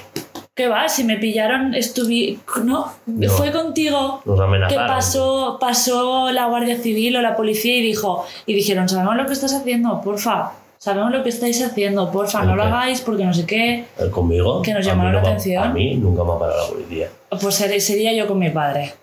[0.55, 0.89] ¿Qué va?
[0.89, 2.39] Si me pillaron, estuve...
[2.63, 3.31] No, No.
[3.31, 4.23] fue contigo.
[4.25, 4.87] Nos que amenazaron.
[4.87, 9.33] pasó, pasó la Guardia Civil o la policía y dijo y dijeron, sabemos lo que
[9.33, 10.53] estás haciendo, porfa.
[10.79, 12.69] Sabemos lo que estáis haciendo, porfa, no lo Ok.
[12.69, 13.87] hagáis porque no sé qué.
[13.99, 14.63] Eh, ¿Conmigo?
[14.63, 15.65] Que nos llamaron no la atención.
[15.65, 17.09] A mí nunca me ha parado la policía.
[17.31, 18.95] Pues ser- sería yo con mi padre.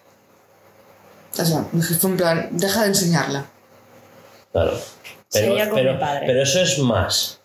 [1.38, 3.46] O sea, dije, fue en plan, deja de enseñarla.
[4.54, 4.72] Claro.
[5.34, 6.24] Pero, Sería con pero, mi padre.
[6.28, 7.41] pero eso es más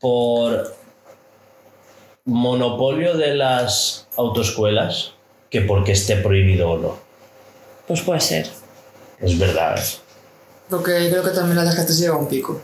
[0.00, 0.74] por
[2.24, 5.12] monopolio de las autoescuelas
[5.50, 6.96] que porque esté prohibido o no.
[7.86, 8.48] Pues puede ser.
[9.20, 9.80] Es verdad.
[10.68, 12.60] Porque creo que también la dejaste llevar un pico.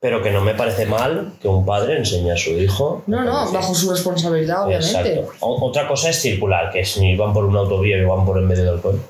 [0.00, 3.04] Pero que no me parece mal que un padre enseñe a su hijo.
[3.06, 5.14] No, no, bajo su responsabilidad, obviamente.
[5.20, 5.32] Exacto.
[5.40, 8.64] Otra cosa es circular, que si van por una autovía y van por en medio
[8.64, 9.00] del pueblo.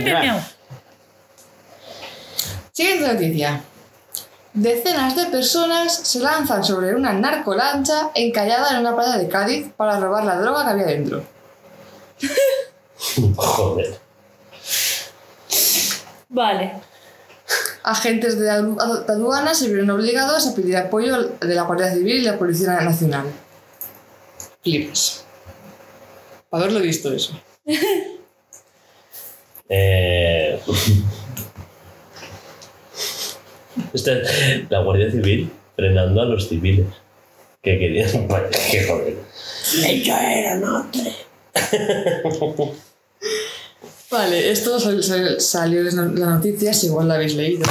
[0.00, 0.40] Miau.
[2.72, 3.62] Siguiente noticia.
[4.54, 9.98] Decenas de personas se lanzan sobre una narcolancha encallada en una playa de Cádiz para
[9.98, 11.24] robar la droga que había dentro.
[13.36, 13.98] Joder.
[16.28, 16.72] Vale.
[17.82, 22.16] Agentes de adu- de aduana se vieron obligados a pedir apoyo de la Guardia Civil
[22.16, 23.26] y la Policía Nacional.
[24.62, 25.24] Flipas.
[26.50, 27.38] Haberlo visto eso.
[29.68, 30.60] Eh,
[33.94, 36.86] Esta es la Guardia Civil frenando a los civiles.
[37.62, 38.08] Que querían.
[38.70, 39.16] Que joder.
[39.86, 41.08] Ellos eran otros.
[44.10, 47.64] Vale, esto sal- sal- salió en las noticias, igual la habéis leído.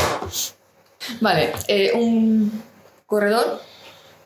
[1.19, 2.63] Vale, eh, un
[3.05, 3.61] corredor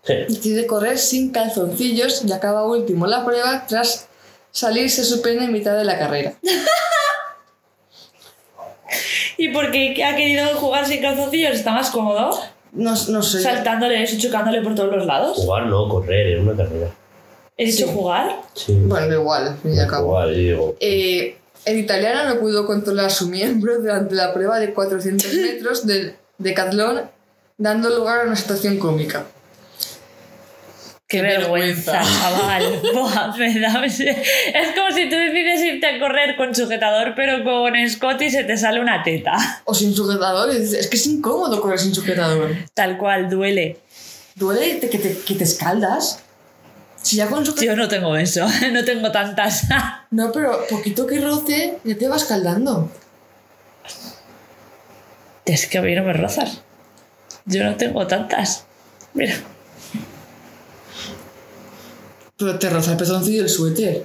[0.08, 4.08] decide correr sin calzoncillos y acaba último en la prueba tras
[4.52, 6.36] salirse su pene en mitad de la carrera.
[9.38, 11.54] ¿Y porque ha querido jugar sin calzoncillos?
[11.56, 12.32] ¿Está más cómodo?
[12.72, 13.42] No, no sé.
[13.42, 15.38] Saltándole eso y chocándole por todos los lados.
[15.38, 16.90] Jugar no, correr, era una carrera.
[17.58, 17.92] ¿He dicho Sí.
[17.94, 18.42] jugar?
[18.54, 18.74] Sí.
[18.86, 20.08] Bueno, igual, al fin y al cabo.
[20.10, 20.76] Jugar, y digo.
[20.80, 26.16] Eh, el italiano no pudo controlar su miembro durante la prueba de 400 metros del
[26.38, 27.02] decatlón,
[27.58, 29.26] dando lugar a una situación cómica.
[31.08, 32.20] Qué Qué vergüenza, vergüenza.
[32.22, 32.82] chaval.
[32.94, 37.74] Buah, me da- Es como si tú decides irte a correr con sujetador, pero con
[37.90, 39.62] Scott y se te sale una teta.
[39.66, 42.52] O sin sujetador, es que es incómodo correr sin sujetador.
[42.74, 43.78] Tal cual, duele.
[44.34, 46.20] Duele que te, que te escaldas.
[47.04, 47.76] Si ya con sujetador...
[47.78, 49.66] Yo no tengo eso, no tengo tantas.
[50.10, 52.92] No, pero poquito que roce, ya te vas escaldando.
[55.46, 56.62] Es que a mí no me rozas.
[57.46, 58.66] Yo no tengo tantas.
[59.14, 59.36] Mira.
[62.38, 64.04] Pero te roza el pezoncillo y el suéter.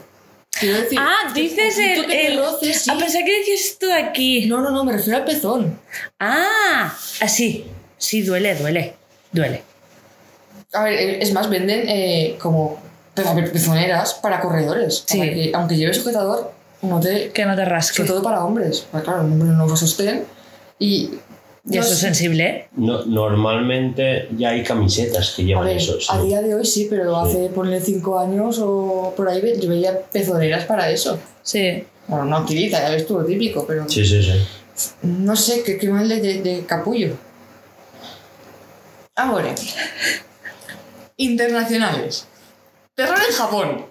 [0.58, 0.98] Quiero decir...
[1.00, 2.02] Ah, dices el.
[2.02, 2.38] que te el...
[2.38, 2.90] roce, sí.
[2.92, 4.46] Ah, pensé que decías esto de aquí.
[4.46, 5.78] No, no, no, me refiero al pezón.
[6.18, 7.66] Ah, así.
[7.98, 8.94] Sí, duele, duele.
[9.32, 9.62] Duele.
[10.72, 12.80] A ver, eh, es más, venden eh, como
[13.14, 15.04] pe- pezoneras para corredores.
[15.06, 15.18] Sí.
[15.18, 16.52] Para que, aunque lleve sujetador,
[16.82, 17.30] no te...
[17.30, 17.96] Que no te rasque.
[17.96, 18.86] Sobre todo para hombres.
[18.90, 20.24] Porque claro, un hombre no a sostén.
[20.78, 21.10] Y...
[21.68, 22.46] Y eso es sensible.
[22.48, 22.68] ¿eh?
[22.76, 26.00] No, normalmente ya hay camisetas que A llevan ver, eso.
[26.00, 26.06] sí.
[26.08, 30.00] a día de hoy sí, pero hace, ponle 5 años o por ahí, yo veía
[30.10, 31.18] pezoneras para eso.
[31.42, 31.84] Sí.
[32.08, 34.32] Bueno, no tirita, ya ves tú lo típico, pero Sí, sí, sí.
[35.02, 37.14] no sé, qué, qué mal de, de, de capullo.
[39.16, 39.54] Ahora,
[41.16, 42.26] internacionales.
[42.94, 43.86] Terror en Japón.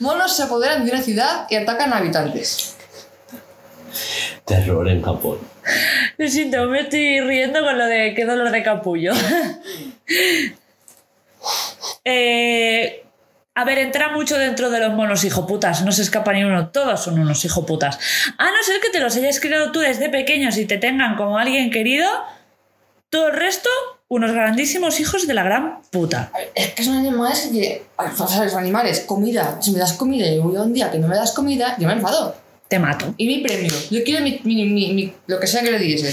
[0.00, 2.74] Monos se apoderan de una ciudad y atacan a habitantes.
[4.44, 5.38] Terror en Japón.
[6.18, 9.12] Lo siento, me estoy riendo con lo de qué dolor de capullo.
[12.08, 13.04] Eh,
[13.54, 17.02] a ver, entra mucho dentro de los monos hijoputas, no se escapa ni uno, todos
[17.02, 17.98] son unos hijoputas.
[18.38, 21.38] A no ser que te los hayas criado tú desde pequeños y te tengan como
[21.38, 22.08] alguien querido,
[23.08, 23.68] todo el resto,
[24.08, 26.30] unos grandísimos hijos de la gran puta.
[26.54, 27.86] Es que son animales que.
[28.18, 29.58] Los animales, comida.
[29.60, 31.88] Si me das comida y voy a un día que no me das comida, yo
[31.88, 32.36] me enfado.
[32.68, 33.14] Te mato.
[33.16, 33.72] Y mi premio.
[33.90, 36.12] Yo quiero mi, mi- mi- mi- lo que sea que le diesen.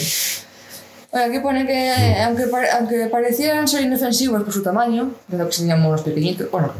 [1.12, 2.44] Bueno, Aquí pone que, eh, aunque,
[2.78, 6.74] aunque parecieran ser inofensivos por su tamaño, de lo que serían monos pequeñitos, bueno,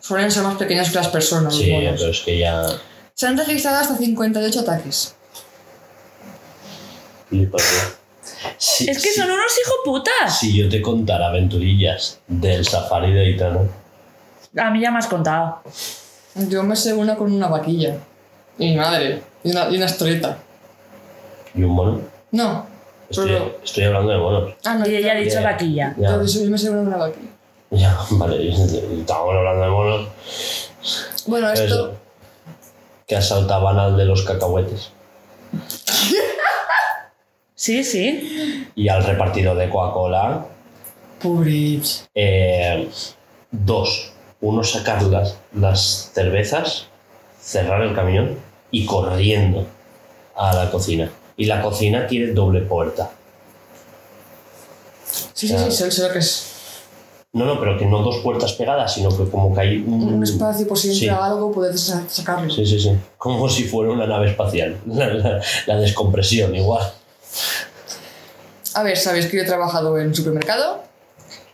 [0.00, 1.54] suelen ser más pequeños que las personas.
[1.54, 1.94] los Sí, monos.
[1.98, 2.66] pero es que ya.
[3.14, 5.14] Se han registrado hasta 58 ataques.
[7.28, 8.04] flipas, ¿no?
[8.58, 9.20] Sí, Es que sí.
[9.20, 10.38] son unos hijoputas.
[10.38, 13.68] Si yo te contara aventurillas del safari de Itano,
[14.56, 15.62] A mí ya me has contado.
[16.48, 17.96] Yo me sé una con una vaquilla.
[18.58, 19.22] Y mi madre.
[19.42, 20.38] Y una, y una historieta.
[21.54, 22.00] y un mono.
[22.30, 22.66] No.
[23.10, 23.58] Estoy, Pero.
[23.62, 24.54] estoy hablando de monos.
[24.64, 24.88] Ah, no.
[24.88, 25.42] Y ella ha dicho Ya.
[25.42, 25.94] vaquilla.
[25.98, 27.28] Ya, Yo, yo me sé una vaquilla.
[27.70, 28.48] ya, vale.
[28.48, 30.08] Estábamos hablando de monos.
[31.26, 31.64] Bueno, esto.
[31.64, 31.92] Eso.
[33.06, 34.90] Que asaltaban al de los cacahuetes.
[37.54, 38.68] Sí, sí.
[38.74, 40.46] Y al repartidor de Coca-Cola.
[41.22, 42.08] Pobres.
[42.14, 42.88] eh,
[43.50, 44.12] dos.
[44.40, 46.86] Uno sacar las, las cervezas,
[47.40, 48.38] cerrar el camión
[48.74, 49.66] y corriendo
[50.36, 51.10] a la cocina.
[51.36, 53.10] Y la cocina tiene doble puerta.
[55.32, 56.50] Sí, sí, sí, sé, sé lo que es.
[57.32, 60.22] No, no, pero que no dos puertas pegadas, sino que como que hay un, Un
[60.22, 60.92] espacio por si Mm.
[60.92, 61.06] Sí.
[61.08, 62.48] entra algo, puedes sa- sacarlo.
[62.52, 62.92] Sí, sí, sí.
[63.18, 64.78] Como si fuera una nave espacial.
[64.86, 66.92] La, la- la descompresión, igual.
[68.74, 70.82] A ver, sabéis que yo he trabajado en supermercado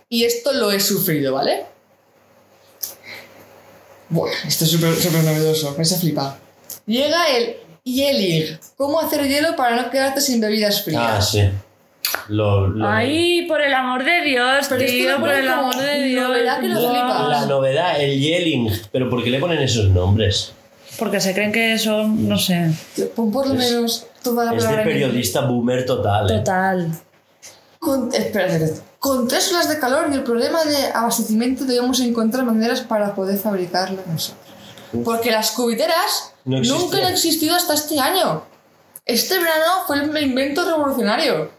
[0.08, 1.64] y esto lo he sufrido, ¿vale?
[4.10, 6.36] Buah, esto es súper novedoso, me vais a flipar.
[6.86, 8.58] Llega el Yelling.
[8.76, 11.02] ¿Cómo hacer hielo para no quedarte sin bebidas frías?
[11.04, 11.42] Ah, sí.
[12.28, 16.28] Lo, lo- Ay, por el amor de Dios, Pero tío, por el amor de Dios.
[16.28, 17.28] novedad que lo flipas.
[17.28, 18.70] la novedad, el yelling.
[18.92, 20.52] Pero ¿por qué le ponen esos nombres?
[20.98, 22.70] Porque se creen que son, no sé.
[23.14, 26.30] Pon por lo Es- menos toda la Es de palabra en periodista boomer total.
[26.30, 26.38] ¿eh?
[26.38, 26.90] Total.
[27.78, 28.72] Con, espera, espera.
[28.98, 33.38] Con tres olas de calor y el problema de abastecimiento debemos encontrar maneras para poder
[33.38, 34.44] fabricarla nosotros.
[35.04, 38.42] Porque las cubiteras No nunca han existido hasta este año.
[39.04, 41.50] Este verano fue el invento revolucionario.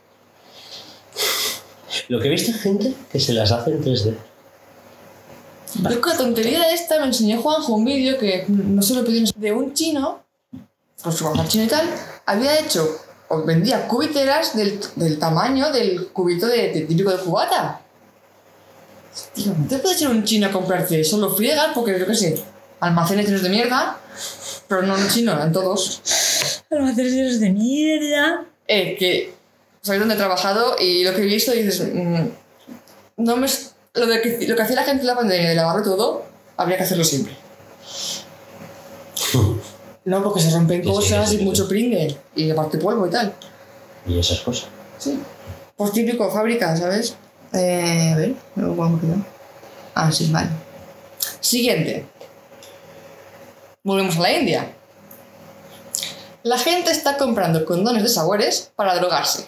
[2.07, 4.15] Lo que he visto es gente que se las hace en 3D.
[5.89, 9.31] Yo con la tontería esta me enseñó Juanjo un vídeo que no se lo pedí
[9.35, 10.21] de un chino,
[10.97, 11.87] su hoja chino y tal,
[12.25, 12.87] había hecho
[13.29, 17.81] os vendía cubiteras del, del tamaño del cubito de, de típico de cubata.
[19.33, 22.05] Tío, no te puedes ir a un chino a comprarte eso, lo friegas porque yo
[22.05, 22.43] qué sé,
[22.81, 23.97] almacenes llenos de mierda,
[24.71, 26.01] pero no en chino, en todos.
[26.71, 28.45] Almacenes de mierda.
[28.69, 29.33] Eh, que
[29.81, 32.27] sabéis dónde he trabajado y lo que he visto dices, mm,
[33.17, 33.47] no me,
[33.95, 36.25] lo, de que, lo que hacía la gente en la pandemia de lavarlo todo,
[36.55, 37.35] habría que hacerlo siempre.
[40.03, 41.43] No, porque se rompen Sí, sí, cosas sí, y sí.
[41.43, 43.35] mucho pringue y aparte polvo y tal.
[44.07, 44.67] Y esas cosas.
[44.97, 45.19] Sí.
[45.77, 47.15] Pues típico, fábrica, ¿sabes?
[47.53, 49.17] Eh, a ver, luego vamos a quedar.
[49.93, 50.49] Ah, sí, vale.
[51.39, 52.07] Siguiente.
[53.83, 54.71] Volvemos a la India.
[56.43, 59.47] La gente está comprando condones de sabores para drogarse.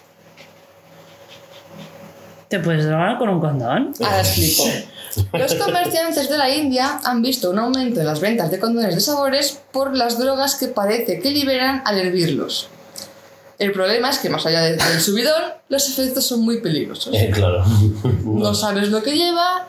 [2.48, 3.92] ¿Te puedes drogar con un condón?
[4.00, 4.64] Ahora explico.
[5.32, 9.00] Los comerciantes de la India han visto un aumento en las ventas de condones de
[9.00, 12.68] sabores por las drogas que parece que liberan al hervirlos.
[13.58, 17.14] El problema es que más allá de- del subidón, los efectos son muy peligrosos.
[17.14, 17.64] Eh, claro.
[18.24, 19.68] no sabes lo que lleva,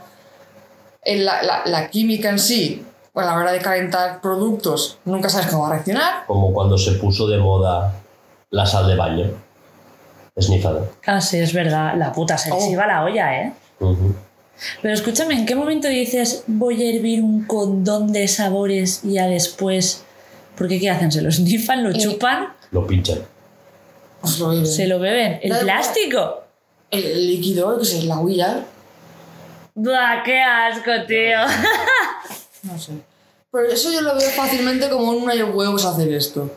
[1.03, 2.83] en la, la- la química en sí,
[3.23, 6.25] a la hora de calentar productos, nunca sabes cómo va a reaccionar.
[6.27, 7.93] Como cuando se puso de moda
[8.51, 9.31] la sal de baño.
[10.35, 10.81] Esnifada.
[11.07, 11.93] Ah, sí, es verdad.
[11.95, 12.69] La puta se les Oh.
[12.71, 13.53] iba la olla, ¿eh?
[14.81, 19.27] Pero escúchame, ¿en qué momento dices voy a hervir un condón de sabores y ya
[19.27, 20.03] después...
[20.57, 21.11] Porque ¿qué hacen?
[21.11, 21.83] ¿Se lo snifan?
[21.83, 22.47] ¿Lo Eh, chupan?
[22.71, 23.19] Lo pinchan.
[24.21, 24.65] Pues lo.
[24.65, 25.39] ¿Se lo beben?
[25.41, 26.43] ¿El plástico?
[26.91, 28.63] El líquido, que es la huilla,
[29.77, 31.37] ¡Buah, qué asco, tío!
[32.65, 32.93] No sé.
[33.51, 36.49] Pero eso yo lo veo fácilmente como un hay huevos hacer esto.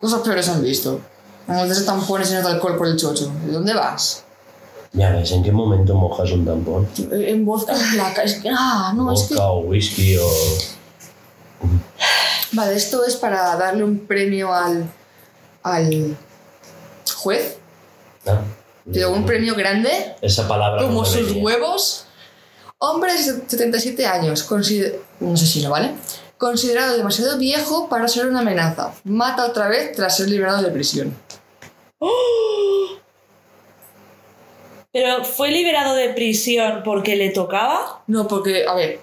[0.00, 1.00] Cosas peores han visto.
[1.46, 3.32] Como de esos tampones llenos de alcohol por el chocho.
[3.44, 4.24] ¿De dónde vas?
[4.92, 6.88] Ya ves, ¿en qué momento mojas un tampón?
[7.10, 8.22] En vodka en placa.
[8.22, 10.28] Es que, ah, no, es que Vodka o whisky o...
[12.52, 14.84] Vale, esto es para darle un premio al,
[15.62, 16.16] al
[17.16, 17.58] juez.
[18.26, 18.40] Ah,
[18.90, 22.04] Pero un premio grande, Esa palabra como no sus huevos.
[22.80, 25.94] Hombre de 77 años, consider- no sé si no, ¿vale?
[26.36, 28.92] Considerado demasiado viejo para ser una amenaza.
[29.04, 31.16] Mata otra vez tras ser liberado de prisión.
[34.92, 38.02] ¿Pero fue liberado de prisión porque le tocaba?
[38.06, 39.00] No, porque, a ver,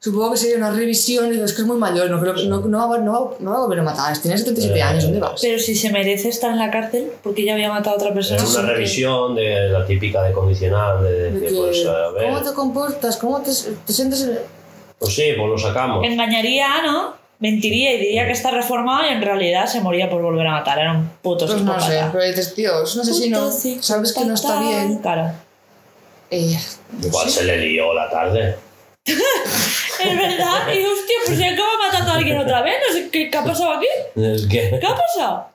[0.00, 2.46] supongo que sería una revisión y digo, es que es muy mayor, no, creo, que-
[2.46, 4.16] no, no, va, no, va, no va a volver a matar.
[4.18, 5.40] Tiene 77 Eh, años, ¿dónde vas?
[5.42, 8.42] Pero si se merece estar en la cárcel porque ya había matado a otra persona.
[8.42, 12.42] Es una revisión de la típica de condicional, de De decir, que, pues a ¿Cómo
[12.42, 13.16] te comportas?
[13.16, 13.50] ¿Cómo te,
[13.86, 14.22] te sientes?
[14.22, 14.38] en-
[14.98, 16.04] pues sí, pues lo sacamos.
[16.04, 17.14] Engañaría, ¿no?
[17.40, 20.78] Mentiría y diría que está reformado y en realidad se moría por volver a matar.
[20.80, 23.48] Era un puto Pues no sé, pero dices, tío, es un asesino,
[23.80, 24.98] sabes que no está bien.
[24.98, 25.30] Claro.
[26.30, 26.58] Eh,
[27.02, 28.56] Igual se le lió la tarde.
[30.00, 30.68] Es verdad.
[30.72, 32.74] Y hostia, pues ya acaba matando a alguien otra vez.
[32.86, 33.86] No sé qué, qué ha pasado aquí.
[34.16, 35.48] Es que, ¿Qué ha pasado?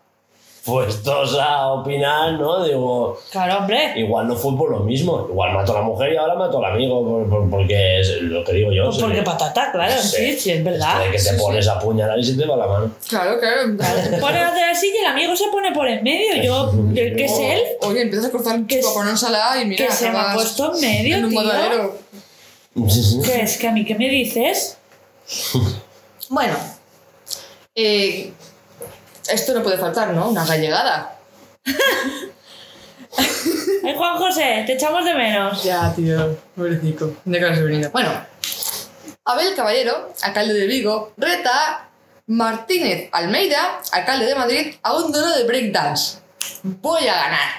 [0.65, 2.63] puestos a opinar, ¿no?
[2.63, 3.93] Digo, Claro, hombre.
[3.97, 5.27] igual no fue por lo mismo.
[5.29, 8.45] Igual mató a la mujer y ahora mató al amigo, por- por- porque es lo
[8.45, 8.85] que digo yo.
[8.85, 10.91] Pues se porque patata, claro, sí, sí, es verdad.
[10.91, 11.41] Esto de que te Sí, sí.
[11.41, 12.91] pones a apuñalar y se te va la mano.
[13.09, 13.61] claro, claro.
[13.75, 16.41] Te pones a hacer así y el amigo se pone por en medio.
[16.41, 17.61] Yo, ¿qué es él?
[17.81, 20.09] O- Oye, empiezas a cortar un Que chico para una ensalada y mira, que se
[20.11, 21.93] me ha puesto en medio, en un tío.
[22.75, 23.57] ¿Qué es?
[23.57, 24.77] ¿Que a mí qué me dices?
[26.29, 26.55] Bueno,
[27.75, 28.31] eh,
[29.29, 30.29] esto no puede faltar, ¿no?
[30.29, 31.19] Una gallegada.
[33.83, 35.61] Ay, Juan José, te echamos de menos.
[35.63, 37.17] Ya, tío, pobrecito.
[37.25, 37.91] ¿Dónde que has venido?
[37.91, 38.09] Bueno,
[39.25, 41.89] Abel Caballero, alcalde de Vigo, reta
[42.27, 46.19] Martínez Almeida, alcalde de Madrid, a un duelo de breakdance.
[46.63, 47.49] Voy a ganar.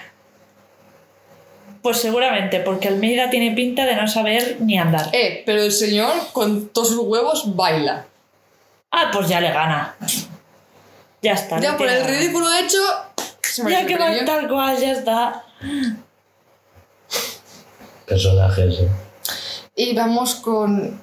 [1.85, 5.11] Pues seguramente, porque Almeida tiene pinta de no saber ni andar.
[5.13, 8.07] Eh, pero el señor con todos sus huevos baila.
[8.91, 9.95] Ah, pues ya le gana.
[11.21, 11.61] Ya está.
[11.61, 12.79] Ya por el ridículo hecho,
[13.43, 15.45] se merece Ya tal cual, ya está.
[18.07, 18.81] Personajes.
[18.81, 18.89] ¿eh?
[19.77, 21.03] Y vamos con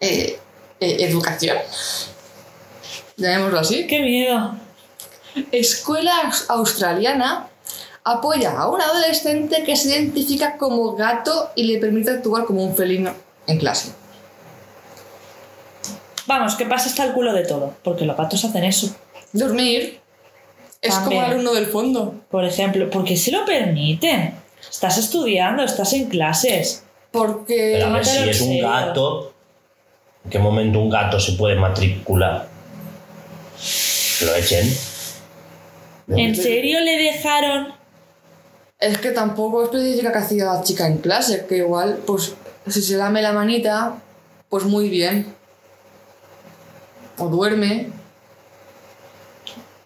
[0.00, 0.38] eh,
[0.78, 1.58] eh, educación.
[3.16, 3.86] Llamémoslo así.
[3.88, 4.54] Qué miedo.
[5.50, 7.48] Escuela aus- australiana
[8.04, 12.74] apoya a un adolescente que se identifica como gato y le permite actuar como un
[12.74, 13.12] felino
[13.46, 13.92] en clase.
[16.26, 18.94] Vamos, que pasa hasta el culo de todo, porque los gatos hacen eso.
[19.32, 20.00] Dormir
[20.82, 21.04] es También.
[21.04, 22.14] como el alumno del fondo.
[22.30, 24.34] Por ejemplo, ¿por qué se lo permiten?
[24.70, 26.84] Estás estudiando, estás en clases.
[27.10, 29.32] Porque Pero a ver, si es un gato,
[30.24, 32.46] ¿en qué momento un gato se puede matricular?
[34.18, 34.70] Que Lo echen.
[36.08, 37.77] ¿En serio le dejaron?
[38.78, 42.34] Es que tampoco especifica que hacía la chica en clase, que igual, pues,
[42.66, 43.96] si se lame la manita,
[44.48, 45.34] pues muy bien.
[47.18, 47.90] O duerme.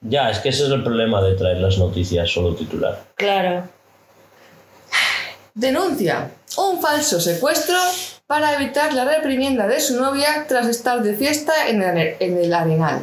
[0.02, 3.02] Ya, es que ese es el problema de traer las noticias solo titular.
[3.14, 3.68] Claro.
[5.54, 7.76] Denuncia un falso secuestro
[8.26, 12.52] para evitar la reprimienda de su novia tras estar de fiesta en el, en el
[12.52, 13.02] Arenal.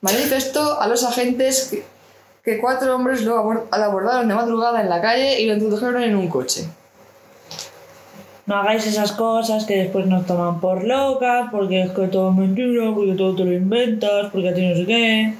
[0.00, 1.84] Manifestó a los agentes que,
[2.44, 6.28] que cuatro hombres lo abordaron de madrugada en la calle y lo introdujeron en un
[6.28, 6.68] coche.
[8.46, 12.36] No hagáis esas cosas que después nos toman por locas, porque es que todo es
[12.36, 15.34] mentira, porque todo te lo inventas, porque a ti no sé qué.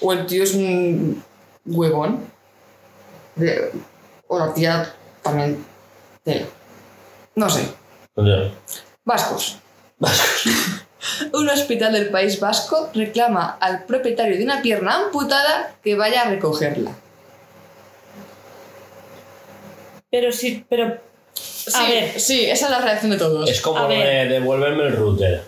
[0.00, 1.22] O el tío es un
[1.66, 2.20] huevón.
[3.36, 3.70] De-
[4.28, 5.62] o la tía también.
[6.24, 6.46] tela.
[7.34, 7.68] No sé.
[8.14, 8.50] Coño,
[9.04, 9.58] Vascos.
[11.32, 16.30] Un hospital del País Vasco reclama al propietario de una pierna amputada que vaya a
[16.30, 16.90] recogerla.
[20.10, 20.98] Pero sí, pero.
[21.34, 22.18] Sí, A ver.
[22.20, 23.48] sí, esa es la reacción de todos.
[23.50, 24.28] Es como ver.
[24.28, 25.42] devuélveme el router.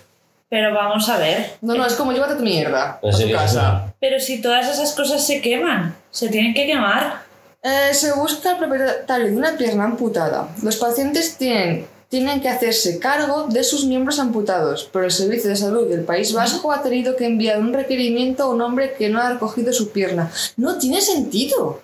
[0.49, 1.53] Pero vamos a ver.
[1.63, 3.95] No, no, es como llévate tu mierda a Así tu que- casa.
[4.01, 7.23] Pero si todas esas cosas se queman, se tienen que quemar.
[7.63, 10.49] Eh, se busca al propietario de una pierna amputada.
[10.63, 15.57] Los pacientes tienen, tienen que hacerse cargo de sus miembros amputados, pero el Servicio de
[15.57, 19.21] Salud del País Vasco ha tenido que enviar un requerimiento a un hombre que no
[19.23, 20.29] ha recogido su pierna.
[20.57, 21.81] No tiene sentido.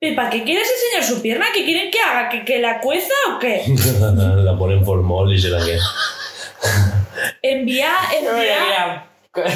[0.00, 1.46] ¿Y para qué quiere ese señor su pierna?
[1.54, 2.30] ¿Qué quieren que haga?
[2.30, 3.62] ¿Que, que la cueza o qué?
[4.00, 5.78] la ponen formol y se la que.
[7.42, 9.06] Envía, envía.
[9.32, 9.46] Pero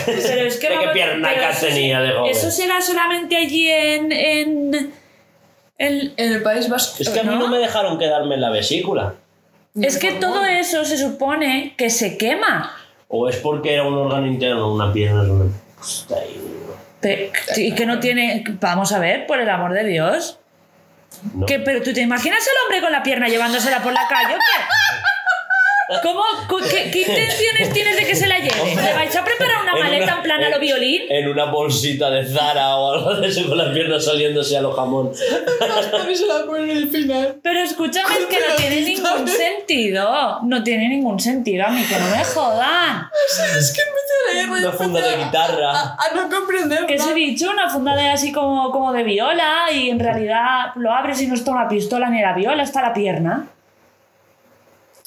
[0.46, 2.30] es que ¿De qué pierna tenía de joven?
[2.30, 4.12] Eso será solamente allí en.
[4.12, 4.74] en.
[5.78, 6.96] en- En el País Vasco.
[7.02, 9.14] Es que a mí no me dejaron quedarme en la vesícula.
[9.74, 12.74] Es que todo eso se supone que se quema.
[13.08, 15.24] O es porque era un órgano interno, una pierna.
[17.56, 18.44] y que no tiene.
[18.60, 20.38] Vamos a ver, por el amor de Dios.
[21.34, 21.46] ¿no?
[21.46, 24.38] ¿Qué, ¿Pero tú te imaginas al hombre con la pierna llevándosela por la calle o
[24.38, 24.64] qué?
[26.02, 26.22] ¿Cómo,
[26.70, 28.74] qué, qué intenciones tienes de que se la lleve?
[28.76, 31.02] ¿Le vais a preparar una En maleta una- en plan a lo violín?
[31.08, 34.72] En una bolsita de Zara o algo de eso con las piernas saliéndose a lo
[34.72, 35.12] jamón.
[35.14, 37.36] Se la ponen en el final.
[37.42, 40.40] Pero escúchame, es que no tiene ningún sentido.
[40.42, 43.08] No tiene ningún sentido, a mí que no me jodan.
[43.58, 43.80] Es que
[44.30, 45.70] y Una funda de a- guitarra.
[45.72, 46.84] A, a no comprender.
[46.86, 50.72] Que os he dicho, una funda de así como, como de viola y en realidad
[50.76, 53.46] lo abres y no está una pistola ni la viola, está la pierna.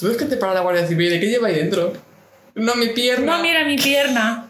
[0.01, 1.13] ¿Tú ves que te para la Guardia Civil?
[1.13, 1.93] ¿Y qué lleva ahí dentro?
[2.55, 3.37] No, mi pierna.
[3.37, 4.47] No, mira mi pierna.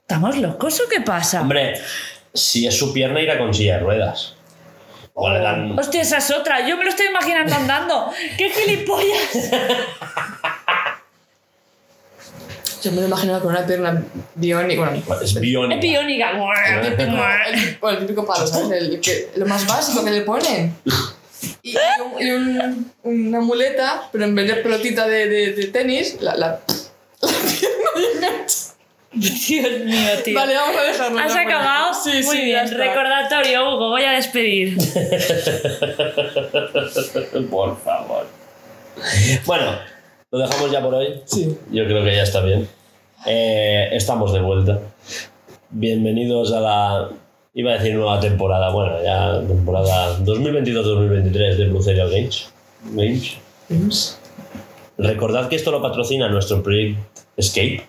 [0.00, 1.40] ¿Estamos locos o qué pasa?
[1.40, 1.80] Hombre,
[2.34, 4.34] si es su pierna, irá con silla de ruedas.
[5.14, 5.78] O le dan.
[5.78, 6.66] Hostia, esa es otra.
[6.68, 8.10] Yo me lo estoy imaginando andando.
[8.36, 9.50] ¡Qué gilipollas!
[12.82, 14.02] Yo me lo he imaginado con una pierna
[14.34, 14.80] biónica.
[14.90, 15.74] Bueno, Es biónica.
[15.76, 16.30] Es biónica.
[16.82, 18.70] el típico, el, bueno, el típico palo, ¿sabes?
[18.82, 20.76] El que- lo más básico que le ponen.
[21.62, 25.66] Y, y un- y un- una muleta, pero en vez de pelotita de, de, de
[25.66, 26.60] tenis, la, la,
[29.12, 30.34] Dios mío, tío.
[30.34, 31.18] Vale, vamos a dejarlo.
[31.20, 31.94] ¿Has acabado?
[31.94, 32.70] Sí, Muy sí, bien.
[32.70, 34.76] Recordatorio, Hugo, voy a despedir.
[37.50, 38.26] por favor.
[39.46, 39.78] Bueno,
[40.30, 41.22] lo dejamos ya por hoy.
[41.24, 41.56] Sí.
[41.70, 42.68] Yo creo que ya está bien.
[43.26, 44.80] Eh, estamos de vuelta.
[45.70, 47.08] Bienvenidos a la.
[47.56, 48.68] Iba a decir nueva temporada.
[48.68, 52.52] Bueno, ya temporada 2022-2023 de Blue Serial Games.
[53.70, 54.18] Games.
[54.98, 57.00] Recordad que esto lo patrocina nuestro proyecto
[57.34, 57.82] Escape,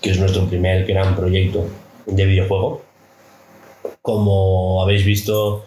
[0.00, 1.66] que es nuestro primer gran proyecto
[2.06, 2.82] de videojuego.
[4.00, 5.64] Como habéis visto,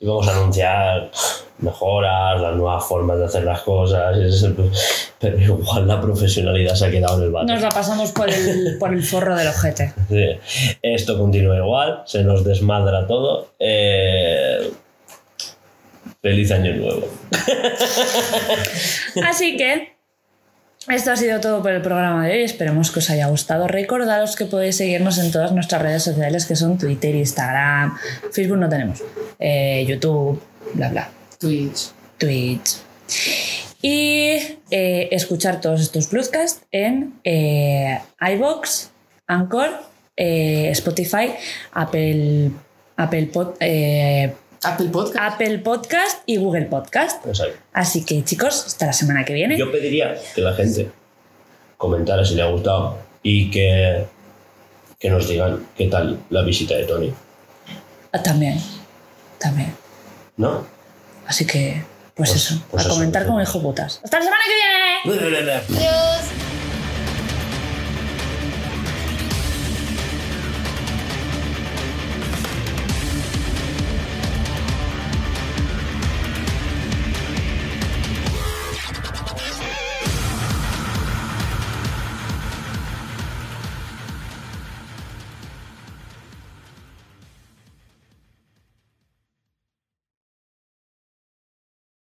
[0.00, 1.10] íbamos a anunciar
[1.58, 4.16] mejoras, las nuevas formas de hacer las cosas,
[5.18, 7.54] pero igual la profesionalidad se ha quedado en el váter.
[7.54, 9.92] Nos la pasamos por el, por el forro del ojete.
[10.08, 10.76] Sí.
[10.82, 13.48] Esto continúa igual, se nos desmadra todo.
[13.58, 14.70] Eh,
[16.26, 17.08] Feliz año nuevo.
[19.28, 19.96] Así que
[20.88, 22.42] esto ha sido todo por el programa de hoy.
[22.42, 23.68] Esperemos que os haya gustado.
[23.68, 27.96] Recordaros que podéis seguirnos en todas nuestras redes sociales que son Twitter, Instagram,
[28.32, 29.04] Facebook no tenemos,
[29.38, 30.42] eh, YouTube,
[30.74, 31.90] bla bla, Twitch.
[32.18, 32.76] Twitch.
[33.82, 34.38] Y
[34.70, 38.90] eh, escuchar todos estos podcasts en eh, iBox,
[39.26, 39.70] Anchor,
[40.16, 41.34] eh, Spotify,
[41.72, 42.50] Apple,
[42.96, 44.34] Apple, Pod- eh,
[44.64, 45.16] Apple Podcast.
[45.34, 47.24] Apple Podcast y Google Podcast.
[47.26, 47.58] Exacto.
[47.72, 49.56] Así que chicos, hasta la semana que viene.
[49.58, 50.90] Yo pediría que la gente
[51.76, 54.06] comentara si le ha gustado y que,
[54.98, 57.12] que nos digan qué tal la visita de Tony.
[58.12, 58.58] Ah, También,
[59.38, 59.72] también.
[60.38, 60.66] ¿No?
[61.26, 61.82] Así que,
[62.14, 63.58] pues, Pues- eso, pues a eso, comentar pues eso.
[63.58, 64.00] hijo putas.
[64.04, 65.20] ¡Hasta la semana que viene!
[65.78, 66.20] Adiós.